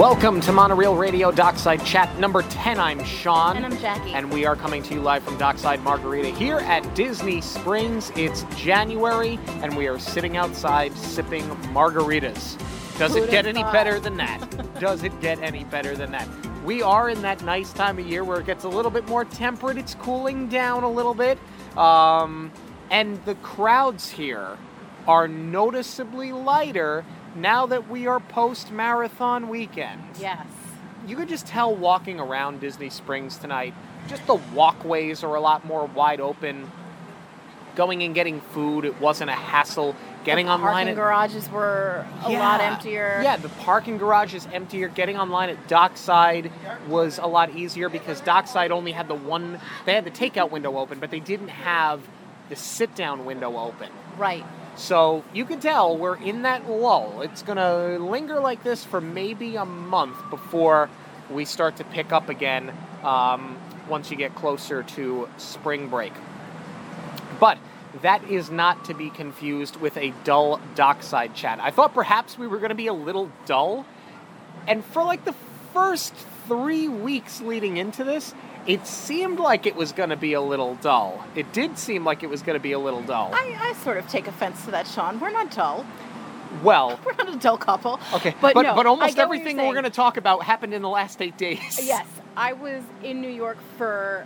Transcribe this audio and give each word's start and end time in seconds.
Welcome 0.00 0.40
to 0.40 0.52
Monorail 0.52 0.96
Radio 0.96 1.30
Dockside 1.30 1.84
Chat 1.84 2.18
number 2.18 2.40
10. 2.40 2.80
I'm 2.80 3.04
Sean. 3.04 3.58
And 3.58 3.66
I'm 3.66 3.76
Jackie. 3.76 4.14
And 4.14 4.32
we 4.32 4.46
are 4.46 4.56
coming 4.56 4.82
to 4.84 4.94
you 4.94 5.00
live 5.02 5.22
from 5.22 5.36
Dockside 5.36 5.82
Margarita 5.82 6.30
here 6.30 6.56
at 6.56 6.94
Disney 6.94 7.42
Springs. 7.42 8.10
It's 8.16 8.44
January, 8.56 9.38
and 9.62 9.76
we 9.76 9.88
are 9.88 9.98
sitting 9.98 10.38
outside 10.38 10.96
sipping 10.96 11.44
margaritas. 11.74 12.58
Does 12.98 13.12
Who'd 13.12 13.24
it 13.24 13.30
get 13.30 13.44
any 13.44 13.60
thought? 13.60 13.74
better 13.74 14.00
than 14.00 14.16
that? 14.16 14.40
Does 14.80 15.02
it 15.02 15.20
get 15.20 15.38
any 15.40 15.64
better 15.64 15.94
than 15.94 16.10
that? 16.12 16.26
We 16.64 16.80
are 16.80 17.10
in 17.10 17.20
that 17.20 17.44
nice 17.44 17.70
time 17.74 17.98
of 17.98 18.06
year 18.06 18.24
where 18.24 18.40
it 18.40 18.46
gets 18.46 18.64
a 18.64 18.70
little 18.70 18.90
bit 18.90 19.06
more 19.06 19.26
temperate. 19.26 19.76
It's 19.76 19.96
cooling 19.96 20.48
down 20.48 20.82
a 20.82 20.90
little 20.90 21.12
bit. 21.12 21.38
Um, 21.76 22.50
and 22.90 23.22
the 23.26 23.34
crowds 23.34 24.08
here 24.08 24.56
are 25.06 25.28
noticeably 25.28 26.32
lighter 26.32 27.04
now 27.34 27.66
that 27.66 27.88
we 27.88 28.06
are 28.06 28.20
post 28.20 28.70
marathon 28.70 29.48
weekend. 29.48 30.02
Yes. 30.18 30.46
You 31.06 31.16
could 31.16 31.28
just 31.28 31.46
tell 31.46 31.74
walking 31.74 32.20
around 32.20 32.60
Disney 32.60 32.90
Springs 32.90 33.36
tonight, 33.38 33.74
just 34.08 34.26
the 34.26 34.34
walkways 34.54 35.24
are 35.24 35.34
a 35.34 35.40
lot 35.40 35.64
more 35.64 35.86
wide 35.86 36.20
open. 36.20 36.70
Going 37.76 38.02
and 38.02 38.14
getting 38.14 38.40
food, 38.40 38.84
it 38.84 39.00
wasn't 39.00 39.30
a 39.30 39.34
hassle. 39.34 39.94
Getting 40.24 40.46
the 40.46 40.52
online 40.52 40.72
parking 40.72 40.88
at 40.88 40.96
garages 40.96 41.48
were 41.50 42.04
a 42.24 42.32
lot 42.32 42.60
emptier. 42.60 43.20
yeah, 43.22 43.36
the 43.36 43.48
parking 43.48 43.96
garage 43.96 44.34
is 44.34 44.46
emptier. 44.52 44.88
Getting 44.88 45.16
online 45.16 45.48
at 45.48 45.68
Dockside 45.68 46.52
was 46.88 47.18
a 47.18 47.26
lot 47.26 47.56
easier 47.56 47.88
because 47.88 48.20
Dockside 48.20 48.70
only 48.70 48.92
had 48.92 49.08
the 49.08 49.14
one, 49.14 49.58
they 49.86 49.94
had 49.94 50.04
the 50.04 50.10
takeout 50.10 50.50
window 50.50 50.76
open, 50.76 50.98
but 50.98 51.10
they 51.10 51.20
didn't 51.20 51.48
have 51.48 52.02
the 52.50 52.56
sit 52.56 52.94
down 52.94 53.24
window 53.24 53.56
open. 53.56 53.88
Right. 54.18 54.44
So 54.76 55.24
you 55.34 55.44
can 55.44 55.60
tell 55.60 55.96
we're 55.96 56.16
in 56.16 56.42
that 56.42 56.68
lull. 56.68 57.22
It's 57.22 57.42
going 57.42 57.58
to 57.58 58.02
linger 58.02 58.40
like 58.40 58.62
this 58.62 58.84
for 58.84 59.00
maybe 59.00 59.56
a 59.56 59.64
month 59.64 60.16
before 60.30 60.88
we 61.30 61.44
start 61.44 61.76
to 61.76 61.84
pick 61.84 62.12
up 62.12 62.28
again 62.28 62.72
um, 63.02 63.58
once 63.88 64.10
you 64.10 64.16
get 64.16 64.34
closer 64.34 64.82
to 64.82 65.28
spring 65.36 65.88
break. 65.88 66.12
But 67.38 67.58
that 68.02 68.24
is 68.30 68.50
not 68.50 68.84
to 68.86 68.94
be 68.94 69.10
confused 69.10 69.76
with 69.76 69.96
a 69.96 70.14
dull 70.24 70.60
dockside 70.74 71.34
chat. 71.34 71.58
I 71.60 71.70
thought 71.70 71.92
perhaps 71.92 72.38
we 72.38 72.46
were 72.46 72.58
going 72.58 72.70
to 72.70 72.74
be 72.74 72.86
a 72.86 72.92
little 72.92 73.30
dull. 73.46 73.84
And 74.66 74.84
for 74.84 75.02
like 75.02 75.24
the 75.24 75.34
first 75.72 76.14
three 76.46 76.88
weeks 76.88 77.40
leading 77.40 77.76
into 77.76 78.04
this, 78.04 78.34
it 78.70 78.86
seemed 78.86 79.40
like 79.40 79.66
it 79.66 79.74
was 79.74 79.90
going 79.90 80.10
to 80.10 80.16
be 80.16 80.32
a 80.34 80.40
little 80.40 80.76
dull. 80.76 81.24
It 81.34 81.52
did 81.52 81.76
seem 81.76 82.04
like 82.04 82.22
it 82.22 82.30
was 82.30 82.40
going 82.40 82.54
to 82.56 82.62
be 82.62 82.70
a 82.70 82.78
little 82.78 83.02
dull. 83.02 83.30
I, 83.34 83.56
I 83.58 83.72
sort 83.82 83.96
of 83.96 84.06
take 84.08 84.28
offense 84.28 84.64
to 84.66 84.70
that, 84.70 84.86
Sean. 84.86 85.18
We're 85.18 85.32
not 85.32 85.50
dull. 85.50 85.84
Well, 86.62 87.00
We're 87.04 87.14
not 87.14 87.34
a 87.34 87.38
dull 87.38 87.58
couple. 87.58 87.98
okay, 88.14 88.32
But, 88.40 88.54
but 88.54 88.62
no, 88.62 88.74
but 88.76 88.86
almost 88.86 89.18
everything 89.18 89.56
we're 89.56 89.72
going 89.72 89.82
to 89.84 89.90
talk 89.90 90.16
about 90.16 90.44
happened 90.44 90.72
in 90.72 90.82
the 90.82 90.88
last 90.88 91.20
eight 91.20 91.36
days. 91.36 91.80
Yes. 91.84 92.06
I 92.36 92.52
was 92.52 92.82
in 93.02 93.20
New 93.20 93.28
York 93.30 93.58
for 93.76 94.24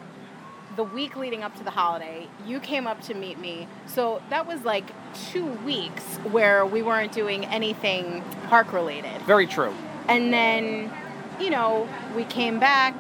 the 0.77 0.85
week 0.85 1.17
leading 1.17 1.43
up 1.43 1.57
to 1.57 1.65
the 1.65 1.71
holiday. 1.71 2.29
You 2.47 2.61
came 2.61 2.87
up 2.87 3.01
to 3.03 3.15
meet 3.15 3.39
me. 3.39 3.67
So 3.87 4.21
that 4.29 4.47
was 4.47 4.63
like 4.65 4.85
two 5.31 5.47
weeks 5.65 6.03
where 6.31 6.67
we 6.67 6.83
weren't 6.83 7.13
doing 7.13 7.47
anything 7.47 8.23
park 8.49 8.73
related. 8.75 9.23
Very 9.23 9.47
true. 9.47 9.75
And 10.07 10.33
then, 10.33 10.93
you 11.41 11.49
know, 11.49 11.89
we 12.15 12.25
came 12.25 12.59
back 12.61 12.95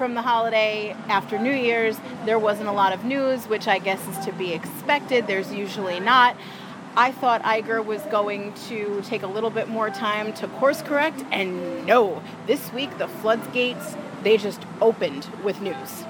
from 0.00 0.14
the 0.14 0.22
holiday 0.22 0.96
after 1.08 1.38
New 1.38 1.52
Year's. 1.52 2.00
There 2.24 2.38
wasn't 2.38 2.70
a 2.70 2.72
lot 2.72 2.94
of 2.94 3.04
news, 3.04 3.46
which 3.46 3.68
I 3.68 3.78
guess 3.78 4.00
is 4.08 4.24
to 4.24 4.32
be 4.32 4.54
expected. 4.54 5.26
There's 5.26 5.52
usually 5.52 6.00
not. 6.00 6.38
I 6.96 7.12
thought 7.12 7.42
Iger 7.42 7.84
was 7.84 8.00
going 8.04 8.54
to 8.68 9.02
take 9.02 9.22
a 9.22 9.26
little 9.26 9.50
bit 9.50 9.68
more 9.68 9.90
time 9.90 10.32
to 10.32 10.48
course 10.48 10.80
correct, 10.80 11.22
and 11.30 11.84
no, 11.84 12.22
this 12.46 12.72
week 12.72 12.96
the 12.96 13.08
floodgates, 13.08 13.94
they 14.22 14.38
just 14.38 14.62
opened 14.80 15.28
with 15.44 15.60
news. 15.60 16.04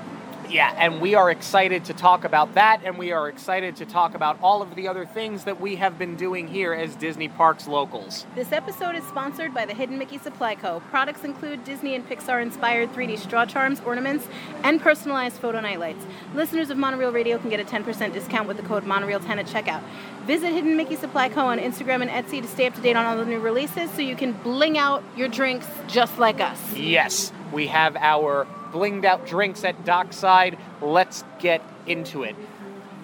Yeah, 0.50 0.74
and 0.76 1.00
we 1.00 1.14
are 1.14 1.30
excited 1.30 1.84
to 1.84 1.94
talk 1.94 2.24
about 2.24 2.54
that, 2.54 2.80
and 2.84 2.98
we 2.98 3.12
are 3.12 3.28
excited 3.28 3.76
to 3.76 3.86
talk 3.86 4.14
about 4.16 4.36
all 4.42 4.62
of 4.62 4.74
the 4.74 4.88
other 4.88 5.06
things 5.06 5.44
that 5.44 5.60
we 5.60 5.76
have 5.76 5.96
been 5.96 6.16
doing 6.16 6.48
here 6.48 6.72
as 6.72 6.96
Disney 6.96 7.28
Parks 7.28 7.68
locals. 7.68 8.26
This 8.34 8.50
episode 8.50 8.96
is 8.96 9.04
sponsored 9.04 9.54
by 9.54 9.64
the 9.64 9.74
Hidden 9.74 9.96
Mickey 9.96 10.18
Supply 10.18 10.56
Co. 10.56 10.80
Products 10.90 11.22
include 11.22 11.62
Disney 11.62 11.94
and 11.94 12.08
Pixar 12.08 12.42
inspired 12.42 12.92
3D 12.92 13.18
straw 13.18 13.46
charms, 13.46 13.80
ornaments, 13.86 14.26
and 14.64 14.80
personalized 14.80 15.36
photo 15.36 15.60
nightlights. 15.60 16.04
Listeners 16.34 16.70
of 16.70 16.76
Monorail 16.76 17.12
Radio 17.12 17.38
can 17.38 17.48
get 17.48 17.60
a 17.60 17.64
10% 17.64 18.12
discount 18.12 18.48
with 18.48 18.56
the 18.56 18.64
code 18.64 18.84
Monorail10 18.84 19.38
at 19.38 19.46
checkout. 19.46 19.82
Visit 20.26 20.52
Hidden 20.52 20.76
Mickey 20.76 20.96
Supply 20.96 21.28
Co. 21.28 21.46
on 21.46 21.60
Instagram 21.60 22.02
and 22.02 22.10
Etsy 22.10 22.42
to 22.42 22.48
stay 22.48 22.66
up 22.66 22.74
to 22.74 22.80
date 22.80 22.96
on 22.96 23.06
all 23.06 23.16
the 23.16 23.24
new 23.24 23.38
releases 23.38 23.88
so 23.92 24.00
you 24.00 24.16
can 24.16 24.32
bling 24.32 24.76
out 24.76 25.04
your 25.16 25.28
drinks 25.28 25.68
just 25.86 26.18
like 26.18 26.40
us. 26.40 26.74
Yes, 26.74 27.32
we 27.52 27.68
have 27.68 27.94
our 27.96 28.48
blinged 28.72 29.04
out 29.04 29.26
drinks 29.26 29.64
at 29.64 29.84
Dockside. 29.84 30.58
Let's 30.80 31.24
get 31.38 31.62
into 31.86 32.22
it. 32.22 32.36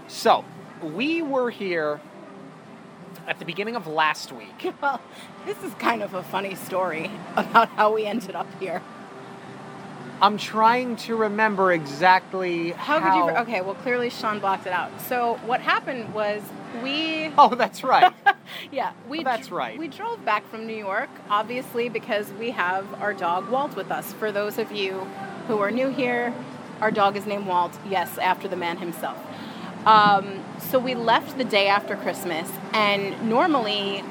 So, 0.08 0.44
we 0.82 1.22
were 1.22 1.50
here 1.50 2.00
at 3.26 3.38
the 3.38 3.44
beginning 3.44 3.76
of 3.76 3.86
last 3.86 4.32
week. 4.32 4.72
Well, 4.82 5.00
this 5.44 5.62
is 5.62 5.72
kind 5.74 6.02
of 6.02 6.14
a 6.14 6.22
funny 6.22 6.54
story 6.54 7.10
about 7.36 7.68
how 7.70 7.94
we 7.94 8.04
ended 8.04 8.34
up 8.34 8.46
here. 8.60 8.82
I'm 10.20 10.38
trying 10.38 10.96
to 10.96 11.16
remember 11.16 11.72
exactly 11.72 12.70
How 12.70 13.00
could 13.00 13.14
you? 13.16 13.36
Okay, 13.42 13.60
well, 13.60 13.74
clearly 13.74 14.08
Sean 14.10 14.38
blocked 14.38 14.66
it 14.66 14.72
out. 14.72 14.90
So, 15.02 15.38
what 15.44 15.60
happened 15.60 16.14
was 16.14 16.42
we. 16.82 17.26
Oh, 17.38 17.54
that's 17.54 17.82
right. 17.84 18.12
Yeah, 18.70 18.92
we. 19.08 19.20
Oh, 19.20 19.24
that's 19.24 19.50
right. 19.50 19.76
We 19.76 19.88
drove 19.88 20.24
back 20.24 20.48
from 20.48 20.66
New 20.66 20.76
York, 20.76 21.10
obviously, 21.28 21.88
because 21.88 22.32
we 22.34 22.52
have 22.52 22.86
our 23.02 23.12
dog 23.12 23.50
Walt 23.50 23.74
with 23.74 23.90
us. 23.90 24.12
For 24.14 24.30
those 24.30 24.58
of 24.58 24.70
you 24.70 25.06
who 25.46 25.58
are 25.58 25.70
new 25.70 25.88
here, 25.88 26.34
our 26.80 26.90
dog 26.90 27.16
is 27.16 27.26
named 27.26 27.46
Walt. 27.46 27.78
Yes, 27.88 28.18
after 28.18 28.48
the 28.48 28.56
man 28.56 28.78
himself. 28.78 29.18
Um, 29.86 30.44
so 30.58 30.78
we 30.78 30.94
left 30.94 31.38
the 31.38 31.44
day 31.44 31.68
after 31.68 31.96
Christmas, 31.96 32.50
and 32.72 33.28
normally 33.28 34.02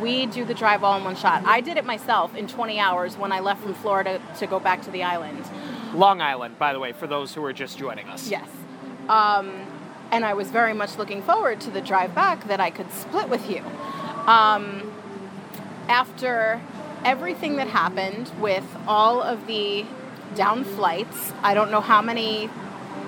we 0.00 0.26
do 0.26 0.44
the 0.44 0.54
drive 0.54 0.84
all 0.84 0.96
in 0.96 1.04
one 1.04 1.16
shot. 1.16 1.42
I 1.44 1.60
did 1.60 1.76
it 1.76 1.84
myself 1.84 2.34
in 2.36 2.46
20 2.46 2.78
hours 2.78 3.16
when 3.16 3.32
I 3.32 3.40
left 3.40 3.62
from 3.62 3.74
Florida 3.74 4.20
to 4.38 4.46
go 4.46 4.60
back 4.60 4.82
to 4.82 4.90
the 4.90 5.02
island. 5.02 5.44
Long 5.94 6.20
Island, 6.20 6.58
by 6.58 6.72
the 6.72 6.78
way, 6.78 6.92
for 6.92 7.06
those 7.06 7.34
who 7.34 7.44
are 7.44 7.52
just 7.52 7.78
joining 7.78 8.08
us. 8.08 8.30
Yes. 8.30 8.48
Um, 9.08 9.66
and 10.12 10.24
I 10.24 10.34
was 10.34 10.50
very 10.50 10.74
much 10.74 10.96
looking 10.96 11.22
forward 11.22 11.60
to 11.62 11.70
the 11.70 11.80
drive 11.80 12.14
back 12.14 12.46
that 12.48 12.60
I 12.60 12.70
could 12.70 12.92
split 12.92 13.28
with 13.28 13.50
you. 13.50 13.62
Um, 14.26 14.92
after 15.88 16.60
everything 17.04 17.56
that 17.56 17.68
happened 17.68 18.30
with 18.38 18.64
all 18.86 19.22
of 19.22 19.46
the 19.46 19.86
down 20.34 20.64
flights, 20.64 21.32
I 21.42 21.54
don't 21.54 21.70
know 21.70 21.80
how 21.80 22.02
many 22.02 22.48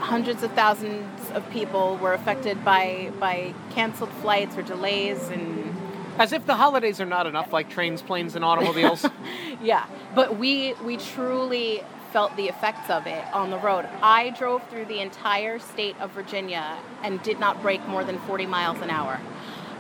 hundreds 0.01 0.43
of 0.43 0.53
thousands 0.53 1.31
of 1.33 1.49
people 1.51 1.97
were 1.99 2.15
affected 2.15 2.65
by 2.65 3.13
by 3.21 3.55
canceled 3.71 4.11
flights 4.23 4.57
or 4.57 4.63
delays 4.63 5.29
and 5.29 5.77
As 6.19 6.33
if 6.33 6.45
the 6.47 6.57
holidays 6.57 7.01
are 7.01 7.07
not 7.07 7.27
enough, 7.27 7.53
like 7.53 7.71
trains, 7.71 8.03
planes, 8.03 8.35
and 8.35 8.45
automobiles. 8.45 9.07
yeah 9.63 9.87
but 10.15 10.39
we 10.39 10.75
we 10.85 10.97
truly 10.97 11.85
felt 12.13 12.35
the 12.37 12.49
effects 12.49 12.91
of 12.91 13.07
it 13.07 13.25
on 13.33 13.51
the 13.51 13.59
road. 13.59 13.89
I 14.03 14.31
drove 14.31 14.67
through 14.69 14.87
the 14.87 15.01
entire 15.01 15.59
state 15.59 15.97
of 16.01 16.11
virginia 16.13 16.79
and 17.03 17.23
did 17.23 17.39
not 17.39 17.63
break 17.63 17.87
more 17.87 18.03
than 18.03 18.19
40 18.21 18.47
miles 18.47 18.81
an 18.81 18.91
hour. 18.91 19.21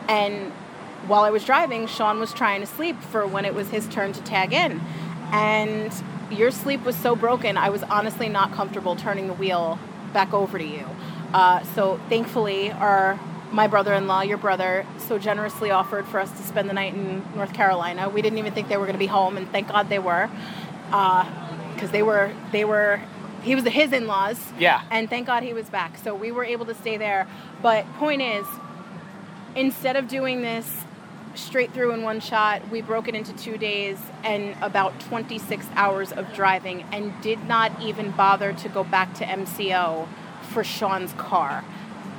And 0.09 0.53
while 1.07 1.22
i 1.22 1.31
was 1.31 1.45
driving 1.45 1.87
sean 1.87 2.21
was 2.21 2.33
trying 2.34 2.61
to 2.61 2.67
sleep 2.67 3.01
for 3.03 3.27
when 3.27 3.47
it 3.47 3.55
was 3.55 3.71
his 3.71 3.89
turn 3.89 4.12
to 4.12 4.22
tag 4.22 4.53
in. 4.53 4.81
And 5.33 5.93
your 6.31 6.51
sleep 6.51 6.85
was 6.85 6.97
so 6.97 7.17
broken 7.17 7.57
i 7.57 7.69
was 7.69 7.83
honestly 7.85 8.29
not 8.29 8.53
comfortable 8.53 8.95
turning 8.97 9.27
the 9.27 9.35
wheel 9.35 9.79
back 10.13 10.33
over 10.33 10.59
to 10.59 10.65
you. 10.65 10.87
Uh, 11.33 11.63
so 11.75 12.01
thankfully 12.09 12.73
our 12.73 13.19
my 13.53 13.67
brother-in-law 13.67 14.23
your 14.23 14.39
brother 14.39 14.87
so 14.99 15.19
generously 15.19 15.71
offered 15.71 16.07
for 16.07 16.21
us 16.21 16.31
to 16.33 16.43
spend 16.43 16.69
the 16.69 16.72
night 16.75 16.95
in 16.95 17.22
north 17.34 17.53
carolina. 17.53 18.09
We 18.09 18.22
didn't 18.22 18.39
even 18.39 18.53
think 18.53 18.69
they 18.69 18.77
were 18.77 18.87
going 18.87 18.95
to 18.95 18.99
be 18.99 19.07
home 19.07 19.37
and 19.37 19.51
thank 19.51 19.69
god 19.69 19.89
they 19.89 19.99
were 19.99 20.28
because 20.87 21.91
they 21.91 22.03
were 22.03 22.33
they 22.53 22.65
were 22.65 23.01
he 23.43 23.54
was 23.54 23.65
his 23.65 23.93
in-laws. 23.93 24.39
Yeah. 24.59 24.83
and 24.91 25.09
thank 25.09 25.27
god 25.27 25.43
he 25.43 25.53
was 25.53 25.71
back. 25.71 25.97
So 25.99 26.15
we 26.15 26.31
were 26.31 26.45
able 26.45 26.66
to 26.66 26.75
stay 26.75 26.97
there. 26.97 27.27
But 27.63 27.87
point 27.95 28.22
is 28.22 28.47
instead 29.57 29.97
of 29.97 30.09
doing 30.09 30.43
this 30.43 30.84
straight 31.34 31.72
through 31.72 31.92
in 31.92 32.03
one 32.03 32.21
shot 32.21 32.68
we 32.71 32.80
broke 32.82 33.09
it 33.09 33.15
into 33.15 33.32
two 33.34 33.56
days 33.56 33.98
and 34.24 34.54
about 34.62 34.98
26 35.00 35.66
hours 35.74 36.12
of 36.12 36.32
driving 36.34 36.84
and 36.92 37.12
did 37.22 37.42
not 37.47 37.71
even 37.80 38.10
bother 38.12 38.53
to 38.53 38.68
go 38.68 38.82
back 38.84 39.15
to 39.15 39.24
mco 39.24 40.09
for 40.50 40.65
sean's 40.65 41.12
car 41.15 41.65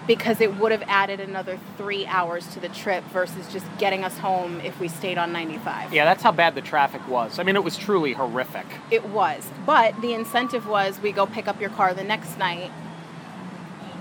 because 0.07 0.41
it 0.41 0.55
would 0.57 0.71
have 0.71 0.81
added 0.87 1.19
another 1.19 1.59
three 1.77 2.05
hours 2.07 2.47
to 2.47 2.59
the 2.59 2.69
trip 2.69 3.03
versus 3.13 3.47
just 3.53 3.65
getting 3.77 4.03
us 4.03 4.17
home 4.17 4.59
if 4.61 4.79
we 4.79 4.87
stayed 4.87 5.17
on 5.17 5.31
95 5.31 5.93
yeah, 5.93 6.05
that's 6.05 6.23
how 6.23 6.31
bad 6.31 6.55
the 6.55 6.61
traffic 6.61 7.05
was. 7.07 7.37
I 7.37 7.43
mean, 7.43 7.55
it 7.55 7.63
was 7.63 7.77
truly 7.77 8.13
horrific. 8.13 8.65
it 8.89 9.05
was. 9.09 9.47
But 9.65 10.01
the 10.01 10.13
incentive 10.13 10.67
was 10.67 10.99
we 11.01 11.11
go 11.11 11.25
pick 11.27 11.47
up 11.47 11.61
your 11.61 11.69
car 11.69 11.93
the 11.93 12.03
next 12.03 12.37
night 12.39 12.71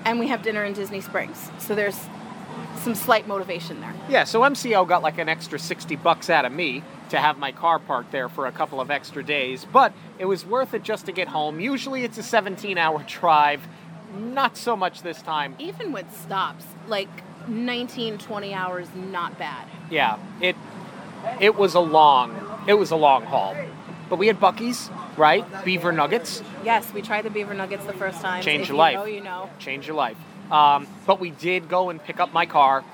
and 0.05 0.19
we 0.19 0.29
have 0.29 0.43
dinner 0.43 0.65
in 0.65 0.73
Disney 0.73 1.01
Springs. 1.01 1.51
So 1.59 1.75
there's 1.75 1.99
some 2.79 2.95
slight 2.95 3.27
motivation 3.29 3.81
there. 3.81 3.95
Yeah, 4.09 4.25
so 4.25 4.41
MCO 4.41 4.87
got 4.89 5.03
like 5.03 5.19
an 5.19 5.29
extra 5.29 5.59
60 5.59 5.97
bucks 5.97 6.31
out 6.31 6.45
of 6.45 6.53
me 6.53 6.83
to 7.11 7.19
have 7.19 7.39
my 7.39 7.53
car 7.53 7.79
parked 7.79 8.13
there 8.13 8.29
for 8.29 8.47
a 8.47 8.53
couple 8.53 8.81
of 8.81 8.91
extra 8.91 9.23
days, 9.23 9.67
but 9.73 9.93
it 10.19 10.25
was 10.25 10.45
worth 10.47 10.75
it 10.75 10.83
just 10.83 11.07
to 11.07 11.13
get 11.13 11.29
home. 11.29 11.61
Usually 11.61 12.05
it's 12.05 12.19
a 12.19 12.23
17 12.23 12.79
hour 12.79 13.05
drive, 13.07 13.67
not 14.17 14.57
so 14.57 14.77
much 14.77 15.03
this 15.03 15.21
time. 15.23 15.55
Even 15.59 15.93
with 15.93 16.07
stops, 16.17 16.65
like 16.89 17.09
19, 17.49 18.19
20 18.19 18.55
hours, 18.55 18.89
not 18.95 19.39
bad. 19.39 19.67
Yeah, 19.91 20.19
it 20.41 20.57
it 21.41 21.57
was 21.57 21.75
a 21.75 21.81
long 21.81 22.35
it 22.67 22.75
was 22.75 22.91
a 22.91 22.97
long 22.97 23.25
haul. 23.25 23.57
But 24.09 24.17
we 24.19 24.27
had 24.27 24.41
Buc-ee's, 24.41 24.91
right? 25.17 25.45
Beaver 25.65 25.93
nuggets, 25.93 26.43
Yes, 26.65 26.93
we 26.93 27.01
tried 27.01 27.23
the 27.23 27.31
beaver 27.31 27.55
nuggets 27.55 27.85
the 27.87 27.93
first 27.93 28.21
time. 28.21 28.43
Change 28.43 28.63
if 28.63 28.69
your 28.69 28.75
you 28.75 28.79
life. 28.79 28.95
know, 28.97 29.05
you 29.05 29.21
know. 29.21 29.51
change 29.61 29.87
your 29.87 29.95
life. 29.97 30.17
Um, 30.51 30.87
but 31.07 31.21
we 31.21 31.31
did 31.31 31.69
go 31.69 31.91
and 31.91 32.03
pick 32.03 32.21
up 32.21 32.33
my 32.33 32.47
car, 32.47 32.85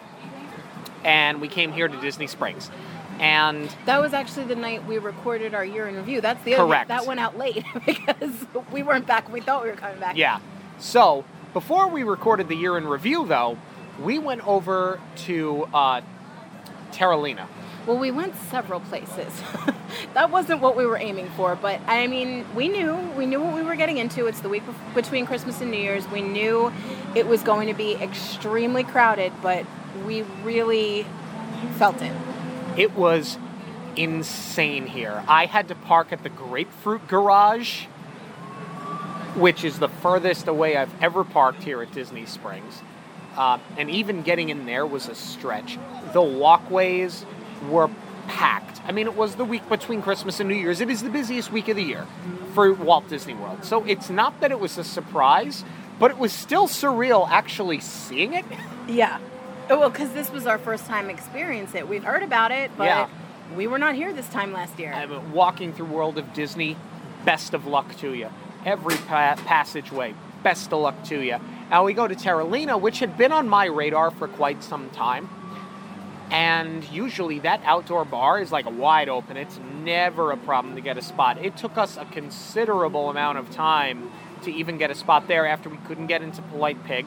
and 1.04 1.40
we 1.40 1.48
came 1.48 1.72
here 1.72 1.88
to 1.88 2.00
Disney 2.00 2.26
Springs. 2.26 2.70
And 3.18 3.74
That 3.86 4.00
was 4.00 4.12
actually 4.12 4.44
the 4.44 4.56
night 4.56 4.84
we 4.84 4.98
recorded 4.98 5.54
our 5.54 5.64
year 5.64 5.88
in 5.88 5.96
review. 5.96 6.20
That's 6.20 6.42
the 6.44 6.54
other 6.54 6.66
Correct. 6.66 6.88
that 6.88 7.06
went 7.06 7.18
out 7.18 7.38
late 7.38 7.64
because 7.86 8.44
we 8.70 8.82
weren't 8.82 9.06
back. 9.06 9.32
We 9.32 9.40
thought 9.40 9.62
we 9.62 9.70
were 9.70 9.76
coming 9.76 9.98
back. 9.98 10.16
Yeah. 10.16 10.40
So 10.78 11.24
before 11.54 11.88
we 11.88 12.02
recorded 12.02 12.48
the 12.48 12.56
year 12.56 12.76
in 12.76 12.86
review, 12.86 13.26
though, 13.26 13.56
we 14.02 14.18
went 14.18 14.46
over 14.46 15.00
to 15.24 15.66
uh, 15.72 16.02
Terralina. 16.92 17.46
Well, 17.86 17.98
we 17.98 18.10
went 18.10 18.34
several 18.50 18.80
places. 18.80 19.32
that 20.14 20.32
wasn't 20.32 20.60
what 20.60 20.76
we 20.76 20.84
were 20.86 20.96
aiming 20.96 21.30
for, 21.36 21.54
but 21.54 21.80
I 21.86 22.08
mean, 22.08 22.44
we 22.56 22.66
knew 22.66 22.96
we 23.16 23.26
knew 23.26 23.40
what 23.40 23.54
we 23.54 23.62
were 23.62 23.76
getting 23.76 23.98
into. 23.98 24.26
It's 24.26 24.40
the 24.40 24.48
week 24.48 24.64
between 24.92 25.24
Christmas 25.24 25.60
and 25.60 25.70
New 25.70 25.78
Year's. 25.78 26.08
We 26.08 26.20
knew 26.20 26.72
it 27.14 27.28
was 27.28 27.42
going 27.42 27.68
to 27.68 27.74
be 27.74 27.94
extremely 27.94 28.82
crowded, 28.82 29.32
but 29.40 29.64
we 30.04 30.22
really 30.42 31.06
felt 31.76 32.02
it. 32.02 32.12
It 32.76 32.96
was 32.96 33.38
insane 33.94 34.86
here. 34.88 35.22
I 35.28 35.46
had 35.46 35.68
to 35.68 35.76
park 35.76 36.12
at 36.12 36.24
the 36.24 36.28
Grapefruit 36.28 37.06
Garage, 37.06 37.84
which 39.36 39.62
is 39.62 39.78
the 39.78 39.88
furthest 39.88 40.48
away 40.48 40.76
I've 40.76 41.02
ever 41.02 41.22
parked 41.22 41.62
here 41.62 41.82
at 41.82 41.92
Disney 41.92 42.26
Springs. 42.26 42.82
Uh, 43.36 43.58
and 43.76 43.90
even 43.90 44.22
getting 44.22 44.48
in 44.48 44.66
there 44.66 44.86
was 44.86 45.08
a 45.08 45.14
stretch. 45.14 45.78
The 46.12 46.22
walkways 46.22 47.24
were 47.70 47.88
packed. 48.28 48.80
I 48.86 48.92
mean, 48.92 49.06
it 49.06 49.14
was 49.16 49.36
the 49.36 49.44
week 49.44 49.68
between 49.68 50.02
Christmas 50.02 50.40
and 50.40 50.48
New 50.48 50.54
Year's. 50.56 50.80
It 50.80 50.90
is 50.90 51.02
the 51.02 51.10
busiest 51.10 51.52
week 51.52 51.68
of 51.68 51.76
the 51.76 51.82
year 51.82 52.06
for 52.54 52.72
Walt 52.72 53.08
Disney 53.08 53.34
World. 53.34 53.64
So 53.64 53.84
it's 53.84 54.10
not 54.10 54.40
that 54.40 54.50
it 54.50 54.58
was 54.60 54.78
a 54.78 54.84
surprise, 54.84 55.64
but 55.98 56.10
it 56.10 56.18
was 56.18 56.32
still 56.32 56.66
surreal 56.68 57.28
actually 57.28 57.80
seeing 57.80 58.34
it. 58.34 58.44
Yeah. 58.88 59.18
Oh, 59.68 59.80
well, 59.80 59.90
because 59.90 60.12
this 60.12 60.30
was 60.30 60.46
our 60.46 60.58
first 60.58 60.86
time 60.86 61.10
experience 61.10 61.74
it. 61.74 61.88
We've 61.88 62.04
heard 62.04 62.22
about 62.22 62.52
it, 62.52 62.70
but 62.78 62.84
Yeah. 62.84 63.08
we 63.56 63.66
were 63.66 63.78
not 63.80 63.96
here 63.96 64.12
this 64.12 64.28
time 64.28 64.52
last 64.52 64.78
year. 64.78 64.92
I'm 64.92 65.32
walking 65.32 65.72
through 65.72 65.86
World 65.86 66.18
of 66.18 66.32
Disney. 66.34 66.76
Best 67.24 67.52
of 67.52 67.66
luck 67.66 67.96
to 67.96 68.12
you. 68.14 68.28
Every 68.64 68.94
pa- 68.94 69.34
passageway. 69.44 70.14
Best 70.44 70.72
of 70.72 70.78
luck 70.78 71.02
to 71.06 71.20
you. 71.20 71.38
Now 71.68 71.82
we 71.84 71.94
go 71.94 72.06
to 72.06 72.14
Terralina, 72.14 72.80
which 72.80 73.00
had 73.00 73.18
been 73.18 73.32
on 73.32 73.48
my 73.48 73.64
radar 73.64 74.12
for 74.12 74.28
quite 74.28 74.62
some 74.62 74.88
time. 74.90 75.28
And 76.30 76.84
usually 76.90 77.38
that 77.40 77.60
outdoor 77.64 78.04
bar 78.04 78.40
is 78.40 78.50
like 78.50 78.66
wide 78.68 79.08
open. 79.08 79.36
It's 79.36 79.58
never 79.82 80.32
a 80.32 80.36
problem 80.36 80.74
to 80.74 80.80
get 80.80 80.98
a 80.98 81.02
spot. 81.02 81.38
It 81.44 81.56
took 81.56 81.78
us 81.78 81.96
a 81.96 82.04
considerable 82.06 83.10
amount 83.10 83.38
of 83.38 83.50
time 83.50 84.10
to 84.42 84.52
even 84.52 84.76
get 84.76 84.90
a 84.90 84.94
spot 84.94 85.28
there 85.28 85.46
after 85.46 85.68
we 85.68 85.76
couldn't 85.78 86.08
get 86.08 86.22
into 86.22 86.42
Polite 86.42 86.82
Pig. 86.84 87.06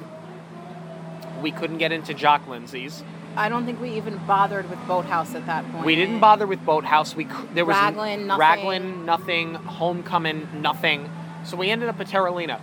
We 1.42 1.51
couldn't 1.51 1.77
get 1.77 1.92
into 1.92 2.13
Jock 2.13 2.48
Lindsay's. 2.48 3.04
I 3.36 3.48
don't 3.48 3.66
think 3.66 3.80
we 3.80 3.92
even 3.92 4.18
bothered 4.25 4.69
with 4.69 4.80
Boathouse 4.88 5.36
at 5.36 5.45
that 5.45 5.69
point. 5.71 5.86
We 5.86 5.95
didn't 5.95 6.19
bother 6.19 6.48
with 6.48 6.66
Boathouse. 6.66 7.16
We 7.16 7.27
there 7.54 7.66
was 7.66 7.75
Raglan, 7.75 8.27
nothing. 8.27 8.39
Raglan, 8.39 9.06
nothing. 9.06 9.54
Homecoming, 9.54 10.48
nothing. 10.62 11.10
So 11.45 11.56
we 11.56 11.69
ended 11.69 11.89
up 11.89 12.00
at 12.00 12.07
Terralina. 12.07 12.60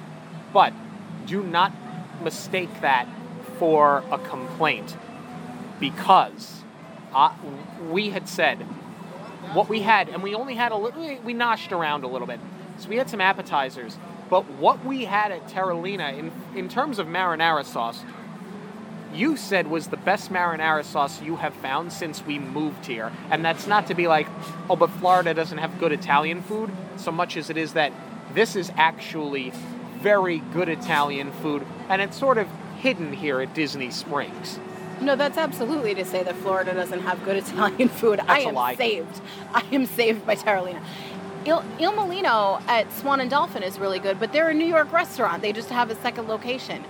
But 0.53 0.73
do 1.27 1.43
not 1.43 1.73
mistake 2.23 2.81
that 2.81 3.09
for 3.59 4.05
a 4.11 4.19
complaint, 4.19 4.97
because 5.81 6.63
uh, 7.15 7.33
we 7.91 8.11
had 8.11 8.29
said 8.29 8.59
what 9.53 9.69
we 9.69 9.81
had, 9.81 10.09
and 10.09 10.23
we 10.23 10.35
only 10.35 10.55
had 10.55 10.73
a 10.73 10.77
little. 10.77 11.19
We 11.25 11.35
noshed 11.35 11.73
around 11.73 12.05
a 12.05 12.09
little 12.09 12.27
bit, 12.27 12.41
so 12.79 12.89
we 12.89 12.97
had 12.97 13.09
some 13.09 13.21
appetizers. 13.21 13.97
But 14.29 14.45
what 14.53 14.85
we 14.85 15.05
had 15.05 15.31
at 15.31 15.49
Terralina, 15.49 16.17
in 16.17 16.33
in 16.55 16.69
terms 16.69 16.99
of 16.99 17.07
marinara 17.07 17.65
sauce, 17.65 18.03
you 19.15 19.37
said 19.37 19.69
was 19.69 19.89
the 19.89 19.97
best 19.97 20.33
marinara 20.33 20.85
sauce 20.85 21.23
you 21.23 21.37
have 21.37 21.55
found 21.55 21.93
since 21.93 22.25
we 22.25 22.39
moved 22.39 22.87
here. 22.87 23.13
And 23.31 23.45
that's 23.45 23.67
not 23.67 23.87
to 23.87 23.95
be 23.95 24.09
like, 24.09 24.27
oh, 24.69 24.77
but 24.77 24.91
Florida 24.91 25.33
doesn't 25.33 25.59
have 25.59 25.79
good 25.79 25.93
Italian 25.93 26.43
food, 26.43 26.71
so 26.97 27.13
much 27.13 27.37
as 27.37 27.51
it 27.51 27.57
is 27.57 27.73
that 27.75 27.93
this 28.35 28.57
is 28.57 28.71
actually 28.77 29.53
very 30.01 30.39
good 30.39 30.69
Italian 30.69 31.33
food, 31.33 31.67
and 31.89 32.03
it's 32.03 32.19
sort 32.19 32.39
of 32.39 32.49
hidden 32.79 33.13
here 33.13 33.41
at 33.41 33.55
Disney 33.55 33.91
Springs. 33.91 34.59
No, 35.01 35.15
that's 35.17 35.37
absolutely 35.39 35.95
to 35.95 36.05
say 36.05 36.23
that 36.23 36.35
Florida 36.37 36.73
doesn't 36.75 37.01
have 37.01 37.23
good 37.25 37.37
Italian 37.45 37.89
food. 37.89 38.21
I 38.21 38.25
That's 38.27 38.45
a 38.45 38.49
am 38.49 38.55
lie. 38.55 38.75
saved. 38.77 39.21
I 39.53 39.63
am 39.73 39.87
saved 39.87 40.27
by 40.27 40.37
Terralina. 40.37 40.83
Il, 41.45 41.63
Il 41.79 41.93
Mulino 41.93 42.61
at 42.67 42.91
Swan 42.93 43.21
and 43.21 43.31
Dolphin 43.31 43.63
is 43.63 43.79
really 43.79 43.99
good, 44.01 44.19
but 44.19 44.33
they're 44.33 44.49
a 44.49 44.55
New 44.55 44.65
York 44.67 44.93
restaurant. 44.93 45.43
They 45.43 45.53
just 45.53 45.69
have 45.69 45.91
a 45.91 45.95
second 45.97 46.27
location. 46.29 46.83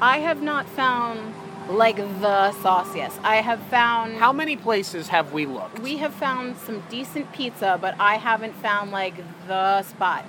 I 0.00 0.18
have 0.18 0.42
not 0.42 0.68
found 0.68 1.34
like 1.70 1.96
the 1.96 2.52
sauce. 2.60 2.94
Yes, 2.94 3.18
I 3.22 3.36
have 3.36 3.60
found. 3.68 4.16
How 4.16 4.32
many 4.32 4.56
places 4.56 5.08
have 5.08 5.32
we 5.32 5.46
looked? 5.46 5.78
we 5.78 5.96
have 5.98 6.12
found 6.12 6.56
some 6.58 6.82
decent 6.90 7.32
pizza, 7.32 7.78
but 7.80 7.94
I 8.00 8.16
haven't 8.16 8.54
found 8.56 8.90
like 8.90 9.14
the 9.46 9.82
spot. 9.82 10.26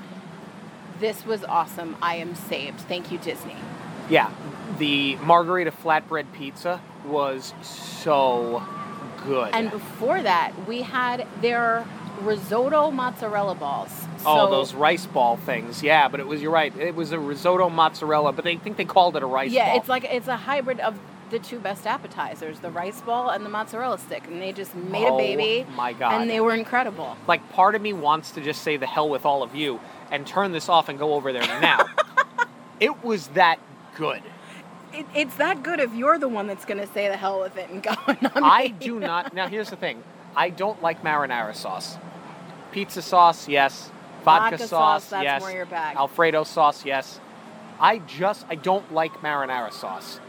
This 0.99 1.25
was 1.25 1.43
awesome. 1.43 1.97
I 2.01 2.15
am 2.17 2.35
saved. 2.35 2.79
Thank 2.81 3.11
you, 3.11 3.17
Disney. 3.17 3.55
Yeah, 4.09 4.31
the 4.77 5.15
margarita 5.17 5.71
flatbread 5.71 6.31
pizza 6.33 6.81
was 7.05 7.53
so 7.61 8.63
good. 9.25 9.49
And 9.53 9.71
before 9.71 10.21
that, 10.21 10.51
we 10.67 10.81
had 10.81 11.27
their 11.41 11.85
risotto 12.21 12.91
mozzarella 12.91 13.55
balls. 13.55 13.89
oh, 14.25 14.49
those 14.49 14.73
rice 14.73 15.05
ball 15.05 15.37
things. 15.37 15.81
Yeah, 15.83 16.07
but 16.07 16.19
it 16.19 16.27
was, 16.27 16.41
you're 16.41 16.51
right, 16.51 16.75
it 16.77 16.95
was 16.95 17.11
a 17.11 17.19
risotto 17.19 17.69
mozzarella, 17.69 18.31
but 18.33 18.43
they 18.45 18.57
think 18.57 18.77
they 18.77 18.85
called 18.85 19.15
it 19.15 19.23
a 19.23 19.25
rice 19.25 19.51
Yeah, 19.51 19.69
ball. 19.71 19.77
it's 19.79 19.89
like 19.89 20.03
it's 20.05 20.27
a 20.27 20.37
hybrid 20.37 20.79
of 20.79 20.97
the 21.31 21.39
two 21.39 21.59
best 21.59 21.87
appetizers, 21.87 22.59
the 22.59 22.69
rice 22.69 23.01
ball 23.01 23.29
and 23.29 23.43
the 23.45 23.49
mozzarella 23.49 23.97
stick, 23.97 24.27
and 24.27 24.39
they 24.41 24.51
just 24.51 24.75
made 24.75 25.07
Oh, 25.07 25.15
a 25.15 25.17
baby. 25.17 25.65
my 25.75 25.91
God. 25.93 26.21
And 26.21 26.29
they 26.29 26.39
were 26.39 26.53
incredible. 26.53 27.17
like 27.27 27.49
part 27.53 27.73
of 27.75 27.81
me 27.81 27.91
wants 27.93 28.31
to 28.31 28.41
just 28.41 28.61
say 28.61 28.77
the 28.77 28.85
hell 28.85 29.09
with 29.09 29.25
all 29.25 29.41
of 29.43 29.55
you 29.55 29.79
and 30.11 30.27
turn 30.27 30.51
this 30.51 30.69
off 30.69 30.89
and 30.89 30.99
go 30.99 31.13
over 31.15 31.33
there 31.33 31.41
now. 31.61 31.79
it 32.79 33.03
was 33.03 33.27
that 33.29 33.57
good. 33.95 34.21
It, 34.93 35.05
it's 35.15 35.35
that 35.35 35.63
good 35.63 35.79
if 35.79 35.93
you're 35.93 36.19
the 36.19 36.27
one 36.27 36.47
that's 36.47 36.65
going 36.65 36.79
to 36.79 36.87
say 36.87 37.07
the 37.07 37.17
hell 37.17 37.39
with 37.39 37.57
it 37.57 37.69
and 37.69 37.81
go. 37.81 37.91
me. 38.07 38.17
I 38.35 38.67
do 38.67 38.99
not. 38.99 39.33
Now 39.33 39.47
here's 39.47 39.69
the 39.69 39.75
thing. 39.75 40.03
I 40.35 40.49
don't 40.49 40.81
like 40.81 41.03
marinara 41.03 41.55
sauce. 41.55 41.97
Pizza 42.71 43.01
sauce, 43.01 43.47
yes. 43.47 43.91
Vodka, 44.23 44.51
Vodka 44.51 44.57
sauce, 44.59 44.69
sauce, 45.03 45.09
that's 45.09 45.23
yes. 45.23 45.41
more 45.41 45.51
your 45.51 45.65
bag. 45.65 45.97
Alfredo 45.97 46.43
sauce, 46.43 46.85
yes. 46.85 47.19
I 47.79 47.99
just 47.99 48.45
I 48.49 48.55
don't 48.55 48.93
like 48.93 49.13
marinara 49.21 49.71
sauce. 49.73 50.19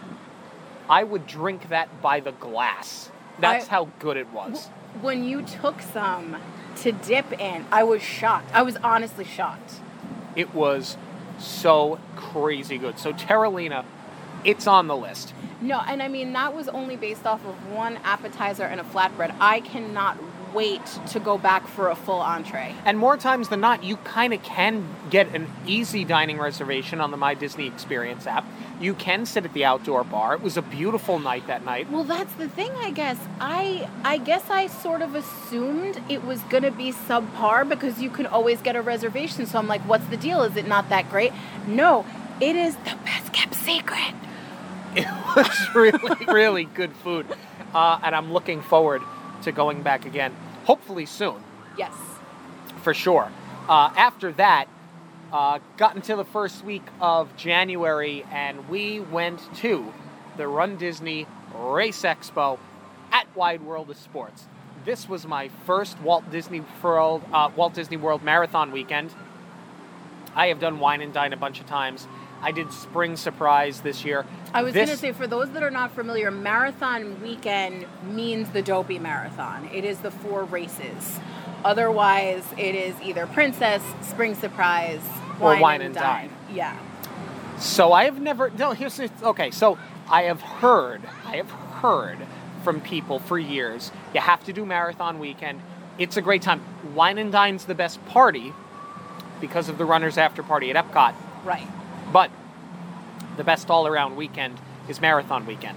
I 0.89 1.05
would 1.05 1.27
drink 1.27 1.69
that 1.69 2.03
by 2.03 2.21
the 2.21 2.33
glass. 2.33 3.11
That's 3.39 3.67
I- 3.67 3.71
how 3.71 3.89
good 3.99 4.17
it 4.17 4.31
was. 4.33 4.69
When 5.01 5.25
you 5.25 5.43
took 5.43 5.81
some 5.83 6.37
to 6.77 6.93
dip 6.93 7.33
in, 7.41 7.67
I 7.73 7.83
was 7.83 8.01
shocked. 8.03 8.51
I 8.55 8.63
was 8.63 8.77
honestly 8.77 9.25
shocked. 9.25 9.75
It 10.37 10.55
was 10.55 10.97
so 11.39 11.99
crazy 12.17 12.79
good. 12.79 12.99
So 12.99 13.13
Terralina, 13.13 13.85
it's 14.45 14.67
on 14.67 14.87
the 14.87 14.97
list. 14.97 15.33
No, 15.61 15.81
and 15.81 16.03
I 16.03 16.09
mean 16.09 16.33
that 16.35 16.55
was 16.55 16.69
only 16.69 16.97
based 16.97 17.27
off 17.27 17.45
of 17.47 17.71
one 17.71 17.97
appetizer 18.05 18.65
and 18.65 18.81
a 18.81 18.85
flatbread. 18.85 19.35
I 19.41 19.61
cannot 19.61 20.19
wait 20.55 20.85
to 21.09 21.21
go 21.21 21.37
back 21.37 21.67
for 21.67 21.91
a 21.91 21.95
full 21.95 22.21
entree. 22.21 22.75
And 22.85 22.99
more 22.99 23.17
times 23.17 23.49
than 23.49 23.61
not, 23.61 23.83
you 23.83 23.97
kind 23.99 24.33
of 24.33 24.43
can 24.43 24.87
get 25.11 25.35
an 25.35 25.51
easy 25.67 26.05
dining 26.05 26.39
reservation 26.39 27.01
on 27.01 27.11
the 27.11 27.17
My 27.17 27.35
Disney 27.35 27.67
Experience 27.67 28.27
app. 28.27 28.47
You 28.81 28.95
can 28.95 29.27
sit 29.27 29.45
at 29.45 29.53
the 29.53 29.65
outdoor 29.65 30.05
bar. 30.05 30.35
It 30.35 30.43
was 30.43 30.57
a 30.57 30.63
beautiful 30.63 31.19
night 31.19 31.47
that 31.49 31.65
night. 31.65 31.91
Well, 31.91 32.05
that's 32.05 32.33
the 32.35 32.49
thing, 32.49 32.71
I 32.77 32.91
guess. 32.91 33.19
I 33.41 33.89
I 34.05 34.19
guess 34.19 34.49
I 34.49 34.69
sort 34.69 35.03
of 35.03 35.15
assumed 35.15 36.01
it 36.09 36.25
was 36.25 36.41
gonna 36.43 36.71
be 36.71 36.93
subpar 36.93 37.69
because 37.69 38.01
you 38.01 38.11
can 38.11 38.27
always 38.27 38.61
get 38.63 38.77
a 38.77 38.83
reservation. 38.83 39.47
So 39.47 39.59
I'm 39.59 39.69
like, 39.69 39.83
what's 39.83 40.07
the 40.07 40.17
deal? 40.17 40.43
Is 40.43 40.57
it 40.57 40.67
not 40.67 40.89
that 40.89 41.11
great? 41.11 41.33
No, 41.67 42.07
it 42.41 42.57
is 42.57 42.77
the 42.77 42.97
best 43.05 43.33
kept 43.33 43.55
secret. 43.55 44.15
It 44.97 45.09
was 45.35 45.75
really, 45.75 46.25
really 46.27 46.65
good 46.67 46.93
food. 46.95 47.27
Uh, 47.75 47.99
and 48.05 48.15
I'm 48.15 48.33
looking 48.33 48.63
forward 48.63 49.03
to 49.45 49.53
going 49.53 49.83
back 49.83 50.05
again, 50.07 50.35
hopefully 50.65 51.07
soon, 51.07 51.43
Yes. 51.79 51.95
for 52.83 52.93
sure. 52.95 53.31
Uh, 53.69 53.91
after 53.97 54.33
that, 54.33 54.67
uh, 55.33 55.59
got 55.77 55.97
into 55.97 56.15
the 56.17 56.25
first 56.25 56.65
week 56.65 56.85
of 57.01 57.35
January, 57.37 58.25
and 58.31 58.69
we 58.69 59.01
went 59.01 59.41
to 59.57 59.93
the 60.37 60.47
Run 60.47 60.77
Disney 60.77 61.27
Race 61.55 62.03
Expo 62.03 62.59
at 63.11 63.27
Wide 63.35 63.63
World 63.63 63.91
of 63.91 63.97
Sports. 63.97 64.47
This 64.85 65.09
was 65.09 65.27
my 65.27 65.49
first 65.67 65.99
Walt 66.01 66.31
Disney 66.31 66.63
World 66.83 67.23
uh, 67.33 67.51
Walt 67.57 67.73
Disney 67.75 67.97
World 67.97 68.23
Marathon 68.23 68.71
weekend. 68.71 69.11
I 70.35 70.49
have 70.49 70.59
done 70.61 70.79
Wine 70.79 71.01
and 71.01 71.13
Dine 71.13 71.33
a 71.33 71.37
bunch 71.37 71.61
of 71.61 71.67
times. 71.67 72.07
I 72.45 72.53
did 72.53 72.71
Spring 72.73 73.17
Surprise 73.17 73.81
this 73.81 74.05
year. 74.05 74.27
I 74.53 74.63
was 74.63 74.75
This- 74.75 74.87
going 74.87 74.97
to 74.97 75.01
say, 75.01 75.13
for 75.13 75.27
those 75.27 75.51
that 75.53 75.63
are 75.63 75.71
not 75.71 75.93
familiar, 75.93 76.31
marathon 76.31 77.23
weekend 77.23 77.87
means 78.13 78.51
the 78.51 78.61
Dopey 78.61 78.99
Marathon. 78.99 79.69
It 79.73 79.85
is 79.85 80.01
the 80.01 80.11
four 80.11 80.45
races. 80.45 81.19
Otherwise, 81.65 82.45
it 82.59 82.75
is 82.75 82.95
either 83.03 83.27
Princess, 83.27 83.83
Spring 84.03 84.35
Surprise, 84.35 85.01
Or 85.41 85.49
Wine, 85.53 85.61
Wine 85.61 85.75
and 85.81 85.85
and 85.87 85.95
Dine. 85.95 86.29
Dine. 86.29 86.55
Yeah. 86.55 86.77
So 87.59 87.93
I 87.95 88.05
have 88.05 88.21
never. 88.21 88.51
No, 88.51 88.73
here's 88.73 89.01
okay. 89.23 89.51
So 89.51 89.79
I 90.11 90.25
have 90.25 90.43
heard. 90.43 91.01
I 91.27 91.37
have 91.37 91.51
heard 91.51 92.19
from 92.63 92.81
people 92.83 93.19
for 93.21 93.39
years. 93.39 93.91
You 94.13 94.21
have 94.21 94.45
to 94.45 94.53
do 94.53 94.67
marathon 94.67 95.19
weekend. 95.19 95.61
It's 95.99 96.17
a 96.19 96.23
great 96.23 96.43
time. 96.43 96.61
Wine 96.95 97.17
and 97.17 97.33
Dine's 97.33 97.65
the 97.65 97.75
best 97.75 98.05
party 98.07 98.53
because 99.41 99.69
of 99.71 99.79
the 99.79 99.85
runners 99.87 100.19
after 100.19 100.43
party 100.43 100.71
at 100.71 100.77
Epcot. 100.77 101.15
Right. 101.45 101.67
But 102.15 102.31
the 103.37 103.43
best 103.43 103.69
all 103.71 103.89
around 103.89 104.15
weekend 104.15 104.61
is 104.89 105.01
marathon 105.01 105.47
weekend. 105.47 105.77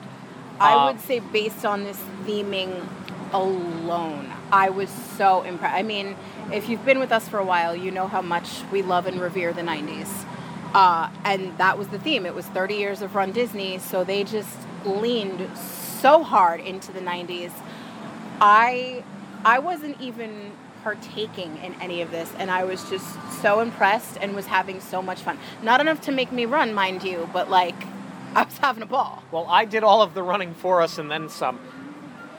I 0.59 0.73
Um, 0.73 0.85
would 0.85 1.01
say, 1.01 1.17
based 1.19 1.65
on 1.65 1.83
this 1.83 1.99
theming 2.25 2.85
alone, 3.33 4.31
I 4.51 4.69
was 4.69 4.89
so 5.17 5.41
impressed. 5.41 5.75
I 5.75 5.81
mean, 5.81 6.15
if 6.53 6.69
you've 6.69 6.85
been 6.85 6.99
with 6.99 7.11
us 7.11 7.27
for 7.27 7.39
a 7.39 7.43
while, 7.43 7.75
you 7.75 7.89
know 7.89 8.07
how 8.07 8.21
much 8.21 8.61
we 8.71 8.83
love 8.83 9.07
and 9.07 9.19
revere 9.19 9.51
the 9.51 9.63
90s. 9.63 10.25
Uh, 10.75 11.09
and 11.25 11.57
that 11.57 11.75
was 11.79 11.87
the 11.87 11.97
theme. 11.97 12.27
It 12.27 12.35
was 12.35 12.45
30 12.45 12.75
years 12.75 13.01
of 13.01 13.15
Run 13.15 13.31
Disney, 13.31 13.79
so 13.79 14.03
they 14.03 14.23
just 14.23 14.55
leaned 14.85 15.49
so 15.57 16.21
hard 16.23 16.59
into 16.59 16.91
the 16.91 17.01
90s. 17.01 17.51
I 18.39 19.03
I 19.43 19.57
wasn't 19.59 19.99
even 19.99 20.51
partaking 20.83 21.57
in 21.63 21.73
any 21.81 22.01
of 22.01 22.11
this 22.11 22.31
and 22.37 22.49
I 22.51 22.63
was 22.63 22.89
just 22.89 23.05
so 23.41 23.59
impressed 23.59 24.17
and 24.21 24.35
was 24.35 24.45
having 24.45 24.79
so 24.81 25.01
much 25.01 25.21
fun. 25.21 25.37
Not 25.61 25.81
enough 25.81 26.01
to 26.01 26.11
make 26.11 26.31
me 26.31 26.45
run, 26.45 26.73
mind 26.73 27.03
you, 27.03 27.29
but 27.33 27.49
like 27.49 27.75
I 28.35 28.43
was 28.43 28.57
having 28.57 28.83
a 28.83 28.87
ball. 28.87 29.23
Well, 29.31 29.47
I 29.47 29.65
did 29.65 29.83
all 29.83 30.01
of 30.01 30.13
the 30.13 30.23
running 30.23 30.53
for 30.53 30.81
us 30.81 30.97
and 30.97 31.09
then 31.09 31.29
some. 31.29 31.59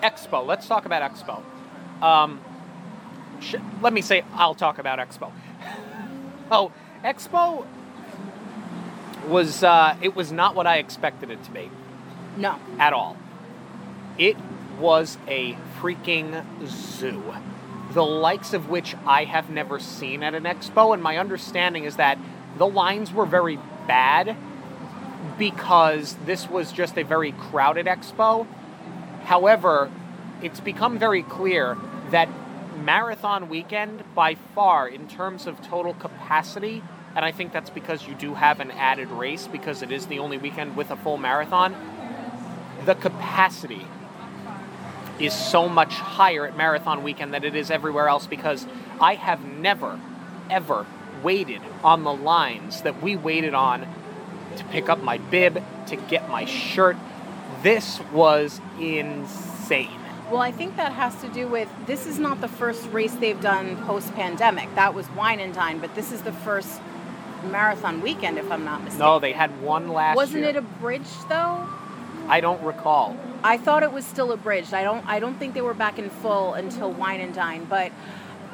Expo. 0.03 0.47
Let's 0.47 0.69
talk 0.69 0.87
about 0.87 1.03
Expo. 1.11 1.43
Um, 2.03 2.41
sh- 3.41 3.57
let 3.83 3.93
me 3.93 4.01
say, 4.01 4.23
I'll 4.35 4.55
talk 4.55 4.79
about 4.79 4.99
Expo. 5.01 5.33
oh, 6.51 6.71
Expo 7.05 7.67
was 9.27 9.63
uh, 9.65 9.97
it 10.01 10.15
was 10.15 10.31
not 10.33 10.55
what 10.55 10.67
I 10.67 10.79
expected 10.79 11.31
it 11.31 11.43
to 11.45 11.51
be 11.51 11.71
No. 12.37 12.57
at 12.79 12.93
all. 12.93 13.17
It 14.17 14.37
was 14.79 15.19
a 15.27 15.57
freaking 15.81 16.45
zoo, 16.67 17.35
the 17.99 18.05
likes 18.05 18.55
of 18.55 18.69
which 18.69 18.95
I 19.09 19.25
have 19.25 19.51
never 19.51 19.81
seen 19.81 20.23
at 20.23 20.33
an 20.33 20.45
expo. 20.45 20.95
And 20.95 21.03
my 21.03 21.19
understanding 21.19 21.83
is 21.83 21.97
that 21.97 22.17
the 22.57 22.65
lines 22.65 23.13
were 23.13 23.27
very 23.27 23.59
bad 23.89 24.37
because 25.37 26.15
this 26.25 26.49
was 26.49 26.71
just 26.71 26.97
a 26.97 27.03
very 27.03 27.33
crowded 27.33 27.87
expo. 27.87 28.47
However, 29.25 29.91
it's 30.41 30.61
become 30.61 30.97
very 30.97 31.25
clear 31.25 31.77
that 32.13 32.29
marathon 32.85 33.49
weekend, 33.49 34.05
by 34.15 34.37
far, 34.55 34.87
in 34.87 35.09
terms 35.09 35.49
of 35.49 35.61
total 35.61 35.95
capacity, 35.95 36.85
and 37.17 37.25
I 37.25 37.33
think 37.33 37.53
that's 37.53 37.71
because 37.71 38.07
you 38.07 38.15
do 38.15 38.35
have 38.35 38.61
an 38.61 38.71
added 38.71 39.11
race 39.11 39.49
because 39.49 39.83
it 39.83 39.91
is 39.91 40.07
the 40.07 40.21
only 40.21 40.39
weekend 40.39 40.77
with 40.77 40.93
a 40.93 40.97
full 40.97 41.19
marathon, 41.19 41.75
the 42.85 42.95
capacity 42.95 43.85
is 45.19 45.35
so 45.35 45.69
much 45.69 45.95
higher 45.95 46.47
at 46.47 46.57
marathon 46.57 47.03
weekend 47.03 47.35
than 47.35 47.45
it 47.45 47.55
is 47.55 47.71
everywhere 47.71 48.09
else 48.09 48.27
because 48.27 48.67
I 49.01 49.15
have 49.15 49.45
never, 49.45 49.99
ever 50.51 50.87
waited 51.23 51.61
on 51.83 52.05
the 52.05 52.13
lines 52.13 52.83
that 52.83 53.03
we 53.03 53.17
waited 53.17 53.55
on 53.55 53.87
to 54.57 54.65
pick 54.65 54.89
up 54.89 55.03
my 55.03 55.19
bib, 55.19 55.63
to 55.87 55.97
get 55.97 56.29
my 56.29 56.45
shirt. 56.45 56.97
This 57.63 58.01
was 58.13 58.61
insane. 58.81 60.01
Well, 60.31 60.43
I 60.43 60.53
think 60.53 60.77
that 60.77 60.93
has 60.93 61.19
to 61.23 61.29
do 61.29 61.49
with 61.49 61.69
this 61.87 62.07
is 62.07 62.19
not 62.19 62.41
the 62.41 62.49
first 62.49 62.87
race 62.91 63.15
they've 63.15 63.41
done 63.41 63.77
post 63.85 64.15
pandemic. 64.15 64.73
That 64.75 64.95
was 64.95 65.09
Wine 65.11 65.41
and 65.41 65.55
Dine, 65.55 65.79
but 65.79 65.95
this 65.95 66.13
is 66.13 66.23
the 66.23 66.33
first 66.33 66.81
marathon 67.45 68.03
weekend, 68.03 68.39
if 68.39 68.51
I'm 68.51 68.65
not 68.65 68.83
mistaken. 68.83 69.07
No, 69.07 69.19
they 69.19 69.33
had 69.33 69.63
one 69.63 69.89
last 69.89 70.17
Wasn't 70.17 70.45
year. 70.45 70.57
it 70.57 70.81
bridge 70.81 71.09
though? 71.29 71.67
I 72.29 72.41
don't 72.41 72.63
recall. 72.63 73.17
I 73.43 73.57
thought 73.57 73.83
it 73.83 73.93
was 73.93 74.05
still 74.05 74.33
abridged. 74.33 74.75
I 74.75 74.85
don't 74.85 75.05
I 75.07 75.19
don't 75.19 75.39
think 75.39 75.55
they 75.55 75.61
were 75.61 75.75
back 75.75 75.99
in 75.99 76.11
full 76.11 76.55
until 76.55 76.93
Wine 76.93 77.21
and 77.21 77.35
Dine. 77.35 77.65
But 77.65 77.91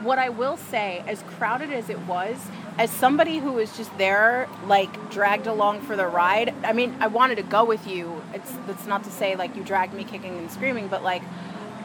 what 0.02 0.18
I 0.18 0.28
will 0.28 0.56
say, 0.56 1.02
as 1.06 1.22
crowded 1.22 1.72
as 1.72 1.88
it 1.88 1.98
was, 2.00 2.36
as 2.78 2.90
somebody 2.90 3.38
who 3.38 3.52
was 3.52 3.76
just 3.76 3.96
there, 3.98 4.48
like 4.66 5.10
dragged 5.10 5.46
along 5.46 5.80
for 5.82 5.96
the 5.96 6.06
ride, 6.06 6.54
I 6.62 6.72
mean, 6.72 6.94
I 7.00 7.06
wanted 7.06 7.36
to 7.36 7.42
go 7.42 7.64
with 7.64 7.86
you. 7.86 8.22
It's 8.32 8.52
that's 8.66 8.86
not 8.86 9.04
to 9.04 9.10
say 9.10 9.34
like 9.36 9.56
you 9.56 9.64
dragged 9.64 9.94
me 9.94 10.04
kicking 10.04 10.38
and 10.38 10.50
screaming, 10.50 10.88
but 10.88 11.02
like 11.02 11.22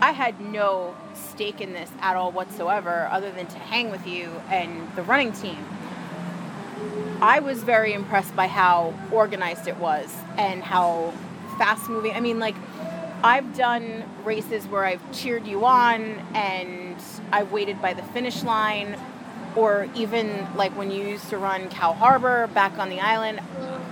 I 0.02 0.12
had 0.12 0.40
no 0.40 0.96
stake 1.14 1.60
in 1.60 1.74
this 1.74 1.90
at 2.02 2.16
all 2.16 2.32
whatsoever, 2.32 3.08
other 3.12 3.32
than 3.32 3.48
to 3.48 3.58
hang 3.58 3.92
with 3.92 4.06
you 4.08 4.30
and 4.50 4.94
the 4.96 5.04
running 5.04 5.32
team. 5.32 5.66
I 7.22 7.40
was 7.40 7.64
very 7.64 7.94
impressed 7.94 8.34
by 8.36 8.48
how 8.48 8.94
organized 9.12 9.68
it 9.68 9.78
was 9.78 10.16
and 10.38 10.64
how 10.64 11.14
fast 11.60 11.90
moving. 11.90 12.14
I 12.14 12.22
mean, 12.22 12.40
like, 12.40 12.56
I've 13.24 13.56
done 13.56 14.06
races 14.24 14.66
where 14.66 14.86
I've 14.86 15.12
cheered 15.12 15.46
you 15.46 15.66
on 15.66 16.02
and 16.34 16.96
I've 17.32 17.52
waited 17.52 17.82
by 17.82 17.94
the 17.94 18.02
finish 18.02 18.44
line, 18.44 18.98
or 19.56 19.90
even 19.94 20.48
like 20.56 20.72
when 20.78 20.90
you 20.90 21.06
used 21.06 21.30
to 21.30 21.38
run 21.38 21.70
Cow 21.70 21.92
Harbor 21.92 22.48
back 22.48 22.78
on 22.78 22.90
the 22.90 23.02
island. 23.02 23.42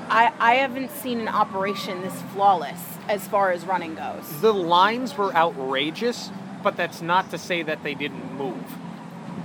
I, 0.09 0.31
I 0.39 0.55
haven't 0.55 0.91
seen 0.91 1.19
an 1.19 1.27
operation 1.27 2.01
this 2.01 2.21
flawless 2.33 2.81
as 3.09 3.27
far 3.27 3.51
as 3.51 3.65
running 3.65 3.95
goes. 3.95 4.39
The 4.39 4.53
lines 4.53 5.17
were 5.17 5.35
outrageous, 5.35 6.31
but 6.63 6.77
that's 6.77 7.01
not 7.01 7.29
to 7.31 7.37
say 7.37 7.63
that 7.63 7.83
they 7.83 7.95
didn't 7.95 8.33
move. 8.37 8.63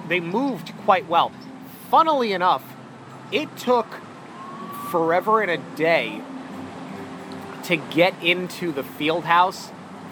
They 0.09 0.21
moved 0.21 0.73
quite 0.85 1.09
well. 1.09 1.33
Funnily 1.91 2.33
enough, 2.33 2.65
it 3.33 3.57
took 3.57 3.87
forever 4.91 5.41
and 5.43 5.51
a 5.51 5.59
day 5.77 6.23
to 7.65 7.77
get 7.77 8.15
into 8.23 8.73
the 8.73 8.83
field 8.83 9.25
house 9.25 9.71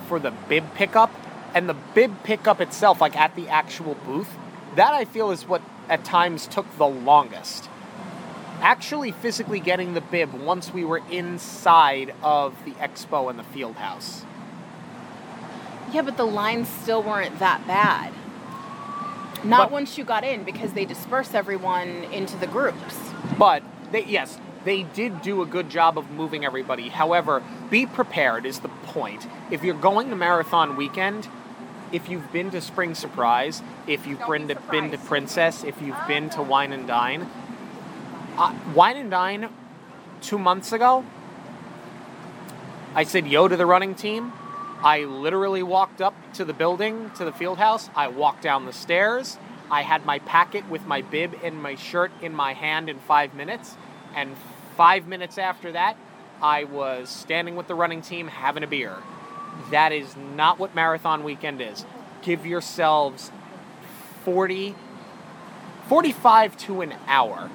for 0.09 0.19
the 0.19 0.31
bib 0.49 0.75
pickup 0.75 1.11
and 1.55 1.69
the 1.69 1.75
bib 1.95 2.23
pickup 2.23 2.61
itself 2.61 3.01
like 3.01 3.17
at 3.17 3.35
the 3.37 3.49
actual 3.49 3.95
booth 4.07 4.37
that 4.77 4.93
i 4.95 5.05
feel 5.05 5.31
is 5.31 5.47
what 5.47 5.63
at 5.89 6.05
times 6.05 6.47
took 6.47 6.67
the 6.79 6.87
longest 6.87 7.69
actually 8.61 9.11
physically 9.11 9.59
getting 9.61 9.95
the 9.95 10.01
bib 10.01 10.33
once 10.35 10.73
we 10.73 10.85
were 10.85 11.01
inside 11.11 12.15
of 12.23 12.55
the 12.65 12.73
expo 12.73 13.29
and 13.31 13.39
the 13.39 13.45
field 13.45 13.77
house 13.77 14.25
Yeah, 15.93 16.03
but 16.03 16.17
the 16.17 16.27
lines 16.27 16.69
still 16.69 17.03
weren't 17.03 17.37
that 17.41 17.67
bad. 17.67 18.13
Not 19.43 19.59
But- 19.59 19.71
once 19.73 19.99
you 19.99 20.05
got 20.05 20.23
in 20.23 20.45
because 20.45 20.73
they 20.73 20.85
disperse 20.85 21.35
everyone 21.35 21.89
into 22.13 22.37
the 22.37 22.47
groups. 22.47 22.95
But 23.37 23.65
they, 23.91 24.05
yes, 24.05 24.39
they 24.65 24.83
did 24.83 25.23
do 25.23 25.43
a 25.43 25.47
good 25.47 25.71
job 25.71 25.97
of 25.97 26.11
moving 26.11 26.45
everybody. 26.45 26.89
However, 26.89 27.43
be 27.71 27.87
prepared 27.87 28.45
is 28.45 28.61
the 28.61 28.69
point. 28.69 29.27
If 29.51 29.65
you're 29.65 29.75
going 29.75 30.11
to 30.11 30.17
marathon 30.17 30.77
weekend, 30.77 31.29
if 31.93 32.09
you've 32.09 32.31
been 32.33 32.51
to 32.51 32.61
Spring 32.61 32.95
Surprise, 32.95 33.63
if 33.87 34.07
you've 34.07 34.25
been 34.27 34.47
be 34.47 34.55
to, 34.55 34.61
been 34.71 34.91
to. 34.91 34.99
Princess, 34.99 35.65
if 35.65 35.81
you've 35.83 36.07
been 36.07 36.31
to 36.31 36.43
Wine 36.43 36.73
and 36.73 36.87
Dine, 36.87 37.29
uh, 38.37 38.55
Wine 38.75 38.97
and 38.97 39.11
Dine 39.11 39.49
two 40.21 40.39
months 40.39 40.73
ago, 40.73 41.05
I 42.95 43.05
said 43.05 43.27
yo 43.27 43.49
to 43.49 43.57
the 43.57 43.67
running 43.67 43.95
team. 43.95 44.33
I 44.83 45.05
literally 45.05 45.63
walked 45.63 46.01
up 46.01 46.15
to 46.35 46.45
the 46.45 46.53
building, 46.53 47.11
to 47.17 47.25
the 47.25 47.33
field 47.33 47.59
house. 47.59 47.91
I 47.95 48.09
walked 48.09 48.43
down 48.43 48.67
the 48.67 48.73
stairs. 48.73 49.39
I 49.71 49.83
had 49.83 50.05
my 50.05 50.19
packet 50.21 50.69
with 50.69 50.87
my 50.87 51.03
bib 51.03 51.39
and 51.43 51.63
my 51.63 51.75
shirt 51.75 52.11
in 52.23 52.35
my 52.35 52.55
hand 52.55 52.89
in 52.89 52.99
five 52.99 53.35
minutes. 53.35 53.77
And 54.15 54.37
five 54.81 55.07
minutes 55.07 55.37
after 55.37 55.73
that, 55.73 55.95
I 56.41 56.65
was 56.65 57.11
standing 57.11 57.55
with 57.55 57.69
the 57.69 57.75
running 57.75 58.01
team 58.01 58.29
having 58.29 58.63
a 58.63 58.67
beer. 58.67 58.97
That 59.71 59.93
is 59.93 60.17
not 60.17 60.59
what 60.59 60.75
marathon 60.75 61.23
weekend 61.23 61.61
is. 61.61 61.85
Give 62.23 62.47
yourselves 62.47 63.31
40, 64.25 64.75
45 65.87 66.57
to 66.57 66.81
an 66.81 66.95
hour 67.07 67.51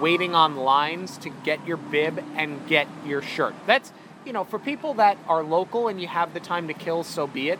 waiting 0.00 0.34
on 0.34 0.56
lines 0.56 1.18
to 1.18 1.28
get 1.28 1.66
your 1.66 1.76
bib 1.76 2.24
and 2.34 2.66
get 2.66 2.88
your 3.04 3.20
shirt. 3.20 3.54
That's, 3.66 3.92
you 4.24 4.32
know, 4.32 4.44
for 4.44 4.58
people 4.58 4.94
that 4.94 5.18
are 5.28 5.42
local 5.44 5.86
and 5.86 6.00
you 6.00 6.08
have 6.08 6.32
the 6.32 6.40
time 6.40 6.66
to 6.68 6.72
kill, 6.72 7.04
so 7.04 7.26
be 7.26 7.50
it. 7.50 7.58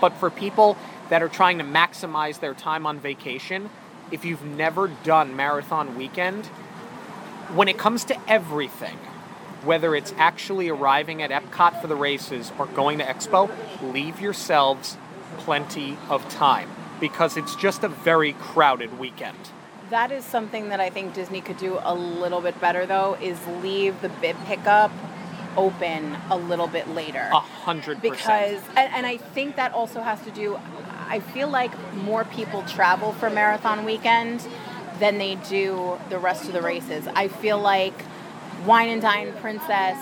But 0.00 0.14
for 0.14 0.30
people 0.30 0.78
that 1.10 1.22
are 1.22 1.28
trying 1.28 1.58
to 1.58 1.64
maximize 1.64 2.40
their 2.40 2.54
time 2.54 2.86
on 2.86 3.00
vacation, 3.00 3.68
if 4.10 4.24
you've 4.24 4.46
never 4.46 4.88
done 4.88 5.36
marathon 5.36 5.94
weekend, 5.98 6.48
when 7.54 7.68
it 7.68 7.78
comes 7.78 8.04
to 8.06 8.30
everything, 8.30 8.98
whether 9.64 9.94
it's 9.94 10.12
actually 10.16 10.68
arriving 10.68 11.22
at 11.22 11.30
Epcot 11.30 11.80
for 11.80 11.86
the 11.86 11.96
races 11.96 12.52
or 12.58 12.66
going 12.66 12.98
to 12.98 13.04
Expo, 13.04 13.50
leave 13.92 14.20
yourselves 14.20 14.96
plenty 15.38 15.96
of 16.08 16.28
time 16.28 16.68
because 17.00 17.36
it's 17.36 17.54
just 17.56 17.84
a 17.84 17.88
very 17.88 18.32
crowded 18.34 18.98
weekend. 18.98 19.38
That 19.90 20.10
is 20.10 20.24
something 20.24 20.70
that 20.70 20.80
I 20.80 20.88
think 20.88 21.14
Disney 21.14 21.40
could 21.40 21.58
do 21.58 21.78
a 21.82 21.94
little 21.94 22.40
bit 22.40 22.58
better, 22.60 22.86
though, 22.86 23.14
is 23.20 23.38
leave 23.62 24.00
the 24.00 24.08
bib 24.08 24.36
pickup 24.46 24.90
open 25.56 26.16
a 26.30 26.36
little 26.36 26.66
bit 26.66 26.88
later. 26.88 27.28
A 27.32 27.40
hundred 27.40 28.00
percent. 28.00 28.18
Because, 28.18 28.62
and, 28.76 28.92
and 28.94 29.06
I 29.06 29.18
think 29.18 29.56
that 29.56 29.72
also 29.74 30.00
has 30.00 30.22
to 30.22 30.30
do, 30.30 30.58
I 31.08 31.20
feel 31.20 31.48
like 31.48 31.72
more 31.94 32.24
people 32.24 32.62
travel 32.62 33.12
for 33.12 33.28
Marathon 33.28 33.84
Weekend 33.84 34.46
than 35.02 35.18
they 35.18 35.34
do 35.34 35.98
the 36.10 36.18
rest 36.18 36.44
of 36.44 36.52
the 36.52 36.62
races. 36.62 37.08
I 37.08 37.26
feel 37.26 37.58
like 37.58 37.92
Wine 38.64 38.88
and 38.88 39.02
Dine 39.02 39.32
Princess, 39.40 39.98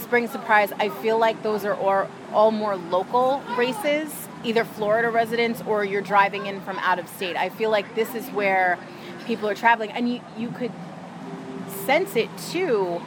Spring 0.00 0.26
Surprise, 0.26 0.72
I 0.78 0.88
feel 0.88 1.18
like 1.18 1.42
those 1.42 1.66
are 1.66 1.74
all, 1.74 2.08
all 2.32 2.50
more 2.50 2.76
local 2.76 3.42
races, 3.58 4.10
either 4.42 4.64
Florida 4.64 5.10
residents 5.10 5.62
or 5.66 5.84
you're 5.84 6.00
driving 6.00 6.46
in 6.46 6.62
from 6.62 6.78
out 6.78 6.98
of 6.98 7.06
state. 7.08 7.36
I 7.36 7.50
feel 7.50 7.70
like 7.70 7.94
this 7.94 8.14
is 8.14 8.26
where 8.30 8.78
people 9.26 9.50
are 9.50 9.54
traveling, 9.54 9.90
and 9.90 10.08
you, 10.08 10.22
you 10.38 10.48
could 10.48 10.72
sense 11.84 12.16
it 12.16 12.30
too 12.50 13.02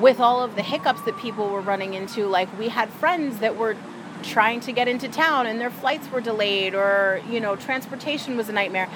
with 0.00 0.20
all 0.20 0.42
of 0.42 0.54
the 0.54 0.62
hiccups 0.62 1.00
that 1.02 1.16
people 1.16 1.48
were 1.48 1.62
running 1.62 1.94
into. 1.94 2.26
Like, 2.26 2.58
we 2.58 2.68
had 2.68 2.90
friends 2.90 3.38
that 3.38 3.56
were 3.56 3.74
trying 4.22 4.60
to 4.60 4.72
get 4.72 4.88
into 4.88 5.08
town 5.08 5.46
and 5.46 5.60
their 5.60 5.70
flights 5.70 6.10
were 6.10 6.20
delayed 6.20 6.74
or 6.74 7.20
you 7.28 7.40
know 7.40 7.56
transportation 7.56 8.36
was 8.36 8.48
a 8.48 8.52
nightmare 8.52 8.88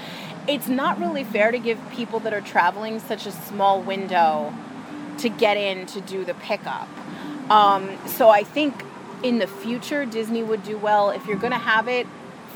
it's 0.48 0.68
not 0.68 0.98
really 1.00 1.24
fair 1.24 1.50
to 1.50 1.58
give 1.58 1.78
people 1.90 2.20
that 2.20 2.32
are 2.32 2.40
traveling 2.40 3.00
such 3.00 3.26
a 3.26 3.32
small 3.32 3.80
window 3.80 4.54
to 5.18 5.28
get 5.28 5.56
in 5.56 5.86
to 5.86 6.00
do 6.00 6.24
the 6.24 6.34
pickup. 6.34 6.88
Um, 7.50 7.96
so 8.06 8.28
I 8.28 8.42
think 8.42 8.84
in 9.22 9.38
the 9.38 9.46
future, 9.46 10.04
Disney 10.04 10.42
would 10.42 10.62
do 10.62 10.76
well 10.76 11.10
if 11.10 11.26
you're 11.26 11.38
going 11.38 11.52
to 11.52 11.58
have 11.58 11.88
it 11.88 12.06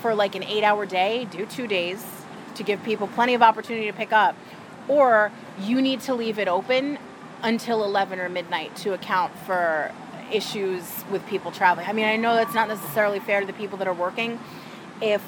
for 0.01 0.15
like 0.15 0.35
an 0.35 0.43
eight 0.45 0.65
hour 0.65 0.87
day, 0.87 1.27
do 1.31 1.47
two 1.47 1.67
days 1.67 2.05
to 2.55 2.63
give 2.63 2.83
people 2.85 3.07
plenty 3.09 3.35
of 3.35 3.43
opportunity 3.43 3.87
to 3.87 3.93
pick 3.93 4.13
up. 4.13 4.37
Or 4.89 5.31
you 5.61 5.81
need 5.81 6.01
to 6.03 6.15
leave 6.15 6.39
it 6.39 6.49
open 6.49 6.99
until 7.43 7.85
11 7.85 8.19
or 8.19 8.29
midnight 8.29 8.77
to 8.77 8.93
account 8.93 9.37
for 9.39 9.93
issues 10.33 11.05
with 11.11 11.27
people 11.27 11.51
traveling. 11.51 11.87
I 11.87 11.93
mean, 11.93 12.07
I 12.07 12.17
know 12.17 12.35
that's 12.35 12.55
not 12.55 12.69
necessarily 12.69 13.21
fair 13.21 13.41
to 13.41 13.47
the 13.47 13.53
people 13.53 13.79
that 13.79 13.89
are 13.89 13.95
working. 13.95 14.39
If 15.01 15.23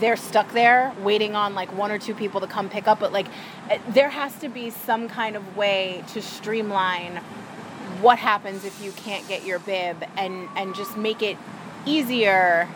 they're 0.00 0.16
stuck 0.16 0.52
there 0.52 0.94
waiting 1.00 1.34
on 1.34 1.54
like 1.54 1.76
one 1.76 1.90
or 1.90 1.98
two 1.98 2.14
people 2.14 2.40
to 2.40 2.46
come 2.46 2.66
pick 2.70 2.88
up 2.88 2.98
but 2.98 3.12
like 3.12 3.26
eh, 3.68 3.78
there 3.90 4.08
has 4.08 4.34
to 4.38 4.48
be 4.48 4.70
some 4.70 5.06
kind 5.06 5.36
of 5.36 5.54
way 5.54 6.02
to 6.08 6.22
streamline 6.22 7.16
what 8.00 8.18
happens 8.18 8.64
if 8.64 8.82
you 8.82 8.90
can't 8.92 9.28
get 9.28 9.44
your 9.44 9.58
bib 9.58 10.02
and 10.16 10.48
and 10.56 10.74
just 10.74 10.96
make 10.96 11.20
it 11.20 11.36
easier 11.84 12.66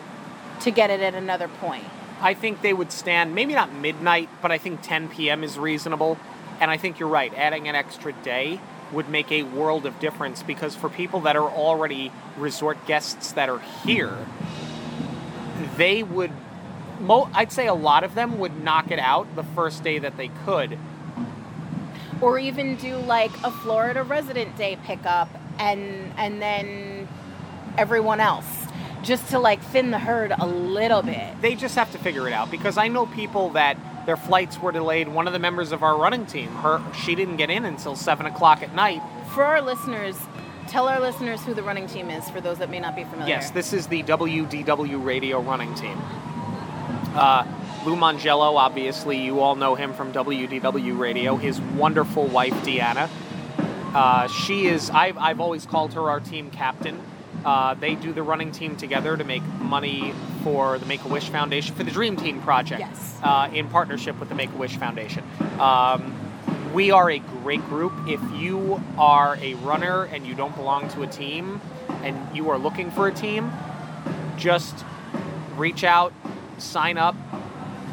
to 0.61 0.69
get 0.69 0.91
it 0.91 1.01
at 1.01 1.15
another 1.15 1.47
point 1.47 1.83
I 2.21 2.33
think 2.33 2.61
they 2.61 2.73
would 2.73 2.91
stand 2.91 3.35
maybe 3.35 3.53
not 3.53 3.73
midnight, 3.73 4.29
but 4.41 4.51
I 4.51 4.57
think 4.57 4.81
10 4.81 5.09
p.m. 5.09 5.43
is 5.43 5.57
reasonable. 5.57 6.17
And 6.59 6.71
I 6.71 6.77
think 6.77 6.99
you're 6.99 7.09
right, 7.09 7.31
adding 7.35 7.67
an 7.67 7.75
extra 7.75 8.11
day 8.11 8.59
would 8.91 9.09
make 9.09 9.31
a 9.31 9.43
world 9.43 9.85
of 9.85 9.99
difference 9.99 10.43
because 10.43 10.75
for 10.75 10.89
people 10.89 11.21
that 11.21 11.35
are 11.35 11.49
already 11.49 12.11
resort 12.37 12.77
guests 12.87 13.33
that 13.33 13.49
are 13.49 13.59
here, 13.85 14.17
they 15.77 16.03
would 16.03 16.31
mo- 16.99 17.29
I'd 17.33 17.51
say 17.51 17.67
a 17.67 17.73
lot 17.73 18.03
of 18.03 18.15
them 18.15 18.39
would 18.39 18.63
knock 18.63 18.91
it 18.91 18.99
out 18.99 19.35
the 19.35 19.43
first 19.43 19.83
day 19.83 19.99
that 19.99 20.17
they 20.17 20.29
could. 20.45 20.77
or 22.21 22.39
even 22.39 22.75
do 22.77 22.97
like 22.97 23.31
a 23.43 23.51
Florida 23.51 24.03
resident 24.03 24.55
day 24.57 24.77
pickup 24.85 25.29
and 25.59 26.11
and 26.17 26.41
then 26.41 27.07
everyone 27.77 28.19
else 28.19 28.66
just 29.07 29.29
to 29.29 29.39
like 29.39 29.61
thin 29.61 29.89
the 29.91 29.97
herd 29.99 30.33
a 30.37 30.45
little 30.45 31.01
bit 31.01 31.41
They 31.41 31.55
just 31.55 31.75
have 31.75 31.91
to 31.93 31.97
figure 31.97 32.27
it 32.27 32.33
out 32.33 32.51
because 32.51 32.77
I 32.77 32.89
know 32.89 33.05
people 33.05 33.49
that 33.51 33.77
their 34.05 34.17
flights 34.17 34.59
were 34.61 34.71
delayed. 34.71 35.07
One 35.07 35.27
of 35.27 35.33
the 35.33 35.39
members 35.39 35.71
of 35.71 35.81
our 35.81 35.97
running 35.97 36.25
team, 36.25 36.49
her 36.55 36.81
she 36.93 37.15
didn't 37.15 37.37
get 37.37 37.49
in 37.49 37.65
until 37.65 37.95
seven 37.95 38.25
o'clock 38.25 38.61
at 38.61 38.75
night. 38.75 39.01
for 39.33 39.43
our 39.43 39.61
listeners 39.61 40.17
tell 40.67 40.89
our 40.89 40.99
listeners 40.99 41.41
who 41.43 41.53
the 41.53 41.63
running 41.63 41.87
team 41.87 42.09
is 42.09 42.29
for 42.29 42.41
those 42.41 42.57
that 42.57 42.69
may 42.69 42.79
not 42.79 42.93
be 42.93 43.05
familiar 43.05 43.29
Yes, 43.35 43.51
this 43.51 43.71
is 43.71 43.87
the 43.87 44.03
WDW 44.03 45.03
Radio 45.03 45.41
running 45.41 45.73
team. 45.75 45.97
Uh, 47.15 47.45
Lou 47.85 47.95
Mongello, 47.95 48.57
obviously, 48.57 49.17
you 49.17 49.39
all 49.39 49.55
know 49.55 49.75
him 49.75 49.93
from 49.93 50.11
WDW 50.11 50.97
Radio. 50.99 51.37
His 51.37 51.61
wonderful 51.61 52.27
wife, 52.27 52.53
Deanna. 52.65 53.09
Uh, 53.95 54.27
she 54.27 54.67
is, 54.67 54.89
I've, 54.89 55.17
I've 55.17 55.39
always 55.39 55.65
called 55.65 55.93
her 55.93 56.09
our 56.09 56.19
team 56.19 56.51
captain. 56.51 56.99
Uh, 57.47 57.75
they 57.75 57.95
do 57.95 58.11
the 58.11 58.21
running 58.21 58.51
team 58.51 58.75
together 58.75 59.15
to 59.15 59.23
make 59.23 59.41
money 59.61 60.13
for 60.43 60.77
the 60.79 60.85
Make 60.85 61.05
a 61.05 61.07
Wish 61.07 61.29
Foundation, 61.29 61.73
for 61.75 61.85
the 61.85 61.91
Dream 61.91 62.17
Team 62.17 62.41
Project, 62.41 62.81
Yes. 62.81 63.17
uh, 63.23 63.49
in 63.53 63.69
partnership 63.69 64.19
with 64.19 64.27
the 64.27 64.35
Make 64.35 64.49
a 64.51 64.57
Wish 64.57 64.75
Foundation. 64.75 65.23
Um, 65.57 66.13
we 66.73 66.91
are 66.91 67.09
a 67.09 67.19
great 67.19 67.65
group. 67.69 67.93
If 68.05 68.19
you 68.35 68.83
are 68.97 69.37
a 69.41 69.53
runner 69.55 70.03
and 70.03 70.27
you 70.27 70.35
don't 70.35 70.53
belong 70.57 70.89
to 70.89 71.03
a 71.03 71.07
team 71.07 71.61
and 72.03 72.17
you 72.35 72.49
are 72.49 72.57
looking 72.57 72.91
for 72.91 73.07
a 73.07 73.13
team, 73.13 73.49
just 74.35 74.83
reach 75.55 75.85
out, 75.85 76.11
sign 76.57 76.97
up, 76.97 77.15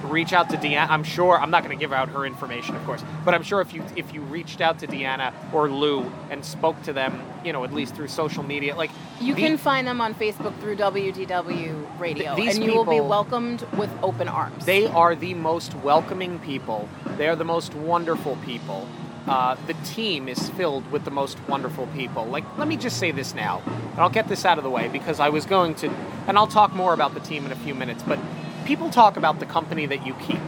reach 0.05 0.33
out 0.33 0.51
to 0.51 0.57
Deanna. 0.57 0.89
I'm 0.89 1.03
sure 1.05 1.39
I'm 1.41 1.51
not 1.51 1.65
going 1.65 1.77
to 1.77 1.81
give 1.81 1.93
out 1.93 2.09
her 2.11 2.25
information, 2.27 2.77
of 2.77 2.85
course, 2.85 3.03
but 3.25 3.35
I'm 3.35 3.43
sure 3.43 3.61
if 3.61 3.73
you 3.75 3.83
if 3.97 4.13
you 4.15 4.21
reached 4.23 4.61
out 4.61 4.79
to 4.81 4.87
Deanna 4.87 5.33
or 5.53 5.69
Lou 5.71 6.11
and 6.31 6.45
spoke 6.45 6.81
to 6.85 6.93
them, 6.93 7.21
you 7.45 7.53
know, 7.53 7.65
at 7.65 7.73
least 7.73 7.95
through 7.95 8.09
social 8.09 8.43
media, 8.43 8.75
like 8.77 8.91
You 9.21 9.35
the- 9.35 9.41
can 9.43 9.57
find 9.59 9.87
them 9.87 10.01
on 10.01 10.15
Facebook 10.15 10.59
through 10.61 10.77
WDW 10.77 11.99
Radio, 11.99 12.35
Th- 12.35 12.47
these 12.47 12.57
and 12.57 12.65
you 12.65 12.75
will 12.75 12.85
be 12.85 13.01
welcomed 13.01 13.63
with 13.77 13.91
open 14.03 14.29
arms. 14.29 14.65
They 14.67 14.87
are 14.87 15.15
the 15.15 15.35
most 15.35 15.75
welcoming 15.77 16.39
people. 16.41 16.89
They 17.17 17.29
are 17.29 17.37
the 17.37 17.45
most 17.45 17.75
wonderful 17.75 18.37
people. 18.45 18.87
Uh, 19.27 19.57
the 19.67 19.73
team 19.85 20.29
is 20.29 20.51
filled 20.51 20.91
with 20.93 21.05
the 21.07 21.11
most 21.11 21.39
wonderful 21.49 21.87
people. 21.89 22.27
Like, 22.27 22.45
let 22.59 22.69
me 22.69 22.77
just 22.77 22.99
say 22.99 23.11
this 23.11 23.35
now, 23.35 23.63
and 23.93 24.01
I'll 24.01 24.11
get 24.11 24.29
this 24.29 24.45
out 24.45 24.59
of 24.59 24.65
the 24.65 24.71
way 24.71 24.89
because 24.89 25.19
I 25.19 25.31
was 25.31 25.47
going 25.47 25.75
to, 25.77 25.89
and 26.29 26.37
I'll 26.37 26.47
talk 26.47 26.75
more 26.75 26.93
about 26.93 27.15
the 27.15 27.21
team 27.21 27.47
in 27.47 27.53
a 27.53 27.57
few 27.57 27.75
minutes, 27.75 28.03
but 28.03 28.19
people 28.65 28.91
talk 28.91 29.17
about 29.17 29.41
the 29.41 29.47
company 29.47 29.87
that 29.87 30.07
you 30.07 30.15
keep. 30.15 30.41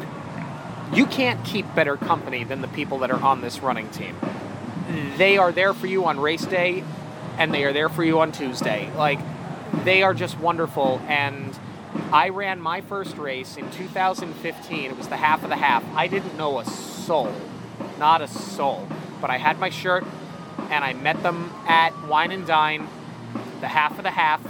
You 0.92 1.06
can't 1.06 1.44
keep 1.44 1.74
better 1.74 1.96
company 1.96 2.44
than 2.44 2.60
the 2.60 2.68
people 2.68 2.98
that 3.00 3.10
are 3.10 3.22
on 3.22 3.40
this 3.40 3.60
running 3.60 3.90
team. 3.90 4.16
They 5.16 5.36
are 5.36 5.52
there 5.52 5.74
for 5.74 5.86
you 5.86 6.04
on 6.04 6.20
race 6.20 6.44
day, 6.44 6.84
and 7.38 7.52
they 7.52 7.64
are 7.64 7.72
there 7.72 7.88
for 7.88 8.04
you 8.04 8.20
on 8.20 8.32
Tuesday. 8.32 8.90
Like, 8.96 9.18
they 9.84 10.02
are 10.02 10.14
just 10.14 10.38
wonderful, 10.38 11.00
and 11.08 11.58
I 12.12 12.28
ran 12.28 12.60
my 12.60 12.80
first 12.80 13.16
race 13.16 13.56
in 13.56 13.70
2015. 13.72 14.90
It 14.90 14.96
was 14.96 15.08
the 15.08 15.16
half 15.16 15.42
of 15.42 15.50
the 15.50 15.56
half. 15.56 15.84
I 15.94 16.06
didn't 16.06 16.36
know 16.36 16.60
a 16.60 16.64
soul, 16.64 17.34
not 17.98 18.22
a 18.22 18.28
soul. 18.28 18.86
But 19.20 19.30
I 19.30 19.38
had 19.38 19.58
my 19.58 19.70
shirt, 19.70 20.04
and 20.70 20.84
I 20.84 20.92
met 20.92 21.22
them 21.22 21.50
at 21.66 22.06
Wine 22.06 22.30
and 22.30 22.46
Dine, 22.46 22.86
the 23.60 23.68
half 23.68 23.96
of 23.98 24.04
the 24.04 24.10
half, 24.10 24.40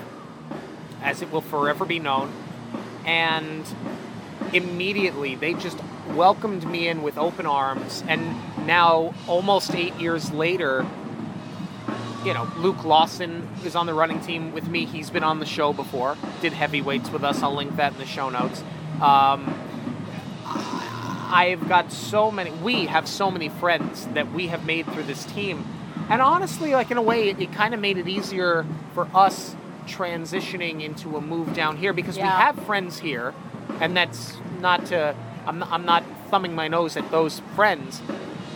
as 1.02 1.22
it 1.22 1.30
will 1.30 1.40
forever 1.40 1.84
be 1.84 1.98
known. 1.98 2.32
And 3.06 3.64
immediately 4.52 5.34
they 5.34 5.54
just 5.54 5.78
welcomed 6.08 6.66
me 6.68 6.88
in 6.88 7.02
with 7.02 7.16
open 7.16 7.46
arms. 7.46 8.02
And 8.08 8.36
now, 8.66 9.14
almost 9.26 9.74
eight 9.74 9.94
years 9.94 10.30
later, 10.30 10.86
you 12.24 12.34
know, 12.34 12.50
Luke 12.56 12.84
Lawson 12.84 13.48
is 13.64 13.76
on 13.76 13.86
the 13.86 13.94
running 13.94 14.20
team 14.20 14.52
with 14.52 14.68
me. 14.68 14.84
He's 14.84 15.10
been 15.10 15.22
on 15.22 15.38
the 15.38 15.46
show 15.46 15.72
before, 15.72 16.16
did 16.40 16.52
heavyweights 16.52 17.10
with 17.10 17.22
us. 17.22 17.42
I'll 17.42 17.54
link 17.54 17.76
that 17.76 17.92
in 17.92 17.98
the 17.98 18.06
show 18.06 18.28
notes. 18.30 18.62
Um, 19.00 19.54
I've 21.28 21.68
got 21.68 21.92
so 21.92 22.30
many, 22.30 22.50
we 22.50 22.86
have 22.86 23.06
so 23.06 23.30
many 23.30 23.48
friends 23.48 24.06
that 24.08 24.32
we 24.32 24.48
have 24.48 24.64
made 24.64 24.86
through 24.86 25.04
this 25.04 25.24
team. 25.24 25.64
And 26.08 26.22
honestly, 26.22 26.72
like 26.72 26.90
in 26.90 26.96
a 26.96 27.02
way, 27.02 27.28
it, 27.28 27.40
it 27.40 27.52
kind 27.52 27.74
of 27.74 27.80
made 27.80 27.98
it 27.98 28.08
easier 28.08 28.64
for 28.94 29.08
us 29.14 29.54
transitioning 29.86 30.82
into 30.82 31.16
a 31.16 31.20
move 31.20 31.54
down 31.54 31.76
here 31.76 31.92
because 31.92 32.16
we 32.16 32.22
have 32.22 32.56
friends 32.66 32.98
here. 32.98 33.34
And 33.80 33.96
that's 33.96 34.36
not 34.60 34.86
to, 34.86 35.14
I'm 35.46 35.58
not, 35.58 35.68
I'm 35.72 35.84
not 35.84 36.04
thumbing 36.30 36.54
my 36.54 36.68
nose 36.68 36.96
at 36.96 37.10
those 37.10 37.40
friends, 37.54 38.00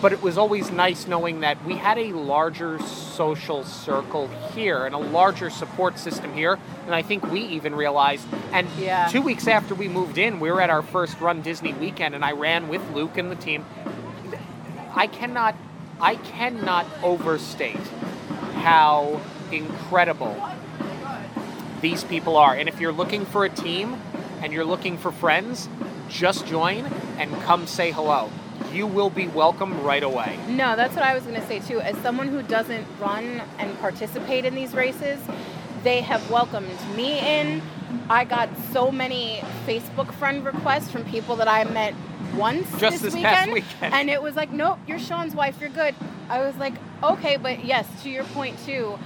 but 0.01 0.13
it 0.13 0.23
was 0.23 0.39
always 0.39 0.71
nice 0.71 1.07
knowing 1.07 1.41
that 1.41 1.63
we 1.65 1.75
had 1.75 1.99
a 1.99 2.13
larger 2.13 2.79
social 2.81 3.65
circle 3.65 4.29
here 4.55 4.87
and 4.87 4.95
a 4.95 4.99
larger 4.99 5.51
support 5.51 5.99
system 5.99 6.33
here. 6.33 6.59
And 6.87 6.95
I 6.95 7.03
think 7.03 7.31
we 7.31 7.41
even 7.43 7.75
realized. 7.75 8.27
And 8.53 8.67
Yeah. 8.79 9.09
two 9.09 9.21
weeks 9.23 9.47
after 9.47 9.75
we 9.75 9.89
moved 9.89 10.17
in, 10.17 10.41
we 10.41 10.51
were 10.51 10.61
at 10.61 10.71
our 10.71 10.83
first 10.83 11.21
Run 11.21 11.43
Disney 11.43 11.73
weekend, 11.75 12.15
and 12.15 12.25
I 12.25 12.33
ran 12.33 12.69
with 12.69 12.83
Luke 12.93 13.19
and 13.19 13.31
the 13.31 13.37
team. 13.37 13.65
I 14.95 15.07
cannot, 15.07 15.55
I 16.01 16.17
cannot 16.17 16.87
overstate 17.03 17.77
how 18.55 19.21
incredible 19.53 20.35
these 21.81 22.05
people 22.05 22.37
are. 22.37 22.55
And 22.55 22.69
if 22.69 22.81
you're 22.81 22.93
looking 22.93 23.25
for 23.27 23.45
a 23.45 23.51
team 23.51 24.01
and 24.43 24.53
you're 24.53 24.65
looking 24.65 24.97
for 24.99 25.11
friends, 25.13 25.69
just 26.09 26.47
join 26.47 26.87
and 27.19 27.33
come 27.43 27.67
say 27.67 27.91
hello. 27.93 28.31
you 28.73 28.87
will 28.87 29.11
be 29.11 29.27
welcome 29.29 29.83
right 29.83 30.03
away. 30.03 30.39
No, 30.49 30.77
that's 30.77 30.95
what 30.95 31.05
I 31.05 31.15
was 31.15 31.25
going 31.25 31.41
to 31.41 31.47
say 31.47 31.59
too. 31.61 31.81
As 31.81 31.97
someone 31.99 32.29
who 32.29 32.43
doesn't 32.43 32.87
run 33.01 33.43
and 33.59 33.79
participate 33.81 34.45
in 34.45 34.55
these 34.55 34.75
races, 34.75 35.19
they 35.83 36.03
have 36.03 36.31
welcomed 36.31 36.69
me 36.95 37.19
in. 37.19 37.63
I 38.09 38.25
got 38.25 38.49
so 38.73 38.93
many 38.93 39.39
Facebook 39.67 40.13
friend 40.15 40.45
requests 40.45 40.91
from 40.91 41.05
people 41.05 41.37
that 41.37 41.49
I 41.49 41.65
met 41.65 41.95
once 42.37 42.71
Just 42.79 43.03
this, 43.03 43.13
this 43.13 43.23
past 43.23 43.49
weekend, 43.49 43.53
weekend. 43.81 43.95
and 43.95 44.11
it 44.11 44.23
was 44.23 44.37
like, 44.37 44.53
nope, 44.53 44.79
you're 44.87 44.99
Sean's 45.01 45.35
wife, 45.35 45.57
you're 45.61 45.71
good. 45.71 45.95
I 46.29 46.39
was 46.41 46.55
like, 46.57 46.75
okay, 47.03 47.37
but 47.39 47.65
yes, 47.65 47.87
to 48.05 48.11
your 48.11 48.25
point 48.25 48.57
too, 48.65 48.97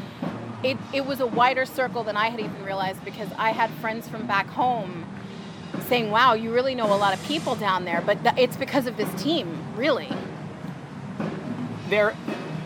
it, 0.65 0.79
it 0.95 1.07
was 1.07 1.21
a 1.21 1.27
wider 1.27 1.67
circle 1.67 2.03
than 2.05 2.17
I 2.17 2.31
had 2.31 2.41
even 2.41 2.65
realized 2.65 3.05
because 3.05 3.29
I 3.37 3.51
had 3.51 3.71
friends 3.75 4.09
from 4.09 4.27
back 4.27 4.49
home 4.49 5.07
saying, 5.89 6.11
wow, 6.11 6.33
you 6.33 6.53
really 6.53 6.75
know 6.75 6.87
a 6.87 6.97
lot 6.97 7.13
of 7.13 7.23
people 7.27 7.55
down 7.55 7.85
there, 7.85 8.01
but 8.01 8.23
th- 8.23 8.37
it's 8.39 8.57
because 8.57 8.87
of 8.87 8.97
this 8.97 9.23
team, 9.23 9.63
really. 9.77 10.09
They're, 11.91 12.17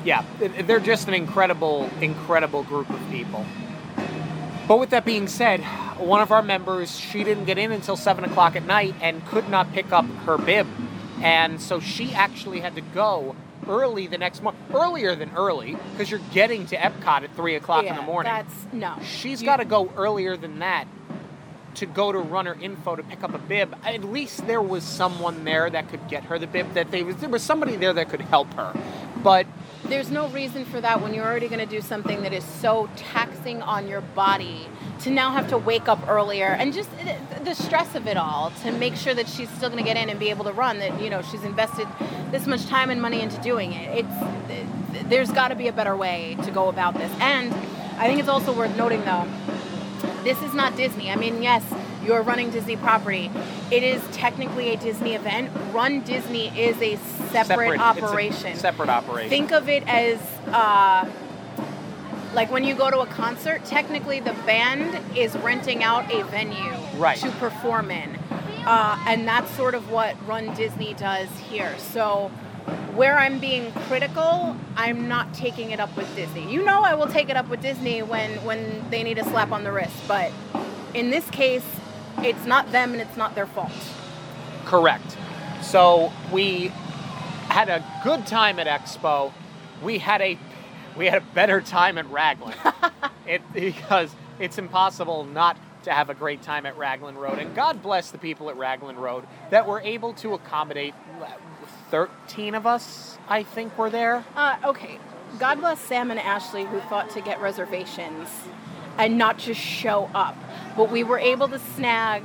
yeah, 0.05 0.25
they're 0.39 0.79
just 0.79 1.09
an 1.09 1.15
incredible, 1.15 1.91
incredible 2.01 2.63
group 2.63 2.89
of 2.89 3.01
people. 3.11 3.45
But 4.69 4.79
with 4.79 4.91
that 4.91 5.05
being 5.05 5.27
said, 5.27 5.61
one 5.99 6.21
of 6.21 6.31
our 6.31 6.43
members, 6.43 6.97
she 6.97 7.25
didn't 7.25 7.47
get 7.47 7.59
in 7.59 7.73
until 7.73 7.97
7 7.97 8.23
o'clock 8.23 8.55
at 8.55 8.65
night 8.65 8.95
and 9.01 9.27
could 9.27 9.49
not 9.49 9.73
pick 9.73 9.91
up 9.91 10.05
her 10.25 10.39
bib. 10.39 10.69
And 11.21 11.61
so 11.61 11.81
she 11.81 12.13
actually 12.13 12.61
had 12.61 12.77
to 12.77 12.81
go 12.81 13.35
early 13.69 14.07
the 14.07 14.19
next 14.19 14.43
morning, 14.43 14.61
earlier 14.73 15.15
than 15.15 15.31
early, 15.37 15.77
because 15.93 16.11
you're 16.11 16.21
getting 16.33 16.67
to 16.67 16.77
Epcot 16.77 17.23
at 17.23 17.37
3 17.37 17.55
o'clock 17.57 17.85
in 17.85 17.95
the 17.95 18.03
morning. 18.03 18.33
That's 18.33 18.73
no. 18.73 18.97
She's 19.03 19.43
got 19.43 19.59
to 19.59 19.65
go 19.65 19.93
earlier 19.97 20.37
than 20.37 20.59
that 20.61 20.87
to 21.75 21.87
go 21.87 22.11
to 22.11 22.19
runner 22.19 22.57
info 22.61 22.97
to 22.97 23.03
pick 23.03 23.23
up 23.23 23.35
a 23.35 23.39
bib. 23.39 23.77
At 23.85 24.03
least 24.03 24.47
there 24.47 24.63
was 24.63 24.83
someone 24.83 25.45
there 25.45 25.71
that 25.71 25.89
could 25.89 26.09
get 26.09 26.25
her 26.25 26.39
the 26.39 26.47
bib. 26.47 26.75
That 26.75 26.91
they 26.91 27.03
was 27.03 27.17
there 27.17 27.29
was 27.29 27.43
somebody 27.43 27.77
there 27.77 27.93
that 27.93 28.09
could 28.09 28.23
help 28.23 28.53
her. 28.55 28.75
But 29.23 29.47
There's 29.89 30.11
no 30.11 30.29
reason 30.29 30.65
for 30.67 30.81
that 30.83 31.01
when 31.01 31.15
you're 31.15 31.25
already 31.25 31.49
going 31.49 31.67
to 31.67 31.67
do 31.67 31.81
something 31.81 32.23
that 32.23 32.33
is 32.35 32.45
so 32.45 32.89
taxing 32.97 33.63
on 33.63 33.89
your 33.89 34.03
body 34.03 34.67
to 35.01 35.11
now 35.11 35.31
have 35.33 35.49
to 35.49 35.57
wake 35.59 35.89
up 35.89 36.07
earlier 36.09 36.49
and 36.49 36.73
just 36.75 36.91
eh, 37.01 37.17
the- 37.35 37.45
the 37.45 37.55
stress 37.55 37.95
of 37.95 38.07
it 38.07 38.17
all 38.19 38.51
to 38.63 38.73
make 38.73 38.95
sure 38.97 39.15
that 39.15 39.27
she's 39.29 39.49
still 39.51 39.71
going 39.71 39.83
to 39.83 39.89
get 39.89 39.97
in 39.97 40.11
and 40.11 40.21
be 40.21 40.29
able 40.29 40.45
to 40.45 40.53
run. 40.53 40.79
That 40.79 41.01
you 41.01 41.09
know 41.09 41.23
she's 41.23 41.43
invested 41.45 41.87
this 42.31 42.47
much 42.47 42.67
time 42.67 42.91
and 42.91 43.01
money 43.01 43.21
into 43.23 43.41
doing 43.41 43.73
it. 43.73 44.05
It's 44.05 45.05
there's 45.09 45.31
got 45.31 45.49
to 45.49 45.55
be 45.55 45.69
a 45.69 45.73
better 45.73 45.97
way 45.97 46.37
to 46.45 46.51
go 46.51 46.69
about 46.69 46.95
this. 46.95 47.11
And 47.21 47.55
I 47.99 48.07
think 48.07 48.21
it's 48.21 48.29
also 48.29 48.53
worth 48.53 48.77
noting 48.77 49.03
though 49.07 49.27
this 50.23 50.43
is 50.43 50.53
not 50.53 50.77
Disney. 50.77 51.11
I 51.11 51.17
mean, 51.17 51.43
yes, 51.43 51.65
you're 52.09 52.23
running 52.23 52.51
Disney 52.51 52.77
property. 52.77 53.31
It 53.71 53.83
is 53.83 54.03
technically 54.13 54.71
a 54.71 54.79
Disney 54.79 55.13
event. 55.15 55.51
Run 55.75 56.01
Disney 56.01 56.49
is 56.59 56.81
a 56.81 56.97
separate, 57.31 57.77
a 57.79 57.83
operation. 57.83 58.57
separate 58.57 58.89
operation. 58.89 59.29
Think 59.29 59.53
of 59.53 59.69
it 59.69 59.87
as 59.87 60.19
uh, 60.47 61.07
like 62.33 62.51
when 62.51 62.65
you 62.65 62.75
go 62.75 62.91
to 62.91 63.01
a 63.01 63.07
concert, 63.07 63.63
technically 63.67 64.21
the 64.21 64.33
band 64.47 64.99
is 65.17 65.37
renting 65.37 65.85
out 65.85 66.11
a 66.11 66.25
venue 66.25 66.73
Right. 66.97 67.19
to 67.19 67.31
perform 67.33 67.91
in. 67.91 68.17
Uh, 68.65 68.99
and 69.07 69.29
that's 69.29 69.51
sort 69.55 69.75
of 69.75 69.91
what 69.91 70.17
Run 70.27 70.55
Disney 70.55 70.95
does 70.95 71.29
here. 71.51 71.77
So 71.79 72.29
where 72.95 73.19
I'm 73.19 73.39
being 73.39 73.71
critical, 73.87 74.57
I'm 74.77 75.09
not 75.09 75.33
taking 75.35 75.73
it 75.73 75.81
up 75.81 75.95
with 75.95 76.13
Disney. 76.17 76.51
You 76.51 76.65
know 76.65 76.83
I 76.83 76.95
will 76.95 77.07
take 77.07 77.29
it 77.29 77.37
up 77.37 77.49
with 77.49 77.61
Disney 77.61 78.03
when, 78.03 78.31
when 78.47 78.89
they 78.91 79.03
need 79.03 79.19
a 79.19 79.25
slap 79.25 79.53
on 79.53 79.63
the 79.63 79.73
wrist, 79.73 79.95
but 80.09 80.33
in 80.95 81.11
this 81.11 81.29
case, 81.31 81.65
it's 82.25 82.45
not 82.47 82.71
them 82.73 82.93
and 82.93 83.01
it's 83.01 83.17
not 83.17 83.35
their 83.35 83.47
fault. 83.47 83.73
Correct. 84.65 85.17
So 85.63 86.13
we 86.33 86.73
had 87.49 87.69
a 87.69 87.85
good 88.05 88.27
time 88.27 88.59
at 88.59 88.67
Expo. 88.67 89.33
We 89.83 89.99
had 89.99 90.21
a 90.21 90.39
we 90.97 91.07
had 91.07 91.23
a 91.23 91.27
better 91.35 91.61
time 91.61 91.97
at 91.99 92.11
Raglan. 92.11 92.55
it 93.27 93.43
because 93.53 94.15
it's 94.39 94.59
impossible 94.59 95.25
not 95.25 95.57
to 95.85 95.93
have 95.93 96.11
a 96.11 96.15
great 96.15 96.43
time 96.43 96.67
at 96.67 96.77
Raglan 96.77 97.17
Road. 97.17 97.39
And 97.39 97.55
God 97.55 97.83
bless 97.83 98.11
the 98.11 98.19
people 98.19 98.51
at 98.51 98.57
Raglan 98.57 98.97
Road 98.97 99.27
that 99.51 99.67
were 99.67 99.81
able 99.81 100.13
to 100.15 100.35
accommodate 100.35 100.95
13 101.91 102.55
of 102.55 102.67
us, 102.67 103.17
I 103.29 103.43
think 103.43 103.79
were 103.79 103.91
there. 103.91 104.25
Uh, 104.35 104.57
okay. 104.65 104.99
God 105.39 105.61
bless 105.61 105.81
Sam 105.81 106.11
and 106.11 106.19
Ashley 106.19 106.65
who 106.65 106.81
thought 106.81 107.11
to 107.11 107.21
get 107.21 107.41
reservations 107.41 108.29
and 108.99 109.17
not 109.17 109.39
just 109.39 109.61
show 109.61 110.11
up. 110.15 110.37
But 110.77 110.91
we 110.91 111.05
were 111.05 111.19
able 111.19 111.49
to 111.49 111.59
snag 111.59 112.23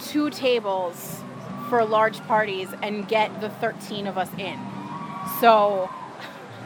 two 0.00 0.30
tables 0.30 1.22
for 1.68 1.84
large 1.84 2.18
parties 2.22 2.68
and 2.82 3.06
get 3.06 3.40
the 3.40 3.50
13 3.50 4.06
of 4.06 4.18
us 4.18 4.30
in. 4.38 4.58
So 5.40 5.90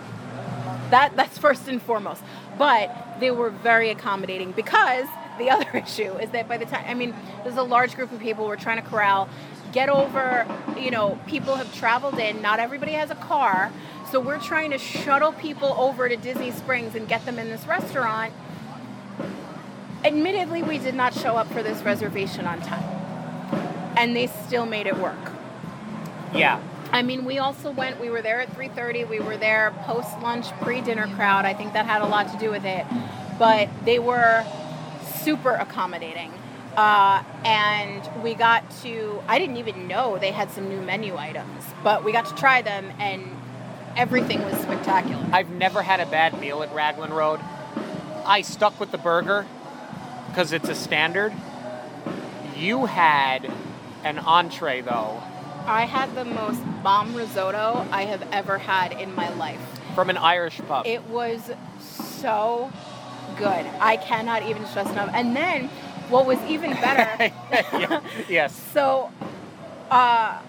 that 0.91 1.13
that's 1.17 1.37
first 1.39 1.69
and 1.69 1.83
foremost. 1.83 2.23
But 2.57 3.19
they 3.21 3.31
were 3.31 3.51
very 3.51 3.91
accommodating 3.91 4.53
because 4.53 5.07
the 5.39 5.51
other 5.55 5.71
issue 5.77 6.17
is 6.19 6.31
that 6.31 6.49
by 6.49 6.57
the 6.57 6.67
time 6.67 6.85
I 6.87 6.95
mean, 6.95 7.15
there's 7.43 7.57
a 7.57 7.63
large 7.63 7.95
group 7.95 8.13
of 8.13 8.21
people 8.21 8.47
we're 8.47 8.57
trying 8.57 8.83
to 8.83 8.89
corral, 8.89 9.29
get 9.73 9.89
over, 9.89 10.47
you 10.79 10.91
know, 10.91 11.19
people 11.27 11.55
have 11.55 11.73
traveled 11.75 12.19
in, 12.19 12.41
not 12.43 12.59
everybody 12.59 12.93
has 12.93 13.11
a 13.11 13.15
car. 13.17 13.71
So 14.11 14.21
we're 14.21 14.41
trying 14.41 14.71
to 14.71 14.79
shuttle 14.79 15.33
people 15.33 15.75
over 15.79 16.09
to 16.09 16.17
Disney 16.17 16.51
Springs 16.51 16.95
and 16.95 17.07
get 17.07 17.27
them 17.27 17.39
in 17.39 17.49
this 17.49 17.67
restaurant. 17.67 18.33
Admittedly, 20.05 20.63
we 20.63 20.79
did 20.79 20.95
not 20.95 21.13
show 21.13 21.37
up 21.37 21.49
for 21.53 21.63
this 21.63 21.83
reservation 21.83 22.47
on 22.47 22.61
time. 22.61 22.85
And 23.97 24.15
they 24.15 24.29
still 24.29 24.65
made 24.65 24.87
it 24.87 24.97
work. 24.97 25.19
Yeah. 26.35 26.61
I 26.93 27.03
mean, 27.03 27.25
we 27.25 27.39
also 27.39 27.71
went. 27.71 28.01
We 28.01 28.11
were 28.11 28.23
there 28.23 28.41
at 28.41 28.55
3:30. 28.55 29.05
We 29.05 29.21
were 29.21 29.37
there 29.37 29.73
post 29.83 30.19
lunch, 30.21 30.47
pre 30.63 30.81
dinner 30.81 31.07
crowd. 31.17 31.45
I 31.45 31.53
think 31.53 31.73
that 31.75 31.85
had 31.85 32.01
a 32.01 32.07
lot 32.07 32.33
to 32.33 32.39
do 32.39 32.51
with 32.51 32.65
it. 32.65 32.87
But 33.39 33.69
they 33.85 33.99
were 33.99 34.45
super 35.23 35.53
accommodating, 35.55 36.33
uh, 36.77 37.23
and 37.45 38.09
we 38.23 38.35
got 38.35 38.69
to. 38.83 39.23
I 39.29 39.39
didn't 39.39 39.59
even 39.59 39.87
know 39.87 40.19
they 40.19 40.33
had 40.33 40.51
some 40.51 40.69
new 40.69 40.81
menu 40.81 41.17
items, 41.17 41.65
but 41.85 42.05
we 42.05 42.13
got 42.13 42.27
to 42.27 42.35
try 42.35 42.63
them, 42.63 42.91
and 42.99 43.23
everything 43.97 44.43
was 44.45 44.55
spectacular. 44.59 45.25
I've 45.33 45.51
never 45.51 45.83
had 45.83 46.01
a 46.01 46.07
bad 46.07 46.41
meal 46.41 46.63
at 46.63 46.73
Raglan 46.75 47.13
Road. 47.13 47.41
I 48.29 48.43
stuck 48.43 48.79
with 48.79 48.93
the 48.93 48.99
burger 48.99 49.47
because 50.29 50.53
it's 50.53 50.69
a 50.69 50.75
standard. 50.75 51.33
You 52.57 52.87
had 52.87 53.51
an 54.05 54.19
entree 54.19 54.81
though 54.83 55.23
I 55.67 55.85
had 55.85 56.15
the 56.15 56.25
most 56.25 56.63
bomb 56.83 57.15
risotto 57.15 57.87
I 57.93 58.05
have 58.05 58.27
ever 58.33 58.57
had 58.57 58.93
in 58.93 59.15
my 59.15 59.29
life. 59.35 59.61
from 59.95 60.09
an 60.09 60.17
Irish 60.17 60.59
pub. 60.67 60.87
It 60.87 61.05
was 61.09 61.51
so 61.81 62.73
good. 63.37 63.67
I 63.81 63.99
cannot 63.99 64.45
even 64.45 64.65
stress 64.67 64.91
enough. 64.91 65.11
And 65.13 65.37
then 65.37 65.69
what 66.09 66.25
was 66.27 66.39
even 66.45 66.71
better. 66.73 67.33
Yes. 68.29 68.59
So, 68.73 69.11
uh, 69.91 70.41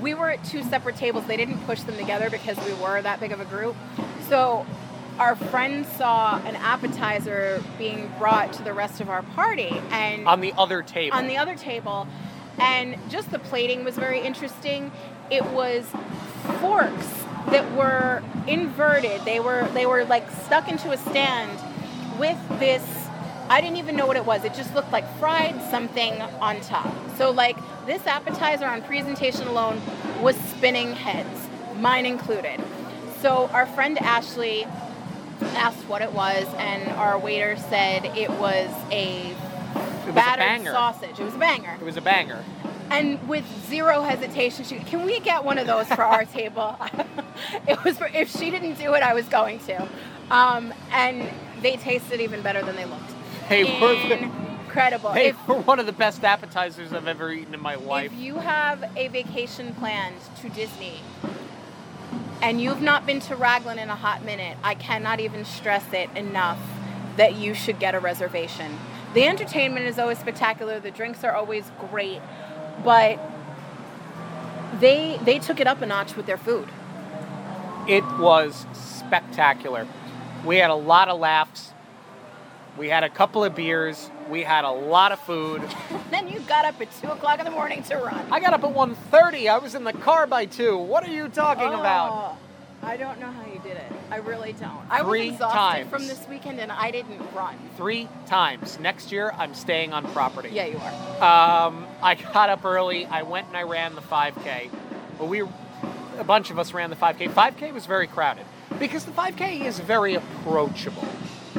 we 0.00 0.12
were 0.14 0.30
at 0.30 0.44
two 0.44 0.62
separate 0.62 0.96
tables. 0.96 1.24
They 1.26 1.36
didn't 1.36 1.58
push 1.66 1.80
them 1.82 1.96
together 1.96 2.28
because 2.28 2.58
we 2.66 2.74
were 2.74 3.00
that 3.00 3.20
big 3.20 3.32
of 3.32 3.40
a 3.40 3.44
group. 3.44 3.76
So, 4.28 4.66
our 5.18 5.34
friend 5.36 5.86
saw 5.86 6.38
an 6.44 6.56
appetizer 6.56 7.62
being 7.78 8.12
brought 8.18 8.52
to 8.54 8.62
the 8.62 8.72
rest 8.72 9.00
of 9.00 9.08
our 9.08 9.22
party, 9.22 9.80
and 9.90 10.26
On 10.26 10.40
the 10.40 10.52
other 10.56 10.82
table. 10.82 11.16
on 11.16 11.26
the 11.26 11.36
other 11.36 11.54
table, 11.56 12.06
and 12.58 12.96
just 13.10 13.30
the 13.30 13.38
plating 13.38 13.84
was 13.84 13.96
very 13.96 14.20
interesting. 14.20 14.90
It 15.30 15.44
was 15.44 15.84
forks 16.60 17.24
that 17.50 17.70
were 17.76 18.22
inverted. 18.46 19.24
They 19.24 19.40
were 19.40 19.68
they 19.74 19.86
were 19.86 20.04
like 20.04 20.30
stuck 20.30 20.68
into 20.68 20.90
a 20.90 20.96
stand 20.96 21.58
with 22.18 22.38
this 22.58 22.82
I 23.48 23.60
didn't 23.60 23.76
even 23.76 23.94
know 23.94 24.06
what 24.06 24.16
it 24.16 24.26
was. 24.26 24.44
It 24.44 24.54
just 24.54 24.74
looked 24.74 24.90
like 24.90 25.06
fried 25.18 25.60
something 25.70 26.20
on 26.20 26.60
top. 26.62 26.92
So 27.16 27.30
like 27.30 27.56
this 27.86 28.04
appetizer 28.06 28.66
on 28.66 28.82
presentation 28.82 29.46
alone 29.46 29.80
was 30.20 30.36
spinning 30.36 30.92
heads, 30.94 31.48
mine 31.76 32.06
included. 32.06 32.60
So 33.20 33.48
our 33.52 33.66
friend 33.66 33.98
Ashley 33.98 34.66
asked 35.42 35.78
what 35.88 36.02
it 36.02 36.12
was 36.12 36.46
and 36.58 36.88
our 36.92 37.18
waiter 37.18 37.56
said 37.56 38.04
it 38.16 38.30
was 38.30 38.70
a 38.90 39.30
it 39.30 39.34
was 39.74 40.08
a 40.08 40.12
battered 40.12 40.44
banger. 40.46 40.72
sausage. 40.72 41.18
It 41.18 41.24
was 41.24 41.34
a 41.34 41.38
banger. 41.38 41.76
It 41.80 41.84
was 41.84 41.96
a 41.96 42.00
banger. 42.00 42.44
And 42.90 43.28
with 43.28 43.44
zero 43.68 44.02
hesitation, 44.02 44.64
she 44.64 44.76
can 44.78 45.04
we 45.04 45.18
get 45.20 45.44
one 45.44 45.58
of 45.58 45.66
those 45.66 45.86
for 45.88 46.02
our 46.02 46.24
table? 46.38 46.76
it 47.68 47.82
was 47.84 47.98
for, 47.98 48.06
if 48.08 48.30
she 48.30 48.50
didn't 48.50 48.74
do 48.78 48.94
it, 48.94 49.02
I 49.02 49.12
was 49.14 49.26
going 49.28 49.58
to. 49.60 49.88
Um, 50.30 50.72
and 50.92 51.28
they 51.62 51.76
tasted 51.76 52.20
even 52.20 52.42
better 52.42 52.62
than 52.62 52.76
they 52.76 52.84
looked. 52.84 53.10
They 53.48 53.64
were, 53.64 53.94
Incredible. 54.64 55.12
they 55.12 55.28
If, 55.28 55.48
were 55.48 55.54
one 55.56 55.78
of 55.78 55.86
the 55.86 55.92
best 55.92 56.22
appetizers 56.24 56.92
I've 56.92 57.06
ever 57.06 57.30
eaten 57.32 57.54
in 57.54 57.60
my 57.60 57.74
life. 57.76 58.12
if 58.12 58.18
you 58.18 58.36
have 58.36 58.84
a 58.96 59.08
vacation 59.08 59.74
planned 59.74 60.16
to 60.42 60.48
Disney 60.50 61.00
and 62.42 62.60
you've 62.60 62.80
not 62.80 63.06
been 63.06 63.20
to 63.20 63.36
Raglan 63.36 63.78
in 63.78 63.88
a 63.88 63.96
hot 63.96 64.24
minute, 64.24 64.56
I 64.62 64.74
cannot 64.74 65.20
even 65.20 65.44
stress 65.44 65.84
it 65.92 66.10
enough 66.16 66.60
that 67.16 67.36
you 67.36 67.54
should 67.54 67.78
get 67.78 67.94
a 67.94 68.00
reservation. 68.00 68.78
The 69.14 69.24
entertainment 69.24 69.86
is 69.86 69.98
always 69.98 70.18
spectacular, 70.18 70.78
the 70.78 70.90
drinks 70.90 71.24
are 71.24 71.32
always 71.32 71.70
great, 71.90 72.20
but 72.84 73.18
they 74.78 75.18
they 75.24 75.38
took 75.38 75.60
it 75.60 75.66
up 75.66 75.80
a 75.80 75.86
notch 75.86 76.16
with 76.16 76.26
their 76.26 76.36
food. 76.36 76.68
It 77.88 78.04
was 78.18 78.66
spectacular. 78.72 79.86
We 80.44 80.56
had 80.56 80.70
a 80.70 80.74
lot 80.74 81.08
of 81.08 81.18
laughs. 81.18 81.72
We 82.76 82.88
had 82.88 83.04
a 83.04 83.08
couple 83.08 83.42
of 83.42 83.54
beers. 83.54 84.10
We 84.28 84.42
had 84.42 84.64
a 84.64 84.70
lot 84.70 85.12
of 85.12 85.20
food. 85.20 85.62
then 86.10 86.28
you 86.28 86.40
got 86.40 86.64
up 86.64 86.80
at 86.80 86.88
two 87.00 87.08
o'clock 87.08 87.38
in 87.38 87.44
the 87.44 87.50
morning 87.50 87.82
to 87.84 87.96
run. 87.96 88.26
I 88.32 88.40
got 88.40 88.52
up 88.52 88.64
at 88.64 88.74
1.30. 88.74 89.48
I 89.50 89.58
was 89.58 89.74
in 89.74 89.84
the 89.84 89.92
car 89.92 90.26
by 90.26 90.46
2. 90.46 90.76
What 90.76 91.04
are 91.04 91.10
you 91.10 91.28
talking 91.28 91.68
about? 91.68 92.10
Oh, 92.12 92.38
I 92.82 92.96
don't 92.96 93.18
know 93.20 93.30
how 93.30 93.44
you 93.46 93.58
did 93.60 93.76
it. 93.76 93.92
I 94.10 94.16
really 94.16 94.52
don't. 94.52 94.84
I 94.90 95.02
Three 95.02 95.26
was 95.26 95.34
exhausted 95.34 95.56
times. 95.58 95.90
from 95.90 96.06
this 96.06 96.26
weekend 96.28 96.60
and 96.60 96.70
I 96.70 96.90
didn't 96.90 97.20
run. 97.34 97.56
Three 97.76 98.08
times. 98.26 98.78
Next 98.78 99.10
year, 99.10 99.32
I'm 99.36 99.54
staying 99.54 99.92
on 99.92 100.04
property. 100.12 100.50
Yeah, 100.52 100.66
you 100.66 100.78
are. 100.78 101.66
Um, 101.66 101.86
I 102.02 102.14
got 102.14 102.48
up 102.48 102.64
early. 102.64 103.06
I 103.06 103.22
went 103.22 103.48
and 103.48 103.56
I 103.56 103.62
ran 103.62 103.94
the 103.94 104.02
5K. 104.02 104.70
But 105.18 105.26
we, 105.28 105.42
a 106.18 106.24
bunch 106.24 106.50
of 106.50 106.58
us 106.58 106.72
ran 106.74 106.90
the 106.90 106.96
5K. 106.96 107.30
5K 107.32 107.72
was 107.72 107.86
very 107.86 108.06
crowded 108.06 108.44
because 108.78 109.04
the 109.04 109.12
5K 109.12 109.62
is 109.62 109.78
very 109.80 110.14
approachable. 110.14 111.06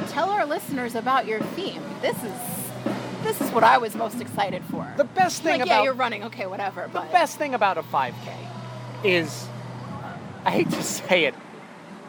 Tell 0.08 0.30
our 0.30 0.46
listeners 0.46 0.94
about 0.94 1.26
your 1.26 1.40
theme. 1.40 1.82
This 2.00 2.16
is 2.22 2.32
this 3.22 3.40
is 3.40 3.50
what 3.50 3.64
I 3.64 3.78
was 3.78 3.94
most 3.94 4.20
excited 4.20 4.62
for. 4.70 4.86
The 4.96 5.04
best 5.04 5.42
thing 5.42 5.60
like, 5.60 5.68
yeah, 5.68 5.74
about 5.76 5.84
you're 5.84 5.94
running. 5.94 6.24
Okay, 6.24 6.46
whatever. 6.46 6.82
the 6.82 6.88
But 6.88 7.12
best 7.12 7.36
thing 7.38 7.54
about 7.54 7.78
a 7.78 7.82
5K 7.82 8.14
is, 9.04 9.48
I 10.44 10.50
hate 10.50 10.70
to 10.70 10.82
say 10.98 11.24
it, 11.24 11.34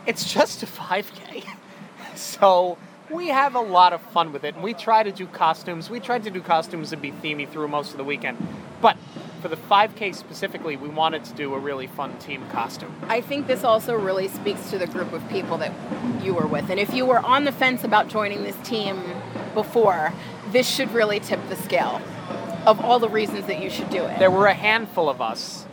it's 0.06 0.32
just 0.32 0.64
a 0.64 0.66
5K. 0.66 1.46
So 2.16 2.78
we 3.10 3.30
have 3.30 3.56
a 3.56 3.62
lot 3.62 3.94
of 3.94 4.02
fun 4.02 4.34
with 4.34 4.44
it, 4.44 4.54
and 4.56 4.62
we 4.64 4.74
try 4.74 5.04
to 5.04 5.12
do 5.12 5.26
costumes. 5.26 5.90
We 5.90 6.02
tried 6.02 6.24
to 6.24 6.30
do 6.30 6.42
costumes 6.42 6.92
and 6.92 7.02
be 7.02 7.12
themey 7.14 7.48
through 7.48 7.70
most 7.70 7.92
of 7.92 7.98
the 7.98 8.04
weekend, 8.04 8.38
but 8.82 8.98
for 9.42 9.48
the 9.48 9.56
5K 9.56 10.14
specifically, 10.14 10.76
we 10.76 10.90
wanted 10.90 11.24
to 11.26 11.34
do 11.34 11.54
a 11.54 11.60
really 11.60 11.88
fun 11.88 12.18
team 12.18 12.46
costume. 12.50 12.94
I 13.08 13.22
think 13.22 13.48
this 13.48 13.64
also 13.64 13.96
really 13.96 14.28
speaks 14.28 14.70
to 14.72 14.78
the 14.78 14.86
group 14.88 15.14
of 15.14 15.28
people 15.30 15.58
that 15.60 15.72
you 16.22 16.34
were 16.34 16.46
with. 16.46 16.70
And 16.70 16.78
if 16.78 16.94
you 16.94 17.06
were 17.06 17.20
on 17.20 17.46
the 17.46 17.54
fence 17.54 17.86
about 17.86 18.10
joining 18.10 18.44
this 18.44 18.58
team 18.68 19.02
before, 19.54 20.14
this 20.52 20.68
should 20.68 20.92
really 20.94 21.20
tip 21.20 21.40
the 21.50 21.56
scale 21.56 22.02
of 22.66 22.80
all 22.84 23.00
the 23.00 23.10
reasons 23.10 23.46
that 23.48 23.62
you 23.62 23.70
should 23.70 23.90
do 23.90 24.04
it. 24.04 24.20
There 24.20 24.32
were 24.32 24.48
a 24.48 24.54
handful 24.54 25.10
of 25.10 25.22
us. 25.22 25.66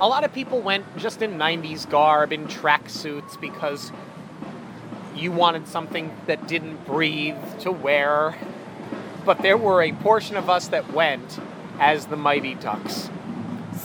A 0.00 0.08
lot 0.08 0.24
of 0.24 0.32
people 0.32 0.60
went 0.60 0.84
just 0.96 1.20
in 1.20 1.32
90s 1.32 1.88
garb, 1.88 2.32
in 2.32 2.46
tracksuits, 2.46 3.38
because 3.40 3.92
you 5.14 5.32
wanted 5.32 5.68
something 5.68 6.16
that 6.26 6.48
didn't 6.48 6.86
breathe 6.86 7.36
to 7.60 7.70
wear. 7.70 8.36
But 9.24 9.42
there 9.42 9.58
were 9.58 9.82
a 9.82 9.92
portion 9.92 10.36
of 10.36 10.48
us 10.48 10.68
that 10.68 10.92
went 10.92 11.38
as 11.78 12.06
the 12.06 12.16
Mighty 12.16 12.54
Ducks. 12.54 13.10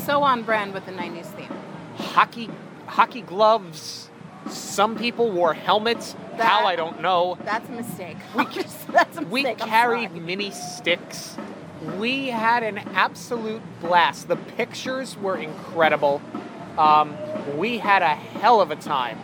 so 0.05 0.23
on 0.23 0.43
brand 0.43 0.73
with 0.73 0.85
the 0.85 0.91
90s 0.91 1.25
theme. 1.35 1.53
Hockey, 1.97 2.49
hockey 2.87 3.21
gloves. 3.21 4.04
Some 4.49 4.95
people 4.97 5.31
wore 5.31 5.53
helmets. 5.53 6.15
That- 6.37 6.41
How 6.47 6.65
I 6.65 6.75
don't 6.75 7.01
know. 7.01 7.37
That's 7.43 7.67
a 7.69 7.71
mistake. 7.71 8.17
That's 8.35 9.17
a 9.17 9.21
mistake. 9.21 9.29
We 9.31 9.45
I'm 9.47 9.55
carried 9.57 10.09
sorry. 10.09 10.19
mini 10.19 10.51
sticks. 10.51 11.37
We 11.97 12.27
had 12.27 12.63
an 12.63 12.77
absolute 12.77 13.61
blast. 13.81 14.27
The 14.27 14.35
pictures 14.37 15.17
were 15.17 15.37
incredible. 15.37 16.21
Um, 16.77 17.15
we 17.57 17.77
had 17.77 18.01
a 18.01 18.15
hell 18.15 18.59
of 18.61 18.71
a 18.71 18.75
time 18.75 19.19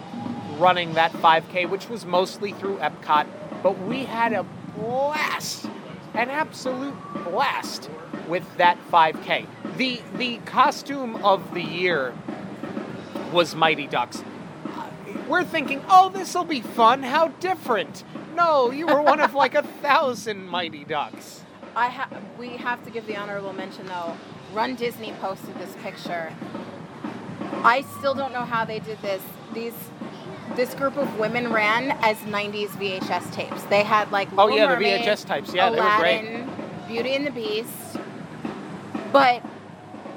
running 0.58 0.94
that 0.94 1.12
5K, 1.14 1.70
which 1.70 1.90
was 1.90 2.06
mostly 2.06 2.52
through 2.54 2.78
Epcot, 2.78 3.26
but 3.64 3.80
we 3.80 4.06
had 4.06 4.32
a 4.34 4.46
blast, 4.78 5.66
an 6.14 6.30
absolute 6.30 6.94
blast 7.26 7.90
with 8.28 8.44
that 8.58 8.78
5K. 8.92 9.46
The 9.78 10.02
the 10.16 10.38
costume 10.46 11.16
of 11.18 11.54
the 11.54 11.64
year 11.64 12.14
was 13.34 13.56
Mighty 13.56 13.88
Ducks. 13.88 14.24
We're 15.32 15.46
thinking, 15.46 15.82
oh, 15.90 16.10
this 16.10 16.36
will 16.36 16.44
be 16.44 16.60
fun. 16.60 17.04
How 17.04 17.30
different. 17.30 18.04
No, 18.36 18.70
you 18.70 18.86
were 18.86 19.02
one 19.02 19.22
of 19.22 19.34
like 19.34 19.56
a 19.56 19.64
thousand 19.82 20.46
Mighty 20.50 20.84
Ducks. 20.84 21.42
I 21.74 21.88
ha- 21.88 22.10
we 22.38 22.50
have 22.58 22.84
to 22.84 22.92
give 22.92 23.08
the 23.08 23.16
honorable 23.16 23.54
mention 23.54 23.86
though. 23.86 24.18
Run 24.54 24.76
Disney 24.76 25.14
posted 25.22 25.58
this 25.58 25.74
picture. 25.82 26.34
I 27.64 27.86
still 27.98 28.14
don't 28.14 28.34
know 28.34 28.44
how 28.44 28.66
they 28.66 28.80
did 28.80 29.02
this. 29.02 29.22
These 29.54 29.74
this 30.58 30.74
group 30.74 30.98
of 30.98 31.18
women 31.18 31.54
ran 31.54 31.92
as 32.02 32.18
90s 32.18 32.72
VHS 32.72 33.32
tapes. 33.32 33.64
They 33.64 33.84
had 33.84 34.12
like 34.12 34.28
Oh, 34.38 34.48
Little 34.48 34.58
yeah, 34.58 34.76
the 34.76 34.84
VHS 34.84 35.26
types. 35.26 35.54
Yeah, 35.54 35.70
they 35.70 35.80
were 35.80 35.98
great. 35.98 36.46
Beauty 36.90 37.14
and 37.16 37.26
the 37.26 37.32
Beast. 37.32 37.72
But 39.14 39.42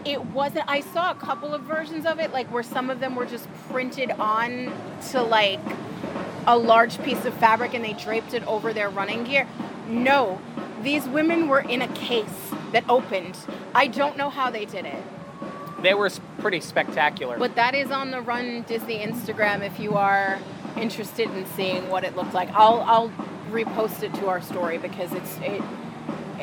it 0.04 0.24
wasn't 0.26 0.64
I 0.68 0.80
saw 0.80 1.10
a 1.10 1.14
couple 1.14 1.54
of 1.54 1.62
versions 1.62 2.06
of 2.06 2.18
it 2.18 2.32
like 2.32 2.52
where 2.52 2.62
some 2.62 2.90
of 2.90 3.00
them 3.00 3.14
were 3.14 3.26
just 3.26 3.48
printed 3.70 4.10
on 4.12 4.72
to 5.10 5.22
like 5.22 5.60
a 6.46 6.56
large 6.56 7.02
piece 7.02 7.24
of 7.24 7.34
fabric 7.34 7.74
and 7.74 7.84
they 7.84 7.94
draped 7.94 8.34
it 8.34 8.46
over 8.46 8.72
their 8.72 8.90
running 8.90 9.24
gear. 9.24 9.46
No, 9.88 10.40
these 10.82 11.06
women 11.06 11.48
were 11.48 11.60
in 11.60 11.82
a 11.82 11.88
case 11.88 12.50
that 12.72 12.84
opened. 12.88 13.36
I 13.74 13.86
don't 13.86 14.16
know 14.16 14.30
how 14.30 14.50
they 14.50 14.64
did 14.64 14.84
it. 14.84 15.02
They 15.82 15.94
were 15.94 16.10
pretty 16.38 16.60
spectacular. 16.60 17.38
But 17.38 17.56
that 17.56 17.74
is 17.74 17.90
on 17.90 18.10
the 18.10 18.20
Run 18.20 18.62
Disney 18.62 18.98
Instagram 18.98 19.62
if 19.62 19.78
you 19.78 19.94
are 19.94 20.38
interested 20.76 21.30
in 21.30 21.46
seeing 21.46 21.88
what 21.88 22.04
it 22.04 22.16
looked 22.16 22.34
like. 22.34 22.50
I'll 22.52 22.80
I'll 22.82 23.12
repost 23.50 24.02
it 24.02 24.14
to 24.14 24.28
our 24.28 24.40
story 24.40 24.78
because 24.78 25.12
it's 25.12 25.38
it 25.38 25.62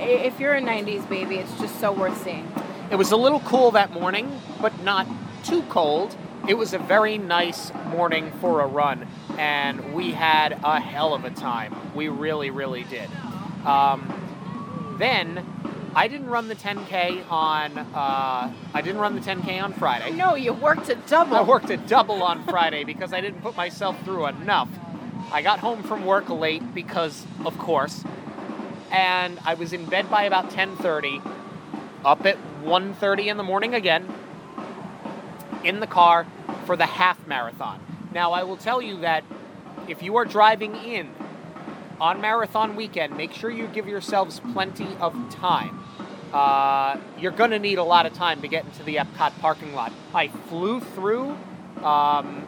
if 0.01 0.39
you're 0.39 0.53
a 0.53 0.61
90s 0.61 1.07
baby, 1.07 1.37
it's 1.37 1.57
just 1.59 1.79
so 1.79 1.91
worth 1.91 2.21
seeing. 2.23 2.51
It 2.89 2.95
was 2.95 3.11
a 3.11 3.17
little 3.17 3.39
cool 3.41 3.71
that 3.71 3.91
morning, 3.91 4.41
but 4.59 4.83
not 4.83 5.07
too 5.43 5.61
cold. 5.63 6.15
It 6.47 6.55
was 6.55 6.73
a 6.73 6.79
very 6.79 7.17
nice 7.17 7.71
morning 7.87 8.31
for 8.41 8.61
a 8.61 8.67
run, 8.67 9.07
and 9.37 9.93
we 9.93 10.11
had 10.11 10.59
a 10.63 10.79
hell 10.79 11.13
of 11.13 11.23
a 11.23 11.29
time. 11.29 11.75
We 11.95 12.09
really, 12.09 12.49
really 12.49 12.83
did. 12.83 13.09
Um, 13.65 14.97
then, 14.97 15.45
I 15.95 16.07
didn't 16.07 16.27
run 16.27 16.47
the 16.47 16.55
10K 16.55 17.29
on. 17.29 17.77
Uh, 17.77 18.53
I 18.73 18.81
didn't 18.81 18.99
run 18.99 19.15
the 19.15 19.21
10K 19.21 19.61
on 19.61 19.73
Friday. 19.73 20.11
No, 20.11 20.35
you 20.35 20.53
worked 20.53 20.89
a 20.89 20.95
double. 20.95 21.35
I 21.35 21.43
worked 21.43 21.69
a 21.69 21.77
double 21.77 22.23
on 22.23 22.43
Friday 22.45 22.83
because 22.83 23.13
I 23.13 23.21
didn't 23.21 23.41
put 23.41 23.55
myself 23.55 24.01
through 24.03 24.27
enough. 24.27 24.69
I 25.31 25.41
got 25.41 25.59
home 25.59 25.83
from 25.83 26.05
work 26.05 26.29
late 26.29 26.73
because, 26.73 27.25
of 27.45 27.57
course, 27.57 28.03
and 28.91 29.39
I 29.45 29.53
was 29.53 29.73
in 29.73 29.85
bed 29.85 30.09
by 30.09 30.23
about 30.23 30.49
10:30. 30.49 31.21
Up 32.03 32.25
at 32.25 32.37
1:30 32.63 33.27
in 33.29 33.37
the 33.37 33.43
morning 33.43 33.73
again. 33.73 34.07
In 35.63 35.79
the 35.79 35.87
car 35.87 36.27
for 36.65 36.75
the 36.75 36.85
half 36.85 37.25
marathon. 37.27 37.79
Now 38.13 38.31
I 38.33 38.43
will 38.43 38.57
tell 38.57 38.81
you 38.81 38.97
that 39.01 39.23
if 39.87 40.03
you 40.03 40.17
are 40.17 40.25
driving 40.25 40.75
in 40.75 41.09
on 41.99 42.19
marathon 42.19 42.75
weekend, 42.75 43.15
make 43.15 43.31
sure 43.31 43.49
you 43.51 43.67
give 43.67 43.87
yourselves 43.87 44.41
plenty 44.53 44.87
of 44.99 45.13
time. 45.29 45.79
Uh, 46.33 46.97
you're 47.19 47.31
going 47.31 47.51
to 47.51 47.59
need 47.59 47.77
a 47.77 47.83
lot 47.83 48.05
of 48.05 48.13
time 48.13 48.41
to 48.41 48.47
get 48.47 48.65
into 48.65 48.83
the 48.83 48.95
Epcot 48.95 49.37
parking 49.39 49.73
lot. 49.75 49.91
I 50.13 50.29
flew 50.29 50.79
through 50.79 51.37
um, 51.83 52.47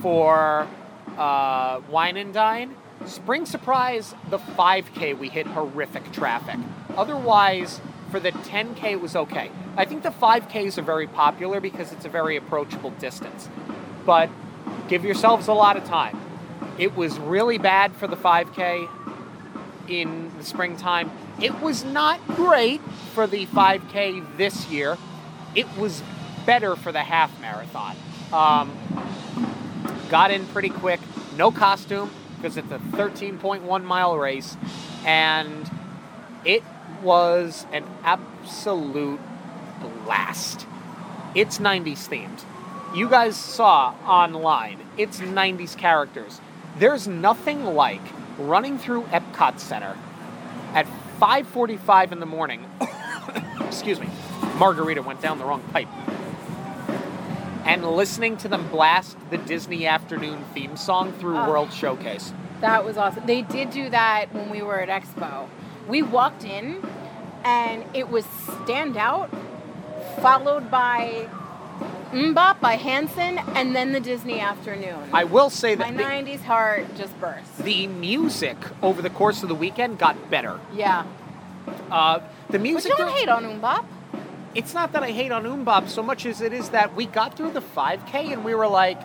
for 0.00 0.68
uh, 1.16 1.80
Wine 1.88 2.16
and 2.16 2.34
Dine. 2.34 2.76
Spring 3.06 3.44
surprise, 3.44 4.14
the 4.30 4.38
5K 4.38 5.18
we 5.18 5.28
hit 5.28 5.46
horrific 5.46 6.10
traffic. 6.12 6.58
Otherwise, 6.96 7.80
for 8.10 8.18
the 8.18 8.32
10K 8.32 8.92
it 8.92 9.00
was 9.00 9.14
okay. 9.14 9.50
I 9.76 9.84
think 9.84 10.02
the 10.02 10.10
5Ks 10.10 10.78
are 10.78 10.82
very 10.82 11.06
popular 11.06 11.60
because 11.60 11.92
it's 11.92 12.06
a 12.06 12.08
very 12.08 12.36
approachable 12.36 12.90
distance. 12.92 13.48
But 14.06 14.30
give 14.88 15.04
yourselves 15.04 15.48
a 15.48 15.52
lot 15.52 15.76
of 15.76 15.84
time. 15.84 16.18
It 16.78 16.96
was 16.96 17.18
really 17.18 17.58
bad 17.58 17.94
for 17.94 18.06
the 18.06 18.16
5K 18.16 18.88
in 19.88 20.30
the 20.38 20.44
springtime. 20.44 21.10
It 21.42 21.60
was 21.60 21.84
not 21.84 22.26
great 22.28 22.80
for 23.12 23.26
the 23.26 23.44
5K 23.46 24.36
this 24.38 24.66
year. 24.68 24.96
It 25.54 25.66
was 25.76 26.02
better 26.46 26.74
for 26.74 26.90
the 26.90 27.02
half 27.02 27.38
marathon. 27.40 27.96
Um, 28.32 28.72
got 30.08 30.30
in 30.30 30.46
pretty 30.46 30.70
quick, 30.70 31.00
no 31.36 31.50
costume 31.50 32.10
because 32.44 32.58
it's 32.58 32.70
a 32.72 32.78
13.1 32.98 33.84
mile 33.84 34.18
race, 34.18 34.54
and 35.06 35.70
it 36.44 36.62
was 37.02 37.64
an 37.72 37.86
absolute 38.02 39.18
blast. 40.04 40.66
It's 41.34 41.56
90s 41.56 42.06
themed. 42.06 42.44
You 42.94 43.08
guys 43.08 43.34
saw 43.34 43.94
online, 44.04 44.78
it's 44.98 45.20
90s 45.20 45.74
characters. 45.74 46.42
There's 46.78 47.08
nothing 47.08 47.64
like 47.64 48.02
running 48.38 48.76
through 48.76 49.04
Epcot 49.04 49.58
Center 49.58 49.96
at 50.74 50.86
5:45 51.18 52.12
in 52.12 52.20
the 52.20 52.26
morning. 52.26 52.68
excuse 53.60 53.98
me. 53.98 54.10
Margarita 54.58 55.00
went 55.00 55.22
down 55.22 55.38
the 55.38 55.46
wrong 55.46 55.62
pipe. 55.72 55.88
And 57.64 57.84
listening 57.86 58.36
to 58.38 58.48
them 58.48 58.68
blast 58.68 59.16
the 59.30 59.38
Disney 59.38 59.86
afternoon 59.86 60.44
theme 60.54 60.76
song 60.76 61.12
through 61.12 61.38
Oh. 61.38 61.48
World 61.48 61.72
Showcase. 61.72 62.32
That 62.60 62.84
was 62.84 62.96
awesome. 62.96 63.24
They 63.26 63.42
did 63.42 63.70
do 63.70 63.88
that 63.90 64.32
when 64.34 64.50
we 64.50 64.62
were 64.62 64.80
at 64.80 64.88
Expo. 64.88 65.48
We 65.88 66.02
walked 66.02 66.44
in 66.44 66.82
and 67.44 67.84
it 67.94 68.08
was 68.10 68.24
stand 68.64 68.96
out 68.96 69.30
followed 70.20 70.70
by 70.70 71.28
MMMBop 72.12 72.60
by 72.60 72.74
Hanson, 72.76 73.38
and 73.56 73.74
then 73.74 73.90
the 73.90 73.98
Disney 73.98 74.38
Afternoon. 74.38 75.08
I 75.12 75.24
will 75.24 75.50
say 75.50 75.74
My 75.74 75.90
that 75.90 75.96
the, 75.96 76.04
90s 76.04 76.42
heart 76.42 76.94
just 76.96 77.18
burst. 77.20 77.58
the 77.58 77.88
music 77.88 78.56
over 78.82 79.02
the 79.02 79.10
course 79.10 79.42
of 79.42 79.48
the 79.48 79.54
weekend 79.56 79.98
got 79.98 80.30
better. 80.30 80.60
Yeah. 80.72 81.04
Uh, 81.90 82.20
the 82.50 82.60
music. 82.60 82.92
you 82.92 82.96
don't 82.96 83.10
hate 83.10 83.28
on 83.28 83.42
MMMBop. 83.44 83.84
It's 84.54 84.72
not 84.74 84.92
that 84.92 85.02
I 85.02 85.10
hate 85.10 85.32
on 85.32 85.42
MMMBop 85.44 85.88
so 85.88 86.02
much 86.02 86.26
as 86.26 86.40
it 86.40 86.52
is 86.52 86.70
that 86.70 86.94
we 86.94 87.06
got 87.06 87.36
through 87.36 87.50
the 87.52 87.60
5K 87.60 88.32
and 88.32 88.44
we 88.44 88.54
were 88.54 88.68
like, 88.68 89.00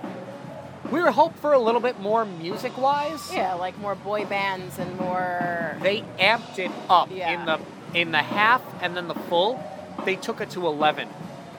we 0.92 1.02
were 1.02 1.12
hoping 1.12 1.38
for 1.40 1.54
a 1.54 1.60
little 1.60 1.82
bit 1.82 2.00
more 2.00 2.24
music 2.26 2.78
wise. 2.78 3.34
Yeah, 3.34 3.56
like 3.56 3.78
more 3.80 3.96
boy 3.96 4.26
bands 4.26 4.78
and 4.80 4.98
more. 4.98 5.76
They 5.82 6.02
amped 6.20 6.60
it 6.60 6.72
up 6.90 7.10
Yeah. 7.12 7.32
in 7.32 7.46
the 7.46 7.60
in 8.00 8.12
the 8.12 8.20
half 8.22 8.62
and 8.84 8.96
then 8.96 9.08
the 9.08 9.16
full. 9.16 9.60
They 10.06 10.16
took 10.16 10.40
it 10.42 10.52
to 10.52 10.68
11. 10.68 11.10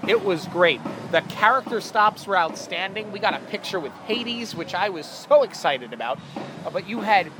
It 0.08 0.24
was 0.24 0.46
great. 0.46 0.80
The 1.10 1.20
character 1.22 1.80
stops 1.80 2.26
were 2.26 2.38
outstanding. 2.38 3.12
We 3.12 3.18
got 3.18 3.34
a 3.34 3.40
picture 3.46 3.78
with 3.80 3.92
Hades, 4.06 4.54
which 4.54 4.74
I 4.74 4.88
was 4.88 5.04
so 5.06 5.42
excited 5.42 5.92
about. 5.92 6.18
Uh, 6.64 6.70
but 6.70 6.88
you 6.88 7.00
had 7.00 7.30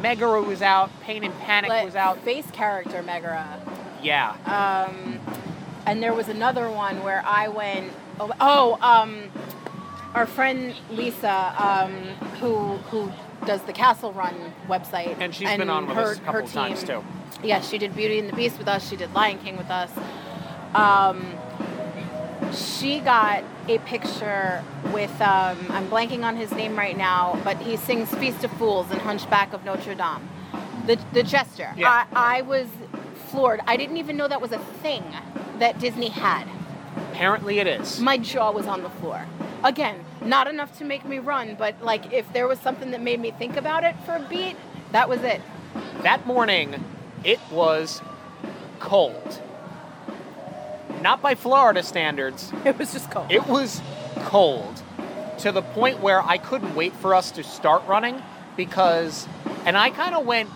Megara 0.00 0.42
was 0.42 0.62
out, 0.62 0.90
Pain 1.02 1.22
and 1.22 1.38
Panic 1.40 1.70
was 1.84 1.94
out. 1.94 2.18
Face 2.24 2.50
character 2.50 3.02
Megara. 3.02 3.46
Yeah. 4.02 4.30
Um, 4.88 5.20
and 5.88 6.02
there 6.02 6.12
was 6.12 6.28
another 6.28 6.70
one 6.70 7.02
where 7.02 7.22
I 7.24 7.48
went. 7.48 7.92
Oh, 8.20 8.32
oh 8.40 8.78
um, 8.82 9.30
our 10.14 10.26
friend 10.26 10.74
Lisa, 10.90 11.54
um, 11.58 11.92
who 12.40 12.76
who 12.88 13.10
does 13.46 13.62
the 13.62 13.72
Castle 13.72 14.12
Run 14.12 14.52
website, 14.68 15.16
And 15.20 15.34
she's 15.34 15.48
been 15.56 15.70
on 15.70 15.86
with 15.86 15.96
her, 15.96 16.12
us 16.12 16.18
a 16.18 16.20
couple 16.20 16.40
her 16.42 16.46
times 16.46 16.82
too. 16.82 17.02
Yeah, 17.42 17.60
she 17.60 17.78
did 17.78 17.94
Beauty 17.94 18.18
and 18.18 18.28
the 18.28 18.34
Beast 18.34 18.58
with 18.58 18.68
us. 18.68 18.88
She 18.88 18.96
did 18.96 19.14
Lion 19.14 19.38
King 19.38 19.56
with 19.56 19.70
us. 19.70 19.90
Um, 20.74 21.34
she 22.52 23.00
got 23.00 23.44
a 23.68 23.78
picture 23.80 24.62
with 24.92 25.12
um, 25.20 25.58
I'm 25.70 25.88
blanking 25.88 26.24
on 26.24 26.36
his 26.36 26.50
name 26.52 26.76
right 26.76 26.96
now, 26.96 27.40
but 27.44 27.56
he 27.58 27.76
sings 27.76 28.12
Feast 28.16 28.44
of 28.44 28.50
Fools 28.52 28.90
and 28.90 29.00
Hunchback 29.00 29.52
of 29.52 29.64
Notre 29.64 29.94
Dame. 29.94 30.28
The 30.86 30.98
the 31.12 31.22
jester. 31.22 31.72
Yeah. 31.76 32.06
I, 32.12 32.38
I 32.38 32.42
was 32.42 32.66
floored. 33.30 33.60
I 33.66 33.76
didn't 33.76 33.98
even 33.98 34.16
know 34.16 34.26
that 34.26 34.40
was 34.40 34.52
a 34.52 34.58
thing 34.58 35.04
that 35.58 35.78
Disney 35.78 36.08
had. 36.08 36.46
Apparently 37.12 37.58
it 37.58 37.66
is. 37.66 38.00
My 38.00 38.16
jaw 38.18 38.50
was 38.50 38.66
on 38.66 38.82
the 38.82 38.90
floor. 38.90 39.26
Again, 39.64 40.04
not 40.22 40.46
enough 40.46 40.76
to 40.78 40.84
make 40.84 41.04
me 41.04 41.18
run, 41.18 41.56
but 41.56 41.82
like 41.82 42.12
if 42.12 42.32
there 42.32 42.46
was 42.48 42.58
something 42.60 42.90
that 42.92 43.00
made 43.00 43.20
me 43.20 43.30
think 43.32 43.56
about 43.56 43.84
it 43.84 43.96
for 44.04 44.16
a 44.16 44.26
beat, 44.28 44.56
that 44.92 45.08
was 45.08 45.22
it. 45.22 45.40
That 46.02 46.26
morning, 46.26 46.82
it 47.24 47.40
was 47.50 48.00
cold. 48.78 49.40
Not 51.02 51.22
by 51.22 51.34
Florida 51.34 51.82
standards, 51.82 52.52
It 52.64 52.78
was 52.78 52.92
just 52.92 53.10
cold. 53.10 53.30
it 53.30 53.46
was 53.46 53.80
cold 54.24 54.82
to 55.38 55.52
the 55.52 55.62
point 55.62 56.00
where 56.00 56.20
I 56.22 56.38
couldn't 56.38 56.74
wait 56.74 56.92
for 56.94 57.14
us 57.14 57.30
to 57.32 57.44
start 57.44 57.86
running 57.86 58.20
because, 58.56 59.28
and 59.64 59.76
I 59.76 59.90
kind 59.90 60.14
of 60.16 60.26
went 60.26 60.48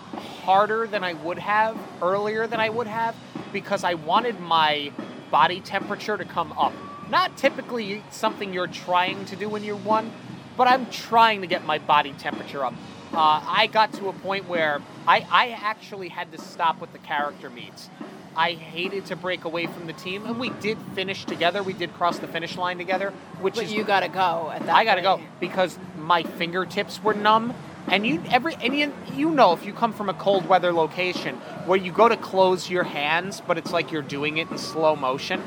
harder 0.43 0.87
than 0.87 1.03
I 1.05 1.13
would 1.13 1.39
have 1.39 1.77
earlier 2.01 2.47
than 2.47 2.59
I 2.59 2.69
would 2.69 2.87
have 2.87 3.15
because 3.53 3.83
I 3.83 3.93
wanted 3.93 4.39
my 4.39 4.91
body 5.31 5.61
temperature 5.61 6.17
to 6.17 6.25
come 6.25 6.51
up. 6.53 6.73
Not 7.09 7.37
typically 7.37 8.03
something 8.11 8.53
you're 8.53 8.67
trying 8.67 9.25
to 9.25 9.35
do 9.35 9.47
when 9.47 9.63
you're 9.63 9.77
one, 9.77 10.11
but 10.57 10.67
I'm 10.67 10.89
trying 10.89 11.41
to 11.41 11.47
get 11.47 11.65
my 11.65 11.77
body 11.77 12.13
temperature 12.13 12.65
up. 12.65 12.73
Uh, 13.13 13.41
I 13.45 13.67
got 13.67 13.93
to 13.93 14.09
a 14.09 14.13
point 14.13 14.49
where 14.49 14.81
I, 15.07 15.25
I 15.29 15.49
actually 15.49 16.09
had 16.09 16.31
to 16.31 16.39
stop 16.39 16.81
with 16.81 16.91
the 16.93 16.99
character 16.99 17.49
meets. 17.49 17.89
I 18.35 18.53
hated 18.53 19.05
to 19.07 19.15
break 19.15 19.45
away 19.45 19.67
from 19.67 19.85
the 19.85 19.93
team, 19.93 20.25
and 20.25 20.39
we 20.39 20.49
did 20.49 20.77
finish 20.95 21.23
together. 21.25 21.61
We 21.61 21.73
did 21.73 21.93
cross 21.93 22.17
the 22.17 22.27
finish 22.27 22.57
line 22.57 22.79
together, 22.79 23.11
which 23.39 23.55
but 23.55 23.65
is 23.65 23.73
you 23.73 23.83
gotta 23.83 24.07
go 24.07 24.51
at 24.51 24.65
that 24.65 24.75
I 24.75 24.83
gotta 24.83 25.03
go 25.03 25.21
because 25.39 25.77
my 25.97 26.23
fingertips 26.23 27.03
were 27.03 27.13
numb. 27.13 27.53
And 27.87 28.05
you 28.07 28.23
every 28.31 28.55
and 28.55 28.75
you, 28.75 28.93
you 29.15 29.29
know 29.29 29.53
if 29.53 29.65
you 29.65 29.73
come 29.73 29.93
from 29.93 30.09
a 30.09 30.13
cold 30.13 30.47
weather 30.47 30.71
location 30.73 31.35
where 31.65 31.77
you 31.77 31.91
go 31.91 32.07
to 32.07 32.17
close 32.17 32.69
your 32.69 32.83
hands, 32.83 33.41
but 33.45 33.57
it's 33.57 33.71
like 33.71 33.91
you're 33.91 34.01
doing 34.01 34.37
it 34.37 34.49
in 34.49 34.57
slow 34.57 34.95
motion. 34.95 35.41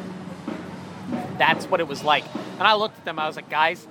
That's 1.38 1.66
what 1.66 1.81
it 1.81 1.88
was 1.88 2.03
like. 2.05 2.25
And 2.59 2.62
I 2.62 2.75
looked 2.75 2.99
at 2.99 3.05
them. 3.05 3.18
I 3.18 3.27
was 3.27 3.37
like, 3.37 3.51
guys, 3.51 3.87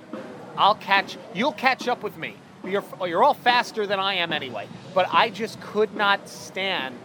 I'll 0.56 0.74
catch. 0.74 1.16
You'll 1.34 1.52
catch 1.52 1.88
up 1.88 2.02
with 2.02 2.16
me. 2.16 2.36
You're 2.64 2.84
you're 3.06 3.22
all 3.22 3.34
faster 3.34 3.86
than 3.86 4.00
I 4.00 4.14
am 4.14 4.32
anyway. 4.32 4.68
But 4.94 5.08
I 5.12 5.30
just 5.30 5.60
could 5.60 5.94
not 5.94 6.28
stand 6.28 6.96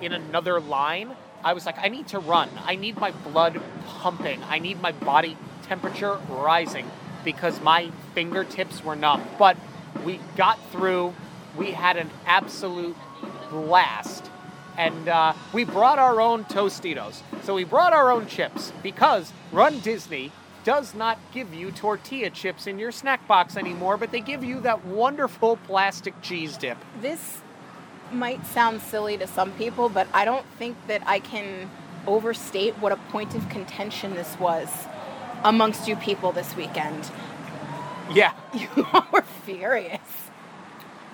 in 0.00 0.12
another 0.12 0.60
line. 0.60 1.14
I 1.44 1.52
was 1.52 1.66
like, 1.66 1.78
I 1.78 1.88
need 1.88 2.08
to 2.08 2.18
run. 2.18 2.50
I 2.64 2.74
need 2.74 2.98
my 2.98 3.12
blood 3.12 3.60
pumping. 3.86 4.42
I 4.44 4.58
need 4.58 4.80
my 4.80 4.92
body 4.92 5.36
temperature 5.62 6.18
rising 6.28 6.90
because 7.24 7.60
my 7.60 7.90
fingertips 8.14 8.82
were 8.84 8.96
numb. 8.96 9.22
But 9.38 9.56
we 10.04 10.20
got 10.36 10.58
through. 10.70 11.14
We 11.56 11.72
had 11.72 11.96
an 11.96 12.10
absolute 12.26 12.96
blast. 13.50 14.30
And 14.76 15.08
uh, 15.08 15.32
we 15.52 15.64
brought 15.64 15.98
our 15.98 16.20
own 16.20 16.44
Tostitos. 16.44 17.22
So 17.44 17.54
we 17.54 17.64
brought 17.64 17.92
our 17.92 18.10
own 18.10 18.26
chips 18.26 18.72
because 18.82 19.32
Run 19.52 19.78
Disney 19.80 20.32
does 20.64 20.94
not 20.94 21.18
give 21.32 21.54
you 21.54 21.70
tortilla 21.70 22.28
chips 22.28 22.66
in 22.66 22.78
your 22.78 22.90
snack 22.90 23.26
box 23.28 23.56
anymore, 23.56 23.96
but 23.96 24.10
they 24.10 24.20
give 24.20 24.42
you 24.42 24.60
that 24.60 24.84
wonderful 24.84 25.56
plastic 25.66 26.20
cheese 26.22 26.56
dip. 26.56 26.76
This 27.00 27.40
might 28.12 28.44
sound 28.46 28.82
silly 28.82 29.16
to 29.16 29.26
some 29.26 29.52
people, 29.52 29.88
but 29.88 30.08
I 30.12 30.24
don't 30.24 30.44
think 30.58 30.76
that 30.88 31.02
I 31.06 31.20
can 31.20 31.70
overstate 32.06 32.74
what 32.78 32.92
a 32.92 32.96
point 32.96 33.34
of 33.34 33.48
contention 33.48 34.14
this 34.14 34.38
was 34.38 34.68
amongst 35.44 35.86
you 35.86 35.96
people 35.96 36.32
this 36.32 36.56
weekend. 36.56 37.10
Yeah. 38.12 38.32
You 38.54 38.68
were 39.12 39.22
furious. 39.44 40.00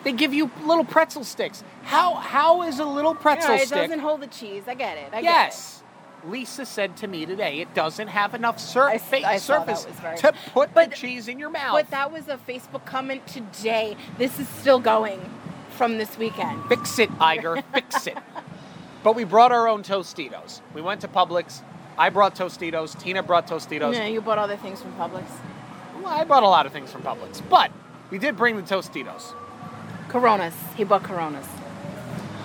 They 0.04 0.12
give 0.12 0.34
you 0.34 0.50
little 0.64 0.84
pretzel 0.84 1.24
sticks. 1.24 1.62
How 1.84 2.14
how 2.14 2.62
is 2.62 2.78
a 2.80 2.84
little 2.84 3.14
pretzel 3.14 3.42
stick? 3.42 3.56
Yeah, 3.58 3.62
it 3.62 3.66
stick? 3.66 3.78
doesn't 3.82 3.98
hold 4.00 4.20
the 4.20 4.26
cheese. 4.26 4.64
I 4.66 4.74
get 4.74 4.96
it. 4.98 5.08
I 5.12 5.22
get 5.22 5.24
yes. 5.24 5.82
Lisa 6.24 6.64
said 6.64 6.96
to 6.98 7.08
me 7.08 7.26
today, 7.26 7.60
it 7.60 7.74
doesn't 7.74 8.06
have 8.08 8.34
enough 8.34 8.58
sur- 8.60 8.88
I 8.88 8.94
s- 8.94 9.08
fa- 9.08 9.26
I 9.26 9.36
surface 9.38 9.84
very- 9.86 10.16
to 10.18 10.32
put 10.52 10.72
But- 10.72 10.90
the 10.90 10.96
cheese 10.96 11.26
in 11.28 11.38
your 11.38 11.50
mouth. 11.50 11.72
But 11.72 11.90
that 11.90 12.12
was 12.12 12.28
a 12.28 12.36
Facebook 12.36 12.84
comment 12.84 13.26
today. 13.26 13.96
This 14.18 14.38
is 14.38 14.48
still 14.48 14.78
going 14.78 15.20
from 15.70 15.98
this 15.98 16.16
weekend. 16.18 16.64
Fix 16.68 16.98
it, 17.00 17.10
Iger. 17.18 17.62
Fix 17.74 18.06
it. 18.06 18.18
But 19.02 19.16
we 19.16 19.24
brought 19.24 19.50
our 19.50 19.66
own 19.66 19.82
Tostitos. 19.82 20.60
We 20.74 20.80
went 20.82 21.00
to 21.00 21.08
Publix. 21.08 21.62
I 21.98 22.08
brought 22.10 22.36
Tostitos. 22.36 22.96
Tina 23.00 23.22
brought 23.22 23.48
Tostitos. 23.48 23.92
No, 23.92 24.04
you 24.06 24.20
bought 24.20 24.38
other 24.38 24.56
things 24.56 24.80
from 24.80 24.92
Publix. 24.94 25.24
Well, 26.02 26.12
I 26.12 26.24
bought 26.24 26.42
a 26.42 26.48
lot 26.48 26.66
of 26.66 26.72
things 26.72 26.90
from 26.90 27.02
Publix, 27.02 27.40
but 27.48 27.70
we 28.10 28.18
did 28.18 28.36
bring 28.36 28.56
the 28.56 28.62
Tostitos. 28.62 29.34
Coronas. 30.08 30.54
He 30.76 30.84
bought 30.84 31.04
Coronas. 31.04 31.46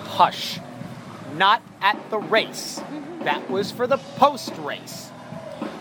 Hush. 0.04 0.58
Not 1.36 1.62
at 1.80 1.98
the 2.10 2.18
race. 2.18 2.80
That 3.22 3.50
was 3.50 3.70
for 3.70 3.86
the 3.86 3.98
post 4.16 4.52
race. 4.58 5.10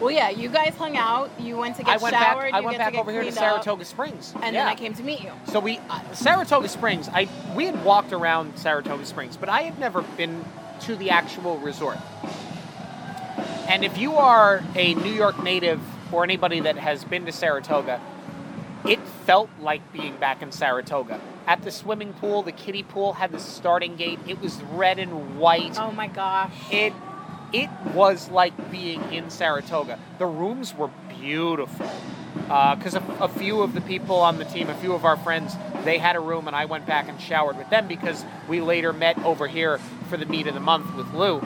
Well, 0.02 0.12
yeah, 0.12 0.30
you 0.30 0.50
guys 0.50 0.76
hung 0.76 0.98
out. 0.98 1.30
You 1.40 1.58
went 1.58 1.76
to 1.78 1.84
get 1.84 2.00
I 2.00 2.04
went 2.04 2.14
showered. 2.16 2.52
back. 2.52 2.54
I 2.54 2.62
went 2.62 2.78
back 2.78 2.96
over 2.96 3.12
here 3.12 3.22
to 3.22 3.28
cleaned 3.28 3.38
up, 3.38 3.64
Saratoga 3.64 3.86
Springs, 3.86 4.34
and 4.42 4.54
Yeah. 4.56 4.64
then 4.64 4.68
I 4.68 4.76
came 4.76 4.94
to 4.96 5.04
meet 5.04 5.22
you. 5.24 5.32
So 5.52 5.60
we 5.60 5.80
uh, 5.90 6.00
Saratoga 6.14 6.68
Springs. 6.68 7.10
I 7.10 7.28
we 7.56 7.66
had 7.66 7.84
walked 7.86 8.12
around 8.12 8.58
Saratoga 8.58 9.06
Springs, 9.06 9.38
but 9.38 9.50
I 9.50 9.62
had 9.62 9.80
never 9.80 10.02
been 10.02 10.44
to 10.82 10.96
the 10.96 11.12
actual 11.12 11.58
resort. 11.60 11.98
And 13.70 13.84
if 13.84 13.98
you 13.98 14.16
are 14.16 14.64
a 14.76 14.94
New 14.96 15.12
York 15.14 15.42
native 15.44 15.80
or 16.12 16.24
anybody 16.24 16.60
that 16.62 16.78
has 16.78 17.04
been 17.04 17.26
to 17.26 17.32
Saratoga, 17.32 18.02
it 18.86 19.00
felt 19.26 19.50
like 19.60 19.92
being 19.92 20.16
back 20.18 20.42
in 20.42 20.52
Saratoga. 20.52 21.20
At 21.46 21.64
the 21.64 21.72
swimming 21.72 22.14
pool, 22.14 22.44
the 22.44 22.52
kiddie 22.52 22.84
pool 22.84 23.14
had 23.14 23.32
the 23.32 23.40
starting 23.40 23.96
gate. 23.96 24.20
It 24.28 24.42
was 24.42 24.62
red 24.64 25.00
and 25.00 25.40
white. 25.40 25.78
Oh 25.80 25.92
my 25.92 26.08
gosh. 26.08 26.54
It 26.72 26.94
it 27.54 27.70
was 27.94 28.30
like 28.30 28.72
being 28.72 29.02
in 29.14 29.30
Saratoga. 29.30 29.98
The 30.20 30.26
rooms 30.26 30.76
were 30.76 30.90
beautiful 31.10 31.90
uh, 32.50 32.76
because 32.76 32.96
a, 32.96 33.04
a 33.22 33.30
few 33.30 33.62
of 33.62 33.74
the 33.74 33.82
people 33.82 34.18
on 34.18 34.38
the 34.38 34.46
team, 34.46 34.70
a 34.70 34.76
few 34.76 34.94
of 34.94 35.06
our 35.06 35.18
friends, 35.18 35.56
they 35.86 35.98
had 35.98 36.16
a 36.16 36.20
room, 36.20 36.48
and 36.48 36.56
I 36.56 36.66
went 36.66 36.86
back 36.86 37.08
and 37.08 37.20
showered 37.20 37.58
with 37.58 37.70
them 37.70 37.88
because 37.88 38.26
we 38.50 38.60
later 38.60 38.92
met 38.92 39.18
over 39.20 39.48
here 39.48 39.78
for 40.10 40.18
the 40.18 40.26
meet 40.26 40.48
of 40.48 40.54
the 40.54 40.60
month 40.60 40.94
with 40.96 41.14
Lou. 41.14 41.42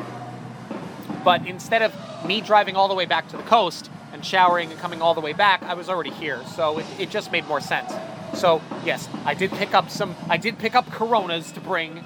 But 1.23 1.45
instead 1.45 1.83
of 1.83 1.93
me 2.25 2.41
driving 2.41 2.75
all 2.75 2.87
the 2.87 2.95
way 2.95 3.05
back 3.05 3.27
to 3.29 3.37
the 3.37 3.43
coast 3.43 3.91
and 4.21 4.25
showering 4.27 4.69
and 4.69 4.79
coming 4.79 5.01
all 5.01 5.15
the 5.15 5.21
way 5.21 5.33
back, 5.33 5.63
I 5.63 5.73
was 5.73 5.89
already 5.89 6.11
here, 6.11 6.43
so 6.55 6.77
it, 6.77 6.85
it 6.99 7.09
just 7.09 7.31
made 7.31 7.47
more 7.47 7.59
sense. 7.59 7.91
So 8.35 8.61
yes, 8.85 9.09
I 9.25 9.33
did 9.33 9.51
pick 9.51 9.73
up 9.73 9.89
some. 9.89 10.15
I 10.29 10.37
did 10.37 10.59
pick 10.59 10.75
up 10.75 10.89
Coronas 10.91 11.51
to 11.53 11.59
bring 11.59 12.03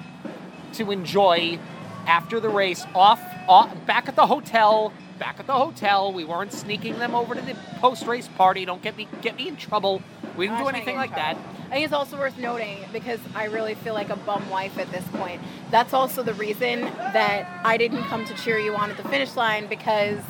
to 0.74 0.90
enjoy 0.90 1.58
after 2.06 2.40
the 2.40 2.48
race. 2.48 2.86
Off, 2.94 3.20
off 3.48 3.70
back 3.86 4.08
at 4.08 4.16
the 4.16 4.26
hotel. 4.26 4.92
Back 5.18 5.40
at 5.40 5.46
the 5.46 5.54
hotel. 5.54 6.12
We 6.12 6.24
weren't 6.24 6.52
sneaking 6.52 6.98
them 6.98 7.14
over 7.14 7.34
to 7.34 7.40
the 7.40 7.54
post-race 7.80 8.28
party. 8.28 8.64
Don't 8.64 8.82
get 8.82 8.96
me 8.96 9.08
get 9.22 9.36
me 9.36 9.48
in 9.48 9.56
trouble. 9.56 10.02
We 10.36 10.46
didn't 10.46 10.58
I'm 10.58 10.60
do 10.60 10.64
not 10.64 10.70
trying 10.70 10.84
to 10.84 10.90
anything 10.90 10.96
like 10.96 11.10
in 11.10 11.16
that. 11.16 11.32
trouble. 11.34 11.50
I 11.66 11.74
think 11.74 11.84
it's 11.84 11.92
also 11.92 12.18
worth 12.18 12.38
noting 12.38 12.78
because 12.92 13.20
I 13.34 13.44
really 13.44 13.74
feel 13.74 13.94
like 13.94 14.08
a 14.10 14.16
bum 14.16 14.48
wife 14.50 14.78
at 14.78 14.90
this 14.90 15.04
point. 15.08 15.42
That's 15.70 15.92
also 15.92 16.22
the 16.22 16.34
reason 16.34 16.80
that 16.80 17.60
I 17.64 17.76
didn't 17.76 18.04
come 18.04 18.24
to 18.24 18.34
cheer 18.34 18.58
you 18.58 18.74
on 18.74 18.90
at 18.90 18.96
the 18.96 19.08
finish 19.08 19.36
line 19.36 19.66
because 19.66 20.20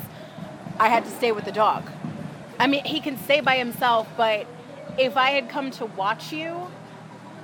I 0.79 0.89
had 0.89 1.05
to 1.05 1.11
stay 1.11 1.31
with 1.31 1.45
the 1.45 1.51
dog. 1.51 1.89
I 2.59 2.67
mean, 2.67 2.83
he 2.85 2.99
can 2.99 3.17
stay 3.17 3.41
by 3.41 3.57
himself, 3.57 4.07
but 4.17 4.47
if 4.97 5.17
I 5.17 5.31
had 5.31 5.49
come 5.49 5.71
to 5.71 5.85
watch 5.85 6.31
you, 6.31 6.67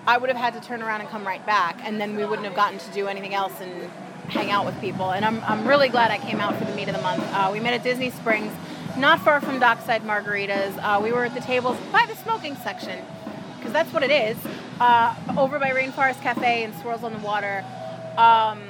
I 0.06 0.18
would 0.18 0.30
have 0.30 0.38
had 0.38 0.54
to 0.54 0.68
turn 0.68 0.82
around 0.82 1.02
and 1.02 1.10
come 1.10 1.26
right 1.26 1.46
back, 1.46 1.80
and 1.84 2.00
then 2.00 2.16
we 2.16 2.26
wouldn't 2.26 2.46
have 2.46 2.56
gotten 2.56 2.80
to 2.80 2.92
do 2.92 3.08
anything 3.08 3.34
else 3.34 3.54
and 3.62 3.90
hang 4.30 4.52
out 4.52 4.66
with 4.66 4.80
people. 4.82 5.12
And 5.12 5.24
I'm, 5.24 5.42
I'm 5.44 5.68
really 5.68 5.90
glad 5.90 6.12
I 6.12 6.18
came 6.18 6.40
out 6.40 6.56
for 6.58 6.66
the 6.66 6.76
meet 6.76 6.88
of 6.90 6.96
the 6.96 7.02
month. 7.02 7.24
Uh, 7.32 7.50
we 7.54 7.60
met 7.60 7.74
at 7.74 7.84
Disney 7.84 8.10
Springs, 8.10 8.52
not 8.98 9.20
far 9.22 9.40
from 9.40 9.60
Dockside 9.60 10.02
Margaritas. 10.04 10.78
Uh, 10.82 11.00
we 11.02 11.12
were 11.12 11.26
at 11.26 11.34
the 11.34 11.42
tables 11.42 11.78
by 11.92 12.06
the 12.08 12.16
smoking 12.16 12.56
section, 12.58 13.04
because 13.58 13.72
that's 13.72 13.94
what 13.94 14.04
it 14.04 14.12
is, 14.12 14.38
uh, 14.80 15.16
over 15.38 15.58
by 15.60 15.72
Rainforest 15.72 16.22
Cafe 16.22 16.64
and 16.64 16.74
Swirls 16.82 17.04
on 17.04 17.14
the 17.14 17.20
Water. 17.20 17.64
Um, 18.18 18.62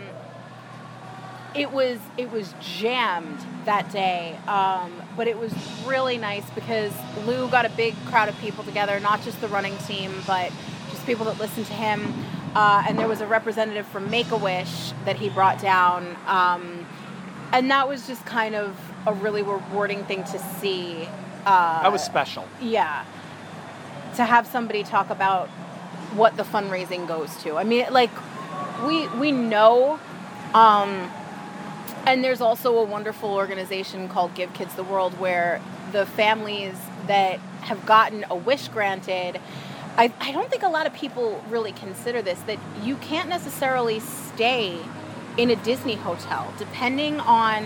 it 1.55 1.72
was 1.72 1.99
it 2.18 2.32
was 2.32 2.53
jammed 2.59 3.39
that 3.66 3.91
day, 3.91 4.38
um, 4.47 4.91
but 5.16 5.28
it 5.28 5.38
was 5.38 5.53
really 5.86 6.18
nice 6.18 6.49
because 6.51 6.91
Lou 7.26 7.47
got 7.49 7.66
a 7.66 7.70
big 7.70 7.95
crowd 8.05 8.30
of 8.30 8.38
people 8.39 8.64
together, 8.64 8.99
not 8.99 9.22
just 9.24 9.39
the 9.41 9.47
running 9.47 9.78
team, 9.80 10.11
but 10.28 10.51
just 10.91 11.05
people 11.05 11.26
that 11.26 11.39
listened 11.39 11.66
to 11.68 11.74
him. 11.74 12.14
Uh, 12.55 12.84
and 12.88 12.99
there 12.99 13.07
was 13.07 13.22
a 13.22 13.26
representative 13.28 13.86
from 13.88 14.09
Make 14.11 14.30
a 14.32 14.38
Wish 14.38 14.91
that 15.05 15.16
he 15.16 15.30
brought 15.30 15.59
down, 15.59 16.16
um, 16.28 16.86
and 17.51 17.70
that 17.72 17.88
was 17.88 18.05
just 18.05 18.26
kind 18.26 18.53
of 18.55 18.80
a 19.07 19.14
really 19.14 19.41
rewarding 19.41 20.03
thing 20.05 20.24
to 20.26 20.39
see. 20.59 21.07
Uh, 21.45 21.82
That 21.84 21.91
was 21.91 22.03
special. 22.03 22.47
yeah, 22.61 23.05
to 24.16 24.24
have 24.24 24.45
somebody 24.45 24.84
talk 24.84 25.09
about 25.09 25.49
what 26.16 26.38
the 26.38 26.43
fundraising 26.43 27.07
goes 27.07 27.36
to. 27.43 27.57
I 27.57 27.64
mean, 27.64 27.86
like 27.91 28.11
we 28.86 29.07
we 29.09 29.32
know. 29.32 29.99
Um, 30.53 31.11
and 32.06 32.24
there's 32.24 32.41
also 32.41 32.78
a 32.78 32.84
wonderful 32.84 33.34
organization 33.34 34.10
called 34.10 34.34
Give 34.36 34.54
Kids 34.54 34.76
the 34.76 34.84
World 34.84 35.18
where 35.20 35.62
the 35.91 36.06
families 36.06 36.76
that 37.08 37.39
have 37.62 37.86
gotten 37.86 38.26
a 38.30 38.36
wish 38.36 38.68
granted, 38.68 39.39
I, 39.97 40.12
I 40.20 40.32
don't 40.32 40.49
think 40.49 40.64
a 40.64 40.70
lot 40.70 40.86
of 40.86 40.93
people 40.93 41.43
really 41.49 41.72
consider 41.72 42.22
this 42.22 42.39
that 42.41 42.60
you 42.82 42.97
can't 42.97 43.30
necessarily 43.30 43.99
stay 43.99 44.80
in 45.38 45.49
a 45.49 45.56
Disney 45.58 45.95
hotel. 45.95 46.54
Depending 46.58 47.20
on 47.22 47.64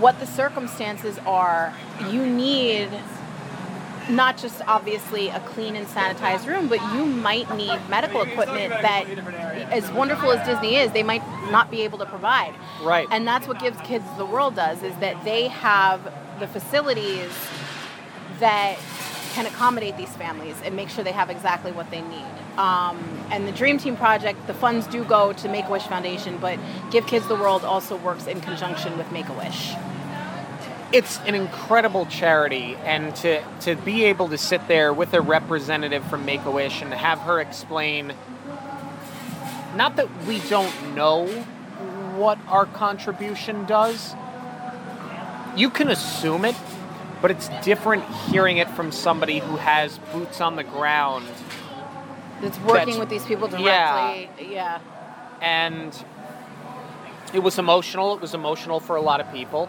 what 0.00 0.18
the 0.18 0.26
circumstances 0.26 1.18
are, 1.26 1.74
you 2.10 2.24
need 2.24 2.88
not 4.10 4.36
just 4.36 4.60
obviously 4.66 5.28
a 5.28 5.40
clean 5.40 5.76
and 5.76 5.86
sanitized 5.86 6.46
room, 6.46 6.68
but 6.68 6.80
you 6.94 7.06
might 7.06 7.54
need 7.56 7.78
medical 7.88 8.22
equipment 8.22 8.70
that, 8.70 9.08
as 9.70 9.90
wonderful 9.92 10.32
as 10.32 10.46
Disney 10.46 10.76
is, 10.76 10.92
they 10.92 11.02
might 11.02 11.22
not 11.50 11.70
be 11.70 11.82
able 11.82 11.98
to 11.98 12.06
provide. 12.06 12.54
Right. 12.82 13.06
And 13.10 13.26
that's 13.26 13.46
what 13.48 13.58
Gives 13.60 13.80
Kids 13.82 14.04
the 14.18 14.26
World 14.26 14.56
does, 14.56 14.82
is 14.82 14.94
that 14.96 15.24
they 15.24 15.48
have 15.48 16.12
the 16.40 16.46
facilities 16.46 17.30
that 18.38 18.78
can 19.32 19.46
accommodate 19.46 19.96
these 19.96 20.10
families 20.16 20.56
and 20.64 20.74
make 20.74 20.88
sure 20.88 21.04
they 21.04 21.12
have 21.12 21.30
exactly 21.30 21.70
what 21.70 21.90
they 21.90 22.00
need. 22.00 22.24
Um, 22.58 22.98
and 23.30 23.46
the 23.46 23.52
Dream 23.52 23.78
Team 23.78 23.96
Project, 23.96 24.44
the 24.46 24.54
funds 24.54 24.86
do 24.88 25.04
go 25.04 25.32
to 25.34 25.48
Make 25.48 25.66
a 25.66 25.70
Wish 25.70 25.84
Foundation, 25.84 26.36
but 26.38 26.58
Give 26.90 27.06
Kids 27.06 27.28
the 27.28 27.36
World 27.36 27.64
also 27.64 27.96
works 27.96 28.26
in 28.26 28.40
conjunction 28.40 28.98
with 28.98 29.10
Make 29.12 29.28
a 29.28 29.32
Wish. 29.34 29.72
It's 30.92 31.18
an 31.20 31.34
incredible 31.34 32.06
charity 32.06 32.76
and 32.84 33.14
to 33.16 33.42
to 33.60 33.76
be 33.76 34.04
able 34.04 34.28
to 34.28 34.38
sit 34.38 34.66
there 34.68 34.92
with 34.92 35.14
a 35.14 35.20
representative 35.20 36.04
from 36.06 36.24
Make-A-Wish 36.24 36.82
and 36.82 36.92
have 36.92 37.20
her 37.20 37.40
explain 37.40 38.12
not 39.76 39.96
that 39.96 40.08
we 40.26 40.40
don't 40.48 40.94
know 40.94 41.26
what 42.16 42.38
our 42.48 42.66
contribution 42.66 43.64
does 43.66 44.14
you 45.56 45.70
can 45.70 45.88
assume 45.88 46.44
it 46.44 46.56
but 47.22 47.30
it's 47.30 47.48
different 47.62 48.04
hearing 48.30 48.56
it 48.58 48.68
from 48.70 48.90
somebody 48.90 49.38
who 49.38 49.56
has 49.56 49.98
boots 50.12 50.40
on 50.40 50.56
the 50.56 50.64
ground 50.64 51.26
That's 52.40 52.58
working 52.58 52.74
That's- 52.74 52.98
with 52.98 53.08
these 53.10 53.24
people 53.24 53.48
yeah. 53.60 54.12
directly. 54.24 54.54
Yeah. 54.54 54.80
and 55.40 56.04
it 57.32 57.40
was 57.44 57.58
emotional. 57.60 58.14
It 58.14 58.20
was 58.20 58.34
emotional 58.34 58.80
for 58.80 58.96
a 58.96 59.00
lot 59.00 59.20
of 59.20 59.30
people. 59.32 59.68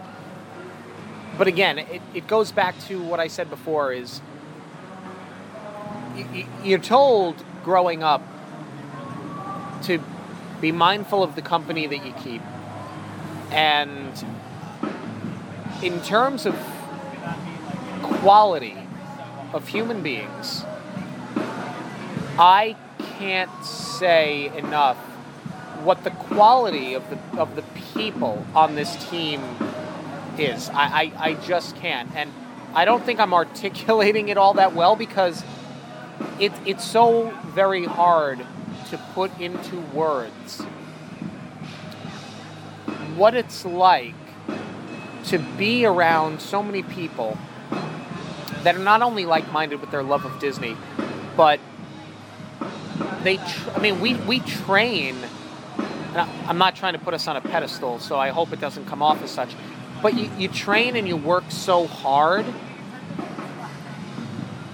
But 1.38 1.46
again, 1.48 1.78
it, 1.78 2.02
it 2.14 2.26
goes 2.26 2.52
back 2.52 2.78
to 2.86 3.02
what 3.02 3.20
I 3.20 3.28
said 3.28 3.48
before 3.50 3.92
is 3.92 4.20
y- 6.14 6.46
you're 6.62 6.78
told 6.78 7.42
growing 7.64 8.02
up 8.02 8.22
to 9.84 10.00
be 10.60 10.72
mindful 10.72 11.22
of 11.22 11.34
the 11.34 11.42
company 11.42 11.86
that 11.86 12.04
you 12.06 12.12
keep. 12.12 12.42
And 13.50 14.24
in 15.82 16.00
terms 16.02 16.46
of 16.46 16.54
quality 18.02 18.76
of 19.52 19.68
human 19.68 20.02
beings, 20.02 20.64
I 22.38 22.76
can't 23.18 23.64
say 23.64 24.56
enough 24.56 24.96
what 25.84 26.04
the 26.04 26.10
quality 26.10 26.94
of 26.94 27.08
the 27.10 27.18
of 27.40 27.56
the 27.56 27.62
people 27.94 28.46
on 28.54 28.74
this 28.76 28.94
team 29.10 29.40
is. 30.38 30.68
I, 30.70 30.74
I, 30.74 31.12
I 31.18 31.34
just 31.34 31.76
can't. 31.76 32.14
And 32.14 32.32
I 32.74 32.84
don't 32.84 33.04
think 33.04 33.20
I'm 33.20 33.34
articulating 33.42 34.28
it 34.28 34.36
all 34.36 34.54
that 34.54 34.74
well 34.74 34.96
because 34.96 35.44
it, 36.38 36.52
it's 36.64 36.84
so 36.84 37.30
very 37.46 37.84
hard 37.84 38.44
to 38.90 38.98
put 39.14 39.38
into 39.40 39.78
words 39.94 40.62
what 43.16 43.34
it's 43.34 43.64
like 43.64 44.14
to 45.24 45.38
be 45.38 45.84
around 45.84 46.40
so 46.40 46.62
many 46.62 46.82
people 46.82 47.38
that 48.62 48.74
are 48.74 48.82
not 48.82 49.02
only 49.02 49.24
like-minded 49.26 49.80
with 49.80 49.90
their 49.90 50.02
love 50.02 50.24
of 50.24 50.38
Disney, 50.40 50.76
but 51.36 51.60
they 53.22 53.38
I 53.38 53.78
mean 53.80 54.00
we 54.00 54.14
we 54.14 54.40
train 54.40 55.16
I'm 56.14 56.58
not 56.58 56.76
trying 56.76 56.92
to 56.92 56.98
put 56.98 57.14
us 57.14 57.26
on 57.26 57.36
a 57.36 57.40
pedestal, 57.40 57.98
so 57.98 58.18
I 58.18 58.28
hope 58.28 58.52
it 58.52 58.60
doesn't 58.60 58.86
come 58.86 59.02
off 59.02 59.22
as 59.22 59.30
such. 59.30 59.54
But 60.02 60.18
you, 60.18 60.28
you 60.36 60.48
train 60.48 60.96
and 60.96 61.06
you 61.06 61.16
work 61.16 61.44
so 61.48 61.86
hard 61.86 62.44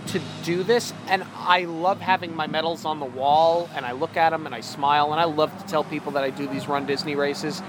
to 0.08 0.20
do 0.42 0.62
this, 0.62 0.94
and 1.06 1.22
I 1.36 1.66
love 1.66 2.00
having 2.00 2.34
my 2.34 2.46
medals 2.46 2.86
on 2.86 2.98
the 2.98 3.06
wall, 3.06 3.68
and 3.74 3.84
I 3.84 3.92
look 3.92 4.16
at 4.16 4.30
them 4.30 4.46
and 4.46 4.54
I 4.54 4.62
smile, 4.62 5.12
and 5.12 5.20
I 5.20 5.24
love 5.24 5.56
to 5.60 5.66
tell 5.66 5.84
people 5.84 6.12
that 6.12 6.24
I 6.24 6.30
do 6.30 6.48
these 6.48 6.66
Run 6.66 6.86
Disney 6.86 7.14
races. 7.14 7.62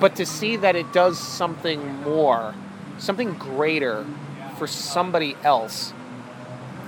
But 0.00 0.16
to 0.16 0.26
see 0.26 0.56
that 0.56 0.74
it 0.74 0.92
does 0.92 1.16
something 1.16 2.02
more, 2.02 2.54
something 2.98 3.34
greater 3.34 4.04
for 4.58 4.66
somebody 4.66 5.36
else, 5.44 5.92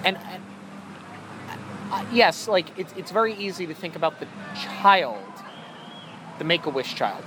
and, 0.05 0.17
and 0.17 0.43
uh, 1.93 2.05
yes, 2.13 2.49
like 2.49 2.77
it's, 2.77 2.93
it's 2.97 3.13
very 3.13 3.35
easy 3.35 3.69
to 3.69 3.75
think 3.75 3.95
about 3.95 4.19
the 4.19 4.27
child, 4.57 5.23
the 6.39 6.45
Make 6.45 6.67
a 6.67 6.71
Wish 6.71 6.97
child. 6.97 7.23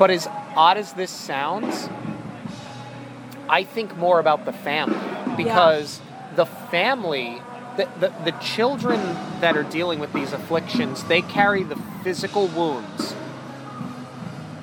But 0.00 0.10
as 0.10 0.28
odd 0.56 0.78
as 0.78 0.94
this 0.94 1.10
sounds, 1.10 1.88
I 3.48 3.62
think 3.62 3.96
more 3.96 4.18
about 4.18 4.44
the 4.44 4.52
family 4.52 4.98
because 5.36 6.00
the 6.34 6.46
family, 6.46 7.40
the, 7.76 7.88
the, 8.00 8.12
the 8.24 8.32
children 8.40 9.00
that 9.40 9.56
are 9.56 9.62
dealing 9.62 9.98
with 9.98 10.12
these 10.12 10.32
afflictions, 10.32 11.04
they 11.04 11.22
carry 11.22 11.62
the 11.62 11.76
physical 12.02 12.46
wounds, 12.48 13.14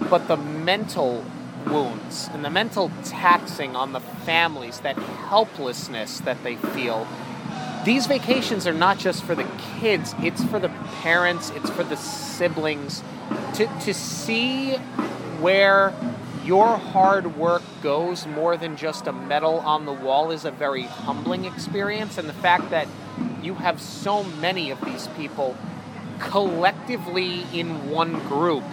but 0.09 0.27
the 0.27 0.37
mental 0.37 1.23
wounds 1.67 2.29
and 2.33 2.43
the 2.43 2.49
mental 2.49 2.91
taxing 3.03 3.75
on 3.75 3.93
the 3.93 3.99
families, 3.99 4.79
that 4.81 4.97
helplessness 4.97 6.19
that 6.21 6.43
they 6.43 6.55
feel. 6.55 7.07
These 7.85 8.07
vacations 8.07 8.65
are 8.65 8.73
not 8.73 8.97
just 8.97 9.23
for 9.23 9.35
the 9.35 9.47
kids, 9.79 10.15
it's 10.19 10.43
for 10.45 10.59
the 10.59 10.69
parents, 11.01 11.51
it's 11.51 11.69
for 11.69 11.83
the 11.83 11.97
siblings. 11.97 13.03
To, 13.55 13.67
to 13.81 13.93
see 13.93 14.77
where 15.43 15.93
your 16.45 16.77
hard 16.77 17.35
work 17.35 17.61
goes 17.81 18.25
more 18.25 18.55
than 18.55 18.77
just 18.77 19.07
a 19.07 19.11
medal 19.11 19.59
on 19.59 19.85
the 19.85 19.91
wall 19.91 20.31
is 20.31 20.45
a 20.45 20.51
very 20.51 20.83
humbling 20.83 21.43
experience. 21.43 22.17
And 22.17 22.29
the 22.29 22.33
fact 22.33 22.69
that 22.69 22.87
you 23.41 23.55
have 23.55 23.81
so 23.81 24.23
many 24.23 24.71
of 24.71 24.79
these 24.85 25.09
people 25.17 25.57
collectively 26.19 27.45
in 27.51 27.89
one 27.89 28.13
group 28.29 28.63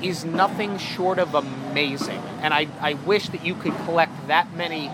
is 0.00 0.24
nothing 0.24 0.78
short 0.78 1.18
of 1.18 1.34
amazing. 1.34 2.22
And 2.42 2.54
I, 2.54 2.68
I 2.80 2.94
wish 2.94 3.30
that 3.30 3.44
you 3.44 3.56
could 3.56 3.74
collect 3.78 4.28
that 4.28 4.54
many 4.54 4.86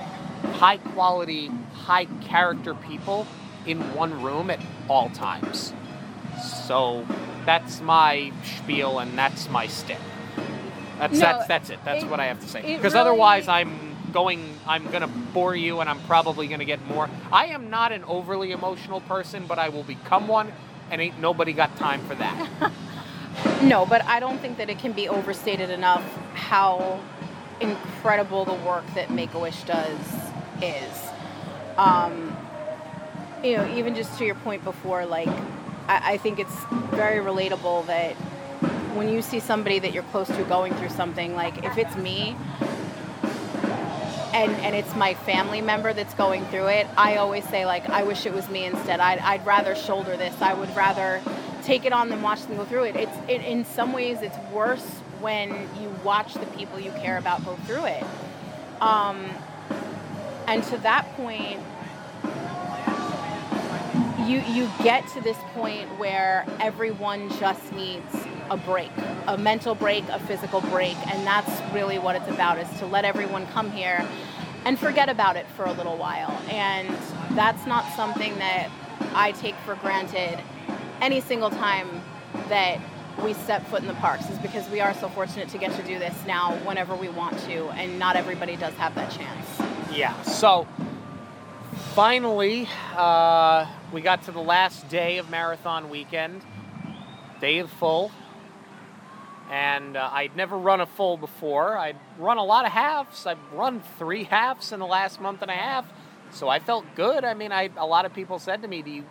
high 0.55 0.79
quality, 0.79 1.51
high 1.75 2.07
character 2.23 2.75
people 2.75 3.27
in 3.67 3.93
one 3.93 4.23
room 4.23 4.49
at 4.49 4.61
all 4.89 5.11
times. 5.11 5.75
So 6.67 7.07
that's 7.45 7.83
my 7.83 8.33
spiel 8.43 8.99
and 8.99 9.19
that's 9.19 9.51
my 9.51 9.67
stick. 9.67 9.99
That's 10.99 11.15
No, 11.15 11.19
that's 11.21 11.47
that's 11.49 11.71
it. 11.71 11.79
That's 11.85 12.05
it- 12.05 12.11
what 12.11 12.21
I 12.21 12.27
have 12.27 12.41
to 12.41 12.49
say. 12.49 12.61
Because 12.63 12.95
really- 12.95 12.99
otherwise 13.09 13.49
I'm 13.49 13.97
going 14.13 14.59
I'm 14.67 14.91
gonna 14.91 15.09
bore 15.09 15.57
you 15.57 15.81
and 15.81 15.91
I'm 15.91 16.01
probably 16.01 16.47
gonna 16.47 16.65
get 16.65 16.85
more. 16.87 17.09
I 17.33 17.47
am 17.47 17.71
not 17.71 17.93
an 17.93 18.05
overly 18.05 18.53
emotional 18.53 19.01
person, 19.03 19.45
but 19.47 19.59
I 19.59 19.69
will 19.71 19.83
become 19.83 20.29
one 20.29 20.53
and 20.91 21.01
ain't 21.01 21.19
nobody 21.19 21.53
got 21.53 21.77
time 21.77 22.01
for 22.07 22.15
that. 22.17 22.49
No, 23.63 23.85
but 23.85 24.05
I 24.05 24.21
don't 24.21 24.39
think 24.39 24.59
that 24.59 24.71
it 24.71 24.79
can 24.79 24.93
be 24.93 25.09
overstated 25.09 25.71
enough 25.71 26.05
how 26.35 27.01
incredible 27.61 28.45
the 28.45 28.55
work 28.55 28.85
that 28.95 29.11
Make 29.11 29.35
a 29.35 29.39
Wish 29.39 29.63
does 29.65 29.99
is. 30.63 31.09
Um, 31.77 32.37
you 33.43 33.57
know, 33.57 33.67
even 33.75 33.95
just 33.95 34.17
to 34.19 34.25
your 34.25 34.35
point 34.37 34.63
before, 34.65 35.05
like, 35.07 35.29
I, 35.89 36.13
I 36.13 36.17
think 36.19 36.39
it's 36.39 36.55
very 36.93 37.25
relatable 37.25 37.87
that 37.87 38.15
when 38.95 39.09
you 39.09 39.23
see 39.23 39.41
somebody 39.41 39.79
that 39.81 39.93
you're 39.93 40.05
close 40.05 40.29
to 40.29 40.45
going 40.45 40.75
through 40.75 40.91
something, 40.91 41.35
like, 41.35 41.65
if 41.65 41.77
it's 41.79 41.97
me, 41.97 42.37
and, 44.35 44.51
and 44.63 44.75
it's 44.75 44.95
my 44.97 45.15
family 45.15 45.61
member 45.61 45.93
that's 45.93 46.13
going 46.15 46.45
through 46.47 46.67
it, 46.67 46.89
I 46.97 47.17
always 47.17 47.45
say 47.49 47.67
like 47.67 47.89
I 47.89 48.03
wish 48.03 48.27
it 48.27 48.35
was 48.35 48.49
me 48.51 48.65
instead. 48.65 48.99
I'd, 48.99 49.21
I'd 49.21 49.47
rather 49.47 49.77
shoulder 49.77 50.17
this. 50.17 50.43
I 50.43 50.55
would 50.55 50.75
rather 50.75 51.23
take 51.63 51.85
it 51.85 51.93
on 51.93 52.09
than 52.09 52.21
watch 52.21 52.43
them 52.43 52.57
go 52.57 52.65
through 52.65 52.85
it. 52.85 52.97
It's 52.97 53.17
it, 53.29 53.43
in 53.43 53.65
some 53.65 53.93
ways 53.93 54.23
it's 54.23 54.37
worse 54.53 54.85
when 55.21 55.51
you 55.81 55.89
watch 56.03 56.35
the 56.35 56.47
people 56.47 56.81
you 56.81 56.91
care 56.93 57.17
about 57.17 57.45
go 57.45 57.55
through 57.67 57.85
it. 57.85 58.05
Um, 58.81 59.31
and 60.49 60.65
to 60.65 60.79
that 60.79 61.07
point, 61.17 61.61
you 64.29 64.41
you 64.53 64.69
get 64.83 65.07
to 65.11 65.21
this 65.21 65.39
point 65.55 65.89
where 65.97 66.45
everyone 66.59 67.31
just 67.39 67.73
needs 67.73 68.13
a 68.51 68.57
break, 68.57 68.91
a 69.27 69.37
mental 69.37 69.75
break, 69.75 70.05
a 70.09 70.19
physical 70.21 70.61
break, 70.63 70.97
and 71.09 71.27
that's 71.27 71.75
really 71.75 71.99
what 71.99 72.17
it's 72.17 72.29
about 72.29 72.59
is 72.59 72.69
to 72.79 72.87
let 72.87 73.05
everyone 73.05 73.47
come 73.49 73.71
here 73.71 74.07
and 74.65 74.79
forget 74.79 75.09
about 75.09 75.37
it 75.37 75.47
for 75.57 75.65
a 75.65 75.73
little 75.73 75.97
while. 75.97 76.31
And 76.49 76.89
that's 77.37 77.67
not 77.67 77.85
something 77.95 78.37
that 78.39 78.71
I 79.15 79.33
take 79.33 79.55
for 79.67 79.75
granted 79.77 80.39
any 81.01 81.21
single 81.21 81.51
time 81.51 82.03
that 82.49 82.79
we 83.23 83.33
step 83.33 83.65
foot 83.67 83.81
in 83.81 83.87
the 83.87 83.95
parks 83.95 84.29
is 84.29 84.39
because 84.39 84.69
we 84.71 84.81
are 84.81 84.95
so 84.95 85.09
fortunate 85.09 85.49
to 85.49 85.59
get 85.59 85.73
to 85.77 85.83
do 85.83 85.99
this 85.99 86.15
now 86.27 86.57
whenever 86.65 86.97
we 86.97 87.09
want 87.09 87.39
to 87.41 87.69
and 87.71 87.99
not 87.99 88.17
everybody 88.17 88.57
does 88.57 88.75
have 88.75 88.95
that 88.95 89.11
chance. 89.11 89.47
Yeah. 89.93 90.21
So 90.23 90.67
finally, 91.95 92.69
uh, 92.97 93.67
we 93.93 94.01
got 94.01 94.25
to 94.25 94.33
the 94.33 94.41
last 94.41 94.89
day 94.89 95.19
of 95.19 95.31
marathon 95.31 95.91
weekend, 95.91 96.43
day 97.41 97.63
full. 97.63 98.11
And 99.55 99.97
uh, 99.97 100.11
I'd 100.13 100.35
never 100.35 100.59
run 100.59 100.81
a 100.81 100.87
full 100.87 101.17
before. 101.17 101.79
I'd 101.79 101.97
run 102.19 102.39
a 102.39 102.45
lot 102.45 102.67
of 102.67 102.73
halves. 102.73 103.25
I've 103.25 103.39
run 103.53 103.83
three 104.01 104.25
halves 104.25 104.73
in 104.73 104.81
the 104.81 104.87
last 104.87 105.21
month 105.21 105.43
and 105.43 105.51
a 105.51 105.55
half, 105.55 105.87
so 106.33 106.49
I 106.49 106.59
felt 106.59 106.85
good. 106.97 107.25
I 107.25 107.35
mean, 107.35 107.53
I 107.53 107.71
a 107.77 107.87
lot 107.87 108.05
of 108.05 108.13
people 108.13 108.41
said 108.41 108.63
to 108.63 108.69
me, 108.69 108.83
"Do 108.83 108.91
you, 108.91 109.05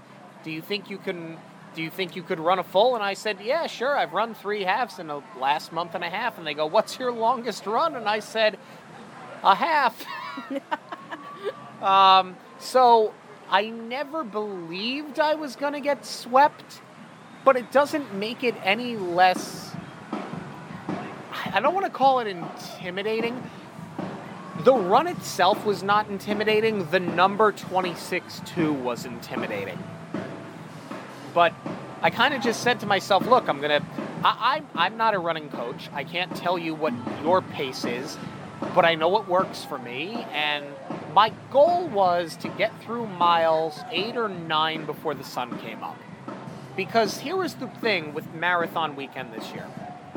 do 0.44 0.52
you 0.52 0.62
think 0.62 0.89
you 0.89 0.98
can 0.98 1.38
do 1.76 1.82
you 1.82 1.89
think 1.89 2.18
you 2.18 2.24
could 2.24 2.41
run 2.41 2.60
a 2.60 2.64
full? 2.64 2.96
And 2.96 3.04
I 3.04 3.14
said, 3.14 3.38
yeah, 3.41 3.68
sure. 3.68 3.98
I've 3.98 4.14
run 4.14 4.36
three 4.36 4.64
halves 4.64 5.00
in 5.00 5.08
the 5.08 5.22
last 5.39 5.72
month 5.72 5.96
and 5.96 6.04
a 6.04 6.10
half. 6.10 6.38
And 6.38 6.46
they 6.46 6.54
go, 6.54 6.66
what's 6.66 7.00
your 7.00 7.12
longest 7.12 7.66
run? 7.66 7.96
And 7.96 8.08
I 8.08 8.20
said, 8.20 8.60
a 9.44 9.56
half. 9.56 10.06
um, 11.82 12.36
so 12.60 13.14
I 13.50 13.70
never 13.70 14.24
believed 14.24 15.20
I 15.20 15.36
was 15.36 15.56
going 15.56 15.74
to 15.74 15.80
get 15.80 16.06
swept, 16.06 16.82
but 17.44 17.56
it 17.56 17.72
doesn't 17.72 18.14
make 18.14 18.44
it 18.44 18.56
any 18.64 18.96
less. 18.96 19.73
I 21.54 21.60
don't 21.60 21.76
want 21.76 21.86
to 21.86 21.91
call 21.91 22.20
it 22.20 22.26
intimidating. 22.26 23.39
The 24.62 24.74
run 24.74 25.06
itself 25.06 25.64
was 25.66 25.84
not 25.84 26.10
intimidating. 26.10 26.89
The 26.89 26.99
number 26.99 27.51
26 27.51 28.41
2 28.43 28.74
was 28.74 29.06
intimidating. 29.06 29.78
But 31.36 31.54
I 32.01 32.10
kind 32.10 32.34
of 32.34 32.41
just 32.41 32.64
said 32.64 32.80
to 32.80 32.88
myself, 32.88 33.28
look, 33.28 33.47
I'm 33.47 33.62
going 33.62 33.82
to. 33.82 33.88
I'm, 34.24 34.66
I'm 34.74 34.97
not 34.97 35.14
a 35.14 35.20
running 35.20 35.49
coach. 35.49 35.89
I 35.93 36.04
can't 36.04 36.36
tell 36.36 36.58
you 36.58 36.74
what 36.74 36.93
your 37.22 37.43
pace 37.43 37.86
is, 37.86 38.18
but 38.74 38.84
I 38.84 38.95
know 38.95 39.10
what 39.10 39.28
works 39.28 39.64
for 39.64 39.78
me. 39.78 40.26
And 40.32 40.66
my 41.14 41.32
goal 41.51 41.88
was 41.88 42.36
to 42.38 42.47
get 42.47 42.72
through 42.82 43.06
miles 43.06 43.80
eight 43.91 44.18
or 44.18 44.28
nine 44.28 44.86
before 44.86 45.14
the 45.14 45.24
sun 45.24 45.60
came 45.60 45.84
up. 45.84 45.99
Because 46.76 47.20
here 47.20 47.36
was 47.36 47.54
the 47.56 47.68
thing 47.68 48.14
with 48.14 48.34
marathon 48.34 48.95
weekend 48.95 49.34
this 49.34 49.51
year, 49.51 49.68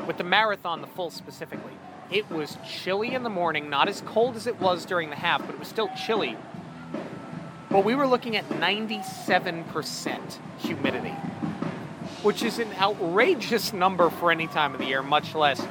with 0.07 0.17
the 0.17 0.23
marathon, 0.23 0.81
the 0.81 0.87
full 0.87 1.11
specifically. 1.11 1.73
It 2.09 2.31
was 2.31 2.57
chilly 2.65 3.13
in 3.13 3.23
the 3.23 3.29
morning, 3.29 3.69
not 3.69 3.89
as 3.89 4.01
cold 4.01 4.37
as 4.37 4.47
it 4.47 4.59
was 4.61 4.85
during 4.85 5.09
the 5.09 5.17
half, 5.17 5.45
but 5.45 5.51
it 5.51 5.59
was 5.59 5.67
still 5.67 5.89
chilly. 5.89 6.37
But 7.69 7.83
we 7.83 7.95
were 7.95 8.07
looking 8.07 8.37
at 8.37 8.47
97% 8.47 10.37
humidity, 10.59 11.15
which 12.23 12.41
is 12.41 12.59
an 12.59 12.71
outrageous 12.79 13.73
number 13.73 14.09
for 14.09 14.31
any 14.31 14.47
time 14.47 14.73
of 14.73 14.79
the 14.79 14.85
year, 14.85 15.03
much 15.03 15.35
less 15.35 15.61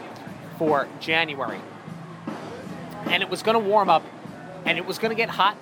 for 0.59 0.87
January. 1.01 1.61
And 3.07 3.23
it 3.23 3.31
was 3.31 3.43
going 3.43 3.55
to 3.55 3.67
warm 3.67 3.89
up 3.89 4.05
and 4.67 4.77
it 4.77 4.85
was 4.85 4.99
going 4.99 5.11
to 5.11 5.17
get 5.17 5.31
hot 5.31 5.57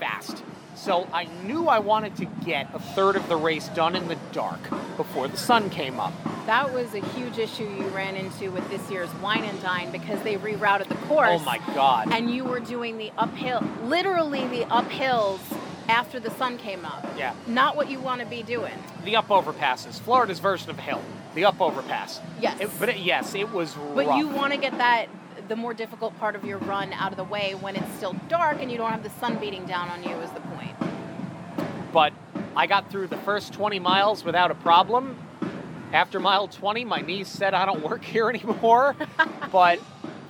fast. 0.00 0.42
So 0.84 1.08
I 1.14 1.24
knew 1.46 1.68
I 1.68 1.78
wanted 1.78 2.14
to 2.16 2.26
get 2.44 2.68
a 2.74 2.78
third 2.78 3.16
of 3.16 3.26
the 3.30 3.36
race 3.36 3.68
done 3.68 3.96
in 3.96 4.06
the 4.06 4.18
dark 4.32 4.60
before 4.98 5.28
the 5.28 5.36
sun 5.38 5.70
came 5.70 5.98
up. 5.98 6.12
That 6.44 6.74
was 6.74 6.92
a 6.92 7.00
huge 7.00 7.38
issue 7.38 7.64
you 7.64 7.88
ran 7.88 8.16
into 8.16 8.50
with 8.50 8.68
this 8.68 8.90
year's 8.90 9.08
Wine 9.22 9.44
and 9.44 9.62
Dine 9.62 9.90
because 9.90 10.22
they 10.22 10.36
rerouted 10.36 10.88
the 10.88 10.94
course. 11.06 11.30
Oh 11.32 11.38
my 11.38 11.56
God. 11.74 12.12
And 12.12 12.30
you 12.30 12.44
were 12.44 12.60
doing 12.60 12.98
the 12.98 13.10
uphill, 13.16 13.66
literally 13.84 14.46
the 14.48 14.66
uphills 14.66 15.40
after 15.88 16.20
the 16.20 16.30
sun 16.32 16.58
came 16.58 16.84
up. 16.84 17.02
Yeah. 17.16 17.34
Not 17.46 17.76
what 17.76 17.88
you 17.88 17.98
want 17.98 18.20
to 18.20 18.26
be 18.26 18.42
doing. 18.42 18.74
The 19.06 19.16
up 19.16 19.28
overpasses, 19.28 19.98
Florida's 19.98 20.38
version 20.38 20.68
of 20.68 20.78
a 20.78 20.82
hill. 20.82 21.00
The 21.34 21.46
up 21.46 21.62
overpass. 21.62 22.20
Yes. 22.42 22.60
It, 22.60 22.70
but 22.78 22.90
it, 22.90 22.98
yes, 22.98 23.34
it 23.34 23.50
was 23.52 23.72
But 23.94 24.06
rough. 24.06 24.18
you 24.18 24.28
want 24.28 24.52
to 24.52 24.58
get 24.58 24.76
that 24.76 25.08
the 25.48 25.56
more 25.56 25.74
difficult 25.74 26.16
part 26.18 26.34
of 26.34 26.44
your 26.44 26.58
run 26.58 26.92
out 26.94 27.10
of 27.10 27.16
the 27.16 27.24
way 27.24 27.54
when 27.54 27.76
it's 27.76 27.92
still 27.94 28.14
dark 28.28 28.58
and 28.60 28.70
you 28.70 28.78
don't 28.78 28.90
have 28.90 29.02
the 29.02 29.10
sun 29.10 29.38
beating 29.38 29.64
down 29.66 29.88
on 29.88 30.02
you 30.02 30.14
is 30.16 30.30
the 30.30 30.40
point. 30.40 30.74
but 31.92 32.12
I 32.56 32.66
got 32.66 32.90
through 32.90 33.08
the 33.08 33.16
first 33.18 33.52
20 33.52 33.78
miles 33.80 34.24
without 34.24 34.50
a 34.50 34.54
problem. 34.54 35.18
After 35.92 36.18
mile 36.18 36.48
20, 36.48 36.84
my 36.84 37.00
knees 37.00 37.28
said 37.28 37.52
I 37.52 37.66
don't 37.66 37.82
work 37.82 38.04
here 38.04 38.28
anymore. 38.30 38.96
but 39.52 39.80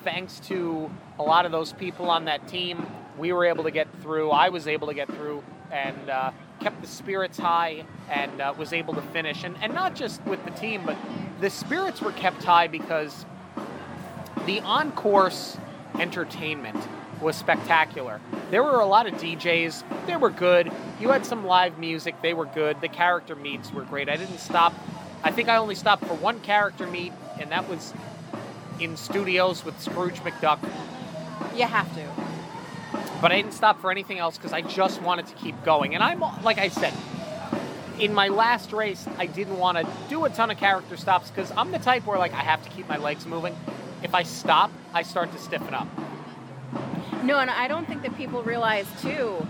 thanks 0.03 0.41
to 0.41 0.91
a 1.19 1.23
lot 1.23 1.47
of 1.47 1.53
those 1.53 1.73
people 1.73 2.11
on 2.11 2.25
that 2.25 2.49
team, 2.49 2.87
we 3.19 3.33
were 3.33 3.45
able 3.45 3.65
to 3.65 3.71
get 3.71 3.89
through. 4.03 4.31
I 4.31 4.49
was 4.49 4.67
able 4.67 4.89
to 4.89 4.95
get 4.95 5.09
through 5.09 5.43
and 5.71 6.11
uh, 6.11 6.33
kept 6.61 6.81
the 6.81 6.89
spirits 6.89 7.39
high 7.39 7.85
and 8.11 8.41
uh, 8.41 8.55
was 8.57 8.73
able 8.73 8.95
to 8.95 9.03
finish. 9.03 9.45
And, 9.45 9.57
and 9.63 9.75
not 9.75 9.95
just 9.95 10.23
with 10.25 10.45
the 10.45 10.51
team, 10.53 10.83
but 10.85 10.97
the 11.41 11.51
spirits 11.51 12.01
were 12.01 12.13
kept 12.13 12.43
high 12.43 12.69
because 12.69 13.27
the 14.47 14.61
on 14.61 14.93
course 14.93 15.57
entertainment 15.99 16.77
was 17.21 17.37
spectacular. 17.37 18.21
There 18.51 18.63
were 18.63 18.81
a 18.81 18.87
lot 18.87 19.07
of 19.07 19.15
DJs, 19.15 20.07
they 20.07 20.17
were 20.17 20.31
good. 20.31 20.71
You 21.01 21.11
had 21.11 21.25
some 21.25 21.45
live 21.47 21.79
music, 21.79 22.21
they 22.23 22.35
were 22.35 22.47
good. 22.47 22.81
The 22.81 22.89
character 22.89 23.35
meets 23.35 23.73
were 23.73 23.85
great. 23.85 24.09
I 24.09 24.17
didn't 24.17 24.39
stop, 24.39 24.75
I 25.23 25.31
think 25.31 25.49
I 25.49 25.57
only 25.57 25.75
stopped 25.75 26.05
for 26.05 26.15
one 26.15 26.41
character 26.41 26.87
meet, 26.87 27.13
and 27.41 27.51
that 27.51 27.69
was 27.69 27.95
in 28.81 28.97
studios 28.97 29.65
with 29.65 29.81
Scrooge 29.81 30.21
McDuck. 30.21 30.59
You 31.57 31.65
have 31.65 31.93
to. 31.95 32.25
But 33.21 33.33
I 33.33 33.37
didn't 33.37 33.55
stop 33.55 33.81
for 33.81 33.91
anything 33.91 34.19
else 34.19 34.37
because 34.37 34.53
I 34.53 34.61
just 34.61 35.01
wanted 35.01 35.27
to 35.29 35.35
keep 35.37 35.63
going. 35.65 35.95
And 35.95 36.05
I'm, 36.05 36.21
like 36.43 36.59
I 36.59 36.69
said, 36.69 36.93
in 37.99 38.13
my 38.13 38.29
last 38.29 38.73
race, 38.73 39.07
I 39.19 39.27
didn't 39.27 39.59
want 39.59 39.79
to 39.79 39.87
do 40.09 40.25
a 40.25 40.31
ton 40.31 40.51
of 40.51 40.59
character 40.59 40.97
stops 40.97 41.31
because 41.31 41.51
I'm 41.57 41.71
the 41.71 41.79
type 41.79 42.07
where 42.07 42.19
like 42.19 42.33
I 42.33 42.43
have 42.43 42.63
to 42.65 42.71
keep 42.71 42.89
my 42.89 42.99
legs 42.99 43.25
moving. 43.25 43.57
If 44.05 44.15
I 44.15 44.23
stop, 44.23 44.71
I 44.93 45.03
start 45.03 45.33
to 45.33 45.39
stiffen 45.39 45.75
up. 45.75 45.89
No, 47.25 47.39
and 47.41 47.51
I 47.51 47.67
don't 47.69 47.89
think 47.89 48.03
that 48.03 48.15
people 48.17 48.43
realize 48.43 48.87
too. 49.01 49.45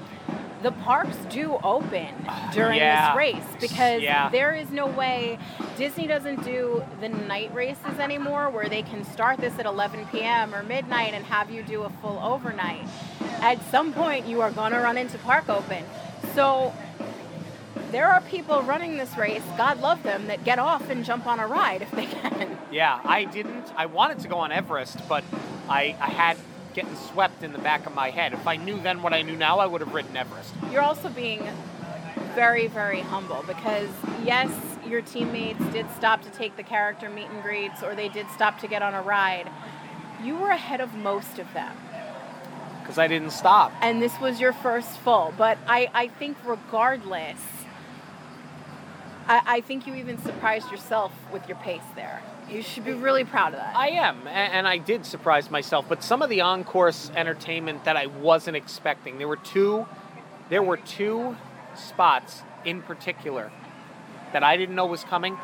The 0.63 0.71
parks 0.71 1.17
do 1.29 1.59
open 1.65 2.07
during 2.53 2.79
Yeah. 2.79 3.09
this 3.11 3.17
race 3.19 3.45
because 3.61 4.01
Yeah. 4.01 4.29
there 4.31 4.55
is 4.55 4.71
no 4.71 4.87
way 4.87 5.39
Disney 5.77 6.07
doesn't 6.07 6.45
do 6.45 6.85
the 7.01 7.09
night 7.09 7.53
races 7.53 7.99
anymore 7.99 8.49
where 8.49 8.69
they 8.69 8.83
can 8.83 9.05
start 9.05 9.39
this 9.41 9.59
at 9.59 9.67
11 9.67 10.07
p.m. 10.13 10.55
or 10.55 10.63
midnight 10.63 11.13
and 11.15 11.25
have 11.27 11.51
you 11.51 11.63
do 11.65 11.83
a 11.83 11.91
full 12.01 12.19
overnight. 12.23 12.87
At 13.43 13.59
some 13.73 13.93
point, 13.93 14.27
you 14.27 14.41
are 14.41 14.53
going 14.53 14.73
to 14.73 14.79
run 14.79 14.97
into 14.97 15.19
park 15.19 15.49
open. 15.49 15.85
So 16.35 16.73
there 17.95 18.09
are 18.09 18.21
people 18.23 18.61
running 18.63 18.97
this 18.97 19.17
race, 19.17 19.43
God 19.57 19.81
love 19.81 20.03
them, 20.03 20.27
that 20.27 20.45
get 20.45 20.59
off 20.59 20.91
and 20.91 21.05
jump 21.05 21.27
on 21.27 21.39
a 21.39 21.47
ride 21.47 21.83
if 21.83 21.91
they 21.93 22.07
can. 22.07 22.59
Yeah, 22.73 23.01
I 23.05 23.25
didn't. 23.25 23.73
I 23.77 23.87
wanted 23.87 24.19
to 24.21 24.29
go 24.29 24.39
on 24.39 24.51
Everest, 24.51 25.09
but 25.09 25.23
I, 25.69 25.97
I 26.01 26.09
had 26.09 26.37
getting 26.75 26.97
swept 26.97 27.45
in 27.45 27.53
the 27.53 27.59
back 27.59 27.87
of 27.87 27.95
my 27.95 28.11
head. 28.11 28.33
If 28.33 28.49
I 28.49 28.57
knew 28.57 28.81
then 28.81 29.01
what 29.01 29.15
I 29.15 29.23
knew 29.23 29.37
now, 29.37 29.61
I 29.61 29.67
would 29.67 29.81
have 29.81 29.95
ridden 29.95 30.17
Everest. 30.17 30.53
You're 30.73 30.83
also 30.83 31.09
being 31.09 31.49
very, 32.35 32.67
very 32.67 33.01
humble 33.01 33.45
because, 33.47 33.89
yes, 34.25 34.51
your 34.85 35.01
teammates 35.01 35.65
did 35.67 35.87
stop 35.93 36.23
to 36.23 36.31
take 36.31 36.57
the 36.57 36.65
character 36.65 37.09
meet 37.09 37.27
and 37.27 37.43
greets 37.43 37.83
or 37.83 37.95
they 37.95 38.09
did 38.09 38.29
stop 38.31 38.59
to 38.61 38.67
get 38.67 38.83
on 38.83 38.93
a 38.93 39.03
ride. 39.03 39.49
You 40.23 40.37
were 40.37 40.51
ahead 40.51 40.81
of 40.81 40.95
most 40.95 41.39
of 41.39 41.53
them. 41.55 41.77
Because 42.81 42.99
I 42.99 43.07
didn't 43.07 43.31
stop. 43.31 43.73
And 43.81 44.03
this 44.03 44.19
was 44.21 44.41
your 44.41 44.53
first 44.53 44.91
full. 44.99 45.33
But 45.39 45.59
I, 45.67 45.91
I 45.95 46.09
think, 46.09 46.37
regardless, 46.45 47.41
I, 49.27 49.43
I 49.47 49.61
think 49.61 49.87
you 49.87 49.95
even 49.95 50.19
surprised 50.19 50.71
yourself 50.71 51.13
with 51.33 51.49
your 51.49 51.57
pace 51.59 51.83
there. 51.97 52.23
You 52.51 52.63
should 52.63 52.85
be 52.85 52.93
really 52.93 53.25
proud 53.25 53.55
of 53.55 53.61
that. 53.61 53.75
I 53.75 53.89
am, 53.89 54.27
and 54.27 54.69
I 54.69 54.77
did 54.77 55.07
surprise 55.07 55.51
myself. 55.51 55.87
But 55.89 56.03
some 56.03 56.21
of 56.21 56.29
the 56.29 56.43
on-course 56.43 57.11
entertainment 57.17 57.85
that 57.85 57.97
I 57.97 58.07
wasn't 58.07 58.57
expecting. 58.57 59.17
There 59.19 59.29
were 59.29 59.37
two, 59.37 59.87
there 60.51 60.63
were 60.63 60.77
two 60.77 61.37
spots 61.75 62.43
in 62.65 62.83
particular 62.83 63.51
that 64.33 64.43
I 64.43 64.57
didn't 64.57 64.75
know 64.75 64.87
was 64.87 65.05
coming, 65.05 65.39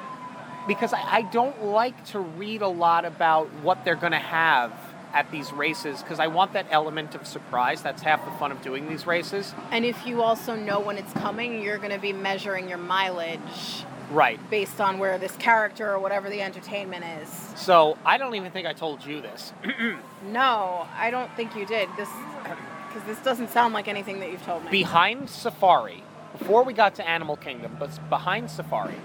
because 0.68 0.93
I, 0.93 1.01
I 1.01 1.22
don't 1.22 1.64
like 1.64 2.05
to 2.07 2.20
read 2.20 2.61
a 2.61 2.68
lot 2.68 3.05
about 3.05 3.51
what 3.62 3.85
they're 3.85 3.95
going 3.97 4.12
to 4.12 4.18
have 4.18 4.72
at 5.13 5.31
these 5.31 5.53
races 5.53 6.03
because 6.03 6.21
I 6.21 6.27
want 6.29 6.53
that 6.53 6.67
element 6.71 7.15
of 7.15 7.27
surprise. 7.27 7.83
That's 7.83 8.03
half 8.03 8.25
the 8.25 8.31
fun 8.33 8.53
of 8.53 8.63
doing 8.63 8.89
these 8.89 9.07
races. 9.07 9.55
and 9.71 9.85
if 9.85 10.07
you 10.07 10.23
also 10.23 10.55
know 10.57 10.81
when 10.81 10.97
it's 10.99 11.13
coming, 11.15 11.63
you're 11.63 11.79
going 11.79 11.93
to 11.93 11.99
be 11.99 12.13
measuring 12.13 12.69
your 12.69 12.79
mileage 12.79 13.85
Right. 14.11 14.41
based 14.51 14.81
on 14.81 14.99
where 14.99 15.19
this 15.19 15.37
character 15.37 15.89
or 15.93 15.99
whatever 16.01 16.29
the 16.31 16.43
entertainment 16.43 17.05
is. 17.23 17.29
So 17.57 17.97
I 18.05 18.19
don't 18.19 18.35
even 18.35 18.51
think 18.51 18.67
I 18.67 18.73
told 18.73 19.05
you 19.05 19.21
this. 19.21 19.53
No, 20.23 20.87
I 20.99 21.11
don't 21.11 21.35
think 21.35 21.57
you 21.57 21.65
did. 21.65 21.89
This 21.97 22.09
because 22.43 23.03
this 23.07 23.19
doesn't 23.21 23.51
sound 23.51 23.73
like 23.73 23.89
anything 23.89 24.21
that 24.21 24.31
you've 24.31 24.45
told 24.45 24.65
me. 24.65 24.71
behind 24.71 25.31
Safari, 25.31 26.03
before 26.39 26.63
we 26.65 26.73
got 26.75 26.95
to 26.97 27.09
Animal 27.09 27.37
Kingdom, 27.37 27.77
but 27.79 27.89
behind 28.11 28.51
Safari, 28.51 28.97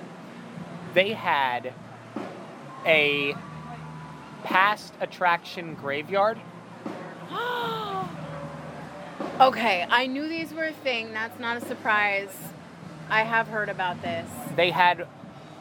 they 0.93 1.13
had 1.13 1.71
a 2.85 3.33
past 4.45 4.93
attraction 5.01 5.73
graveyard. 5.73 6.39
okay, 9.41 9.85
I 9.89 10.07
knew 10.07 10.29
these 10.29 10.53
were 10.53 10.65
a 10.65 10.71
thing. 10.71 11.11
That's 11.13 11.39
not 11.39 11.57
a 11.57 11.65
surprise. 11.65 12.29
I 13.09 13.23
have 13.23 13.47
heard 13.47 13.69
about 13.69 14.03
this. 14.03 14.29
They 14.55 14.69
had 14.69 15.07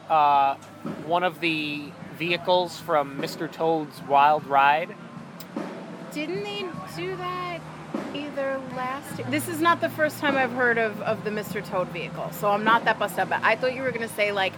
uh, 0.07 0.55
one 1.05 1.23
of 1.23 1.39
the 1.39 1.91
vehicles 2.17 2.79
from 2.79 3.17
Mr. 3.17 3.51
Toad's 3.51 4.01
Wild 4.03 4.45
Ride. 4.45 4.95
Didn't 6.13 6.43
they 6.43 6.65
do 6.95 7.15
that 7.17 7.59
either 8.13 8.61
last 8.75 9.17
year? 9.17 9.27
This 9.29 9.47
is 9.47 9.61
not 9.61 9.81
the 9.81 9.89
first 9.89 10.19
time 10.19 10.37
I've 10.37 10.51
heard 10.51 10.77
of, 10.77 11.01
of 11.01 11.23
the 11.23 11.31
Mr. 11.31 11.67
Toad 11.67 11.87
vehicle, 11.89 12.29
so 12.31 12.51
I'm 12.51 12.63
not 12.63 12.85
that 12.85 12.99
busted 12.99 13.19
up. 13.19 13.29
But 13.29 13.43
I 13.43 13.55
thought 13.55 13.73
you 13.73 13.81
were 13.81 13.91
going 13.91 14.07
to 14.07 14.15
say, 14.15 14.31
like, 14.31 14.53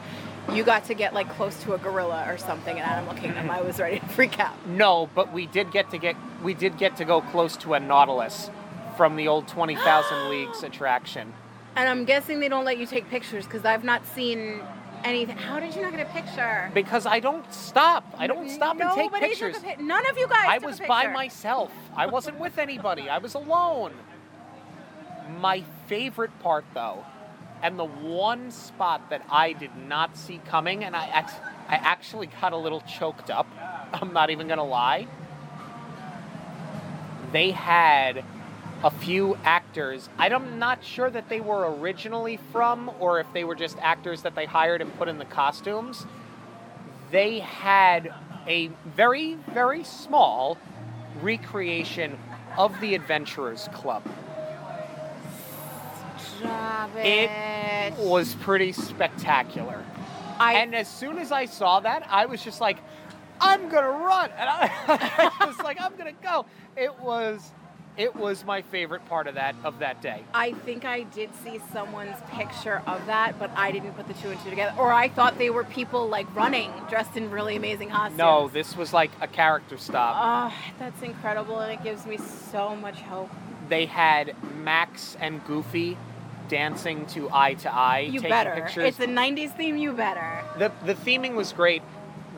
you 0.54 0.64
got 0.64 0.86
to 0.86 0.94
get, 0.94 1.14
like, 1.14 1.30
close 1.36 1.62
to 1.64 1.74
a 1.74 1.78
gorilla 1.78 2.26
or 2.28 2.38
something 2.38 2.78
in 2.78 2.84
Animal 2.84 3.14
Kingdom. 3.16 3.50
I 3.50 3.62
was 3.62 3.80
ready 3.80 4.00
to 4.00 4.06
freak 4.08 4.40
out. 4.40 4.54
No, 4.68 5.10
but 5.14 5.34
we 5.34 5.46
did 5.46 5.72
get 5.72 5.90
to 5.92 5.98
get 5.98 6.16
we 6.44 6.54
did 6.54 6.78
get 6.78 6.98
to 6.98 7.06
go 7.06 7.22
close 7.22 7.58
to 7.58 7.74
a 7.74 7.80
Nautilus 7.80 8.50
from 8.96 9.16
the 9.16 9.28
old 9.28 9.48
Twenty 9.48 9.76
Thousand 9.76 10.30
Leagues 10.30 10.64
attraction. 10.64 11.34
And 11.76 11.88
I'm 11.88 12.06
guessing 12.06 12.40
they 12.40 12.50
don't 12.50 12.66
let 12.66 12.78
you 12.80 12.86
take 12.88 13.10
pictures 13.10 13.46
because 13.46 13.64
I've 13.66 13.84
not 13.84 14.06
seen 14.08 14.62
anything. 15.04 15.38
How 15.38 15.60
did 15.60 15.76
you 15.76 15.82
not 15.84 15.92
get 15.92 16.08
a 16.08 16.12
picture? 16.12 16.72
Because 16.74 17.06
I 17.06 17.20
don't 17.20 17.52
stop. 17.54 18.04
I 18.18 18.26
don't 18.28 18.50
stop 18.50 18.80
and 18.80 18.90
take 18.96 19.12
Nobody 19.12 19.28
pictures. 19.28 19.60
Pic- 19.60 19.80
None 19.80 20.10
of 20.10 20.18
you 20.18 20.28
guys. 20.28 20.46
I 20.48 20.56
took 20.56 20.64
a 20.64 20.68
was 20.68 20.80
by 20.80 21.08
myself. 21.08 21.72
I 21.96 22.08
wasn't 22.08 22.40
with 22.40 22.58
anybody. 22.68 23.10
I 23.10 23.20
was 23.20 23.36
alone. 23.36 23.94
My 25.40 25.64
favorite 25.88 26.32
part, 26.40 26.66
though, 26.74 27.06
and 27.62 27.78
the 27.78 27.86
one 27.86 28.52
spot 28.52 29.10
that 29.10 29.24
I 29.30 29.54
did 29.54 29.76
not 29.76 30.18
see 30.18 30.40
coming, 30.48 30.84
and 30.84 30.96
I, 30.96 31.06
act- 31.06 31.42
I 31.68 31.76
actually 31.76 32.28
got 32.28 32.54
a 32.54 32.58
little 32.58 32.82
choked 32.82 33.30
up. 33.30 33.48
I'm 33.94 34.14
not 34.14 34.30
even 34.30 34.48
gonna 34.48 34.66
lie. 34.66 35.08
They 37.32 37.52
had 37.52 38.24
a 38.84 38.92
few 38.92 39.38
actors. 39.44 40.08
I'm 40.20 40.60
not 40.60 40.84
sure 40.84 41.10
that 41.10 41.30
they 41.30 41.42
were 41.42 41.76
originally 41.76 42.38
from, 42.52 42.92
or 43.00 43.20
if 43.20 43.28
they 43.34 43.44
were 43.44 43.56
just 43.56 43.78
actors 43.82 44.22
that 44.22 44.36
they 44.36 44.46
hired 44.46 44.82
and 44.82 44.96
put 44.98 45.08
in 45.08 45.18
the 45.18 45.26
costumes 45.26 46.06
they 47.12 47.40
had 47.40 48.14
a 48.48 48.68
very, 48.86 49.36
very 49.54 49.84
small 49.84 50.58
recreation 51.22 52.18
of 52.58 52.80
the 52.82 52.96
Adventurers 52.96 53.70
Club. 53.74 54.04
Stop 56.40 56.96
It 56.98 57.30
it. 57.32 57.94
was 58.00 58.36
pretty 58.36 58.72
spectacular. 58.72 59.84
I, 60.40 60.54
And 60.56 60.76
as 60.76 60.88
soon 60.88 61.18
as 61.18 61.32
I 61.32 61.46
saw 61.46 61.80
that, 61.80 62.08
I 62.10 62.26
was 62.28 62.44
just 62.44 62.62
like, 62.62 62.78
I'm 63.42 63.70
gonna 63.70 63.90
run. 63.90 64.30
And 64.38 64.50
I, 64.50 65.32
I 65.40 65.46
was 65.46 65.58
like, 65.60 65.80
I'm 65.82 65.96
gonna 65.96 66.12
go. 66.24 66.46
It 66.76 66.98
was 67.00 67.52
it 67.98 68.16
was 68.16 68.46
my 68.46 68.62
favorite 68.62 69.04
part 69.10 69.26
of 69.26 69.36
that 69.36 69.56
of 69.64 69.80
that 69.80 70.02
day. 70.02 70.24
I 70.34 70.52
think 70.54 70.86
I 70.86 71.04
did 71.04 71.34
see 71.44 71.60
someone's 71.74 72.16
picture 72.32 72.84
of 72.86 73.04
that, 73.08 73.40
but 73.40 73.50
I 73.56 73.72
didn't 73.72 73.94
put 73.94 74.08
the 74.08 74.14
two 74.16 74.30
and 74.30 74.40
two 74.44 74.52
together. 74.52 74.76
Or 74.78 74.94
I 74.94 75.10
thought 75.10 75.40
they 75.40 75.50
were 75.50 75.64
people 75.64 76.08
like 76.08 76.34
running, 76.36 76.72
dressed 76.90 77.18
in 77.18 77.32
really 77.32 77.56
amazing 77.56 77.90
costumes. 77.90 78.18
No, 78.18 78.48
this 78.50 78.76
was 78.78 78.94
like 78.94 79.10
a 79.22 79.28
character 79.28 79.78
stop. 79.80 80.52
Oh, 80.54 80.56
that's 80.78 81.02
incredible, 81.02 81.60
and 81.60 81.72
it 81.72 81.84
gives 81.84 82.06
me 82.06 82.18
so 82.18 82.76
much 82.76 83.02
hope. 83.02 83.32
They 83.68 83.88
had 83.88 84.36
Max 84.64 85.18
and 85.20 85.44
Goofy 85.46 85.98
dancing 86.48 87.06
to 87.08 87.30
eye 87.32 87.54
to 87.56 87.74
eye, 87.74 88.00
You 88.00 88.20
taking 88.20 88.30
better. 88.30 88.52
pictures. 88.54 88.86
It's 88.86 89.00
a 89.00 89.08
'90s 89.08 89.56
theme. 89.56 89.78
You 89.78 89.94
better. 89.94 90.44
The 90.58 90.72
the 90.86 90.94
theming 90.96 91.36
was 91.36 91.54
great. 91.54 91.82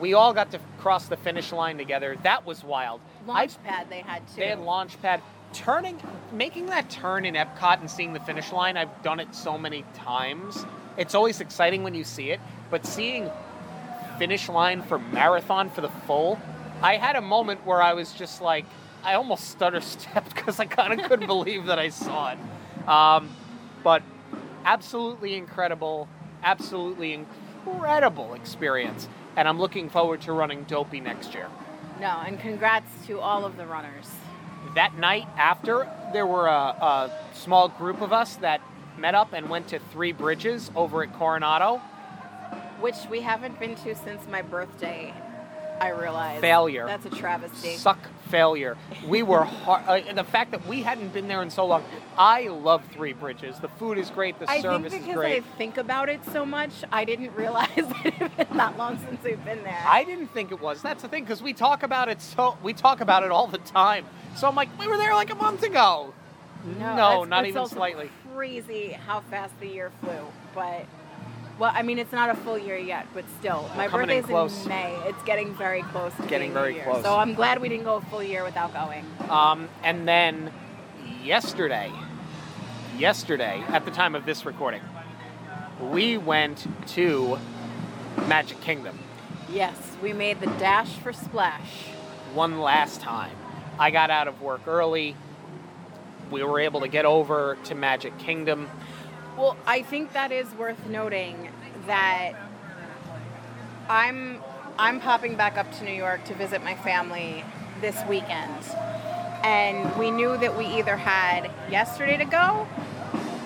We 0.00 0.14
all 0.14 0.32
got 0.32 0.50
to 0.52 0.60
cross 0.78 1.06
the 1.08 1.16
finish 1.16 1.52
line 1.52 1.76
together. 1.76 2.16
That 2.22 2.46
was 2.46 2.64
wild. 2.64 3.00
I, 3.28 3.46
Launchpad 3.46 3.88
they 3.90 4.00
had 4.00 4.26
too. 4.28 4.36
they 4.36 4.48
had 4.48 4.58
Launchpad. 4.58 5.20
Turning, 5.52 6.00
making 6.32 6.66
that 6.66 6.88
turn 6.90 7.24
in 7.24 7.34
Epcot 7.34 7.80
and 7.80 7.90
seeing 7.90 8.12
the 8.12 8.20
finish 8.20 8.52
line. 8.52 8.76
I've 8.76 9.02
done 9.02 9.18
it 9.18 9.34
so 9.34 9.58
many 9.58 9.84
times. 9.94 10.64
It's 10.96 11.14
always 11.16 11.40
exciting 11.40 11.82
when 11.82 11.92
you 11.92 12.04
see 12.04 12.30
it, 12.30 12.38
but 12.70 12.86
seeing 12.86 13.28
finish 14.16 14.48
line 14.48 14.80
for 14.82 14.98
marathon 15.00 15.68
for 15.70 15.80
the 15.80 15.88
full, 16.06 16.38
I 16.82 16.96
had 16.98 17.16
a 17.16 17.20
moment 17.20 17.66
where 17.66 17.82
I 17.82 17.94
was 17.94 18.12
just 18.12 18.40
like, 18.40 18.64
I 19.02 19.14
almost 19.14 19.48
stutter 19.48 19.80
stepped 19.80 20.34
because 20.36 20.60
I 20.64 20.66
kind 20.66 20.98
of 21.00 21.08
couldn't 21.08 21.26
believe 21.36 21.66
that 21.66 21.80
I 21.80 21.88
saw 21.88 22.32
it. 22.32 22.88
Um, 22.88 23.30
but 23.82 24.02
absolutely 24.64 25.34
incredible, 25.34 26.08
absolutely 26.42 27.12
incredible 27.12 28.34
experience. 28.34 29.08
And 29.36 29.48
I'm 29.48 29.58
looking 29.58 29.88
forward 29.88 30.20
to 30.22 30.32
running 30.32 30.64
Dopey 30.64 31.00
next 31.00 31.34
year. 31.34 31.48
No, 32.00 32.22
and 32.26 32.38
congrats 32.40 32.90
to 33.06 33.20
all 33.20 33.44
of 33.44 33.56
the 33.56 33.66
runners. 33.66 34.08
That 34.74 34.96
night 34.98 35.26
after, 35.36 35.88
there 36.12 36.26
were 36.26 36.46
a, 36.46 36.50
a 36.52 37.10
small 37.34 37.68
group 37.68 38.00
of 38.00 38.12
us 38.12 38.36
that 38.36 38.60
met 38.98 39.14
up 39.14 39.32
and 39.32 39.48
went 39.48 39.68
to 39.68 39.78
Three 39.78 40.12
Bridges 40.12 40.70
over 40.76 41.02
at 41.02 41.12
Coronado. 41.14 41.80
which 42.80 42.96
we 43.10 43.20
haven't 43.20 43.58
been 43.60 43.74
to 43.76 43.94
since 43.94 44.26
my 44.28 44.42
birthday. 44.42 45.12
I 45.80 45.88
realize 45.90 46.40
Failure. 46.40 46.86
That's 46.86 47.06
a 47.06 47.10
travesty. 47.10 47.76
Suck 47.76 47.98
failure. 48.28 48.76
We 49.06 49.22
were 49.22 49.44
hard. 49.44 49.88
Uh, 49.88 49.92
and 50.08 50.18
the 50.18 50.24
fact 50.24 50.50
that 50.52 50.66
we 50.66 50.82
hadn't 50.82 51.12
been 51.12 51.26
there 51.26 51.42
in 51.42 51.50
so 51.50 51.66
long. 51.66 51.84
I 52.18 52.48
love 52.48 52.84
Three 52.92 53.12
Bridges. 53.14 53.58
The 53.58 53.68
food 53.68 53.96
is 53.98 54.10
great. 54.10 54.38
The 54.38 54.50
I 54.50 54.60
service 54.60 54.92
is 54.92 55.04
great. 55.04 55.08
I 55.08 55.40
think 55.40 55.44
because 55.44 55.54
I 55.54 55.58
think 55.58 55.76
about 55.78 56.08
it 56.08 56.20
so 56.32 56.44
much, 56.44 56.70
I 56.92 57.04
didn't 57.04 57.34
realize 57.36 57.68
that 57.74 58.06
it 58.06 58.14
had 58.14 58.36
been 58.36 58.56
that 58.58 58.76
long 58.76 58.98
since 58.98 59.22
we've 59.24 59.42
been 59.44 59.64
there. 59.64 59.82
I 59.86 60.04
didn't 60.04 60.28
think 60.28 60.52
it 60.52 60.60
was. 60.60 60.82
That's 60.82 61.02
the 61.02 61.08
thing 61.08 61.24
because 61.24 61.42
we 61.42 61.52
talk 61.54 61.82
about 61.82 62.08
it 62.08 62.20
so 62.20 62.56
we 62.62 62.72
talk 62.74 63.00
about 63.00 63.22
it 63.22 63.30
all 63.30 63.46
the 63.46 63.58
time. 63.58 64.06
So 64.36 64.46
I'm 64.48 64.54
like, 64.54 64.68
we 64.78 64.86
were 64.86 64.96
there 64.98 65.14
like 65.14 65.30
a 65.30 65.34
month 65.34 65.62
ago. 65.62 66.12
No, 66.78 66.78
that's- 66.78 67.28
not 67.28 67.46
it's 67.46 67.56
even 67.56 67.68
slightly. 67.68 68.10
Crazy 68.34 68.92
how 69.06 69.20
fast 69.20 69.58
the 69.60 69.66
year 69.66 69.90
flew, 70.00 70.26
but 70.54 70.84
well, 71.60 71.70
I 71.74 71.82
mean, 71.82 71.98
it's 71.98 72.12
not 72.12 72.30
a 72.30 72.34
full 72.34 72.58
year 72.58 72.78
yet, 72.78 73.06
but 73.12 73.24
still, 73.38 73.70
my 73.76 73.86
coming 73.86 74.08
in 74.10 74.22
birthday's 74.22 74.24
close. 74.24 74.62
in 74.62 74.68
May. 74.70 74.96
It's 75.04 75.22
getting 75.24 75.54
very 75.54 75.82
close 75.82 76.14
to 76.14 76.22
Getting 76.22 76.54
very 76.54 76.74
year. 76.74 76.84
close. 76.84 77.04
So 77.04 77.14
I'm 77.16 77.34
glad 77.34 77.60
we 77.60 77.68
didn't 77.68 77.84
go 77.84 77.96
a 77.96 78.00
full 78.00 78.22
year 78.22 78.42
without 78.42 78.72
going. 78.72 79.04
Um, 79.28 79.68
and 79.84 80.08
then 80.08 80.50
yesterday, 81.22 81.92
yesterday, 82.98 83.62
at 83.68 83.84
the 83.84 83.90
time 83.90 84.14
of 84.14 84.24
this 84.24 84.46
recording, 84.46 84.80
we 85.80 86.16
went 86.16 86.66
to 86.88 87.38
Magic 88.26 88.60
Kingdom 88.60 88.98
Yes, 89.52 89.76
we 90.02 90.12
made 90.12 90.40
the 90.40 90.46
dash 90.46 90.90
for 90.96 91.12
Splash. 91.12 91.86
one 92.34 92.60
last 92.60 93.00
time. 93.00 93.36
I 93.78 93.90
got 93.90 94.08
out 94.10 94.28
of 94.28 94.40
work 94.40 94.66
early. 94.68 95.16
We 96.30 96.42
were 96.44 96.60
able 96.60 96.80
to 96.82 96.88
get 96.88 97.04
over 97.04 97.58
to 97.64 97.74
Magic 97.74 98.16
Kingdom. 98.18 98.68
Well, 99.40 99.56
I 99.66 99.80
think 99.80 100.12
that 100.12 100.32
is 100.32 100.52
worth 100.56 100.86
noting 100.86 101.48
that 101.86 102.32
I'm 103.88 104.38
I'm 104.78 105.00
popping 105.00 105.34
back 105.34 105.56
up 105.56 105.72
to 105.78 105.84
New 105.84 105.94
York 105.94 106.24
to 106.24 106.34
visit 106.34 106.62
my 106.62 106.74
family 106.74 107.42
this 107.80 107.96
weekend. 108.06 108.62
And 109.42 109.96
we 109.98 110.10
knew 110.10 110.36
that 110.36 110.58
we 110.58 110.66
either 110.66 110.94
had 110.94 111.50
yesterday 111.70 112.18
to 112.18 112.26
go 112.26 112.68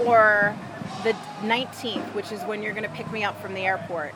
or 0.04 0.56
the 1.04 1.12
19th, 1.42 2.12
which 2.12 2.32
is 2.32 2.42
when 2.42 2.60
you're 2.60 2.74
going 2.74 2.90
to 2.90 2.96
pick 2.96 3.12
me 3.12 3.22
up 3.22 3.40
from 3.40 3.54
the 3.54 3.60
airport. 3.60 4.14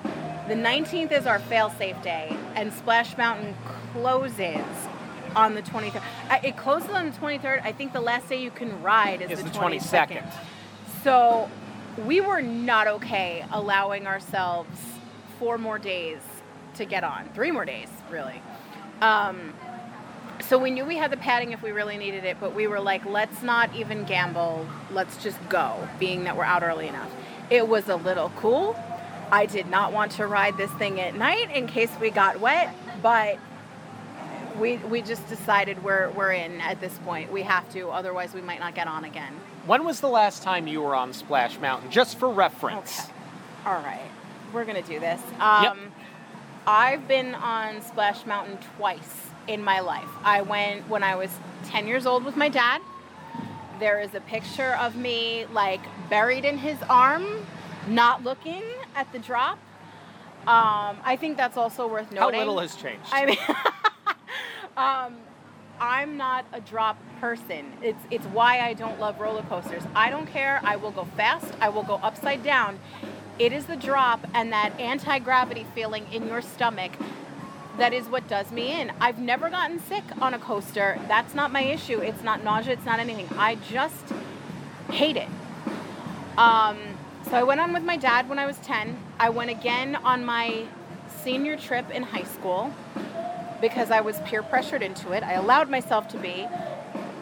The 0.49 0.55
19th 0.55 1.13
is 1.13 1.27
our 1.27 1.39
fail-safe 1.39 2.03
day, 2.03 2.37
and 2.57 2.73
Splash 2.73 3.17
Mountain 3.17 3.55
closes 3.93 4.65
on 5.37 5.55
the 5.55 5.63
23rd. 5.63 6.03
Uh, 6.29 6.39
it 6.43 6.57
closes 6.57 6.91
on 6.91 7.11
the 7.11 7.17
23rd. 7.17 7.63
I 7.63 7.71
think 7.71 7.93
the 7.93 8.01
last 8.01 8.29
day 8.29 8.43
you 8.43 8.51
can 8.51 8.83
ride 8.83 9.23
is, 9.23 9.31
Is 9.31 9.45
the 9.45 9.51
the 9.51 9.57
22nd. 9.57 10.09
22nd. 10.09 10.33
So 11.05 11.49
we 12.07 12.21
were 12.21 12.41
not 12.41 12.87
okay 12.87 13.45
allowing 13.51 14.07
ourselves 14.07 14.79
four 15.39 15.59
more 15.59 15.79
days 15.79 16.21
to 16.75 16.85
get 16.85 17.05
on. 17.05 17.29
Three 17.35 17.51
more 17.51 17.65
days, 17.65 17.89
really. 18.11 18.41
Um, 19.01 19.55
so 20.41 20.59
we 20.59 20.71
knew 20.71 20.85
we 20.85 20.97
had 20.97 21.11
the 21.11 21.17
padding 21.17 21.53
if 21.53 21.63
we 21.63 21.73
really 21.73 21.97
needed 21.97 22.25
it, 22.25 22.39
but 22.41 22.55
we 22.55 22.67
were 22.67 22.81
like, 22.81 23.05
let's 23.05 23.43
not 23.43 23.75
even 23.75 24.05
gamble. 24.05 24.67
Let's 24.93 25.23
just 25.23 25.37
go, 25.49 25.89
being 25.99 26.25
that 26.25 26.37
we're 26.37 26.45
out 26.45 26.63
early 26.63 26.89
enough. 26.89 27.11
It 27.51 27.67
was 27.67 27.89
a 27.89 27.97
little 27.97 28.31
cool. 28.37 28.77
I 29.31 29.47
did 29.47 29.69
not 29.69 29.93
want 29.93 30.13
to 30.13 30.27
ride 30.27 30.57
this 30.57 30.71
thing 30.73 31.01
at 31.01 31.15
night 31.15 31.55
in 31.55 31.67
case 31.67 31.91
we 32.01 32.11
got 32.11 32.41
wet, 32.41 32.75
but 33.03 33.39
we 34.59 34.77
we 34.79 35.03
just 35.03 35.29
decided 35.29 35.85
we're 35.85 36.11
we're 36.11 36.33
in 36.33 36.61
at 36.61 36.81
this 36.81 36.97
point. 36.99 37.31
We 37.31 37.43
have 37.43 37.71
to, 37.73 37.91
otherwise 37.91 38.33
we 38.33 38.41
might 38.41 38.61
not 38.61 38.75
get 38.75 38.87
on 38.87 39.05
again. 39.05 39.35
When 39.69 39.85
was 39.85 40.01
the 40.01 40.09
last 40.09 40.43
time 40.43 40.67
you 40.67 40.81
were 40.81 40.95
on 40.95 41.13
Splash 41.13 41.59
Mountain? 41.59 41.91
Just 41.91 42.19
for 42.19 42.31
reference. 42.31 43.01
Okay. 43.01 43.13
All 43.67 43.75
right. 43.83 44.11
We're 44.51 44.65
going 44.65 44.83
to 44.83 44.89
do 44.89 44.99
this. 44.99 45.21
Um, 45.39 45.63
Yep. 45.63 45.77
I've 46.67 47.07
been 47.07 47.35
on 47.35 47.83
Splash 47.83 48.25
Mountain 48.25 48.57
twice 48.79 49.27
in 49.47 49.63
my 49.63 49.81
life. 49.81 50.09
I 50.25 50.41
went 50.41 50.89
when 50.89 51.03
I 51.03 51.17
was 51.17 51.29
10 51.67 51.87
years 51.87 52.07
old 52.07 52.25
with 52.25 52.35
my 52.35 52.49
dad. 52.49 52.81
There 53.79 54.01
is 54.01 54.15
a 54.15 54.21
picture 54.21 54.75
of 54.77 54.97
me 54.97 55.45
like 55.53 55.81
buried 56.09 56.47
in 56.47 56.57
his 56.57 56.79
arm, 56.89 57.27
not 57.89 58.25
looking 58.25 58.63
at 58.95 59.13
the 59.13 59.19
drop. 59.19 59.59
Um, 60.47 60.97
I 61.05 61.19
think 61.21 61.37
that's 61.37 61.59
also 61.59 61.87
worth 61.87 62.11
noting. 62.11 62.41
How 62.41 62.47
little 62.47 62.59
has 62.61 62.75
changed? 62.75 63.05
I 63.13 63.27
mean, 63.27 63.37
um, 64.79 65.28
I'm 65.81 66.17
not 66.17 66.45
a 66.53 66.61
drop 66.61 66.99
person. 67.21 67.73
It's 67.83 68.03
it's 68.11 68.27
why 68.27 68.61
I 68.61 68.75
don't 68.75 68.99
love 68.99 69.21
roller 69.21 69.43
coasters. 69.43 69.83
I 69.95 70.11
don't 70.11 70.27
care. 70.27 70.61
I 70.65 70.77
will 70.77 70.91
go 70.91 71.05
fast. 71.17 71.53
I 71.61 71.69
will 71.69 71.83
go 71.83 71.95
upside 71.97 72.43
down. 72.43 72.79
It 73.39 73.53
is 73.53 73.67
the 73.67 73.77
drop 73.77 74.27
and 74.35 74.53
that 74.53 74.79
anti 74.81 75.19
gravity 75.21 75.67
feeling 75.75 76.07
in 76.13 76.27
your 76.27 76.43
stomach 76.43 76.93
that 77.79 77.93
is 77.93 78.09
what 78.09 78.27
does 78.29 78.51
me 78.51 78.81
in. 78.81 78.93
I've 79.01 79.19
never 79.19 79.49
gotten 79.49 79.79
sick 79.79 80.03
on 80.21 80.35
a 80.35 80.39
coaster. 80.39 81.01
That's 81.07 81.35
not 81.35 81.53
my 81.53 81.63
issue. 81.63 82.01
It's 82.01 82.23
not 82.23 82.43
nausea. 82.43 82.73
It's 82.73 82.85
not 82.85 82.99
anything. 82.99 83.29
I 83.39 83.55
just 83.55 84.13
hate 84.91 85.17
it. 85.17 85.29
Um, 86.37 86.79
so 87.25 87.37
I 87.37 87.45
went 87.45 87.61
on 87.61 87.73
with 87.73 87.85
my 87.85 87.97
dad 87.97 88.29
when 88.29 88.39
I 88.39 88.47
was 88.47 88.59
10. 88.59 88.97
I 89.21 89.31
went 89.31 89.51
again 89.51 89.97
on 89.97 90.25
my 90.25 90.65
senior 91.23 91.57
trip 91.57 91.91
in 91.91 92.03
high 92.03 92.25
school 92.25 92.73
because 93.61 93.91
I 93.91 94.01
was 94.01 94.19
peer 94.21 94.43
pressured 94.43 94.83
into 94.83 95.13
it. 95.13 95.23
I 95.23 95.35
allowed 95.35 95.71
myself 95.71 96.09
to 96.09 96.19
be. 96.19 96.47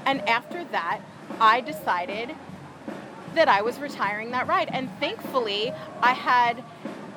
And 0.05 0.27
after 0.29 0.65
that, 0.65 1.01
I 1.41 1.61
decided 1.61 2.35
that 3.35 3.49
I 3.49 3.63
was 3.63 3.79
retiring 3.79 4.31
that 4.31 4.47
ride. 4.47 4.69
And 4.73 4.91
thankfully, 4.99 5.73
I 6.01 6.13
had 6.13 6.63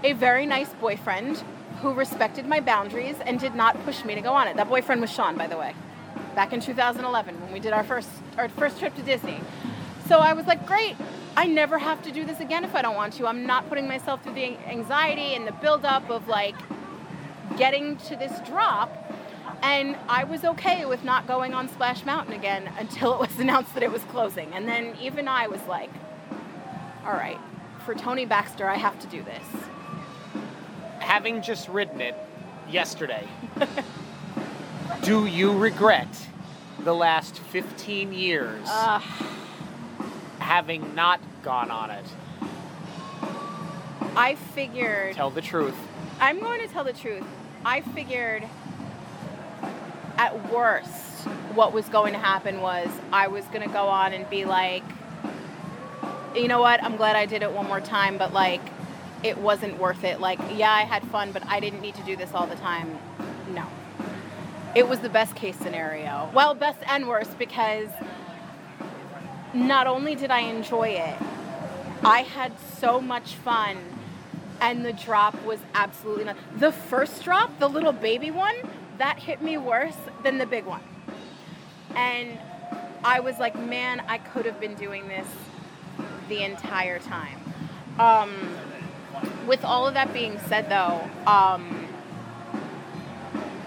a 0.04 0.14
very 0.14 0.46
nice 0.46 0.74
boyfriend 0.74 1.44
who 1.82 1.94
respected 1.94 2.46
my 2.46 2.60
boundaries 2.60 3.16
and 3.26 3.40
did 3.40 3.56
not 3.56 3.82
push 3.86 4.04
me 4.04 4.16
to 4.16 4.22
go 4.22 4.34
on 4.34 4.48
it. 4.48 4.58
That 4.58 4.68
boyfriend 4.68 5.02
was 5.02 5.10
Sean, 5.10 5.38
by 5.38 5.48
the 5.48 5.58
way, 5.58 5.74
back 6.36 6.52
in 6.52 6.60
2011 6.60 7.40
when 7.42 7.54
we 7.54 7.60
did 7.60 7.74
our 7.74 7.84
first 7.84 8.10
our 8.38 8.50
first 8.50 8.80
trip 8.80 8.96
to 8.96 9.02
Disney. 9.02 9.40
So 10.08 10.20
I 10.20 10.34
was 10.34 10.46
like, 10.46 10.66
great. 10.66 10.96
I 11.38 11.46
never 11.46 11.78
have 11.78 12.02
to 12.04 12.12
do 12.12 12.26
this 12.26 12.40
again 12.40 12.64
if 12.66 12.76
I 12.76 12.82
don't 12.82 12.96
want 12.96 13.14
to. 13.14 13.28
I'm 13.28 13.46
not 13.46 13.70
putting 13.70 13.88
myself 13.88 14.24
through 14.24 14.34
the 14.34 14.58
anxiety 14.68 15.36
and 15.36 15.48
the 15.48 15.52
buildup 15.52 16.10
of 16.10 16.28
like 16.28 16.56
getting 17.58 17.98
to 17.98 18.16
this 18.16 18.40
drop. 18.48 19.09
And 19.62 19.98
I 20.08 20.24
was 20.24 20.44
okay 20.44 20.86
with 20.86 21.04
not 21.04 21.28
going 21.28 21.54
on 21.54 21.68
Splash 21.70 22.06
Mountain 22.06 22.34
again 22.34 22.70
until 22.78 23.14
it 23.16 23.20
was 23.20 23.40
announced 23.40 23.74
that 23.74 23.84
it 23.84 23.92
was 23.92 24.04
closing. 24.04 24.52
And 24.54 24.68
then 24.68 24.96
even 25.02 25.28
I 25.28 25.48
was 25.48 25.62
like, 25.68 25.92
all 27.06 27.14
right, 27.14 27.40
for 27.86 27.94
Tony 27.96 28.26
Baxter, 28.26 28.68
I 28.68 28.76
have 28.76 29.00
to 29.00 29.08
do 29.08 29.24
this. 29.24 29.44
Having 31.00 31.42
just 31.42 31.68
ridden 31.70 32.02
it 32.02 32.16
yesterday, 32.70 33.28
do 35.02 35.26
you 35.26 35.58
regret 35.58 36.08
the 36.84 36.94
last 36.94 37.40
15 37.40 38.14
years 38.14 38.68
Uh, 38.70 39.00
having 40.40 40.94
not 40.96 41.20
gone 41.44 41.72
on 41.72 41.90
it? 41.90 42.06
I 44.16 44.36
figured, 44.36 45.16
Tell 45.16 45.30
the 45.32 45.42
truth. 45.42 45.76
I'm 46.20 46.40
going 46.40 46.62
to 46.62 46.68
tell 46.68 46.84
the 46.84 46.94
truth. 46.94 47.24
I 47.66 47.82
figured 47.82 48.44
at 50.20 50.52
worst, 50.52 51.24
what 51.56 51.72
was 51.72 51.88
going 51.88 52.12
to 52.12 52.20
happen 52.20 52.60
was 52.60 52.90
I 53.14 53.30
was 53.30 53.46
going 53.46 53.62
to 53.66 53.74
go 53.74 53.88
on 53.88 54.12
and 54.12 54.30
be 54.30 54.44
like, 54.44 54.84
you 56.36 56.50
know 56.50 56.60
what, 56.60 56.84
I'm 56.84 56.98
glad 56.98 57.16
I 57.16 57.26
did 57.26 57.42
it 57.42 57.54
one 57.54 57.68
more 57.68 57.80
time, 57.80 58.18
but 58.18 58.34
like, 58.34 58.60
it 59.24 59.38
wasn't 59.38 59.80
worth 59.80 60.04
it. 60.04 60.20
Like, 60.20 60.38
yeah, 60.56 60.74
I 60.74 60.82
had 60.82 61.04
fun, 61.06 61.32
but 61.32 61.46
I 61.48 61.62
didn't 61.62 61.80
need 61.80 61.96
to 61.96 62.04
do 62.04 62.18
this 62.18 62.34
all 62.34 62.48
the 62.48 62.58
time. 62.58 63.00
No. 63.54 63.66
It 64.76 64.90
was 64.90 65.00
the 65.00 65.10
best 65.10 65.36
case 65.36 65.56
scenario. 65.56 66.30
Well, 66.34 66.54
best 66.54 66.80
and 66.86 67.08
worst 67.08 67.40
because 67.40 67.88
not 69.54 69.88
only 69.88 70.16
did 70.16 70.32
I 70.32 70.42
enjoy 70.42 70.90
it, 70.90 71.16
I 72.04 72.24
had 72.24 72.52
so 72.78 73.00
much 73.00 73.36
fun, 73.36 73.78
and 74.60 74.86
the 74.86 74.94
drop 74.94 75.42
was 75.46 75.60
absolutely 75.74 76.26
not. 76.26 76.36
The 76.58 76.74
first 76.74 77.24
drop, 77.24 77.58
the 77.60 77.70
little 77.70 77.94
baby 77.94 78.32
one, 78.32 78.56
that 79.00 79.18
hit 79.18 79.42
me 79.42 79.58
worse 79.58 79.98
than 80.24 80.38
the 80.38 80.46
big 80.46 80.66
one. 80.66 80.84
And 81.96 82.38
I 83.04 83.20
was 83.22 83.40
like, 83.40 83.58
man, 83.58 84.02
I 84.08 84.20
could 84.20 84.46
have 84.46 84.60
been 84.60 84.76
doing 84.76 85.08
this 85.08 85.28
the 86.28 86.44
entire 86.44 87.00
time. 87.00 87.40
Um, 87.98 88.56
with 89.48 89.66
all 89.66 89.88
of 89.88 89.96
that 89.96 90.14
being 90.14 90.38
said, 90.48 90.70
though, 90.70 91.10
um, 91.26 91.88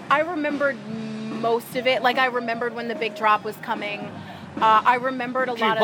I 0.09 0.21
remembered 0.21 0.77
most 0.87 1.75
of 1.75 1.87
it. 1.87 2.01
Like, 2.01 2.17
I 2.17 2.27
remembered 2.27 2.73
when 2.73 2.87
the 2.87 2.95
big 2.95 3.15
drop 3.15 3.43
was 3.43 3.57
coming. 3.57 3.99
Uh, 4.57 4.81
I 4.85 4.95
remembered 4.95 5.49
a 5.49 5.53
lot 5.53 5.77
of. 5.77 5.81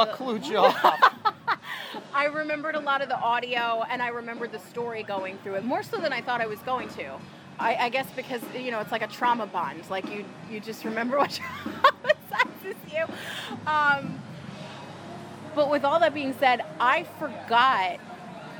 you? 0.48 0.58
I 2.14 2.26
remembered 2.26 2.76
a 2.76 2.80
lot 2.80 3.02
of 3.02 3.10
the 3.10 3.18
audio 3.18 3.84
and 3.90 4.02
I 4.02 4.10
remembered 4.10 4.52
the 4.52 4.60
story 4.60 5.04
going 5.04 5.38
through 5.40 5.56
it 5.56 5.64
more 5.64 5.84
so 5.84 5.98
than 5.98 6.14
I 6.14 6.22
thought 6.22 6.42
I 6.42 6.48
was 6.48 6.60
going 6.60 6.88
to. 6.90 7.20
I, 7.60 7.76
I 7.76 7.90
guess 7.90 8.08
because 8.16 8.42
you 8.56 8.72
know 8.72 8.80
it's 8.80 8.92
like 8.92 9.02
a 9.02 9.08
trauma 9.08 9.46
bond. 9.46 9.84
Like 9.90 10.10
you 10.10 10.26
you 10.50 10.60
just 10.60 10.86
remember 10.86 11.18
what 11.24 11.32
traumatizes 11.32 12.76
you. 12.94 13.06
Um, 13.68 14.20
but 15.56 15.70
with 15.70 15.84
all 15.84 16.00
that 16.00 16.14
being 16.14 16.34
said, 16.40 16.64
I 16.80 17.04
forgot 17.20 18.00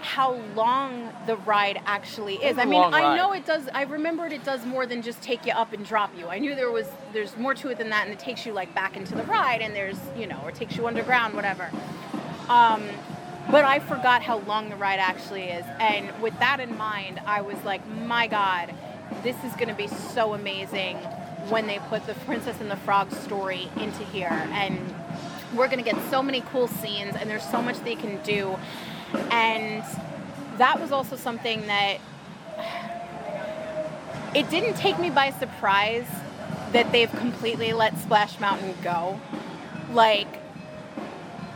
how 0.02 0.34
long 0.56 1.12
the 1.28 1.36
ride 1.38 1.82
actually 1.86 2.36
is. 2.36 2.58
I 2.58 2.66
mean, 2.66 2.82
I 2.94 3.16
know 3.18 3.34
it 3.34 3.46
does. 3.46 3.70
I 3.74 3.84
remembered 3.84 4.32
it 4.32 4.44
does 4.44 4.66
more 4.66 4.86
than 4.86 5.02
just 5.02 5.22
take 5.22 5.46
you 5.46 5.54
up 5.54 5.74
and 5.74 5.86
drop 5.86 6.12
you. 6.18 6.28
I 6.28 6.40
knew 6.40 6.56
there 6.56 6.72
was 6.72 6.88
there's 7.14 7.36
more 7.38 7.54
to 7.56 7.70
it 7.70 7.78
than 7.78 7.90
that, 7.90 8.06
and 8.06 8.14
it 8.14 8.20
takes 8.20 8.46
you 8.46 8.54
like 8.54 8.74
back 8.74 8.98
into 8.98 9.16
the 9.16 9.24
ride, 9.24 9.62
and 9.62 9.76
there's 9.76 10.00
you 10.18 10.28
know, 10.28 10.40
or 10.44 10.52
takes 10.52 10.76
you 10.76 10.88
underground, 10.88 11.34
whatever. 11.36 11.70
Um, 12.50 12.84
but 13.52 13.66
I 13.66 13.80
forgot 13.80 14.22
how 14.22 14.40
long 14.40 14.70
the 14.70 14.76
ride 14.76 15.00
actually 15.00 15.44
is, 15.44 15.66
and 15.80 16.22
with 16.22 16.38
that 16.40 16.60
in 16.60 16.78
mind, 16.78 17.20
I 17.26 17.42
was 17.42 17.62
like, 17.64 17.86
my 17.88 18.28
God, 18.28 18.74
this 19.24 19.36
is 19.44 19.54
going 19.54 19.68
to 19.68 19.74
be 19.74 19.88
so 19.88 20.34
amazing 20.34 20.98
when 21.50 21.68
they 21.68 21.80
put 21.90 22.06
the 22.06 22.14
Princess 22.26 22.60
and 22.62 22.70
the 22.70 22.78
Frog 22.78 23.12
story 23.12 23.70
into 23.78 24.04
here, 24.06 24.48
and 24.52 24.80
we're 25.56 25.68
going 25.68 25.84
to 25.84 25.90
get 25.90 25.98
so 26.10 26.22
many 26.22 26.42
cool 26.52 26.68
scenes, 26.68 27.16
and 27.16 27.30
there's 27.30 27.50
so 27.50 27.62
much 27.62 27.80
they 27.80 27.96
can 27.96 28.22
do, 28.24 28.58
and 29.32 29.84
that 30.58 30.80
was 30.80 30.92
also 30.92 31.16
something 31.16 31.66
that 31.68 31.98
it 34.36 34.50
didn't 34.50 34.76
take 34.76 35.00
me 35.00 35.10
by 35.10 35.32
surprise 35.32 36.08
that 36.72 36.92
they've 36.92 37.12
completely 37.14 37.74
let 37.74 37.98
Splash 37.98 38.40
Mountain 38.40 38.76
go. 38.84 39.20
Like, 39.92 40.28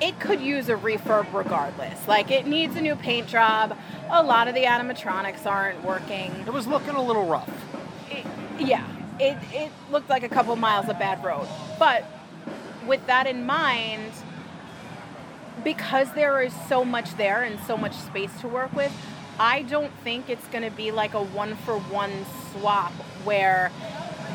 it 0.03 0.19
could 0.19 0.41
use 0.41 0.67
a 0.67 0.75
refurb 0.75 1.33
regardless. 1.33 2.07
Like, 2.09 2.29
it 2.29 2.45
needs 2.45 2.75
a 2.75 2.81
new 2.81 2.95
paint 2.95 3.25
job. 3.25 3.77
A 4.09 4.21
lot 4.21 4.49
of 4.49 4.53
the 4.53 4.63
animatronics 4.63 5.45
aren't 5.45 5.81
working. 5.81 6.29
it 6.45 6.51
was 6.51 6.67
looking 6.67 6.95
a 6.95 7.01
little 7.01 7.25
rough. 7.25 7.49
It, 8.11 8.25
yeah, 8.59 8.85
it, 9.17 9.37
it 9.53 9.71
looked 9.91 10.09
like 10.09 10.23
a 10.23 10.29
couple 10.29 10.53
miles 10.57 10.89
of 10.89 10.99
bad 10.99 11.23
road. 11.23 11.47
But 11.79 12.03
with 12.85 13.05
that 13.07 13.27
in 13.27 13.45
mind, 13.45 14.11
because 15.63 16.11
there 16.11 16.41
is 16.41 16.53
so 16.67 16.83
much 16.83 17.15
there 17.15 17.43
and 17.43 17.57
so 17.61 17.77
much 17.77 17.95
space 17.95 18.41
to 18.41 18.49
work 18.49 18.73
with, 18.73 18.93
I 19.39 19.61
don't 19.61 19.91
think 20.03 20.29
it's 20.29 20.45
going 20.47 20.69
to 20.69 20.75
be 20.75 20.91
like 20.91 21.13
a 21.13 21.23
one 21.23 21.55
for 21.55 21.79
one 21.79 22.25
swap 22.51 22.91
where 23.23 23.71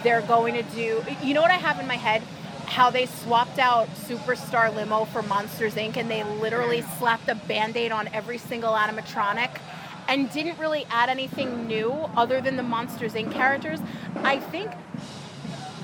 they're 0.02 0.22
going 0.22 0.54
to 0.54 0.62
do. 0.62 1.04
You 1.22 1.34
know 1.34 1.42
what 1.42 1.50
I 1.50 1.56
have 1.56 1.78
in 1.78 1.86
my 1.86 1.96
head? 1.96 2.22
How 2.68 2.90
they 2.90 3.06
swapped 3.06 3.58
out 3.58 3.88
Superstar 3.94 4.74
Limo 4.74 5.06
for 5.06 5.22
Monsters 5.22 5.74
Inc. 5.74 5.96
and 5.96 6.10
they 6.10 6.22
literally 6.22 6.82
mm. 6.82 6.98
slapped 6.98 7.28
a 7.28 7.34
band 7.34 7.76
aid 7.76 7.92
on 7.92 8.08
every 8.08 8.38
single 8.38 8.74
animatronic 8.74 9.58
and 10.06 10.30
didn't 10.30 10.58
really 10.58 10.86
add 10.90 11.08
anything 11.08 11.66
new 11.66 11.90
other 12.16 12.40
than 12.40 12.56
the 12.56 12.62
Monsters 12.62 13.14
Inc. 13.14 13.32
characters. 13.32 13.80
I 14.16 14.38
think 14.38 14.70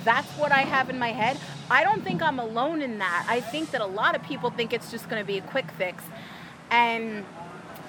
that's 0.05 0.31
what 0.33 0.53
I 0.53 0.61
have 0.61 0.91
in 0.91 0.99
my 0.99 1.11
head. 1.11 1.39
I 1.71 1.83
don't 1.83 2.05
think 2.05 2.23
I'm 2.23 2.39
alone 2.39 2.83
in 2.83 2.99
that. 2.99 3.27
I 3.29 3.41
think 3.41 3.71
that 3.71 3.81
a 3.81 3.87
lot 3.87 4.15
of 4.15 4.23
people 4.23 4.51
think 4.51 4.73
it's 4.73 4.91
just 4.91 5.09
going 5.09 5.21
to 5.21 5.27
be 5.27 5.39
a 5.39 5.43
quick 5.43 5.71
fix. 5.73 6.05
And 6.71 7.25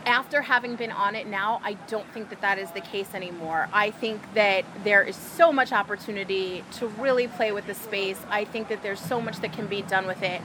after 0.05 0.41
having 0.41 0.75
been 0.75 0.91
on 0.91 1.15
it 1.15 1.27
now, 1.27 1.59
I 1.63 1.73
don't 1.87 2.07
think 2.13 2.29
that 2.29 2.41
that 2.41 2.59
is 2.59 2.69
the 2.71 2.81
case 2.81 3.13
anymore. 3.13 3.67
I 3.73 3.91
think 3.91 4.21
that 4.33 4.65
there 4.83 5.03
is 5.03 5.15
so 5.15 5.51
much 5.51 5.71
opportunity 5.71 6.63
to 6.73 6.87
really 6.87 7.27
play 7.27 7.51
with 7.51 7.65
the 7.65 7.73
space. 7.73 8.19
I 8.29 8.45
think 8.45 8.69
that 8.69 8.83
there's 8.83 8.99
so 8.99 9.19
much 9.19 9.39
that 9.39 9.53
can 9.53 9.67
be 9.67 9.81
done 9.81 10.05
with 10.05 10.21
it. 10.21 10.41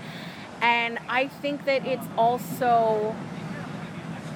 And 0.62 0.98
I 1.08 1.28
think 1.28 1.64
that 1.66 1.86
it's 1.86 2.06
also 2.16 3.14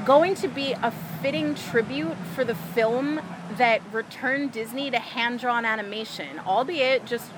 going 0.05 0.35
to 0.37 0.49
be 0.49 0.73
a 0.73 0.91
fitting 1.23 1.55
tribute 1.55 2.17
for 2.35 2.45
the 2.45 2.55
film 2.55 3.21
that 3.57 3.81
returned 3.93 4.53
Disney 4.53 4.91
to 4.91 4.99
hand 4.99 5.41
drawn 5.41 5.65
animation, 5.65 6.39
albeit 6.47 7.07
just 7.07 7.31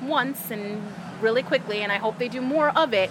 once 0.00 0.50
and 0.50 0.82
really 1.20 1.42
quickly, 1.42 1.82
and 1.82 1.90
I 1.90 1.98
hope 1.98 2.18
they 2.18 2.28
do 2.28 2.40
more 2.40 2.70
of 2.70 2.92
it. 2.92 3.10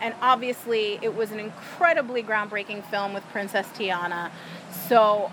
And 0.00 0.14
obviously, 0.20 0.98
it 1.02 1.14
was 1.14 1.30
an 1.30 1.40
incredibly 1.40 2.22
groundbreaking 2.22 2.84
film 2.90 3.14
with 3.14 3.24
Princess 3.30 3.66
Tiana. 3.68 4.30
So 4.88 5.30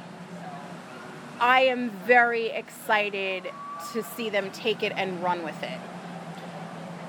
I 1.40 1.62
am 1.62 1.90
very 2.06 2.48
excited 2.48 3.52
to 3.92 4.04
see 4.04 4.30
them 4.30 4.50
take 4.52 4.84
it 4.84 4.94
and 4.96 5.22
run 5.22 5.44
with 5.44 5.62
it. 5.64 5.80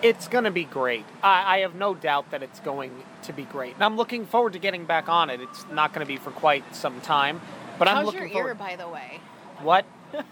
It's 0.03 0.29
going 0.29 0.45
to 0.45 0.51
be 0.51 0.65
great. 0.65 1.05
I, 1.23 1.57
I 1.57 1.59
have 1.61 1.75
no 1.75 1.95
doubt 1.95 2.31
that 2.31 2.43
it's 2.43 2.61
going 2.61 2.91
to 3.23 3.33
be 3.33 3.45
great. 3.45 3.75
And 3.75 3.85
I'm 3.85 3.97
looking 3.97 4.27
forward 4.27 4.53
to 4.53 4.59
getting 4.59 4.85
back 4.85 5.09
on 5.09 5.31
it. 5.31 5.41
It's 5.41 5.65
not 5.71 5.95
going 5.95 6.05
to 6.05 6.13
be 6.13 6.19
for 6.19 6.31
quite 6.31 6.75
some 6.75 7.01
time. 7.01 7.41
But 7.79 7.89
I'm 7.89 7.97
How's 7.97 8.07
looking 8.07 8.21
your 8.23 8.31
forward. 8.31 8.49
ear, 8.49 8.55
by 8.55 8.77
the 8.77 8.89
way? 8.89 9.21
What? 9.63 9.87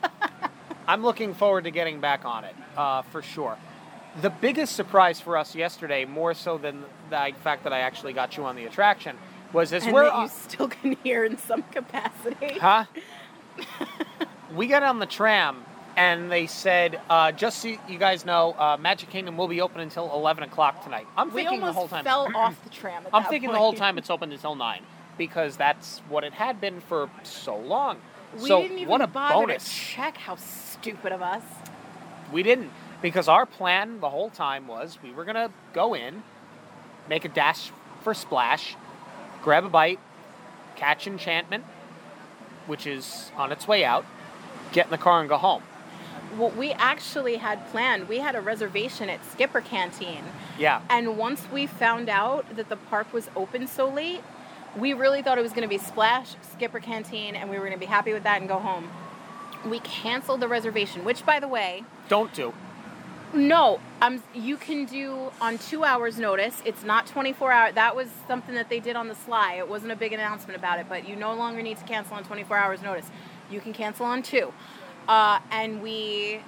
I'm 0.87 1.03
looking 1.03 1.33
forward 1.35 1.65
to 1.65 1.71
getting 1.71 2.01
back 2.01 2.25
on 2.25 2.45
it, 2.45 2.55
uh, 2.77 3.03
for 3.03 3.23
sure. 3.23 3.57
The 4.21 4.31
biggest 4.31 4.77
surprise 4.77 5.21
for 5.21 5.37
us 5.39 5.55
yesterday, 5.55 6.05
more 6.05 6.35
so 6.35 6.59
than 6.59 6.85
the 7.09 7.33
fact 7.43 7.65
that 7.65 7.73
I 7.73 7.81
actually 7.81 8.13
got 8.13 8.37
you 8.37 8.45
on 8.45 8.57
the 8.57 8.67
attraction, 8.67 9.17
was 9.53 9.73
as 9.73 9.85
And 9.85 9.93
we're 9.93 10.05
that 10.05 10.23
you 10.23 10.29
still 10.29 10.69
can 10.83 10.97
hear 11.03 11.25
in 11.25 11.39
some 11.39 11.63
capacity. 11.63 12.59
Huh? 12.59 12.85
we 14.55 14.67
got 14.67 14.83
on 14.83 14.99
the 14.99 15.07
tram 15.07 15.65
and 15.97 16.31
they 16.31 16.47
said, 16.47 17.01
uh, 17.09 17.33
just 17.33 17.61
so 17.61 17.69
you 17.89 17.99
guys 17.99 18.25
know, 18.25 18.55
uh, 18.59 18.77
Magic 18.81 19.11
Kingdom 19.11 19.37
will 19.37 19.49
be 19.49 19.61
open 19.61 19.81
until 19.81 20.13
11 20.15 20.45
o'clock 20.45 20.83
tonight. 20.85 21.07
I'm 21.17 21.29
We 21.33 21.43
thinking 21.43 21.61
the 21.61 21.73
whole 21.73 21.89
time. 21.89 22.05
fell 22.05 22.29
off 22.35 22.63
the 22.65 22.71
tram. 22.71 23.07
At 23.07 23.15
I'm 23.15 23.25
thinking 23.25 23.49
point. 23.49 23.55
the 23.57 23.61
whole 23.61 23.75
time 23.75 23.99
it's 23.99 24.11
open 24.11 24.33
until 24.33 24.55
9 24.55 24.83
because 25.19 25.57
that's 25.57 26.01
what 26.09 26.25
it 26.25 26.33
had 26.33 26.61
been 26.61 26.81
for 26.81 27.11
so 27.23 27.57
long. 27.57 27.99
We 28.41 28.49
so 28.49 28.63
didn't 28.63 28.79
even 28.79 28.89
what 28.89 29.01
a 29.03 29.07
bother 29.07 29.47
bonus. 29.47 29.65
to 29.65 29.71
check. 29.71 30.17
How 30.17 30.37
stupid 30.37 31.13
of 31.13 31.21
us. 31.21 31.43
We 32.33 32.43
didn't 32.43 32.71
because 33.03 33.29
our 33.29 33.45
plan 33.45 34.01
the 34.01 34.09
whole 34.09 34.31
time 34.31 34.67
was 34.67 34.99
we 35.03 35.13
were 35.13 35.25
gonna 35.25 35.51
go 35.75 35.93
in, 35.93 36.23
make 37.09 37.25
a 37.25 37.29
dash 37.29 37.71
for 38.03 38.15
Splash, 38.15 38.77
grab 39.43 39.65
a 39.65 39.69
bite, 39.69 40.01
catch 40.77 41.07
Enchantment, 41.07 41.65
which 42.67 42.87
is 42.87 43.31
on 43.37 43.53
its 43.53 43.69
way 43.69 43.85
out, 43.85 44.07
get 44.73 44.87
in 44.87 44.91
the 44.91 44.99
car 44.99 45.21
and 45.21 45.29
go 45.29 45.37
home. 45.37 45.63
What 46.37 46.57
we 46.57 46.73
actually 46.73 47.37
had 47.37 47.69
planned, 47.71 48.09
we 48.09 48.21
had 48.21 48.35
a 48.35 48.41
reservation 48.41 49.11
at 49.11 49.23
Skipper 49.31 49.61
Canteen. 49.61 50.25
Yeah, 50.59 50.81
And 50.89 51.19
once 51.19 51.47
we 51.53 51.67
found 51.67 52.09
out 52.09 52.57
that 52.57 52.69
the 52.69 52.77
park 52.77 53.13
was 53.13 53.29
open 53.37 53.67
so 53.67 53.89
late, 53.89 54.23
we 54.77 54.95
really 54.95 55.21
thought 55.21 55.37
it 55.37 55.43
was 55.43 55.53
going 55.53 55.63
to 55.63 55.69
be 55.69 55.79
Splash, 55.79 56.37
Skipper 56.53 56.81
Canteen, 56.81 57.35
and 57.35 57.51
we 57.51 57.57
were 57.57 57.67
going 57.67 57.79
to 57.79 57.79
be 57.79 57.87
happy 57.87 58.13
with 58.13 58.23
that 58.23 58.41
and 58.41 58.49
go 58.49 58.59
home. 58.59 58.91
We 59.67 59.81
canceled 59.81 60.41
the 60.41 60.49
reservation, 60.49 61.05
which, 61.05 61.27
by 61.27 61.39
the 61.41 61.49
way, 61.49 61.85
don't 62.09 62.33
do. 62.33 62.55
No, 63.35 63.81
um, 64.01 64.23
you 64.35 64.57
can 64.57 64.85
do 64.85 65.31
on 65.41 65.59
two 65.59 65.85
hours' 65.85 66.19
notice. 66.19 66.63
It's 66.65 66.85
not 66.85 67.07
24 67.07 67.53
hours. 67.53 67.75
That 67.75 67.97
was 67.97 68.09
something 68.29 68.55
that 68.55 68.69
they 68.69 68.81
did 68.81 68.97
on 68.97 69.09
the 69.09 69.15
sly. 69.15 69.55
It 69.55 69.69
wasn't 69.69 69.93
a 69.93 69.97
big 69.97 70.13
announcement 70.13 70.59
about 70.59 70.79
it, 70.79 70.87
but 70.89 71.09
you 71.09 71.17
no 71.17 71.35
longer 71.35 71.63
need 71.63 71.79
to 71.79 71.85
cancel 71.85 72.17
on 72.17 72.25
24 72.25 72.57
hours' 72.57 72.83
notice. 72.83 73.07
You 73.51 73.61
can 73.61 73.73
cancel 73.73 74.07
on 74.07 74.23
two. 74.23 74.53
Uh, 75.09 75.41
and 75.51 75.83
we 75.83 76.41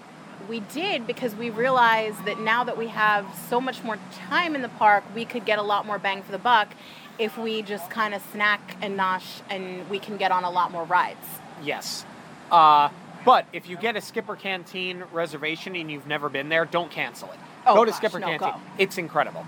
we 0.48 0.60
did 0.60 1.06
because 1.06 1.34
we 1.34 1.48
realized 1.48 2.24
that 2.26 2.38
now 2.38 2.64
that 2.64 2.76
we 2.76 2.88
have 2.88 3.26
so 3.48 3.60
much 3.60 3.82
more 3.82 3.98
time 4.12 4.54
in 4.54 4.62
the 4.62 4.68
park, 4.68 5.04
we 5.14 5.24
could 5.24 5.44
get 5.44 5.58
a 5.58 5.62
lot 5.62 5.86
more 5.86 5.98
bang 5.98 6.22
for 6.22 6.32
the 6.32 6.38
buck 6.38 6.74
if 7.18 7.38
we 7.38 7.62
just 7.62 7.88
kind 7.90 8.12
of 8.12 8.22
snack 8.32 8.76
and 8.82 8.98
nosh 8.98 9.40
and 9.48 9.88
we 9.88 9.98
can 9.98 10.16
get 10.16 10.30
on 10.30 10.44
a 10.44 10.50
lot 10.50 10.70
more 10.70 10.84
rides. 10.84 11.26
Yes. 11.62 12.04
Uh, 12.50 12.90
but 13.24 13.46
if 13.52 13.68
you 13.68 13.76
get 13.76 13.96
a 13.96 14.00
Skipper 14.00 14.36
Canteen 14.36 15.04
reservation 15.12 15.74
and 15.76 15.90
you've 15.90 16.06
never 16.06 16.28
been 16.28 16.48
there, 16.48 16.64
don't 16.64 16.90
cancel 16.90 17.30
it. 17.32 17.38
Oh, 17.66 17.74
go 17.74 17.84
to 17.84 17.90
gosh, 17.90 17.98
Skipper 17.98 18.18
no, 18.18 18.26
Canteen. 18.26 18.50
go. 18.50 18.60
It's 18.78 18.98
incredible. 18.98 19.46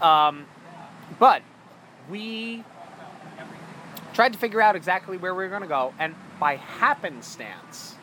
Um, 0.00 0.46
but 1.18 1.42
we 2.10 2.64
tried 4.12 4.32
to 4.32 4.38
figure 4.38 4.60
out 4.60 4.76
exactly 4.76 5.16
where 5.16 5.34
we 5.34 5.44
were 5.44 5.50
going 5.50 5.62
to 5.62 5.68
go, 5.68 5.94
and 5.98 6.14
by 6.40 6.56
happenstance, 6.56 7.96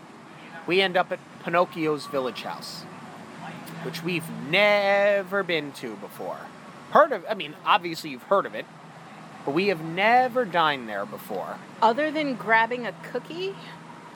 we 0.65 0.81
end 0.81 0.95
up 0.97 1.11
at 1.11 1.19
Pinocchio's 1.43 2.05
Village 2.07 2.43
House, 2.43 2.83
which 3.83 4.03
we've 4.03 4.29
never 4.49 5.43
been 5.43 5.71
to 5.73 5.95
before. 5.97 6.37
Heard 6.91 7.11
of? 7.11 7.25
I 7.29 7.33
mean, 7.33 7.55
obviously 7.65 8.09
you've 8.09 8.23
heard 8.23 8.45
of 8.45 8.55
it, 8.55 8.65
but 9.45 9.53
we 9.53 9.67
have 9.67 9.81
never 9.83 10.45
dined 10.45 10.87
there 10.89 11.05
before. 11.05 11.57
other 11.81 12.09
than 12.11 12.35
grabbing 12.35 12.85
a 12.87 12.93
cookie 13.11 13.55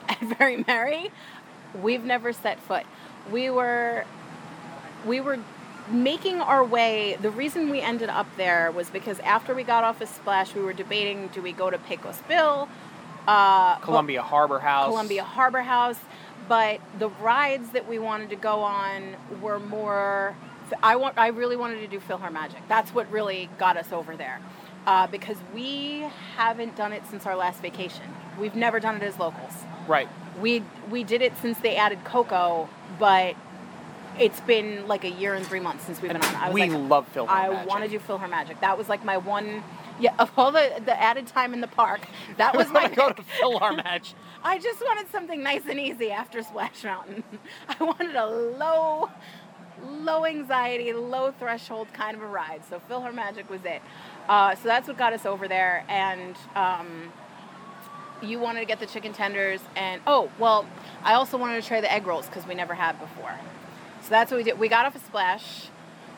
at 0.09 0.19
Very 0.37 0.63
Merry, 0.67 1.11
we've 1.81 2.03
never 2.03 2.33
set 2.33 2.59
foot. 2.59 2.85
We 3.31 3.49
were 3.49 4.05
we 5.05 5.19
were 5.19 5.39
making 5.89 6.39
our 6.39 6.63
way. 6.63 7.17
The 7.21 7.29
reason 7.31 7.69
we 7.69 7.81
ended 7.81 8.09
up 8.09 8.27
there 8.37 8.71
was 8.71 8.89
because 8.89 9.19
after 9.19 9.53
we 9.53 9.63
got 9.63 9.83
off 9.83 10.01
of 10.01 10.09
Splash, 10.09 10.55
we 10.55 10.61
were 10.61 10.73
debating: 10.73 11.27
do 11.29 11.41
we 11.41 11.51
go 11.51 11.69
to 11.69 11.77
Pecos 11.77 12.19
Bill, 12.27 12.67
uh, 13.27 13.75
Columbia 13.77 14.21
Harbor 14.21 14.59
House. 14.59 14.87
Columbia 14.87 15.23
Harbor 15.23 15.61
House? 15.61 15.99
But 16.47 16.81
the 16.99 17.09
rides 17.09 17.69
that 17.69 17.87
we 17.87 17.99
wanted 17.99 18.29
to 18.31 18.35
go 18.35 18.61
on 18.61 19.15
were 19.41 19.59
more. 19.59 20.35
I 20.81 20.95
want. 20.95 21.17
I 21.17 21.27
really 21.27 21.55
wanted 21.55 21.79
to 21.79 21.87
do 21.87 21.99
PhilharMagic. 21.99 22.67
That's 22.67 22.93
what 22.93 23.09
really 23.11 23.49
got 23.59 23.77
us 23.77 23.91
over 23.91 24.15
there, 24.17 24.41
uh, 24.85 25.07
because 25.07 25.37
we 25.53 26.05
haven't 26.35 26.75
done 26.75 26.91
it 26.91 27.03
since 27.09 27.25
our 27.25 27.35
last 27.35 27.61
vacation. 27.61 28.03
We've 28.39 28.55
never 28.55 28.79
done 28.79 28.95
it 28.95 29.03
as 29.03 29.19
locals. 29.19 29.53
Right. 29.87 30.09
We 30.41 30.63
we 30.89 31.03
did 31.03 31.21
it 31.21 31.33
since 31.41 31.59
they 31.59 31.75
added 31.75 32.03
Coco, 32.03 32.69
but 32.99 33.35
it's 34.19 34.39
been 34.41 34.87
like 34.87 35.03
a 35.03 35.09
year 35.09 35.33
and 35.33 35.45
three 35.45 35.59
months 35.59 35.85
since 35.85 36.01
we've 36.01 36.11
been 36.11 36.21
on. 36.21 36.35
I 36.35 36.47
was 36.47 36.53
we 36.53 36.69
like, 36.69 36.89
love 36.89 37.07
Phil. 37.09 37.25
I 37.27 37.65
want 37.65 37.83
to 37.83 37.89
do 37.89 37.99
PhilharMagic. 37.99 38.59
That 38.61 38.77
was 38.77 38.89
like 38.89 39.03
my 39.03 39.17
one. 39.17 39.63
Yeah, 39.99 40.15
of 40.17 40.31
all 40.37 40.51
the 40.51 40.81
the 40.83 40.99
added 40.99 41.27
time 41.27 41.53
in 41.53 41.61
the 41.61 41.67
park, 41.67 42.01
that 42.37 42.55
was 42.55 42.69
my 42.71 42.89
go 42.89 43.09
to 43.09 43.15
pick. 43.15 43.25
PhilharMagic. 43.41 44.13
I 44.43 44.59
just 44.59 44.81
wanted 44.81 45.09
something 45.11 45.41
nice 45.41 45.63
and 45.69 45.79
easy 45.79 46.11
after 46.11 46.41
Splash 46.43 46.83
Mountain. 46.83 47.23
I 47.69 47.83
wanted 47.83 48.15
a 48.15 48.25
low, 48.25 49.09
low 49.83 50.25
anxiety, 50.25 50.91
low 50.93 51.31
threshold 51.31 51.87
kind 51.93 52.15
of 52.17 52.23
a 52.23 52.27
ride. 52.27 52.61
So 52.69 52.81
PhilharMagic 52.89 53.49
was 53.49 53.61
it. 53.65 53.81
Uh, 54.27 54.55
so 54.55 54.63
that's 54.63 54.87
what 54.87 54.97
got 54.97 55.13
us 55.13 55.25
over 55.25 55.47
there. 55.47 55.85
And 55.87 56.35
um, 56.55 57.11
you 58.23 58.39
wanted 58.39 58.61
to 58.61 58.65
get 58.65 58.79
the 58.79 58.85
chicken 58.85 59.13
tenders, 59.13 59.61
and 59.75 60.01
oh 60.07 60.29
well, 60.39 60.65
I 61.03 61.13
also 61.13 61.37
wanted 61.37 61.61
to 61.61 61.67
try 61.67 61.81
the 61.81 61.91
egg 61.91 62.07
rolls 62.07 62.27
because 62.27 62.47
we 62.47 62.55
never 62.55 62.73
had 62.73 62.99
before. 62.99 63.33
So 64.01 64.09
that's 64.09 64.31
what 64.31 64.37
we 64.37 64.43
did. 64.43 64.59
We 64.59 64.67
got 64.67 64.85
off 64.85 64.95
a 64.95 64.99
Splash. 64.99 65.67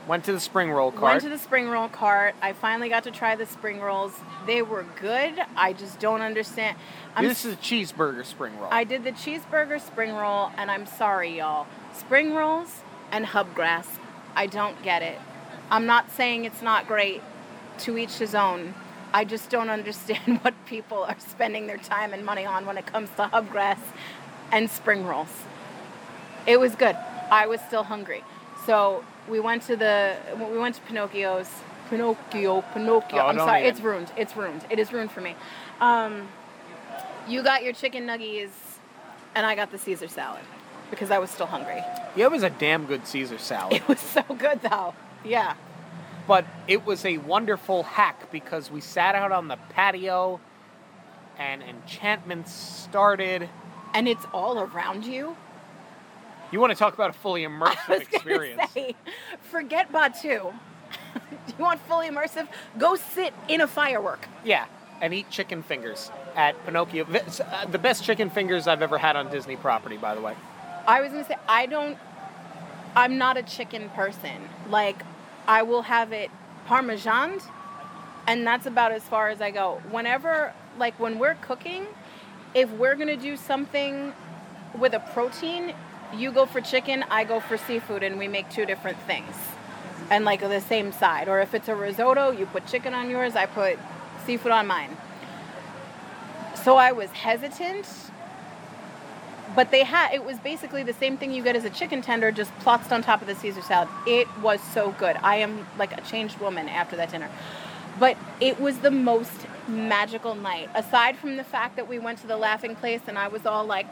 Went 0.08 0.24
to 0.26 0.32
the 0.32 0.40
spring 0.40 0.70
roll 0.70 0.92
cart. 0.92 1.04
Went 1.04 1.22
to 1.24 1.30
the 1.30 1.38
spring 1.38 1.68
roll 1.68 1.90
cart. 1.90 2.36
I 2.42 2.54
finally 2.54 2.90
got 2.90 3.06
to 3.06 3.12
try 3.12 3.36
the 3.36 3.48
spring 3.48 3.80
rolls. 3.80 4.14
They 4.46 4.62
were 4.62 4.86
good. 5.02 5.34
I 5.56 5.74
just 5.74 6.00
don't 6.00 6.22
understand. 6.22 6.78
I'm 7.16 7.28
this 7.28 7.44
is 7.44 7.54
a 7.54 7.58
cheeseburger 7.58 8.24
spring 8.24 8.58
roll. 8.60 8.70
I 8.72 8.84
did 8.84 9.04
the 9.04 9.12
cheeseburger 9.12 9.82
spring 9.82 10.14
roll, 10.14 10.52
and 10.58 10.70
I'm 10.70 10.86
sorry, 10.86 11.38
y'all. 11.38 11.66
Spring 11.94 12.36
rolls 12.36 12.84
and 13.12 13.26
hubgrass. 13.26 13.88
I 14.36 14.46
don't 14.46 14.82
get 14.84 15.02
it. 15.02 15.20
I'm 15.72 15.88
not 15.88 16.12
saying 16.12 16.46
it's 16.46 16.62
not 16.62 16.88
great. 16.88 17.22
To 17.80 17.98
each 17.98 18.20
his 18.20 18.36
own. 18.36 18.74
I 19.16 19.24
just 19.24 19.50
don't 19.50 19.70
understand 19.70 20.40
what 20.42 20.54
people 20.66 21.06
are 21.06 21.16
spending 21.20 21.68
their 21.68 21.78
time 21.78 22.12
and 22.12 22.26
money 22.26 22.46
on 22.46 22.66
when 22.66 22.78
it 22.78 22.86
comes 22.86 23.10
to 23.12 23.30
hubgrass 23.34 23.80
and 24.52 24.70
spring 24.70 25.06
rolls. 25.06 25.30
It 26.46 26.60
was 26.60 26.76
good. 26.76 26.98
I 27.32 27.48
was 27.48 27.62
still 27.62 27.84
hungry. 27.84 28.26
So 28.66 29.06
we 29.30 29.40
went 29.40 29.64
to 29.64 29.78
the 29.78 30.18
we 30.38 30.58
went 30.58 30.76
to 30.76 30.82
Pinocchio's. 30.82 31.50
Pinocchio, 31.90 32.62
Pinocchio. 32.74 33.20
Oh, 33.20 33.28
I'm 33.28 33.38
sorry, 33.38 33.66
it's 33.68 33.80
ruined. 33.80 34.12
It's 34.18 34.36
ruined. 34.36 34.66
It 34.70 34.80
is 34.80 34.92
ruined 34.92 35.12
for 35.12 35.22
me. 35.22 35.36
Um, 35.80 36.28
you 37.28 37.42
got 37.42 37.64
your 37.64 37.74
chicken 37.74 38.06
nuggies, 38.08 38.50
and 39.34 39.46
I 39.46 39.56
got 39.56 39.72
the 39.72 39.78
Caesar 39.78 40.08
salad 40.08 40.42
because 40.92 41.10
I 41.10 41.20
was 41.20 41.30
still 41.30 41.46
hungry. 41.46 41.82
yeah, 42.16 42.26
it 42.26 42.32
was 42.32 42.44
a 42.44 42.50
damn 42.50 42.86
good 42.86 43.08
Caesar 43.08 43.38
salad. 43.38 43.74
It 43.78 43.88
was 43.88 44.00
so 44.00 44.24
good 44.24 44.62
though. 44.62 44.94
Yeah. 45.24 45.54
But 46.28 46.46
it 46.68 46.86
was 46.86 47.06
a 47.06 47.18
wonderful 47.20 47.84
hack 47.84 48.32
because 48.32 48.72
we 48.72 48.82
sat 48.82 49.14
out 49.16 49.32
on 49.32 49.48
the 49.48 49.58
patio 49.70 50.40
and 51.38 51.62
enchantments 51.62 52.52
started. 52.52 53.50
And 53.94 54.08
it's 54.08 54.26
all 54.34 54.60
around 54.60 55.06
you. 55.06 55.36
You 56.52 56.60
want 56.60 56.72
to 56.72 56.78
talk 56.80 56.94
about 56.94 57.10
a 57.10 57.14
fully 57.14 57.44
immersive 57.44 58.02
experience. 58.14 58.72
say, 58.72 58.96
forget 59.52 59.92
Batuu. 59.92 60.54
Do 61.14 61.54
you 61.58 61.64
want 61.64 61.80
fully 61.88 62.08
immersive? 62.08 62.48
Go 62.78 62.96
sit 62.96 63.34
in 63.48 63.62
a 63.62 63.68
firework. 63.68 64.28
Yeah. 64.44 64.66
and 65.02 65.14
eat 65.14 65.30
chicken 65.30 65.62
fingers 65.62 66.10
at 66.36 66.56
Pinocchio. 66.66 67.06
Uh, 67.06 67.66
The 67.66 67.78
best 67.80 68.04
chicken 68.04 68.30
fingers 68.30 68.68
I've 68.68 68.82
ever 68.82 68.98
had 68.98 69.16
on 69.16 69.30
Disney 69.30 69.56
property, 69.58 69.98
by 69.98 70.16
the 70.16 70.22
way. 70.22 70.36
I 70.88 71.02
was 71.02 71.12
gonna 71.12 71.26
say 71.26 71.36
I 71.48 71.66
don't. 71.66 71.98
I'm 72.96 73.18
not 73.18 73.36
a 73.38 73.44
chicken 73.44 73.90
person. 73.90 74.50
Like, 74.70 75.02
I 75.48 75.64
will 75.64 75.84
have 75.84 76.12
it 76.12 76.32
parmesan, 76.66 77.40
and 78.28 78.46
that's 78.46 78.66
about 78.66 78.92
as 78.92 79.04
far 79.04 79.30
as 79.30 79.42
I 79.42 79.52
go. 79.52 79.82
Whenever, 79.92 80.54
like, 80.78 81.00
when 81.00 81.20
we're 81.20 81.36
cooking, 81.36 81.86
if 82.54 82.70
we're 82.72 82.96
gonna 82.96 83.18
do 83.18 83.38
something 83.38 84.14
with 84.78 84.94
a 84.94 85.00
protein, 85.00 85.74
you 86.14 86.32
go 86.32 86.46
for 86.46 86.62
chicken, 86.62 87.04
I 87.10 87.24
go 87.24 87.40
for 87.40 87.58
seafood, 87.58 88.04
and 88.04 88.18
we 88.18 88.28
make 88.28 88.50
two 88.50 88.66
different 88.66 88.98
things, 89.02 89.36
and 90.10 90.26
like 90.26 90.42
the 90.42 90.62
same 90.62 90.92
side. 90.92 91.28
Or 91.28 91.40
if 91.42 91.54
it's 91.54 91.68
a 91.68 91.76
risotto, 91.76 92.32
you 92.32 92.46
put 92.46 92.66
chicken 92.66 92.94
on 92.94 93.10
yours, 93.10 93.36
I 93.36 93.46
put 93.46 93.78
seafood 94.26 94.52
on 94.52 94.68
mine. 94.68 94.98
So 96.64 96.78
I 96.78 96.92
was 96.94 97.12
hesitant 97.12 98.05
but 99.56 99.72
they 99.72 99.84
had 99.84 100.14
it 100.14 100.24
was 100.26 100.38
basically 100.40 100.84
the 100.84 100.94
same 100.94 101.18
thing 101.18 101.32
you 101.34 101.44
get 101.44 101.56
as 101.56 101.66
a 101.66 101.70
chicken 101.70 102.02
tender 102.02 102.32
just 102.32 102.52
plotzed 102.60 102.92
on 102.92 103.02
top 103.02 103.22
of 103.22 103.28
the 103.28 103.36
caesar 103.36 103.62
salad. 103.62 103.90
It 104.06 104.28
was 104.42 104.62
so 104.62 104.92
good. 104.92 105.16
I 105.24 105.38
am 105.38 105.66
like 105.78 105.98
a 105.98 106.02
changed 106.02 106.40
woman 106.40 106.70
after 106.70 106.96
that 106.98 107.12
dinner. 107.12 107.30
But 108.00 108.18
it 108.42 108.60
was 108.60 108.80
the 108.80 108.92
most 108.92 109.48
magical 109.68 110.36
night. 110.36 110.70
Aside 110.76 111.18
from 111.18 111.38
the 111.38 111.44
fact 111.44 111.78
that 111.78 111.88
we 111.88 111.98
went 111.98 112.20
to 112.20 112.28
the 112.28 112.38
laughing 112.38 112.76
place 112.76 113.02
and 113.08 113.18
i 113.18 113.28
was 113.28 113.46
all 113.46 113.66
like 113.66 113.88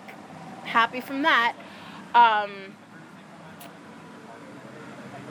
happy 0.65 1.01
from 1.01 1.23
that 1.23 1.55
um, 2.15 2.51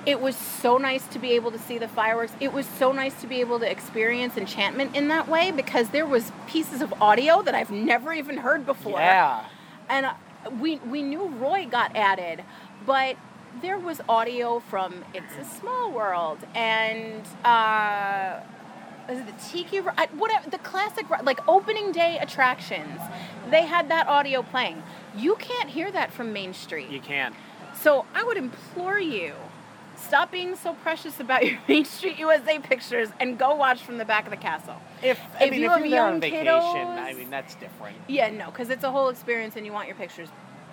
it 0.05 0.21
was 0.21 0.37
so 0.37 0.79
nice 0.79 1.07
to 1.09 1.19
be 1.19 1.33
able 1.33 1.53
to 1.53 1.59
see 1.59 1.79
the 1.79 1.87
fireworks. 1.87 2.33
It 2.41 2.53
was 2.53 2.67
so 2.67 2.91
nice 2.91 3.21
to 3.21 3.27
be 3.29 3.41
able 3.41 3.61
to 3.61 3.71
experience 3.71 4.37
enchantment 4.37 4.97
in 4.97 5.09
that 5.09 5.29
way 5.29 5.53
because 5.53 5.91
there 5.91 6.07
was 6.07 6.33
pieces 6.49 6.83
of 6.83 6.93
audio 7.01 7.43
that 7.43 7.55
i've 7.55 7.71
never 7.71 8.13
even 8.13 8.39
heard 8.39 8.67
before. 8.67 8.99
Yeah. 8.99 9.45
And 9.93 10.07
uh, 10.07 10.15
we 10.61 10.77
we 10.79 11.03
knew 11.03 11.29
Roy 11.29 11.69
got 11.71 11.95
added, 11.95 12.43
but 12.87 13.17
there 13.61 13.79
was 13.79 14.01
audio 14.09 14.61
from 14.61 15.05
It's 15.13 15.37
a 15.39 15.45
Small 15.45 15.93
World 15.93 16.39
and 16.55 17.23
uh, 17.45 18.41
is 19.11 19.21
it 19.21 19.27
the 19.27 19.51
Tiki 19.51 19.79
whatever 19.79 20.49
the 20.49 20.59
classic 20.59 21.09
like 21.23 21.47
opening 21.47 21.93
day 21.93 22.19
attractions. 22.19 23.01
They 23.51 23.67
had 23.67 23.91
that 23.91 24.09
audio 24.09 24.43
playing. 24.43 24.83
You 25.15 25.37
can't 25.37 25.69
hear 25.69 25.93
that 25.93 26.11
from 26.11 26.33
Main 26.33 26.55
Street. 26.55 26.89
You 26.89 27.01
can't. 27.01 27.35
So 27.79 28.07
I 28.15 28.25
would 28.25 28.39
implore 28.39 28.99
you, 28.99 29.35
stop 29.97 30.33
being 30.33 30.57
so 30.57 30.73
precious 30.73 31.21
about 31.21 31.45
your 31.47 31.59
Main 31.69 31.85
Street 31.85 32.19
USA 32.19 32.59
pictures 32.59 33.11
and 33.21 33.39
go 33.39 33.55
watch 33.55 33.83
from 33.83 33.99
the 33.99 34.07
back 34.07 34.25
of 34.25 34.31
the 34.31 34.39
castle. 34.39 34.77
If, 35.03 35.21
I 35.41 35.45
If 35.45 35.51
mean, 35.51 35.61
you 35.63 35.73
if 35.73 35.87
you're 35.87 36.05
on 36.07 36.21
vacation, 36.21 36.47
kiddos- 36.47 36.99
I 36.99 37.13
mean, 37.15 37.31
that's 37.31 37.55
different. 37.57 37.97
Yeah, 38.09 38.31
no, 38.31 38.47
because 38.47 38.71
it's 38.71 38.85
a 38.85 38.91
whole 38.91 39.09
experience 39.09 39.57
and 39.57 39.67
you 39.67 39.73
want 39.73 39.89
your 39.89 39.97
pictures. 39.97 40.29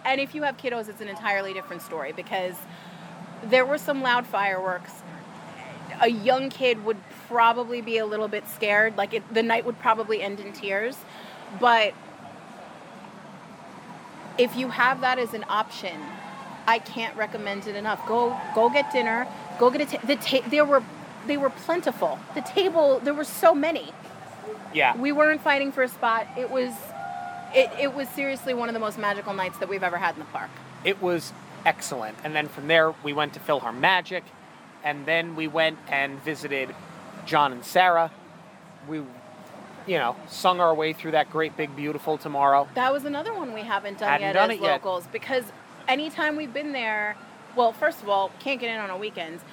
And 0.05 0.21
if 0.21 0.35
you 0.35 0.43
have 0.43 0.57
kiddos, 0.57 0.87
it's 0.87 1.01
an 1.01 1.07
entirely 1.09 1.53
different 1.53 1.81
story 1.81 2.11
because 2.11 2.55
there 3.43 3.65
were 3.65 3.77
some 3.77 4.01
loud 4.01 4.27
fireworks. 4.27 4.91
A 6.01 6.09
young 6.09 6.49
kid 6.49 6.85
would 6.85 6.97
probably 7.27 7.81
be 7.81 7.97
a 7.97 8.05
little 8.05 8.27
bit 8.27 8.47
scared. 8.47 8.95
Like 8.97 9.13
it, 9.13 9.33
the 9.33 9.43
night 9.43 9.65
would 9.65 9.79
probably 9.79 10.21
end 10.21 10.39
in 10.39 10.53
tears. 10.53 10.95
But 11.59 11.93
if 14.37 14.55
you 14.55 14.69
have 14.69 15.01
that 15.01 15.19
as 15.19 15.33
an 15.33 15.43
option, 15.49 15.99
I 16.67 16.79
can't 16.79 17.15
recommend 17.17 17.67
it 17.67 17.75
enough. 17.75 18.05
Go 18.07 18.39
go 18.55 18.69
get 18.69 18.91
dinner. 18.93 19.27
Go 19.57 19.69
get 19.69 19.81
a 19.81 19.97
ta- 19.97 20.05
the 20.05 20.15
ta- 20.15 20.47
there 20.49 20.65
were 20.65 20.83
they 21.27 21.35
were 21.35 21.49
plentiful. 21.49 22.19
The 22.35 22.41
table 22.41 22.99
there 23.03 23.13
were 23.13 23.23
so 23.23 23.53
many 23.53 23.91
Yeah. 24.73 24.95
we 24.97 25.11
weren't 25.11 25.41
fighting 25.41 25.71
for 25.71 25.83
a 25.83 25.87
spot. 25.87 26.27
It 26.37 26.49
was 26.49 26.73
it, 27.53 27.69
it 27.79 27.93
was 27.95 28.07
seriously 28.09 28.53
one 28.53 28.69
of 28.69 28.73
the 28.73 28.79
most 28.79 28.97
magical 28.99 29.33
nights 29.33 29.57
that 29.57 29.69
we've 29.69 29.83
ever 29.83 29.97
had 29.97 30.13
in 30.15 30.19
the 30.19 30.25
park. 30.25 30.49
It 30.83 31.01
was 31.01 31.33
excellent. 31.65 32.17
And 32.23 32.35
then 32.35 32.47
from 32.47 32.67
there, 32.67 32.93
we 33.03 33.11
went 33.11 33.33
to 33.33 33.39
PhilharMagic, 33.39 34.21
and 34.83 35.05
then 35.05 35.35
we 35.35 35.47
went 35.47 35.79
and 35.89 36.21
visited 36.23 36.73
John 37.25 37.51
and 37.51 37.65
Sarah. 37.65 38.11
We, 38.87 38.97
you 39.87 39.97
know, 39.97 40.15
sung 40.27 40.59
our 40.59 40.73
way 40.75 40.93
through 40.93 41.11
that 41.11 41.31
great 41.31 41.57
big 41.57 41.75
beautiful 41.75 42.17
tomorrow. 42.19 42.67
That 42.75 42.93
was 42.93 43.05
another 43.05 43.33
one 43.33 43.53
we 43.53 43.61
haven't 43.61 43.97
done 43.97 44.09
Hadn't 44.09 44.27
yet 44.27 44.33
done 44.33 44.51
as 44.51 44.57
it 44.57 44.61
yet. 44.61 44.71
locals 44.85 45.07
because 45.11 45.45
anytime 45.87 46.35
we've 46.35 46.53
been 46.53 46.71
there, 46.71 47.17
well, 47.55 47.73
first 47.73 48.03
of 48.03 48.09
all, 48.09 48.31
can't 48.39 48.59
get 48.59 48.69
in 48.69 48.79
on 48.79 48.89
a 48.91 48.97
weekends. 48.97 49.43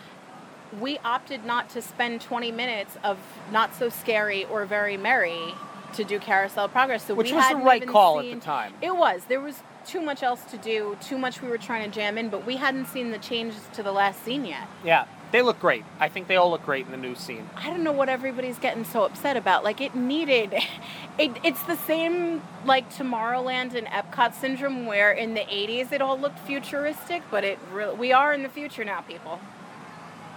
We 0.81 0.99
opted 0.99 1.45
not 1.45 1.71
to 1.71 1.83
spend 1.83 2.21
20 2.21 2.53
minutes 2.53 2.97
of 3.03 3.19
not 3.51 3.75
so 3.75 3.89
scary 3.89 4.45
or 4.47 4.67
very 4.67 4.97
merry 4.97 5.55
to 5.95 6.05
do 6.05 6.19
Carousel 6.19 6.69
Progress. 6.69 7.07
So 7.07 7.15
Which 7.15 7.31
we 7.31 7.37
was 7.37 7.51
the 7.51 7.57
right 7.57 7.87
call 7.87 8.21
at 8.21 8.31
the 8.31 8.41
time. 8.41 8.75
It 8.83 8.97
was. 8.97 9.25
There 9.25 9.41
was 9.41 9.63
too 9.87 10.01
much 10.01 10.23
else 10.23 10.43
to 10.51 10.59
do, 10.59 10.97
too 11.01 11.19
much 11.19 11.41
we 11.41 11.49
were 11.49 11.59
trying 11.59 11.89
to 11.89 11.95
jam 11.95 12.19
in, 12.19 12.29
but 12.29 12.45
we 12.45 12.57
hadn't 12.57 12.87
seen 12.87 13.11
the 13.11 13.19
changes 13.19 13.61
to 13.75 13.83
the 13.83 13.93
last 13.93 14.25
scene 14.25 14.45
yet. 14.45 14.67
Yeah, 14.85 15.07
they 15.33 15.43
look 15.43 15.61
great. 15.61 15.85
I 16.01 16.09
think 16.09 16.27
they 16.27 16.37
all 16.37 16.51
look 16.51 16.65
great 16.65 16.87
in 16.87 16.93
the 16.93 16.99
new 16.99 17.15
scene. 17.15 17.49
I 17.57 17.71
don't 17.71 17.83
know 17.83 17.93
what 17.93 18.09
everybody's 18.09 18.59
getting 18.59 18.85
so 18.85 19.05
upset 19.05 19.37
about. 19.37 19.65
Like 19.65 19.81
it 19.81 19.95
needed, 19.95 20.55
it, 21.19 21.33
it's 21.45 21.63
the 21.65 21.77
same 21.77 22.43
like 22.65 22.93
Tomorrowland 22.93 23.75
and 23.75 23.87
Epcot 23.87 24.35
syndrome 24.35 24.87
where 24.87 25.13
in 25.13 25.35
the 25.35 25.41
'80s 25.41 25.93
it 25.93 26.01
all 26.01 26.19
looked 26.19 26.41
futuristic, 26.41 27.23
but 27.31 27.45
it 27.45 27.59
really 27.73 27.95
we 27.97 28.13
are 28.13 28.33
in 28.33 28.43
the 28.43 28.49
future 28.49 28.85
now, 28.85 29.01
people. 29.01 29.41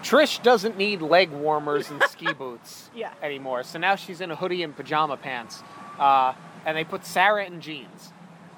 Trish 0.03 0.41
doesn't 0.41 0.77
need 0.77 1.01
leg 1.01 1.29
warmers 1.31 1.89
and 1.91 2.01
ski 2.09 2.33
boots 2.33 2.89
Yeah. 2.95 3.13
anymore. 3.21 3.63
So 3.63 3.79
now 3.79 3.95
she's 3.95 4.21
in 4.21 4.31
a 4.31 4.35
hoodie 4.35 4.63
and 4.63 4.75
pajama 4.75 5.17
pants. 5.17 5.61
Uh, 5.97 6.33
and 6.65 6.77
they 6.77 6.83
put 6.83 7.05
Sarah 7.05 7.45
in 7.45 7.61
jeans. 7.61 8.13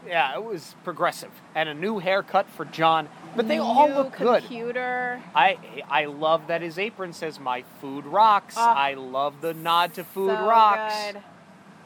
Yeah, 0.07 0.33
it 0.35 0.43
was 0.43 0.75
progressive. 0.83 1.29
And 1.53 1.69
a 1.69 1.73
new 1.73 1.99
haircut 1.99 2.49
for 2.49 2.65
John. 2.65 3.07
But 3.35 3.47
they 3.47 3.59
all 3.59 3.87
New 3.87 3.93
look 3.95 4.17
good. 4.17 4.41
Computer. 4.41 5.21
I 5.35 5.57
I 5.89 6.05
love 6.05 6.47
that 6.47 6.61
his 6.61 6.77
apron 6.79 7.13
says 7.13 7.39
"My 7.39 7.63
food 7.79 8.05
rocks." 8.05 8.55
Ah, 8.57 8.73
I 8.75 8.95
love 8.95 9.41
the 9.41 9.53
nod 9.53 9.93
to 9.93 10.03
food 10.03 10.35
so 10.37 10.45
rocks. 10.47 10.95
good. 11.13 11.21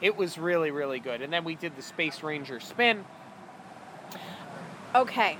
It 0.00 0.16
was 0.16 0.38
really 0.38 0.70
really 0.70 0.98
good. 0.98 1.20
And 1.22 1.30
then 1.32 1.44
we 1.44 1.54
did 1.54 1.76
the 1.76 1.82
Space 1.82 2.22
Ranger 2.22 2.58
spin. 2.58 3.04
Okay. 4.94 5.36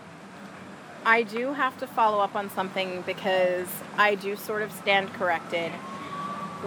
I 1.07 1.23
do 1.23 1.53
have 1.53 1.79
to 1.79 1.87
follow 1.87 2.19
up 2.19 2.35
on 2.35 2.51
something 2.51 3.03
because 3.03 3.69
I 3.97 4.17
do 4.17 4.35
sort 4.35 4.63
of 4.63 4.73
stand 4.73 5.13
corrected. 5.13 5.71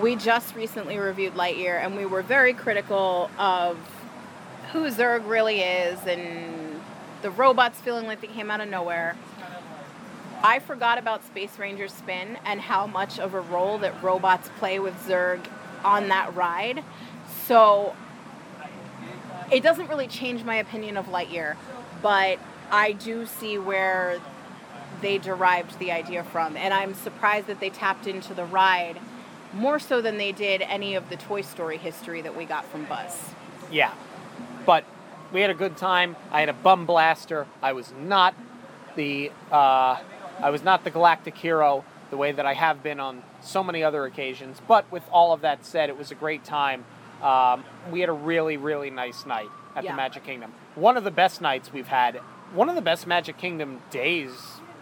We 0.01 0.15
just 0.15 0.55
recently 0.55 0.97
reviewed 0.97 1.33
Lightyear 1.33 1.83
and 1.83 1.97
we 1.97 2.05
were 2.05 2.21
very 2.21 2.53
critical 2.53 3.29
of 3.37 3.77
who 4.71 4.89
Zurg 4.89 5.27
really 5.27 5.59
is 5.59 5.99
and 6.07 6.79
the 7.21 7.29
robots 7.31 7.81
feeling 7.81 8.07
like 8.07 8.21
they 8.21 8.27
came 8.27 8.49
out 8.49 8.61
of 8.61 8.69
nowhere. 8.69 9.17
I 10.41 10.59
forgot 10.59 10.97
about 10.97 11.25
Space 11.25 11.59
Ranger's 11.59 11.91
Spin 11.91 12.37
and 12.45 12.61
how 12.61 12.87
much 12.87 13.19
of 13.19 13.33
a 13.33 13.41
role 13.41 13.77
that 13.79 14.01
robots 14.01 14.49
play 14.57 14.79
with 14.79 14.95
Zurg 15.05 15.45
on 15.83 16.07
that 16.07 16.33
ride. 16.33 16.81
So 17.45 17.93
it 19.51 19.63
doesn't 19.63 19.89
really 19.89 20.07
change 20.07 20.45
my 20.45 20.55
opinion 20.55 20.95
of 20.95 21.07
Lightyear, 21.07 21.57
but 22.01 22.39
I 22.71 22.91
do 22.93 23.25
see 23.25 23.57
where 23.57 24.19
they 25.01 25.17
derived 25.17 25.79
the 25.79 25.91
idea 25.91 26.23
from, 26.23 26.57
and 26.57 26.73
I'm 26.73 26.93
surprised 26.93 27.47
that 27.47 27.59
they 27.59 27.69
tapped 27.69 28.07
into 28.07 28.33
the 28.33 28.45
ride 28.45 28.99
more 29.53 29.79
so 29.79 30.01
than 30.01 30.17
they 30.17 30.31
did 30.31 30.61
any 30.61 30.95
of 30.95 31.09
the 31.09 31.15
Toy 31.15 31.41
Story 31.41 31.77
history 31.77 32.21
that 32.21 32.35
we 32.35 32.45
got 32.45 32.65
from 32.65 32.85
Buzz. 32.85 33.17
Yeah, 33.71 33.93
but 34.65 34.83
we 35.31 35.41
had 35.41 35.49
a 35.49 35.55
good 35.55 35.77
time. 35.77 36.15
I 36.31 36.39
had 36.41 36.49
a 36.49 36.53
bum 36.53 36.85
blaster. 36.85 37.47
I 37.61 37.73
was 37.73 37.93
not 37.99 38.35
the 38.95 39.31
uh, 39.51 39.97
I 40.41 40.49
was 40.49 40.63
not 40.63 40.83
the 40.83 40.89
galactic 40.91 41.37
hero 41.37 41.83
the 42.11 42.17
way 42.17 42.31
that 42.31 42.45
I 42.45 42.53
have 42.55 42.81
been 42.81 42.99
on 42.99 43.21
so 43.41 43.63
many 43.63 43.83
other 43.83 44.05
occasions. 44.05 44.59
But 44.67 44.91
with 44.91 45.03
all 45.11 45.31
of 45.33 45.41
that 45.41 45.65
said, 45.65 45.89
it 45.89 45.97
was 45.97 46.11
a 46.11 46.15
great 46.15 46.43
time. 46.43 46.83
Um, 47.21 47.63
we 47.91 47.99
had 48.01 48.09
a 48.09 48.13
really 48.13 48.57
really 48.57 48.89
nice 48.89 49.25
night 49.25 49.49
at 49.75 49.83
Yeah. 49.83 49.91
the 49.91 49.97
Magic 49.97 50.23
Kingdom. 50.23 50.53
One 50.75 50.97
of 50.97 51.03
the 51.03 51.11
best 51.11 51.41
nights 51.41 51.71
we've 51.71 51.87
had. 51.87 52.19
One 52.53 52.67
of 52.69 52.75
the 52.75 52.81
best 52.81 53.05
Magic 53.05 53.37
Kingdom 53.37 53.81
days 53.91 54.31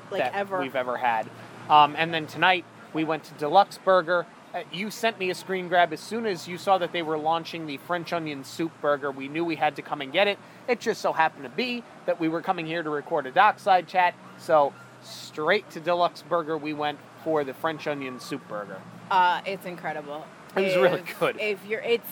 Like 0.09 0.21
that 0.21 0.33
ever. 0.33 0.61
we've 0.61 0.75
ever 0.75 0.97
had. 0.97 1.29
Um, 1.69 1.95
and 1.97 2.13
then 2.13 2.27
tonight 2.27 2.63
we 2.93 3.03
went 3.03 3.25
to 3.25 3.33
Deluxe 3.33 3.77
Burger. 3.83 4.25
Uh, 4.55 4.63
you 4.71 4.89
sent 4.89 5.19
me 5.19 5.29
a 5.29 5.35
screen 5.35 5.67
grab 5.67 5.91
as 5.91 5.99
soon 5.99 6.25
as 6.25 6.47
you 6.47 6.57
saw 6.57 6.77
that 6.77 6.93
they 6.93 7.01
were 7.01 7.17
launching 7.17 7.67
the 7.67 7.75
French 7.77 8.13
onion 8.13 8.45
soup 8.45 8.71
burger. 8.81 9.11
We 9.11 9.27
knew 9.27 9.43
we 9.43 9.57
had 9.57 9.75
to 9.75 9.81
come 9.81 9.99
and 9.99 10.13
get 10.13 10.27
it. 10.29 10.39
It 10.69 10.79
just 10.79 11.01
so 11.01 11.11
happened 11.11 11.43
to 11.43 11.49
be 11.49 11.83
that 12.05 12.19
we 12.21 12.29
were 12.29 12.41
coming 12.41 12.65
here 12.65 12.81
to 12.81 12.89
record 12.89 13.25
a 13.25 13.31
dockside 13.31 13.87
chat. 13.87 14.15
So 14.37 14.73
straight 15.03 15.69
to 15.71 15.81
Deluxe 15.81 16.21
Burger 16.21 16.57
we 16.57 16.73
went 16.73 16.99
for 17.25 17.43
the 17.43 17.53
French 17.53 17.85
onion 17.87 18.21
soup 18.21 18.47
burger. 18.47 18.81
Uh, 19.11 19.41
it's 19.45 19.65
incredible. 19.65 20.25
It 20.55 20.61
was 20.61 20.75
really 20.77 21.03
good. 21.19 21.37
If 21.39 21.59
you're, 21.67 21.81
it's 21.81 22.07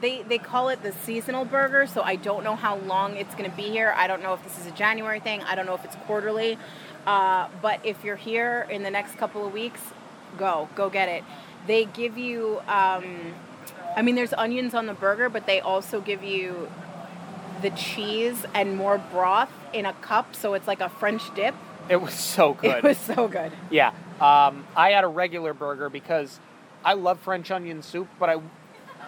they 0.00 0.22
they 0.22 0.38
call 0.38 0.68
it 0.68 0.82
the 0.82 0.92
seasonal 0.92 1.44
burger, 1.44 1.86
so 1.86 2.02
I 2.02 2.16
don't 2.16 2.44
know 2.44 2.56
how 2.56 2.76
long 2.76 3.16
it's 3.16 3.34
going 3.34 3.50
to 3.50 3.56
be 3.56 3.70
here. 3.70 3.92
I 3.96 4.06
don't 4.06 4.22
know 4.22 4.34
if 4.34 4.42
this 4.42 4.58
is 4.58 4.66
a 4.66 4.72
January 4.72 5.20
thing. 5.20 5.42
I 5.42 5.54
don't 5.54 5.66
know 5.66 5.74
if 5.74 5.84
it's 5.84 5.96
quarterly. 6.06 6.58
Uh, 7.06 7.48
but 7.62 7.80
if 7.84 8.04
you're 8.04 8.16
here 8.16 8.66
in 8.70 8.82
the 8.82 8.90
next 8.90 9.16
couple 9.16 9.46
of 9.46 9.52
weeks, 9.52 9.80
go 10.38 10.68
go 10.74 10.90
get 10.90 11.08
it. 11.08 11.24
They 11.66 11.84
give 11.84 12.18
you 12.18 12.60
um, 12.68 13.34
I 13.96 14.02
mean, 14.02 14.14
there's 14.14 14.32
onions 14.32 14.74
on 14.74 14.86
the 14.86 14.94
burger, 14.94 15.28
but 15.28 15.46
they 15.46 15.60
also 15.60 16.00
give 16.00 16.22
you 16.22 16.70
the 17.62 17.70
cheese 17.70 18.46
and 18.54 18.76
more 18.76 18.98
broth 18.98 19.50
in 19.72 19.84
a 19.84 19.92
cup, 19.94 20.34
so 20.34 20.54
it's 20.54 20.66
like 20.66 20.80
a 20.80 20.88
French 20.88 21.34
dip. 21.34 21.54
It 21.88 22.00
was 22.00 22.14
so 22.14 22.54
good. 22.60 22.78
It 22.78 22.82
was 22.84 22.98
so 22.98 23.28
good. 23.28 23.52
Yeah. 23.70 23.92
Um, 24.20 24.66
I 24.76 24.90
had 24.90 25.04
a 25.04 25.08
regular 25.08 25.54
burger 25.54 25.88
because 25.88 26.38
I 26.84 26.94
love 26.94 27.20
French 27.20 27.50
onion 27.50 27.82
soup, 27.82 28.08
but 28.18 28.28
I, 28.28 28.36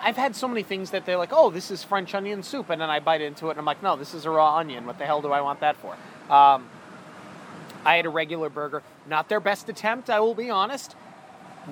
I've 0.02 0.16
had 0.16 0.34
so 0.34 0.48
many 0.48 0.62
things 0.62 0.90
that 0.90 1.06
they're 1.06 1.16
like, 1.16 1.32
oh, 1.32 1.50
this 1.50 1.70
is 1.70 1.84
French 1.84 2.14
onion 2.14 2.42
soup, 2.42 2.70
and 2.70 2.80
then 2.80 2.90
I 2.90 2.98
bite 2.98 3.20
into 3.20 3.46
it 3.46 3.50
and 3.50 3.60
I'm 3.60 3.64
like, 3.64 3.82
no, 3.82 3.96
this 3.96 4.14
is 4.14 4.24
a 4.24 4.30
raw 4.30 4.56
onion. 4.56 4.84
What 4.84 4.98
the 4.98 5.06
hell 5.06 5.22
do 5.22 5.30
I 5.30 5.40
want 5.40 5.60
that 5.60 5.76
for? 5.76 5.92
Um, 6.32 6.68
I 7.84 7.96
had 7.96 8.06
a 8.06 8.10
regular 8.10 8.48
burger. 8.48 8.82
Not 9.06 9.28
their 9.28 9.40
best 9.40 9.68
attempt, 9.68 10.10
I 10.10 10.20
will 10.20 10.34
be 10.34 10.50
honest. 10.50 10.96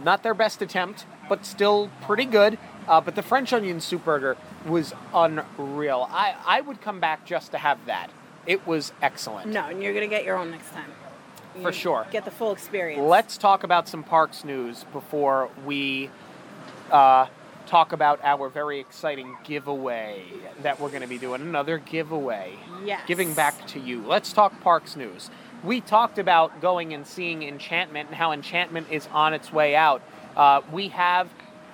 Not 0.05 0.23
their 0.23 0.35
best 0.35 0.63
attempt, 0.63 1.07
but 1.29 1.45
still 1.45 1.91
pretty 2.03 2.25
good. 2.25 2.59
Uh, 2.87 3.01
but 3.01 3.17
the 3.17 3.23
French 3.23 3.53
onion 3.53 3.81
soup 3.81 4.05
burger 4.05 4.37
was 4.65 4.93
unreal. 5.13 6.09
I, 6.11 6.35
I 6.47 6.61
would 6.61 6.81
come 6.81 7.01
back 7.01 7.25
just 7.27 7.51
to 7.53 7.59
have 7.59 7.85
that. 7.87 8.11
It 8.47 8.67
was 8.67 8.93
excellent. 9.03 9.51
No, 9.51 9.67
and 9.67 9.83
you're 9.83 9.95
gonna 9.95 10.07
get 10.07 10.25
your 10.25 10.37
own 10.37 10.51
next 10.51 10.71
time. 10.73 10.91
For 11.63 11.73
sure. 11.73 12.07
Get 12.11 12.25
the 12.25 12.31
full 12.31 12.53
experience. 12.53 13.03
Let's 13.03 13.37
talk 13.37 13.65
about 13.65 13.89
some 13.89 14.05
parks 14.05 14.45
news 14.45 14.85
before 14.93 15.51
we 15.65 16.11
uh, 16.91 17.27
talk 17.71 17.93
about 17.93 18.19
our 18.25 18.49
very 18.49 18.81
exciting 18.81 19.37
giveaway 19.45 20.25
that 20.63 20.81
we're 20.81 20.89
going 20.89 21.03
to 21.03 21.07
be 21.07 21.19
doing. 21.19 21.41
Another 21.41 21.79
giveaway. 21.79 22.59
Yes. 22.85 23.03
Giving 23.07 23.33
back 23.33 23.65
to 23.69 23.79
you. 23.79 24.05
Let's 24.05 24.33
talk 24.33 24.61
parks 24.61 24.97
news. 24.97 25.31
We 25.63 25.81
talked 25.81 26.19
about 26.19 26.61
going 26.61 26.93
and 26.93 27.07
seeing 27.07 27.45
Enchantment 27.45 28.09
and 28.09 28.17
how 28.17 28.33
Enchantment 28.33 28.89
is 28.91 29.07
on 29.13 29.35
its 29.35 29.53
way 29.53 29.77
out. 29.77 30.03
Uh, 30.37 30.63
we 30.73 30.89
have 30.89 31.29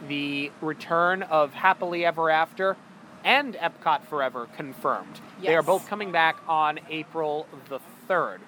the 0.06 0.52
return 0.60 1.22
of 1.22 1.54
Happily 1.54 2.04
Ever 2.04 2.28
After 2.28 2.76
and 3.24 3.54
Epcot 3.54 4.04
Forever 4.04 4.48
confirmed. 4.54 5.20
They 5.42 5.54
are 5.56 5.62
both 5.62 5.88
coming 5.88 6.12
back 6.12 6.36
on 6.46 6.78
April 6.90 7.46
the 7.70 7.80
3rd. 8.06 8.40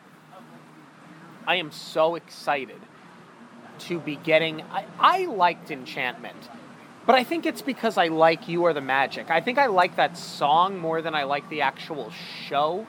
I 1.46 1.56
am 1.56 1.72
so 1.72 2.14
excited 2.14 2.80
to 3.80 4.00
be 4.00 4.16
getting. 4.16 4.62
I, 4.70 4.84
I 4.98 5.24
liked 5.26 5.70
Enchantment, 5.70 6.36
but 7.08 7.14
I 7.14 7.24
think 7.24 7.46
it's 7.46 7.62
because 7.62 7.96
I 7.96 8.08
like 8.08 8.48
You 8.48 8.66
Are 8.66 8.74
the 8.74 8.82
Magic. 8.82 9.30
I 9.30 9.40
think 9.40 9.56
I 9.56 9.64
like 9.64 9.96
that 9.96 10.18
song 10.18 10.78
more 10.78 11.00
than 11.00 11.14
I 11.14 11.22
like 11.22 11.48
the 11.48 11.62
actual 11.62 12.12
show. 12.46 12.86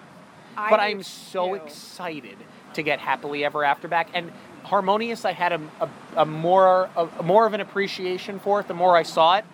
I 0.57 0.69
but 0.69 0.81
I'm 0.81 1.03
so 1.03 1.55
too. 1.55 1.63
excited 1.63 2.35
to 2.73 2.83
get 2.83 2.99
Happily 2.99 3.45
Ever 3.45 3.63
After 3.63 3.87
back. 3.87 4.09
And 4.13 4.33
Harmonious, 4.63 5.23
I 5.23 5.31
had 5.31 5.53
a, 5.53 5.61
a, 5.79 5.89
a 6.17 6.25
more 6.25 6.89
a, 6.97 7.23
more 7.23 7.45
of 7.45 7.53
an 7.53 7.61
appreciation 7.61 8.41
for 8.41 8.59
it 8.59 8.67
the 8.67 8.73
more 8.73 8.97
I 8.97 9.03
saw 9.03 9.37
it. 9.37 9.45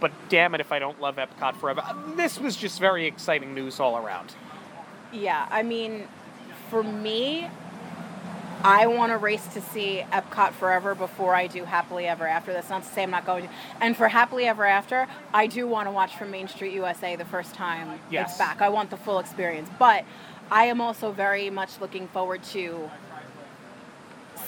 But 0.00 0.12
damn 0.30 0.54
it, 0.54 0.62
if 0.62 0.72
I 0.72 0.78
don't 0.78 0.98
love 0.98 1.16
Epcot 1.16 1.56
Forever. 1.56 1.82
Uh, 1.84 2.16
this 2.16 2.40
was 2.40 2.56
just 2.56 2.80
very 2.80 3.06
exciting 3.06 3.52
news 3.52 3.78
all 3.78 3.98
around. 3.98 4.34
Yeah, 5.12 5.46
I 5.50 5.62
mean, 5.62 6.08
for 6.70 6.82
me, 6.82 7.50
I 8.64 8.86
want 8.86 9.12
to 9.12 9.18
race 9.18 9.46
to 9.48 9.60
see 9.60 10.02
Epcot 10.10 10.52
Forever 10.52 10.94
before 10.94 11.34
I 11.34 11.46
do 11.48 11.64
Happily 11.64 12.06
Ever 12.06 12.26
After. 12.26 12.52
That's 12.52 12.70
not 12.70 12.82
to 12.82 12.88
say 12.88 13.02
I'm 13.02 13.10
not 13.10 13.26
going 13.26 13.44
to. 13.44 13.50
And 13.80 13.94
for 13.96 14.08
Happily 14.08 14.46
Ever 14.46 14.64
After, 14.64 15.06
I 15.34 15.46
do 15.46 15.66
want 15.66 15.86
to 15.86 15.92
watch 15.92 16.16
from 16.16 16.30
Main 16.30 16.48
Street 16.48 16.72
USA 16.72 17.14
the 17.16 17.26
first 17.26 17.54
time 17.54 18.00
Yes. 18.10 18.30
it's 18.30 18.38
back. 18.38 18.62
I 18.62 18.70
want 18.70 18.88
the 18.90 18.96
full 18.96 19.18
experience. 19.18 19.68
But 19.78 20.04
I 20.50 20.64
am 20.64 20.80
also 20.80 21.12
very 21.12 21.50
much 21.50 21.80
looking 21.80 22.08
forward 22.08 22.42
to 22.44 22.90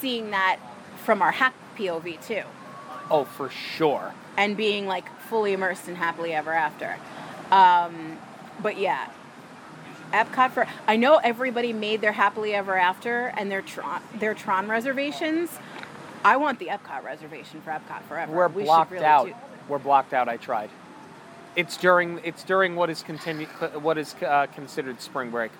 seeing 0.01 0.31
that 0.31 0.59
from 1.05 1.21
our 1.23 1.33
hack 1.33 1.55
POV 1.77 2.27
too. 2.27 2.43
Oh, 3.11 3.25
for 3.25 3.51
sure. 3.51 4.13
and 4.39 4.57
being 4.57 4.87
like 4.87 5.09
fully 5.29 5.53
immersed 5.53 5.89
in 5.89 5.95
happily 5.95 6.33
ever 6.33 6.53
after. 6.53 6.97
Um, 7.51 8.19
but 8.63 8.79
yeah, 8.79 9.09
Epcot 10.17 10.51
for 10.53 10.67
I 10.87 10.97
know 10.97 11.17
everybody 11.17 11.73
made 11.73 12.01
their 12.01 12.13
happily 12.13 12.55
ever 12.55 12.77
after 12.77 13.27
and 13.37 13.51
their 13.51 13.63
Tron 13.63 14.01
their 14.19 14.35
Tron 14.35 14.69
reservations. 14.69 15.51
I 16.25 16.37
want 16.39 16.59
the 16.59 16.67
Epcot 16.67 17.05
reservation 17.05 17.61
for 17.61 17.71
Epcot 17.71 18.03
forever. 18.09 18.33
We're 18.33 18.49
We 18.49 18.65
blocked 18.65 18.91
really 18.93 19.05
out. 19.05 19.27
do- 19.27 19.35
We're 19.69 19.79
blocked 19.79 20.13
out. 20.13 20.29
I 20.29 20.37
tried. 20.37 20.71
It's 21.55 21.77
during 21.77 22.21
it's 22.25 22.43
during 22.45 22.75
what 22.77 22.91
is 22.91 23.03
continu- 23.03 23.81
what 23.81 23.97
is 23.99 24.15
uh, 24.27 24.47
considered 24.55 25.01
spring 25.01 25.31
break. 25.31 25.53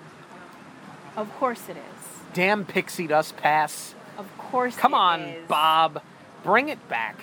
Of 1.15 1.31
course 1.37 1.69
it 1.69 1.77
is. 1.77 2.07
Damn 2.33 2.65
pixie 2.65 3.07
dust 3.07 3.37
pass. 3.37 3.95
Of 4.17 4.35
course. 4.37 4.75
Come 4.75 4.93
on, 4.93 5.21
is. 5.21 5.47
Bob. 5.47 6.01
Bring 6.43 6.69
it 6.69 6.87
back. 6.89 7.15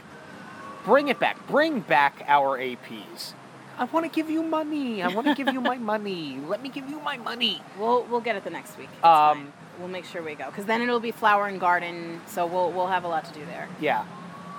Bring 0.85 1.09
it 1.09 1.19
back. 1.21 1.47
Bring 1.47 1.81
back 1.81 2.25
our 2.27 2.59
APs. 2.59 3.33
I 3.79 3.85
want 3.85 4.05
to 4.07 4.11
give 4.15 4.31
you 4.31 4.43
money. 4.43 5.03
I 5.03 5.09
want 5.09 5.27
to 5.27 5.35
give 5.35 5.53
you 5.53 5.61
my 5.61 5.77
money. 5.79 6.39
Let 6.47 6.63
me 6.63 6.69
give 6.69 6.89
you 6.89 7.01
my 7.01 7.17
money. 7.17 7.61
We'll 7.79 8.05
we'll 8.05 8.21
get 8.21 8.37
it 8.37 8.45
the 8.45 8.51
next 8.51 8.79
week. 8.79 8.89
It's 8.97 9.05
Um, 9.05 9.37
fine. 9.39 9.53
We'll 9.79 9.89
make 9.89 10.05
sure 10.05 10.23
we 10.23 10.35
go 10.37 10.47
because 10.47 10.67
then 10.67 10.83
it'll 10.83 11.01
be 11.01 11.11
flower 11.11 11.47
and 11.49 11.59
garden, 11.61 12.21
so 12.27 12.47
we'll 12.47 12.71
we'll 12.71 12.87
have 12.87 13.05
a 13.05 13.09
lot 13.09 13.25
to 13.25 13.33
do 13.33 13.45
there. 13.47 13.69
Yeah. 13.81 14.05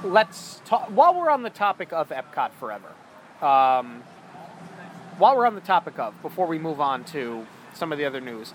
Let's 0.04 0.62
talk. 0.66 0.88
While 0.90 1.16
we're 1.16 1.30
on 1.30 1.44
the 1.44 1.50
topic 1.50 1.94
of 1.94 2.10
Epcot 2.10 2.52
Forever, 2.60 2.90
um, 3.42 4.04
while 5.18 5.38
we're 5.38 5.48
on 5.48 5.56
the 5.56 5.62
topic 5.62 5.98
of, 5.98 6.22
before 6.22 6.46
we 6.48 6.60
move 6.60 6.82
on 6.82 7.06
to 7.06 7.48
some 7.74 7.92
of 7.94 7.98
the 7.98 8.04
other 8.06 8.20
news, 8.20 8.54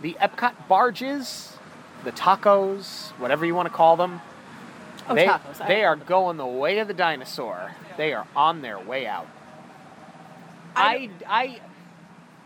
the 0.00 0.14
Epcot 0.20 0.54
barges, 0.68 1.58
the 2.04 2.12
tacos, 2.12 3.10
whatever 3.18 3.44
you 3.44 3.54
want 3.54 3.68
to 3.68 3.74
call 3.74 3.96
them, 3.96 4.22
Oh, 5.08 5.14
they, 5.14 5.26
tacos. 5.26 5.60
I- 5.60 5.68
they 5.68 5.84
are 5.84 5.96
going 5.96 6.38
the 6.38 6.46
way 6.46 6.78
of 6.78 6.88
the 6.88 6.94
dinosaur. 6.94 7.72
They 7.98 8.14
are 8.14 8.26
on 8.34 8.62
their 8.62 8.78
way 8.78 9.06
out. 9.06 9.28
I 10.76 11.10
I, 11.26 11.60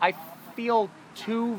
I, 0.01 0.09
I 0.09 0.15
feel 0.55 0.91
two 1.15 1.59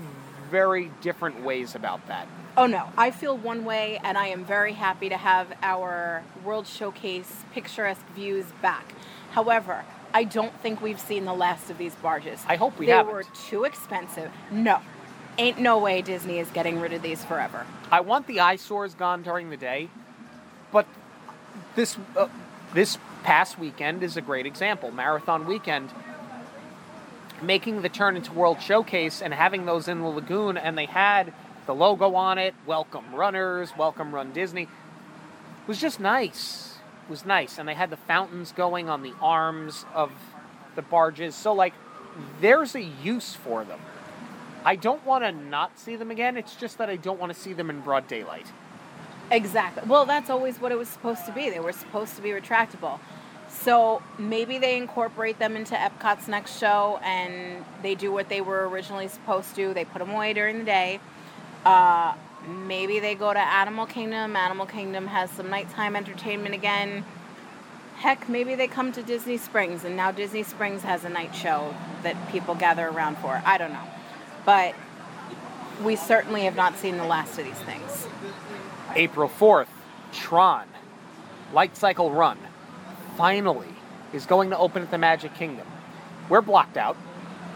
very 0.49 0.91
different 1.01 1.43
ways 1.43 1.76
about 1.76 2.07
that. 2.07 2.28
Oh 2.57 2.68
no, 2.68 2.88
I 2.97 3.11
feel 3.11 3.38
one 3.38 3.66
way, 3.66 3.99
and 4.03 4.18
I 4.18 4.28
am 4.28 4.45
very 4.45 4.74
happy 4.74 5.09
to 5.09 5.18
have 5.18 5.51
our 5.61 6.24
World 6.43 6.68
Showcase 6.68 7.43
picturesque 7.51 8.05
views 8.16 8.45
back. 8.61 8.93
However, 9.32 9.84
I 10.13 10.24
don't 10.24 10.53
think 10.61 10.82
we've 10.82 10.99
seen 10.99 11.26
the 11.26 11.34
last 11.34 11.70
of 11.70 11.78
these 11.78 11.93
barges. 11.95 12.41
I 12.47 12.55
hope 12.55 12.80
we 12.80 12.86
they 12.86 12.93
haven't. 12.93 13.13
were 13.13 13.26
too 13.49 13.66
expensive. 13.66 14.32
No, 14.51 14.80
ain't 15.38 15.59
no 15.59 15.78
way 15.78 16.01
Disney 16.01 16.39
is 16.39 16.49
getting 16.51 16.80
rid 16.80 16.93
of 16.93 17.01
these 17.01 17.26
forever. 17.26 17.66
I 17.91 17.99
want 17.99 18.28
the 18.28 18.39
eyesores 18.39 18.95
gone 18.95 19.24
during 19.24 19.49
the 19.49 19.57
day, 19.57 19.89
but 20.72 20.86
this 21.76 21.97
uh, 22.16 22.30
this 22.74 22.97
past 23.24 23.59
weekend 23.59 24.03
is 24.03 24.16
a 24.16 24.22
great 24.22 24.45
example. 24.45 24.91
Marathon 24.91 25.45
weekend, 25.45 25.89
making 27.45 27.81
the 27.81 27.89
turn 27.89 28.15
into 28.15 28.33
World 28.33 28.61
Showcase 28.61 29.21
and 29.21 29.33
having 29.33 29.65
those 29.65 29.87
in 29.87 30.01
the 30.01 30.07
lagoon, 30.07 30.57
and 30.57 30.77
they 30.77 30.85
had 30.85 31.33
the 31.65 31.75
logo 31.75 32.15
on 32.15 32.37
it. 32.37 32.55
Welcome 32.65 33.13
runners, 33.13 33.71
welcome 33.77 34.13
Run 34.13 34.31
Disney. 34.33 34.63
It 34.63 35.67
Was 35.67 35.79
just 35.79 35.99
nice. 35.99 36.78
It 37.07 37.09
was 37.09 37.25
nice, 37.25 37.57
and 37.57 37.67
they 37.67 37.74
had 37.74 37.89
the 37.89 37.97
fountains 37.97 38.51
going 38.51 38.89
on 38.89 39.03
the 39.03 39.13
arms 39.21 39.86
of 39.93 40.11
the 40.75 40.82
barges. 40.82 41.36
So 41.36 41.53
like, 41.53 41.74
there's 42.41 42.75
a 42.75 42.82
use 42.82 43.36
for 43.36 43.63
them. 43.63 43.79
I 44.63 44.75
don't 44.75 45.05
want 45.05 45.24
to 45.24 45.32
not 45.32 45.78
see 45.78 45.95
them 45.95 46.09
again. 46.09 46.37
It's 46.37 46.55
just 46.55 46.79
that 46.79 46.89
I 46.89 46.95
don't 46.95 47.20
want 47.20 47.32
to 47.32 47.39
see 47.39 47.53
them 47.53 47.70
in 47.70 47.82
broad 47.82 48.07
daylight. 48.07 48.47
Exactly. 49.29 49.83
Well, 49.87 50.05
that's 50.05 50.29
always 50.29 50.59
what 50.59 50.71
it 50.71 50.78
was 50.78 50.89
supposed 50.89 51.25
to 51.25 51.32
be. 51.32 51.49
They 51.49 51.59
were 51.59 51.71
supposed 51.71 52.15
to 52.15 52.21
be 52.21 52.29
retractable. 52.29 52.99
So 53.61 54.01
maybe 54.19 54.57
they 54.57 54.77
incorporate 54.77 55.39
them 55.39 55.55
into 55.55 55.75
Epcot's 55.75 56.27
next 56.27 56.59
show 56.59 56.99
and 57.03 57.65
they 57.82 57.95
do 57.95 58.11
what 58.11 58.29
they 58.29 58.41
were 58.41 58.67
originally 58.67 59.07
supposed 59.07 59.55
to. 59.55 59.73
They 59.73 59.86
put 59.86 59.99
them 59.99 60.11
away 60.11 60.33
during 60.33 60.59
the 60.59 60.65
day. 60.65 60.99
Uh, 61.63 62.13
maybe 62.47 62.99
they 62.99 63.15
go 63.15 63.33
to 63.33 63.39
Animal 63.39 63.86
Kingdom. 63.86 64.36
Animal 64.36 64.65
Kingdom 64.65 65.07
has 65.07 65.32
some 65.32 65.49
nighttime 65.49 65.95
entertainment 65.95 66.53
again. 66.53 67.05
Heck, 67.97 68.27
maybe 68.27 68.55
they 68.55 68.67
come 68.67 68.91
to 68.91 69.01
Disney 69.01 69.37
Springs 69.37 69.83
and 69.83 69.95
now 69.95 70.11
Disney 70.11 70.43
Springs 70.43 70.83
has 70.83 71.05
a 71.05 71.09
night 71.09 71.33
show 71.33 71.73
that 72.03 72.15
people 72.29 72.53
gather 72.53 72.87
around 72.87 73.17
for. 73.17 73.41
I 73.45 73.57
don't 73.57 73.73
know. 73.73 73.87
But 74.45 74.75
we 75.83 75.95
certainly 75.95 76.43
have 76.43 76.55
not 76.55 76.77
seen 76.77 76.97
the 76.97 77.05
last 77.05 77.39
of 77.39 77.45
these 77.45 77.53
things. 77.55 78.07
April 78.95 79.29
4th, 79.29 79.67
Tron, 80.11 80.67
Light 81.53 81.75
Cycle 81.75 82.11
Run, 82.11 82.37
finally 83.16 83.70
is 84.13 84.25
going 84.25 84.50
to 84.50 84.58
open 84.58 84.83
at 84.83 84.92
the 84.92 84.97
Magic 84.97 85.33
Kingdom. 85.36 85.67
We're 86.29 86.42
blocked 86.42 86.78
out, 86.78 86.97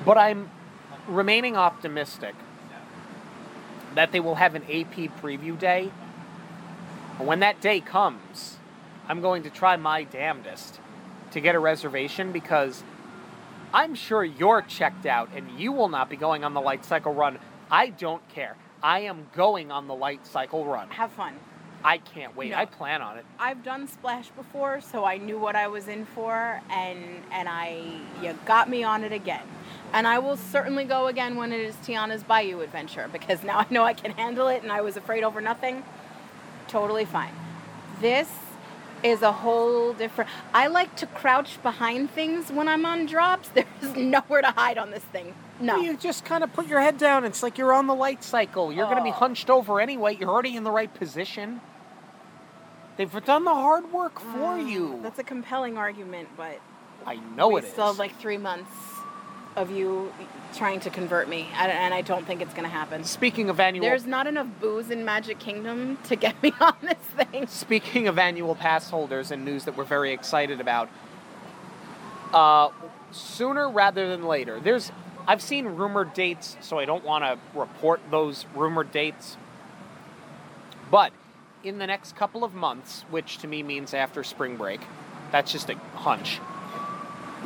but 0.06 0.18
I'm 0.18 0.50
remaining 1.08 1.56
optimistic 1.58 2.36
that 3.96 4.12
they 4.12 4.20
will 4.20 4.36
have 4.36 4.56
an 4.56 4.64
AP 4.64 5.12
preview 5.22 5.58
day. 5.58 5.92
When 7.18 7.40
that 7.40 7.60
day 7.60 7.80
comes, 7.80 8.58
I'm 9.08 9.22
going 9.22 9.44
to 9.44 9.50
try 9.50 9.76
my 9.76 10.04
damnedest 10.04 10.80
to 11.32 11.42
get 11.42 11.56
a 11.56 11.60
reservation 11.60 12.32
because 12.32 12.84
I'm 13.74 13.96
sure 13.96 14.24
you're 14.24 14.62
checked 14.62 15.06
out 15.06 15.30
and 15.36 15.60
you 15.60 15.72
will 15.72 15.90
not 15.90 16.10
be 16.10 16.16
going 16.16 16.44
on 16.44 16.54
the 16.54 16.62
Light 16.62 16.86
Cycle 16.86 17.14
Run. 17.14 17.40
I 17.70 17.90
don't 17.90 18.28
care. 18.30 18.56
I 18.82 19.02
am 19.02 19.28
going 19.36 19.72
on 19.72 19.88
the 19.88 19.96
Light 19.96 20.26
Cycle 20.26 20.66
Run. 20.66 20.90
Have 20.90 21.12
fun. 21.12 21.36
I 21.84 21.98
can't 21.98 22.36
wait. 22.36 22.52
No. 22.52 22.58
I 22.58 22.66
plan 22.66 23.02
on 23.02 23.18
it. 23.18 23.26
I've 23.40 23.64
done 23.64 23.88
Splash 23.88 24.30
before, 24.30 24.82
so 24.82 25.06
I 25.06 25.18
knew 25.18 25.40
what 25.40 25.56
I 25.56 25.68
was 25.68 25.88
in 25.88 26.06
for, 26.06 26.62
and 26.70 27.24
and 27.32 27.48
I 27.48 27.82
you 28.22 28.38
got 28.46 28.70
me 28.70 28.84
on 28.84 29.04
it 29.04 29.12
again. 29.14 29.44
And 29.94 30.06
I 30.06 30.20
will 30.20 30.38
certainly 30.38 30.84
go 30.84 31.08
again 31.08 31.36
when 31.36 31.52
it 31.52 31.62
is 31.62 31.76
Tiana's 31.78 32.24
Bayou 32.24 32.62
adventure 32.62 33.10
because 33.12 33.44
now 33.44 33.60
I 33.60 33.66
know 33.70 33.84
I 33.84 33.94
can 33.94 34.12
handle 34.12 34.48
it, 34.50 34.62
and 34.64 34.72
I 34.72 34.82
was 34.82 34.98
afraid 34.98 35.24
over 35.24 35.42
nothing. 35.42 35.84
Totally 36.68 37.06
fine. 37.06 37.34
This 38.02 38.30
is 39.04 39.22
a 39.22 39.32
whole 39.32 39.94
different. 39.94 40.30
I 40.54 40.68
like 40.68 40.96
to 40.98 41.08
crouch 41.08 41.62
behind 41.64 42.12
things 42.12 42.52
when 42.52 42.68
I'm 42.68 42.86
on 42.86 43.06
drops. 43.06 43.50
There's 43.54 43.96
nowhere 43.96 44.42
to 44.42 44.52
hide 44.52 44.78
on 44.78 44.92
this 44.92 45.04
thing. 45.04 45.34
No. 45.60 45.78
You 45.78 45.98
just 45.98 46.24
kind 46.26 46.44
of 46.44 46.54
put 46.54 46.68
your 46.68 46.80
head 46.80 46.98
down. 46.98 47.26
It's 47.26 47.44
like 47.44 47.58
you're 47.58 47.74
on 47.74 47.88
the 47.88 47.96
light 47.96 48.24
cycle. 48.24 48.72
You're 48.72 48.86
going 48.86 48.98
to 48.98 49.04
be 49.04 49.10
Oh. 49.10 49.14
hunched 49.14 49.50
over 49.50 49.80
anyway. 49.82 50.16
You're 50.20 50.30
already 50.30 50.56
in 50.56 50.64
the 50.64 50.72
right 50.72 50.94
position. 50.94 51.60
They've 52.98 53.12
done 53.26 53.44
the 53.46 53.54
hard 53.54 53.92
work 53.94 54.20
for 54.20 54.58
you. 54.58 54.90
Mm, 55.00 55.04
That's 55.04 55.20
a 55.20 55.24
compelling 55.24 55.78
argument, 55.78 56.30
but 56.36 56.60
I 57.06 57.16
know 57.36 57.56
it 57.58 57.64
is. 57.64 57.72
still 57.72 57.88
have 57.88 58.00
like 58.00 58.18
three 58.20 58.38
months 58.38 58.72
of 59.56 59.72
you 59.72 60.12
trying 60.56 60.80
to 60.82 60.90
convert 60.90 61.28
me, 61.28 61.48
and, 61.56 61.72
and 61.72 61.94
I 61.94 62.02
don't 62.02 62.26
think 62.26 62.42
it's 62.42 62.54
going 62.54 62.64
to 62.64 62.70
happen. 62.70 63.04
Speaking 63.04 63.50
of 63.50 63.60
annual, 63.60 63.84
There's 63.86 64.06
not 64.06 64.28
enough 64.28 64.48
booze 64.62 64.90
in 64.90 65.04
Magic 65.06 65.40
Kingdom 65.40 65.98
to 66.06 66.16
get 66.16 66.42
me 66.44 66.54
on 66.62 66.76
this 66.82 67.26
thing. 67.26 67.48
speaking 67.48 68.08
of 68.08 68.18
annual 68.20 68.54
pass 68.56 68.90
holders 68.90 69.32
and 69.32 69.44
news 69.46 69.64
that 69.66 69.76
we're 69.78 69.84
very 69.86 70.12
excited 70.14 70.60
about, 70.62 70.88
uh, 72.34 72.70
sooner 73.12 73.70
rather 73.70 74.08
than 74.10 74.24
later. 74.26 74.60
There's, 74.60 74.92
I've 75.28 75.42
seen 75.42 75.66
rumored 75.66 76.14
dates, 76.14 76.58
so 76.62 76.80
I 76.80 76.86
don't 76.86 77.04
want 77.04 77.24
to 77.24 77.38
report 77.58 78.02
those 78.10 78.46
rumored 78.56 78.92
dates. 78.92 79.38
But 80.90 81.14
in 81.64 81.78
the 81.78 81.88
next 81.88 82.16
couple 82.16 82.44
of 82.44 82.54
months, 82.54 83.04
which 83.10 83.38
to 83.40 83.48
me 83.48 83.64
means 83.64 83.94
after 83.94 84.24
spring 84.24 84.58
break, 84.58 84.82
that's 85.32 85.52
just 85.52 85.70
a 85.70 85.76
hunch. 85.96 86.40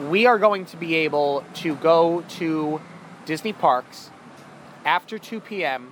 We 0.09 0.25
are 0.25 0.39
going 0.39 0.65
to 0.67 0.77
be 0.77 0.95
able 0.95 1.43
to 1.55 1.75
go 1.75 2.23
to 2.37 2.81
Disney 3.25 3.53
parks 3.53 4.09
after 4.85 5.17
2 5.17 5.39
p.m. 5.39 5.91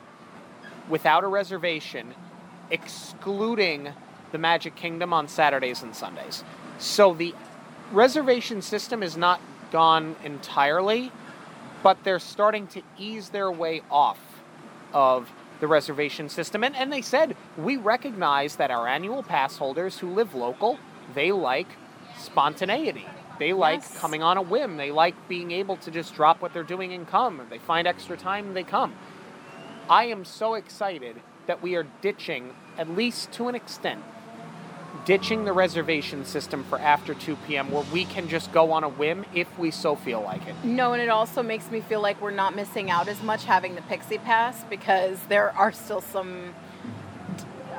without 0.89 1.23
a 1.23 1.27
reservation, 1.27 2.13
excluding 2.69 3.89
the 4.31 4.37
Magic 4.37 4.75
Kingdom 4.75 5.13
on 5.13 5.27
Saturdays 5.27 5.83
and 5.83 5.95
Sundays. 5.95 6.43
So 6.79 7.13
the 7.13 7.35
reservation 7.91 8.61
system 8.61 9.03
is 9.03 9.17
not 9.17 9.41
gone 9.71 10.15
entirely, 10.23 11.11
but 11.83 12.03
they're 12.03 12.19
starting 12.19 12.67
to 12.67 12.81
ease 12.97 13.29
their 13.29 13.51
way 13.51 13.81
off 13.89 14.19
of 14.93 15.31
the 15.59 15.67
reservation 15.67 16.27
system. 16.29 16.63
And, 16.63 16.75
and 16.75 16.91
they 16.91 17.01
said, 17.01 17.35
we 17.57 17.77
recognize 17.77 18.55
that 18.57 18.71
our 18.71 18.87
annual 18.87 19.23
pass 19.23 19.57
holders 19.57 19.99
who 19.99 20.09
live 20.11 20.33
local, 20.33 20.79
they 21.13 21.31
like 21.31 21.67
spontaneity. 22.17 23.05
They 23.39 23.53
like 23.53 23.81
Yes. 23.81 23.97
coming 23.99 24.21
on 24.21 24.37
a 24.37 24.41
whim. 24.41 24.77
They 24.77 24.91
like 24.91 25.15
being 25.27 25.51
able 25.51 25.77
to 25.77 25.91
just 25.91 26.13
drop 26.13 26.41
what 26.41 26.53
they're 26.53 26.63
doing 26.63 26.93
and 26.93 27.07
come. 27.07 27.39
If 27.39 27.49
they 27.49 27.57
find 27.57 27.87
extra 27.87 28.17
time, 28.17 28.53
they 28.53 28.63
come. 28.63 28.93
I 29.89 30.05
am 30.05 30.25
so 30.25 30.53
excited 30.53 31.21
that 31.47 31.61
we 31.61 31.75
are 31.75 31.85
ditching, 32.01 32.53
at 32.77 32.89
least 32.89 33.31
to 33.33 33.47
an 33.47 33.55
extent, 33.55 34.03
ditching 35.05 35.45
the 35.45 35.53
reservation 35.53 36.25
system 36.25 36.63
for 36.63 36.79
after 36.79 37.13
2 37.13 37.35
p.m. 37.47 37.71
where 37.71 37.83
we 37.91 38.05
can 38.05 38.27
just 38.27 38.51
go 38.51 38.71
on 38.71 38.83
a 38.83 38.89
whim 38.89 39.25
if 39.33 39.57
we 39.57 39.71
so 39.71 39.95
feel 39.95 40.21
like 40.21 40.45
it. 40.47 40.55
No, 40.63 40.93
and 40.93 41.01
it 41.01 41.09
also 41.09 41.41
makes 41.41 41.71
me 41.71 41.81
feel 41.81 42.01
like 42.01 42.21
we're 42.21 42.31
not 42.31 42.55
missing 42.55 42.89
out 42.89 43.07
as 43.07 43.21
much 43.23 43.45
having 43.45 43.75
the 43.75 43.81
Pixie 43.83 44.17
Pass 44.19 44.63
because 44.65 45.19
there 45.29 45.51
are 45.57 45.71
still 45.71 46.01
some. 46.01 46.53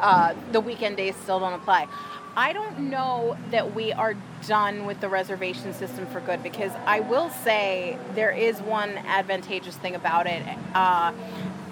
Uh, 0.00 0.34
the 0.50 0.60
weekend 0.60 0.96
days 0.96 1.14
still 1.14 1.38
don't 1.38 1.52
apply. 1.52 1.86
I 2.34 2.52
don't 2.52 2.90
know 2.90 3.36
that 3.50 3.74
we 3.74 3.92
are 3.92 4.14
done 4.46 4.86
with 4.86 5.00
the 5.00 5.08
reservation 5.08 5.74
system 5.74 6.06
for 6.06 6.20
good 6.20 6.42
because 6.42 6.72
I 6.86 7.00
will 7.00 7.28
say 7.28 7.98
there 8.14 8.30
is 8.30 8.60
one 8.60 8.90
advantageous 8.90 9.76
thing 9.76 9.94
about 9.94 10.26
it. 10.26 10.42
Uh, 10.74 11.12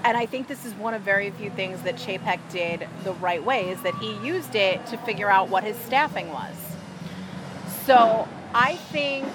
and 0.04 0.16
I 0.16 0.26
think 0.26 0.48
this 0.48 0.64
is 0.64 0.72
one 0.74 0.94
of 0.94 1.02
very 1.02 1.30
few 1.30 1.50
things 1.50 1.82
that 1.82 1.96
Chapek 1.96 2.40
did 2.50 2.88
the 3.04 3.12
right 3.14 3.42
way 3.42 3.68
is 3.70 3.82
that 3.82 3.94
he 3.96 4.12
used 4.26 4.54
it 4.54 4.84
to 4.86 4.96
figure 4.98 5.30
out 5.30 5.48
what 5.48 5.64
his 5.64 5.76
staffing 5.76 6.30
was. 6.32 6.54
So 7.84 8.28
I 8.54 8.76
think 8.76 9.26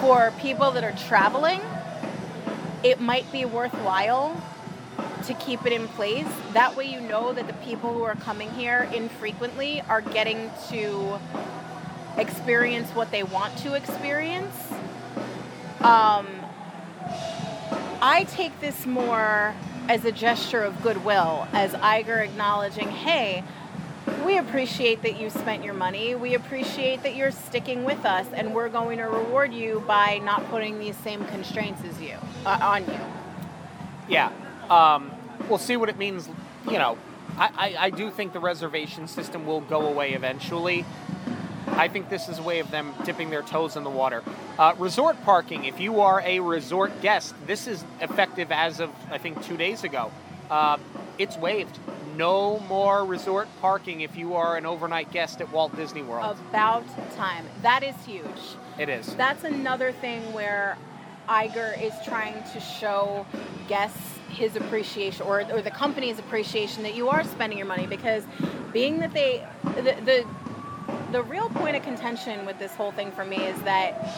for 0.00 0.32
people 0.38 0.70
that 0.72 0.84
are 0.84 0.96
traveling, 1.06 1.60
it 2.82 3.00
might 3.00 3.30
be 3.32 3.44
worthwhile 3.44 4.42
to 5.24 5.34
keep 5.34 5.64
it 5.66 5.72
in 5.72 5.88
place. 5.88 6.26
That 6.52 6.76
way, 6.76 6.86
you 6.86 7.00
know 7.00 7.32
that 7.32 7.46
the 7.46 7.52
people 7.54 7.92
who 7.92 8.02
are 8.02 8.14
coming 8.16 8.50
here 8.52 8.88
infrequently 8.94 9.82
are 9.82 10.00
getting 10.00 10.50
to 10.70 11.18
experience 12.16 12.90
what 12.90 13.10
they 13.10 13.22
want 13.22 13.56
to 13.58 13.74
experience. 13.74 14.54
Um, 15.80 16.26
I 18.06 18.22
take 18.22 18.60
this 18.60 18.86
more 18.86 19.52
as 19.88 20.04
a 20.04 20.12
gesture 20.12 20.62
of 20.62 20.80
goodwill, 20.80 21.48
as 21.52 21.72
Iger 21.72 22.24
acknowledging, 22.24 22.88
hey, 22.88 23.42
we 24.24 24.38
appreciate 24.38 25.02
that 25.02 25.18
you 25.18 25.28
spent 25.28 25.64
your 25.64 25.74
money. 25.74 26.14
We 26.14 26.34
appreciate 26.34 27.02
that 27.02 27.16
you're 27.16 27.32
sticking 27.32 27.82
with 27.82 28.04
us, 28.04 28.28
and 28.32 28.54
we're 28.54 28.68
going 28.68 28.98
to 28.98 29.06
reward 29.06 29.52
you 29.52 29.82
by 29.88 30.18
not 30.18 30.48
putting 30.50 30.78
these 30.78 30.96
same 30.98 31.24
constraints 31.26 31.82
as 31.82 32.00
you 32.00 32.14
uh, 32.44 32.60
on 32.62 32.84
you. 32.84 33.00
Yeah. 34.08 34.30
Um, 34.70 35.10
we'll 35.48 35.58
see 35.58 35.76
what 35.76 35.88
it 35.88 35.98
means. 35.98 36.28
You 36.70 36.78
know, 36.78 36.98
I, 37.36 37.50
I, 37.56 37.76
I 37.86 37.90
do 37.90 38.12
think 38.12 38.32
the 38.32 38.38
reservation 38.38 39.08
system 39.08 39.46
will 39.46 39.62
go 39.62 39.84
away 39.84 40.12
eventually. 40.12 40.84
I 41.76 41.88
think 41.88 42.08
this 42.08 42.28
is 42.28 42.38
a 42.38 42.42
way 42.42 42.60
of 42.60 42.70
them 42.70 42.94
dipping 43.04 43.28
their 43.30 43.42
toes 43.42 43.76
in 43.76 43.84
the 43.84 43.90
water. 43.90 44.22
Uh, 44.58 44.74
resort 44.78 45.22
parking, 45.24 45.66
if 45.66 45.78
you 45.78 46.00
are 46.00 46.22
a 46.22 46.40
resort 46.40 47.02
guest, 47.02 47.34
this 47.46 47.66
is 47.66 47.84
effective 48.00 48.50
as 48.50 48.80
of, 48.80 48.90
I 49.10 49.18
think, 49.18 49.42
two 49.44 49.56
days 49.56 49.84
ago. 49.84 50.10
Uh, 50.50 50.78
it's 51.18 51.36
waived. 51.36 51.78
No 52.16 52.60
more 52.60 53.04
resort 53.04 53.48
parking 53.60 54.00
if 54.00 54.16
you 54.16 54.34
are 54.34 54.56
an 54.56 54.64
overnight 54.64 55.12
guest 55.12 55.40
at 55.42 55.52
Walt 55.52 55.76
Disney 55.76 56.02
World. 56.02 56.38
About 56.48 56.84
time. 57.14 57.44
That 57.62 57.82
is 57.82 57.94
huge. 58.06 58.56
it 58.78 58.88
is. 58.88 59.14
That's 59.16 59.44
another 59.44 59.92
thing 59.92 60.32
where 60.32 60.78
Iger 61.28 61.80
is 61.82 61.92
trying 62.04 62.42
to 62.52 62.60
show 62.60 63.26
guests 63.68 63.98
his 64.28 64.56
appreciation 64.56 65.26
or, 65.26 65.40
or 65.52 65.60
the 65.60 65.70
company's 65.70 66.18
appreciation 66.18 66.82
that 66.84 66.94
you 66.94 67.08
are 67.08 67.24
spending 67.24 67.58
your 67.58 67.66
money 67.66 67.86
because 67.86 68.22
being 68.72 68.98
that 68.98 69.12
they 69.12 69.46
the, 69.74 69.96
the 70.04 70.26
the 71.12 71.22
real 71.22 71.48
point 71.50 71.76
of 71.76 71.82
contention 71.82 72.46
with 72.46 72.58
this 72.58 72.74
whole 72.74 72.92
thing 72.92 73.10
for 73.10 73.24
me 73.24 73.36
is 73.36 73.60
that 73.62 74.14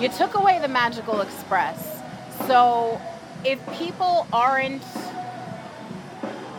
you 0.00 0.08
took 0.08 0.34
away 0.34 0.58
the 0.58 0.68
magical 0.68 1.20
express 1.20 2.00
so 2.46 3.00
if 3.44 3.58
people 3.74 4.26
aren't 4.32 4.82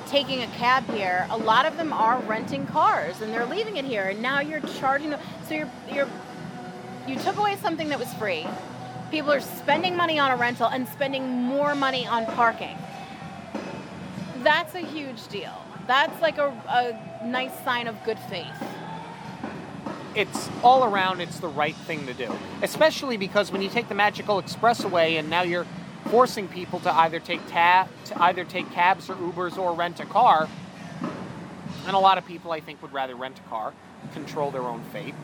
taking 0.07 0.43
a 0.43 0.47
cab 0.47 0.85
here 0.91 1.25
a 1.31 1.37
lot 1.37 1.65
of 1.65 1.77
them 1.77 1.91
are 1.91 2.19
renting 2.21 2.65
cars 2.67 3.21
and 3.21 3.33
they're 3.33 3.47
leaving 3.47 3.77
it 3.77 3.85
here 3.85 4.05
and 4.05 4.21
now 4.21 4.39
you're 4.39 4.61
charging 4.79 5.09
them 5.09 5.19
so 5.47 5.55
you're 5.55 5.69
you're 5.91 6.07
you 7.07 7.15
took 7.19 7.37
away 7.37 7.55
something 7.57 7.89
that 7.89 7.99
was 7.99 8.11
free. 8.15 8.47
People 9.11 9.31
are 9.31 9.39
spending 9.39 9.95
money 9.95 10.17
on 10.17 10.31
a 10.31 10.35
rental 10.35 10.67
and 10.67 10.87
spending 10.87 11.23
more 11.43 11.75
money 11.75 12.07
on 12.07 12.25
parking. 12.25 12.75
That's 14.39 14.73
a 14.73 14.79
huge 14.79 15.27
deal. 15.27 15.53
That's 15.85 16.19
like 16.21 16.39
a, 16.39 16.47
a 16.67 17.25
nice 17.25 17.57
sign 17.63 17.87
of 17.87 18.03
good 18.03 18.17
faith. 18.17 18.55
It's 20.15 20.49
all 20.63 20.83
around 20.83 21.21
it's 21.21 21.39
the 21.39 21.47
right 21.47 21.75
thing 21.75 22.05
to 22.07 22.13
do. 22.13 22.31
Especially 22.61 23.17
because 23.17 23.51
when 23.51 23.61
you 23.61 23.69
take 23.69 23.89
the 23.89 23.95
magical 23.95 24.39
express 24.39 24.83
away 24.83 25.17
and 25.17 25.29
now 25.29 25.41
you're 25.41 25.65
forcing 26.05 26.47
people 26.47 26.79
to 26.79 26.91
either 26.93 27.19
take 27.19 27.45
ta- 27.47 27.87
to 28.05 28.23
either 28.23 28.45
take 28.45 28.69
cabs 28.71 29.09
or 29.09 29.15
ubers 29.15 29.57
or 29.57 29.73
rent 29.73 29.99
a 29.99 30.05
car 30.05 30.47
and 31.87 31.95
a 31.95 31.99
lot 31.99 32.17
of 32.17 32.25
people 32.25 32.51
i 32.51 32.59
think 32.59 32.79
would 32.81 32.93
rather 32.93 33.15
rent 33.15 33.39
a 33.39 33.49
car 33.49 33.73
control 34.13 34.51
their 34.51 34.61
own 34.61 34.83
fate 34.93 35.15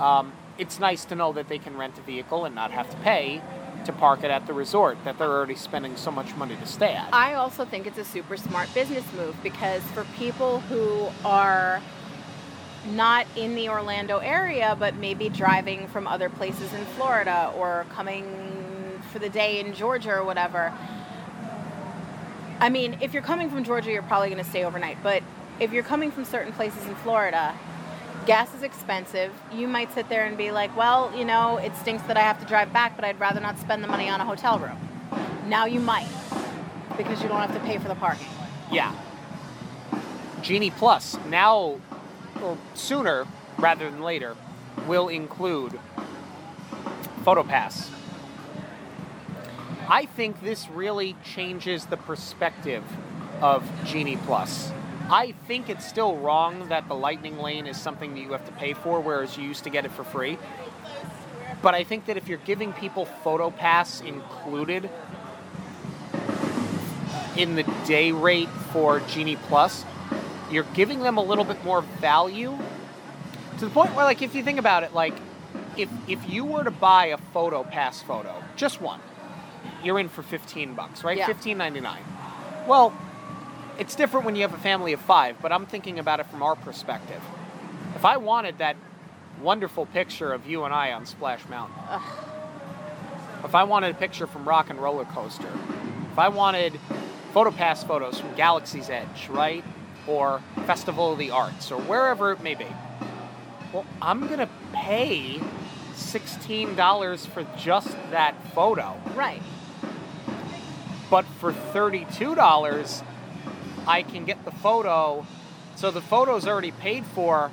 um, 0.00 0.32
it's 0.56 0.80
nice 0.80 1.04
to 1.04 1.14
know 1.14 1.32
that 1.32 1.48
they 1.48 1.58
can 1.58 1.76
rent 1.76 1.98
a 1.98 2.02
vehicle 2.02 2.46
and 2.46 2.54
not 2.54 2.70
have 2.70 2.88
to 2.90 2.96
pay 2.98 3.42
to 3.84 3.92
park 3.92 4.24
it 4.24 4.30
at 4.30 4.46
the 4.46 4.52
resort 4.52 4.96
that 5.04 5.18
they're 5.18 5.30
already 5.30 5.54
spending 5.54 5.96
so 5.96 6.10
much 6.10 6.34
money 6.36 6.54
to 6.56 6.66
stay 6.66 6.92
at. 6.92 7.08
I 7.14 7.34
also 7.34 7.64
think 7.64 7.86
it's 7.86 7.96
a 7.96 8.04
super 8.04 8.36
smart 8.36 8.72
business 8.74 9.04
move 9.14 9.34
because 9.42 9.82
for 9.92 10.04
people 10.18 10.60
who 10.60 11.08
are 11.24 11.80
not 12.86 13.26
in 13.36 13.54
the 13.54 13.68
Orlando 13.68 14.18
area 14.18 14.76
but 14.78 14.94
maybe 14.96 15.28
driving 15.28 15.86
from 15.88 16.06
other 16.06 16.28
places 16.28 16.72
in 16.72 16.84
Florida 16.86 17.52
or 17.56 17.86
coming 17.90 19.00
for 19.12 19.18
the 19.18 19.28
day 19.28 19.60
in 19.60 19.74
Georgia 19.74 20.12
or 20.12 20.24
whatever. 20.24 20.72
I 22.60 22.68
mean, 22.68 22.98
if 23.00 23.14
you're 23.14 23.22
coming 23.22 23.48
from 23.48 23.64
Georgia, 23.64 23.90
you're 23.90 24.02
probably 24.02 24.28
going 24.28 24.42
to 24.42 24.48
stay 24.48 24.64
overnight, 24.64 24.98
but 25.02 25.22
if 25.58 25.72
you're 25.72 25.82
coming 25.82 26.10
from 26.10 26.24
certain 26.24 26.52
places 26.52 26.84
in 26.86 26.94
Florida, 26.96 27.54
gas 28.26 28.54
is 28.54 28.62
expensive. 28.62 29.32
You 29.52 29.66
might 29.66 29.92
sit 29.94 30.08
there 30.08 30.26
and 30.26 30.36
be 30.36 30.50
like, 30.50 30.74
well, 30.76 31.10
you 31.16 31.24
know, 31.24 31.56
it 31.56 31.74
stinks 31.76 32.02
that 32.04 32.16
I 32.16 32.20
have 32.20 32.38
to 32.40 32.46
drive 32.46 32.72
back, 32.72 32.96
but 32.96 33.04
I'd 33.04 33.18
rather 33.18 33.40
not 33.40 33.58
spend 33.58 33.82
the 33.82 33.88
money 33.88 34.08
on 34.08 34.20
a 34.20 34.24
hotel 34.24 34.58
room. 34.58 34.78
Now 35.46 35.64
you 35.64 35.80
might 35.80 36.08
because 36.96 37.22
you 37.22 37.28
don't 37.28 37.40
have 37.40 37.54
to 37.54 37.60
pay 37.60 37.78
for 37.78 37.88
the 37.88 37.94
parking. 37.94 38.28
Yeah. 38.70 38.94
Genie 40.42 40.70
Plus 40.70 41.18
now, 41.28 41.78
sooner 42.74 43.26
rather 43.58 43.90
than 43.90 44.02
later, 44.02 44.36
will 44.86 45.08
include 45.08 45.78
PhotoPass. 47.24 47.90
I 49.88 50.06
think 50.06 50.40
this 50.40 50.68
really 50.68 51.16
changes 51.24 51.86
the 51.86 51.96
perspective 51.96 52.84
of 53.40 53.68
Genie 53.84 54.18
Plus. 54.18 54.72
I 55.10 55.32
think 55.48 55.68
it's 55.68 55.84
still 55.86 56.16
wrong 56.16 56.68
that 56.68 56.86
the 56.86 56.94
Lightning 56.94 57.38
Lane 57.38 57.66
is 57.66 57.76
something 57.76 58.14
that 58.14 58.20
you 58.20 58.30
have 58.30 58.46
to 58.46 58.52
pay 58.52 58.74
for, 58.74 59.00
whereas 59.00 59.36
you 59.36 59.42
used 59.42 59.64
to 59.64 59.70
get 59.70 59.84
it 59.84 59.90
for 59.90 60.04
free. 60.04 60.38
But 61.62 61.74
I 61.74 61.82
think 61.82 62.06
that 62.06 62.16
if 62.16 62.28
you're 62.28 62.38
giving 62.38 62.72
people 62.72 63.08
PhotoPass 63.24 64.06
included 64.06 64.88
in 67.36 67.56
the 67.56 67.64
day 67.86 68.12
rate 68.12 68.48
for 68.72 69.00
Genie 69.00 69.36
Plus, 69.36 69.84
you're 70.50 70.66
giving 70.74 71.00
them 71.00 71.16
a 71.16 71.22
little 71.22 71.44
bit 71.44 71.64
more 71.64 71.82
value 71.82 72.56
to 73.58 73.64
the 73.64 73.70
point 73.70 73.94
where, 73.94 74.04
like, 74.04 74.22
if 74.22 74.34
you 74.34 74.42
think 74.42 74.58
about 74.58 74.82
it, 74.82 74.94
like, 74.94 75.14
if 75.76 75.88
if 76.08 76.28
you 76.28 76.44
were 76.44 76.64
to 76.64 76.70
buy 76.70 77.06
a 77.06 77.16
photo 77.16 77.62
pass 77.62 78.02
photo, 78.02 78.42
just 78.56 78.80
one, 78.80 79.00
you're 79.82 79.98
in 79.98 80.08
for 80.08 80.22
fifteen 80.22 80.74
bucks, 80.74 81.04
right? 81.04 81.18
Yeah. 81.18 81.26
Fifteen 81.26 81.58
ninety 81.58 81.80
nine. 81.80 82.02
Well, 82.66 82.92
it's 83.78 83.94
different 83.94 84.26
when 84.26 84.36
you 84.36 84.42
have 84.42 84.54
a 84.54 84.58
family 84.58 84.92
of 84.92 85.00
five, 85.00 85.36
but 85.40 85.52
I'm 85.52 85.66
thinking 85.66 85.98
about 85.98 86.20
it 86.20 86.26
from 86.26 86.42
our 86.42 86.56
perspective. 86.56 87.22
If 87.94 88.04
I 88.04 88.16
wanted 88.16 88.58
that 88.58 88.76
wonderful 89.40 89.86
picture 89.86 90.32
of 90.32 90.46
you 90.46 90.64
and 90.64 90.74
I 90.74 90.92
on 90.92 91.06
Splash 91.06 91.48
Mountain, 91.48 91.76
if 93.44 93.54
I 93.54 93.64
wanted 93.64 93.90
a 93.92 93.98
picture 93.98 94.26
from 94.26 94.46
Rock 94.46 94.70
and 94.70 94.78
Roller 94.78 95.06
Coaster, 95.06 95.48
if 96.12 96.18
I 96.18 96.28
wanted 96.28 96.78
photo 97.32 97.50
pass 97.50 97.82
photos 97.82 98.18
from 98.20 98.34
Galaxy's 98.34 98.90
Edge, 98.90 99.28
right? 99.30 99.64
Or 100.10 100.42
Festival 100.66 101.12
of 101.12 101.18
the 101.18 101.30
Arts, 101.30 101.70
or 101.70 101.80
wherever 101.80 102.32
it 102.32 102.42
may 102.42 102.56
be. 102.56 102.66
Well, 103.72 103.86
I'm 104.02 104.26
gonna 104.26 104.48
pay 104.72 105.40
$16 105.94 107.26
for 107.26 107.46
just 107.56 107.96
that 108.10 108.34
photo. 108.52 109.00
Right. 109.14 109.40
But 111.08 111.24
for 111.38 111.52
$32, 111.52 113.04
I 113.86 114.02
can 114.02 114.24
get 114.24 114.44
the 114.44 114.50
photo. 114.50 115.24
So 115.76 115.92
the 115.92 116.00
photo's 116.00 116.44
already 116.44 116.72
paid 116.72 117.06
for, 117.06 117.52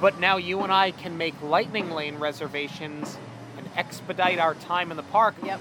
but 0.00 0.18
now 0.18 0.38
you 0.38 0.60
and 0.60 0.72
I 0.72 0.90
can 0.90 1.18
make 1.18 1.34
Lightning 1.42 1.90
Lane 1.90 2.16
reservations 2.16 3.18
and 3.58 3.68
expedite 3.76 4.38
our 4.38 4.54
time 4.54 4.90
in 4.90 4.96
the 4.96 5.02
park. 5.02 5.34
Yep. 5.44 5.60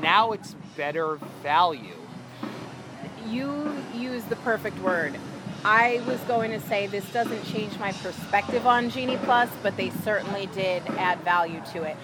Now 0.00 0.30
it's 0.30 0.54
better 0.76 1.16
value. 1.42 1.95
You 3.28 3.74
use 3.94 4.24
the 4.24 4.36
perfect 4.36 4.78
word. 4.80 5.16
I 5.64 6.00
was 6.06 6.20
going 6.22 6.50
to 6.52 6.60
say 6.60 6.86
this 6.86 7.08
doesn't 7.12 7.44
change 7.46 7.76
my 7.78 7.90
perspective 7.92 8.66
on 8.66 8.88
Genie 8.90 9.16
Plus, 9.24 9.48
but 9.62 9.76
they 9.76 9.90
certainly 9.90 10.46
did 10.54 10.82
add 10.96 11.20
value 11.22 11.60
to 11.72 11.82
it. 11.82 11.96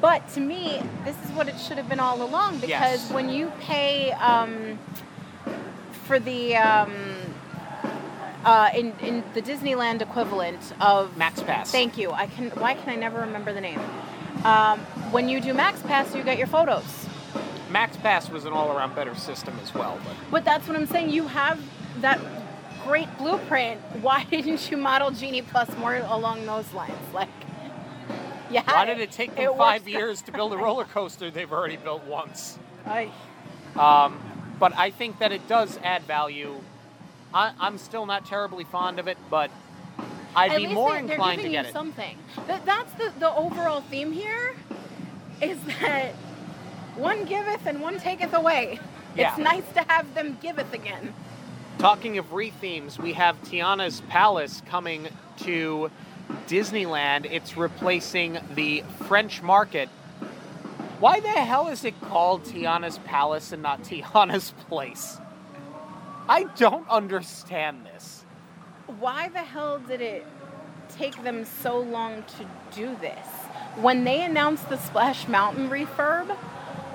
But 0.00 0.28
to 0.34 0.40
me, 0.40 0.80
this 1.04 1.16
is 1.24 1.30
what 1.32 1.48
it 1.48 1.58
should 1.58 1.78
have 1.78 1.88
been 1.88 2.00
all 2.00 2.22
along 2.22 2.56
because 2.56 2.68
Yes. 2.70 3.10
when 3.10 3.28
you 3.28 3.50
pay 3.60 4.12
um, 4.12 4.78
for 6.04 6.18
the 6.20 6.56
um, 6.56 6.92
uh, 8.44 8.70
in 8.74 8.92
in 9.00 9.22
the 9.34 9.42
Disneyland 9.42 10.02
equivalent 10.02 10.72
of 10.80 11.16
Max 11.16 11.40
Pass. 11.42 11.70
Thank 11.70 11.96
you. 11.98 12.10
I 12.12 12.26
can. 12.26 12.50
Why 12.50 12.74
can 12.74 12.88
I 12.90 12.96
never 12.96 13.20
remember 13.20 13.52
the 13.52 13.60
name? 13.60 13.80
Um, 14.44 14.80
when 15.12 15.28
you 15.28 15.40
do 15.40 15.54
Max 15.54 15.80
Pass, 15.82 16.14
you 16.16 16.22
get 16.24 16.36
your 16.38 16.48
photos. 16.48 17.01
Max 17.72 17.96
Pass 17.96 18.28
was 18.28 18.44
an 18.44 18.52
all-around 18.52 18.94
better 18.94 19.14
system 19.14 19.58
as 19.62 19.74
well, 19.74 19.98
but 20.04 20.14
But 20.30 20.44
that's 20.44 20.68
what 20.68 20.76
I'm 20.76 20.86
saying. 20.86 21.10
You 21.10 21.26
have 21.28 21.60
that 22.00 22.20
great 22.84 23.08
blueprint. 23.18 23.80
Why 24.02 24.24
didn't 24.24 24.70
you 24.70 24.76
model 24.76 25.10
Genie 25.10 25.42
Plus 25.42 25.74
more 25.78 25.96
along 25.96 26.46
those 26.46 26.72
lines? 26.72 26.92
Like, 27.14 27.28
had 28.50 28.66
why 28.66 28.84
did 28.84 29.00
it 29.00 29.10
take 29.10 29.34
them 29.34 29.44
It 29.44 29.56
five 29.56 29.88
years 29.88 30.20
to 30.22 30.32
build 30.32 30.52
a 30.52 30.58
roller 30.58 30.84
coaster 30.84 31.30
they've 31.30 31.50
already 31.50 31.78
built 31.78 32.04
once? 32.04 32.58
Ay. 32.84 33.10
Um, 33.76 34.20
but 34.58 34.76
I 34.76 34.90
think 34.90 35.18
that 35.20 35.32
it 35.32 35.48
does 35.48 35.78
add 35.82 36.02
value. 36.02 36.60
I, 37.32 37.52
I'm 37.58 37.78
still 37.78 38.04
not 38.04 38.26
terribly 38.26 38.64
fond 38.64 38.98
of 38.98 39.08
it, 39.08 39.16
but 39.30 39.50
I'd 40.36 40.52
At 40.52 40.58
be 40.58 40.66
more 40.66 40.90
they're, 40.92 41.02
they're 41.02 41.12
inclined 41.14 41.38
to 41.38 41.42
giving 41.44 41.52
get 41.52 41.64
you 41.64 41.70
it. 41.70 41.72
something. 41.72 42.18
That, 42.46 42.66
that's 42.66 42.92
the, 42.94 43.12
the 43.18 43.34
overall 43.34 43.80
theme 43.80 44.12
here. 44.12 44.54
Is 45.40 45.58
that 45.80 46.12
one 46.96 47.24
giveth 47.24 47.66
and 47.66 47.80
one 47.80 47.98
taketh 47.98 48.32
away. 48.34 48.78
Yeah. 49.16 49.30
It's 49.30 49.38
nice 49.38 49.64
to 49.74 49.80
have 49.88 50.14
them 50.14 50.38
giveth 50.40 50.72
again. 50.72 51.14
Talking 51.78 52.18
of 52.18 52.32
re-themes, 52.32 52.98
we 52.98 53.14
have 53.14 53.40
Tiana's 53.42 54.00
Palace 54.02 54.62
coming 54.66 55.08
to 55.38 55.90
Disneyland. 56.46 57.26
It's 57.30 57.56
replacing 57.56 58.38
the 58.54 58.84
French 59.06 59.42
Market. 59.42 59.88
Why 61.00 61.18
the 61.20 61.28
hell 61.28 61.68
is 61.68 61.84
it 61.84 62.00
called 62.02 62.44
Tiana's 62.44 62.98
Palace 62.98 63.52
and 63.52 63.62
not 63.62 63.82
Tiana's 63.84 64.52
Place? 64.68 65.18
I 66.28 66.44
don't 66.56 66.88
understand 66.88 67.84
this. 67.86 68.24
why 69.00 69.28
the 69.28 69.40
hell 69.40 69.78
did 69.80 70.00
it 70.00 70.24
take 70.88 71.22
them 71.24 71.44
so 71.44 71.78
long 71.80 72.22
to 72.38 72.46
do 72.76 72.96
this? 73.00 73.26
When 73.76 74.04
they 74.04 74.22
announced 74.22 74.68
the 74.68 74.76
Splash 74.76 75.26
Mountain 75.26 75.68
refurb, 75.70 76.36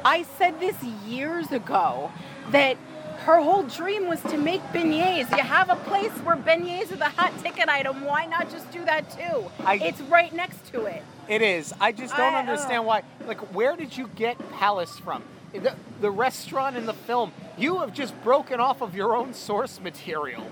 I 0.08 0.24
said 0.38 0.62
this 0.62 0.82
years 1.06 1.52
ago 1.52 2.10
that 2.52 2.78
her 3.26 3.42
whole 3.42 3.64
dream 3.64 4.08
was 4.08 4.22
to 4.22 4.38
make 4.38 4.62
beignets. 4.72 5.30
You 5.36 5.44
have 5.44 5.70
a 5.70 5.76
place 5.76 6.12
where 6.24 6.38
beignets 6.38 6.94
are 6.94 6.96
the 6.96 7.10
hot 7.10 7.38
ticket 7.44 7.68
item. 7.68 8.06
Why 8.06 8.26
not 8.26 8.50
just 8.50 8.72
do 8.72 8.86
that 8.86 9.10
too? 9.12 9.52
I- 9.66 9.76
it's 9.76 10.00
right 10.00 10.34
next 10.34 10.72
to 10.72 10.86
it. 10.86 11.04
It 11.28 11.42
is. 11.42 11.74
I 11.82 11.92
just 11.92 12.16
don't 12.16 12.34
I- 12.34 12.38
uh, 12.38 12.40
understand 12.40 12.80
ugh. 12.80 12.86
why. 12.86 13.02
Like, 13.28 13.54
where 13.54 13.76
did 13.76 13.98
you 13.98 14.10
get 14.16 14.38
Palace 14.54 14.98
from? 14.98 15.24
The, 15.52 15.76
the 16.00 16.10
restaurant 16.10 16.78
in 16.78 16.86
the 16.86 16.94
film, 16.94 17.34
you 17.58 17.80
have 17.80 17.94
just 17.94 18.14
broken 18.24 18.62
off 18.62 18.82
of 18.82 18.96
your 18.96 19.14
own 19.14 19.34
source 19.34 19.82
material. 19.82 20.48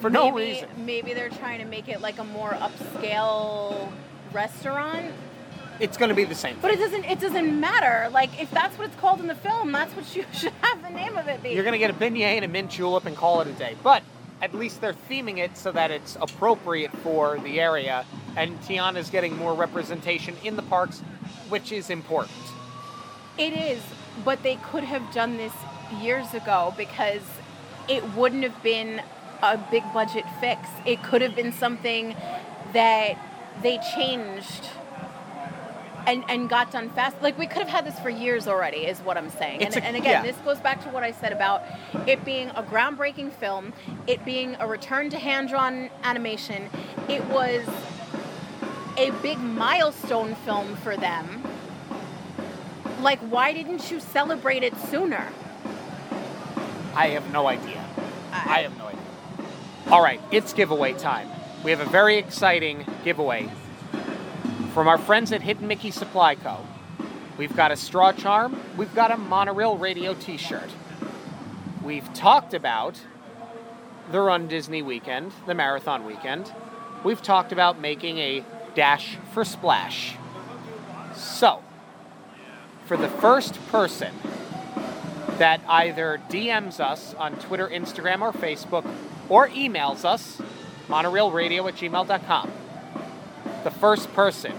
For 0.00 0.10
no 0.10 0.32
reason. 0.32 0.68
Maybe 0.84 1.14
they're 1.14 1.28
trying 1.28 1.60
to 1.60 1.66
make 1.66 1.88
it 1.88 2.00
like 2.00 2.18
a 2.18 2.24
more 2.24 2.50
upscale 2.50 3.92
restaurant. 4.32 5.12
It's 5.80 5.96
going 5.96 6.08
to 6.08 6.14
be 6.14 6.24
the 6.24 6.34
same. 6.34 6.54
Thing. 6.54 6.62
But 6.62 6.70
it 6.72 6.78
doesn't. 6.78 7.04
It 7.04 7.20
doesn't 7.20 7.60
matter. 7.60 8.10
Like 8.10 8.40
if 8.40 8.50
that's 8.50 8.76
what 8.78 8.88
it's 8.88 8.96
called 8.96 9.20
in 9.20 9.26
the 9.26 9.34
film, 9.34 9.72
that's 9.72 9.94
what 9.94 10.14
you 10.14 10.24
should 10.32 10.52
have 10.62 10.82
the 10.82 10.90
name 10.90 11.16
of 11.16 11.28
it 11.28 11.42
be. 11.42 11.50
You're 11.50 11.64
going 11.64 11.72
to 11.72 11.78
get 11.78 11.90
a 11.90 11.94
beignet 11.94 12.36
and 12.36 12.44
a 12.44 12.48
mint 12.48 12.70
julep 12.70 13.06
and 13.06 13.16
call 13.16 13.40
it 13.40 13.48
a 13.48 13.52
day. 13.52 13.76
But 13.82 14.02
at 14.40 14.54
least 14.54 14.80
they're 14.80 14.94
theming 14.94 15.38
it 15.38 15.56
so 15.56 15.72
that 15.72 15.90
it's 15.90 16.16
appropriate 16.20 16.92
for 16.98 17.38
the 17.40 17.60
area. 17.60 18.04
And 18.36 18.60
Tiana's 18.62 19.10
getting 19.10 19.36
more 19.36 19.54
representation 19.54 20.36
in 20.44 20.56
the 20.56 20.62
parks, 20.62 21.00
which 21.48 21.72
is 21.72 21.90
important. 21.90 22.36
It 23.36 23.52
is, 23.52 23.82
but 24.24 24.42
they 24.42 24.56
could 24.56 24.84
have 24.84 25.12
done 25.12 25.36
this 25.36 25.52
years 26.00 26.34
ago 26.34 26.74
because 26.76 27.22
it 27.88 28.04
wouldn't 28.14 28.42
have 28.42 28.62
been 28.62 29.02
a 29.42 29.58
big 29.70 29.84
budget 29.92 30.24
fix. 30.40 30.68
It 30.84 31.02
could 31.02 31.22
have 31.22 31.34
been 31.34 31.52
something 31.52 32.14
that 32.72 33.16
they 33.62 33.78
changed 33.96 34.68
and, 36.06 36.24
and 36.28 36.48
got 36.48 36.70
done 36.70 36.90
fast. 36.90 37.20
Like 37.22 37.38
we 37.38 37.46
could 37.46 37.58
have 37.62 37.68
had 37.68 37.86
this 37.86 37.98
for 38.00 38.10
years 38.10 38.46
already, 38.46 38.86
is 38.86 39.00
what 39.00 39.16
I'm 39.16 39.30
saying. 39.30 39.62
And, 39.62 39.74
a- 39.76 39.84
and 39.84 39.96
again, 39.96 40.24
yeah. 40.24 40.32
this 40.32 40.36
goes 40.44 40.58
back 40.58 40.82
to 40.84 40.88
what 40.90 41.02
I 41.02 41.12
said 41.12 41.32
about 41.32 41.62
it 42.06 42.24
being 42.24 42.50
a 42.50 42.62
groundbreaking 42.62 43.32
film, 43.32 43.72
it 44.06 44.24
being 44.24 44.56
a 44.60 44.66
return 44.66 45.10
to 45.10 45.18
hand 45.18 45.48
drawn 45.48 45.90
animation. 46.02 46.68
It 47.08 47.24
was 47.26 47.66
a 48.96 49.10
big 49.22 49.38
milestone 49.38 50.34
film 50.36 50.76
for 50.76 50.96
them. 50.96 51.42
Like, 53.00 53.20
why 53.20 53.52
didn't 53.52 53.90
you 53.90 54.00
celebrate 54.00 54.62
it 54.62 54.76
sooner? 54.76 55.28
I 56.94 57.08
have 57.08 57.30
no 57.32 57.46
idea. 57.46 57.84
I 58.32 58.62
have 58.62 58.76
no 58.76 58.86
idea. 58.86 59.00
All 59.88 60.02
right, 60.02 60.20
it's 60.32 60.52
giveaway 60.52 60.94
time. 60.94 61.28
We 61.62 61.70
have 61.70 61.80
a 61.80 61.84
very 61.88 62.18
exciting 62.18 62.84
giveaway 63.04 63.48
from 64.78 64.86
our 64.86 64.96
friends 64.96 65.32
at 65.32 65.42
Hidden 65.42 65.66
Mickey 65.66 65.90
Supply 65.90 66.36
Co. 66.36 66.64
We've 67.36 67.56
got 67.56 67.72
a 67.72 67.76
straw 67.76 68.12
charm, 68.12 68.60
we've 68.76 68.94
got 68.94 69.10
a 69.10 69.16
monorail 69.16 69.76
radio 69.76 70.14
t 70.14 70.36
shirt. 70.36 70.70
We've 71.82 72.14
talked 72.14 72.54
about 72.54 73.00
the 74.12 74.20
Run 74.20 74.46
Disney 74.46 74.82
weekend, 74.82 75.32
the 75.48 75.54
marathon 75.54 76.06
weekend. 76.06 76.52
We've 77.02 77.20
talked 77.20 77.50
about 77.50 77.80
making 77.80 78.18
a 78.18 78.44
dash 78.76 79.16
for 79.32 79.44
splash. 79.44 80.14
So, 81.12 81.64
for 82.84 82.96
the 82.96 83.08
first 83.08 83.58
person 83.72 84.14
that 85.38 85.60
either 85.68 86.20
DMs 86.30 86.78
us 86.78 87.14
on 87.14 87.34
Twitter, 87.40 87.66
Instagram, 87.66 88.20
or 88.20 88.32
Facebook, 88.32 88.88
or 89.28 89.48
emails 89.48 90.04
us, 90.04 90.40
monorailradio 90.86 91.66
at 91.66 91.74
gmail.com. 91.74 92.52
The 93.64 93.70
first 93.72 94.12
person 94.14 94.52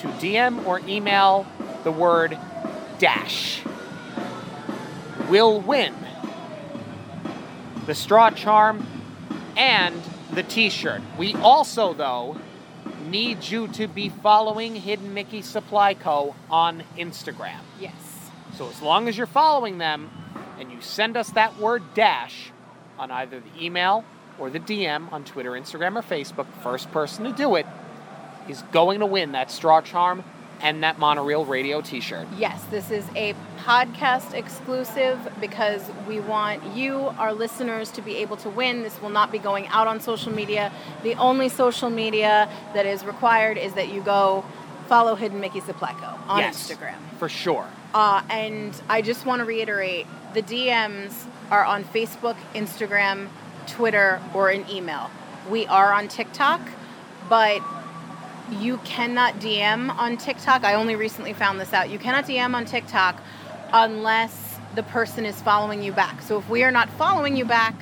to 0.00 0.08
DM 0.18 0.66
or 0.66 0.80
email 0.86 1.46
the 1.84 1.92
word 1.92 2.38
dash 2.98 3.62
will 5.28 5.60
win 5.60 5.94
the 7.90 7.94
straw 7.96 8.30
charm, 8.30 8.86
and 9.56 10.00
the 10.32 10.44
t 10.44 10.70
shirt. 10.70 11.02
We 11.18 11.34
also, 11.34 11.92
though, 11.92 12.38
need 13.08 13.42
you 13.44 13.66
to 13.68 13.88
be 13.88 14.08
following 14.08 14.76
Hidden 14.76 15.12
Mickey 15.12 15.42
Supply 15.42 15.94
Co. 15.94 16.36
on 16.48 16.84
Instagram. 16.96 17.58
Yes. 17.80 17.94
So 18.56 18.68
as 18.68 18.80
long 18.80 19.08
as 19.08 19.18
you're 19.18 19.26
following 19.26 19.78
them 19.78 20.08
and 20.60 20.70
you 20.70 20.80
send 20.80 21.16
us 21.16 21.30
that 21.30 21.58
word 21.58 21.82
dash 21.94 22.52
on 22.96 23.10
either 23.10 23.40
the 23.40 23.64
email 23.64 24.04
or 24.38 24.50
the 24.50 24.60
DM 24.60 25.12
on 25.12 25.24
Twitter, 25.24 25.50
Instagram, 25.50 25.96
or 25.96 26.02
Facebook, 26.02 26.46
first 26.62 26.92
person 26.92 27.24
to 27.24 27.32
do 27.32 27.56
it 27.56 27.66
is 28.50 28.62
going 28.72 29.00
to 29.00 29.06
win 29.06 29.32
that 29.32 29.50
straw 29.50 29.80
charm 29.80 30.24
and 30.62 30.82
that 30.82 30.98
monorail 30.98 31.44
radio 31.46 31.80
t-shirt. 31.80 32.26
Yes, 32.36 32.62
this 32.64 32.90
is 32.90 33.06
a 33.16 33.34
podcast 33.58 34.34
exclusive 34.34 35.18
because 35.40 35.82
we 36.06 36.20
want 36.20 36.62
you, 36.76 36.96
our 37.18 37.32
listeners, 37.32 37.90
to 37.92 38.02
be 38.02 38.16
able 38.16 38.36
to 38.38 38.50
win. 38.50 38.82
This 38.82 39.00
will 39.00 39.08
not 39.10 39.32
be 39.32 39.38
going 39.38 39.66
out 39.68 39.86
on 39.86 40.00
social 40.00 40.32
media. 40.32 40.70
The 41.02 41.14
only 41.14 41.48
social 41.48 41.88
media 41.88 42.50
that 42.74 42.84
is 42.84 43.04
required 43.04 43.56
is 43.56 43.72
that 43.74 43.88
you 43.90 44.02
go 44.02 44.44
follow 44.86 45.14
Hidden 45.14 45.40
Mickey 45.40 45.60
Supply 45.60 45.92
on 46.28 46.40
Yes. 46.40 46.70
Instagram. 46.70 46.96
For 47.18 47.28
sure. 47.28 47.66
Uh, 47.94 48.22
and 48.28 48.78
I 48.88 49.00
just 49.00 49.24
want 49.24 49.40
to 49.40 49.44
reiterate 49.46 50.06
the 50.34 50.42
DMs 50.42 51.24
are 51.50 51.64
on 51.64 51.84
Facebook, 51.84 52.36
Instagram, 52.54 53.28
Twitter, 53.66 54.20
or 54.34 54.50
an 54.50 54.68
email. 54.68 55.10
We 55.48 55.66
are 55.66 55.92
on 55.92 56.08
TikTok, 56.08 56.60
but 57.28 57.60
you 58.52 58.78
cannot 58.78 59.34
DM 59.34 59.90
on 59.96 60.16
TikTok. 60.16 60.64
I 60.64 60.74
only 60.74 60.96
recently 60.96 61.32
found 61.32 61.60
this 61.60 61.72
out. 61.72 61.90
You 61.90 61.98
cannot 61.98 62.26
DM 62.26 62.54
on 62.54 62.64
TikTok 62.64 63.20
unless 63.72 64.58
the 64.74 64.82
person 64.82 65.24
is 65.26 65.40
following 65.42 65.82
you 65.82 65.92
back. 65.92 66.22
So 66.22 66.38
if 66.38 66.48
we 66.48 66.62
are 66.62 66.70
not 66.70 66.88
following 66.90 67.36
you 67.36 67.44
back, 67.44 67.74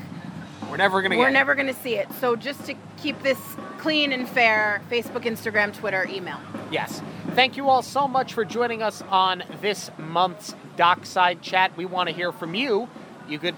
We're 0.70 0.77
never 0.77 1.01
going 1.01 1.12
to 1.12 1.19
we're 1.19 1.31
never 1.31 1.55
going 1.55 1.66
to 1.66 1.74
see 1.74 1.97
it. 1.97 2.11
So 2.20 2.36
just 2.36 2.65
to 2.66 2.74
keep 2.97 3.23
this 3.23 3.39
clean 3.78 4.12
and 4.12 4.28
fair, 4.28 4.82
Facebook, 4.90 5.24
Instagram, 5.24 5.74
Twitter, 5.74 6.07
email. 6.11 6.39
Yes. 6.70 7.03
Thank 7.35 7.57
you 7.57 7.69
all 7.69 7.82
so 7.82 8.09
much 8.09 8.35
for 8.35 8.45
joining 8.45 8.82
us 8.82 9.03
on 9.09 9.45
this 9.61 9.90
month's 9.99 10.55
Dockside 10.77 11.43
Chat. 11.43 11.77
We 11.77 11.86
want 11.86 12.09
to 12.09 12.15
hear 12.15 12.32
from 12.32 12.55
you. 12.55 12.89
You 13.28 13.39
could 13.39 13.55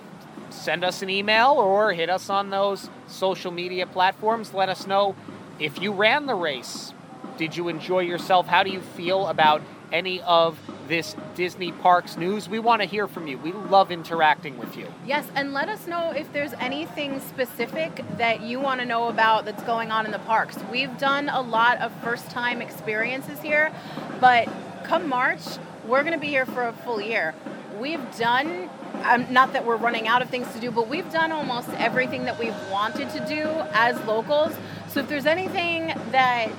send 0.50 0.84
us 0.84 1.02
an 1.02 1.10
email 1.10 1.52
or 1.52 1.92
hit 1.92 2.10
us 2.10 2.28
on 2.28 2.50
those 2.50 2.90
social 3.06 3.50
media 3.52 3.86
platforms. 3.86 4.52
Let 4.52 4.68
us 4.68 4.86
know 4.86 5.14
if 5.58 5.80
you 5.80 5.92
ran 5.92 6.26
the 6.26 6.34
race. 6.34 6.92
Did 7.40 7.56
you 7.56 7.68
enjoy 7.68 8.00
yourself? 8.00 8.46
How 8.46 8.62
do 8.62 8.68
you 8.68 8.82
feel 8.82 9.28
about 9.28 9.62
any 9.90 10.20
of 10.20 10.58
this 10.88 11.16
Disney 11.34 11.72
Parks 11.72 12.18
news? 12.18 12.50
We 12.50 12.58
want 12.58 12.82
to 12.82 12.86
hear 12.86 13.08
from 13.08 13.26
you. 13.28 13.38
We 13.38 13.52
love 13.52 13.90
interacting 13.90 14.58
with 14.58 14.76
you. 14.76 14.92
Yes, 15.06 15.26
and 15.34 15.54
let 15.54 15.70
us 15.70 15.86
know 15.86 16.10
if 16.10 16.30
there's 16.34 16.52
anything 16.60 17.18
specific 17.18 18.04
that 18.18 18.42
you 18.42 18.60
want 18.60 18.82
to 18.82 18.86
know 18.86 19.08
about 19.08 19.46
that's 19.46 19.62
going 19.62 19.90
on 19.90 20.04
in 20.04 20.12
the 20.12 20.18
parks. 20.18 20.58
We've 20.70 20.94
done 20.98 21.30
a 21.30 21.40
lot 21.40 21.78
of 21.78 21.90
first 22.02 22.30
time 22.30 22.60
experiences 22.60 23.40
here, 23.40 23.72
but 24.20 24.46
come 24.84 25.08
March, 25.08 25.40
we're 25.86 26.02
going 26.02 26.12
to 26.12 26.20
be 26.20 26.28
here 26.28 26.44
for 26.44 26.68
a 26.68 26.74
full 26.74 27.00
year. 27.00 27.34
We've 27.80 28.04
done, 28.18 28.68
um, 29.04 29.32
not 29.32 29.54
that 29.54 29.64
we're 29.64 29.78
running 29.78 30.06
out 30.06 30.20
of 30.20 30.28
things 30.28 30.52
to 30.52 30.60
do, 30.60 30.70
but 30.70 30.88
we've 30.90 31.10
done 31.10 31.32
almost 31.32 31.70
everything 31.78 32.26
that 32.26 32.38
we've 32.38 32.70
wanted 32.70 33.08
to 33.12 33.26
do 33.26 33.44
as 33.72 33.98
locals. 34.04 34.52
So 34.88 35.00
if 35.00 35.08
there's 35.08 35.24
anything 35.24 35.94
that 36.10 36.50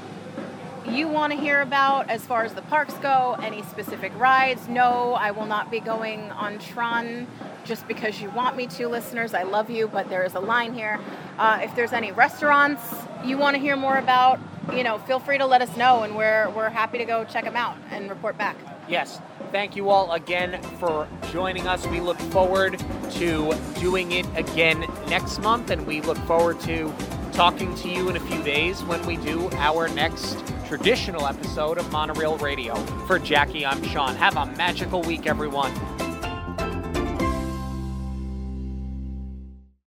you 0.86 1.08
want 1.08 1.32
to 1.34 1.40
hear 1.40 1.62
about 1.62 2.10
as 2.10 2.26
far 2.26 2.44
as 2.44 2.54
the 2.54 2.62
parks 2.64 2.94
go, 2.96 3.38
any 3.42 3.62
specific 3.64 4.12
rides, 4.18 4.68
no, 4.68 5.14
I 5.14 5.32
will 5.32 5.46
not 5.46 5.70
be 5.70 5.80
going 5.80 6.32
on 6.32 6.60
Tron 6.60 7.28
just 7.64 7.88
because 7.88 8.22
you 8.22 8.30
want 8.32 8.56
me 8.58 8.68
to, 8.68 8.88
listeners. 8.88 9.34
I 9.34 9.44
love 9.44 9.70
you, 9.70 9.88
but 9.88 10.10
there 10.10 10.24
is 10.24 10.34
a 10.34 10.40
line 10.40 10.74
here. 10.74 11.00
Uh, 11.38 11.60
if 11.62 11.76
there's 11.76 11.94
any 11.94 12.12
restaurants 12.12 12.82
you 13.24 13.38
want 13.38 13.56
to 13.56 13.62
hear 13.62 13.76
more 13.76 13.98
about, 13.98 14.40
you 14.74 14.84
know, 14.84 14.98
feel 15.00 15.20
free 15.20 15.38
to 15.38 15.46
let 15.46 15.62
us 15.62 15.76
know, 15.78 16.04
and 16.04 16.16
we're 16.16 16.50
we're 16.52 16.70
happy 16.70 16.98
to 16.98 17.06
go 17.06 17.24
check 17.26 17.44
them 17.44 17.56
out 17.56 17.78
and 17.92 18.10
report 18.10 18.38
back. 18.38 18.56
Yes, 18.88 19.22
thank 19.52 19.76
you 19.76 19.90
all 19.90 20.12
again 20.12 20.62
for 20.80 21.08
joining 21.32 21.68
us. 21.68 21.86
We 21.88 22.00
look 22.00 22.20
forward 22.20 22.84
to 23.12 23.54
doing 23.80 24.12
it 24.12 24.26
again 24.36 24.86
next 25.08 25.40
month, 25.40 25.70
and 25.70 25.86
we 25.86 26.02
look 26.02 26.18
forward 26.20 26.60
to 26.62 26.94
talking 27.32 27.74
to 27.76 27.90
you 27.90 28.10
in 28.10 28.16
a 28.16 28.20
few 28.20 28.42
days 28.44 28.84
when 28.84 29.06
we 29.06 29.18
do 29.18 29.50
our 29.52 29.88
next 29.90 30.44
traditional 30.72 31.28
episode 31.28 31.78
of 31.78 31.92
Monorail 31.92 32.38
Radio. 32.38 32.76
For 33.06 33.20
Jackie, 33.20 33.66
I'm 33.66 33.84
Sean. 33.84 34.16
Have 34.16 34.38
a 34.38 34.46
magical 34.56 35.02
week, 35.02 35.28
everyone. 35.28 35.70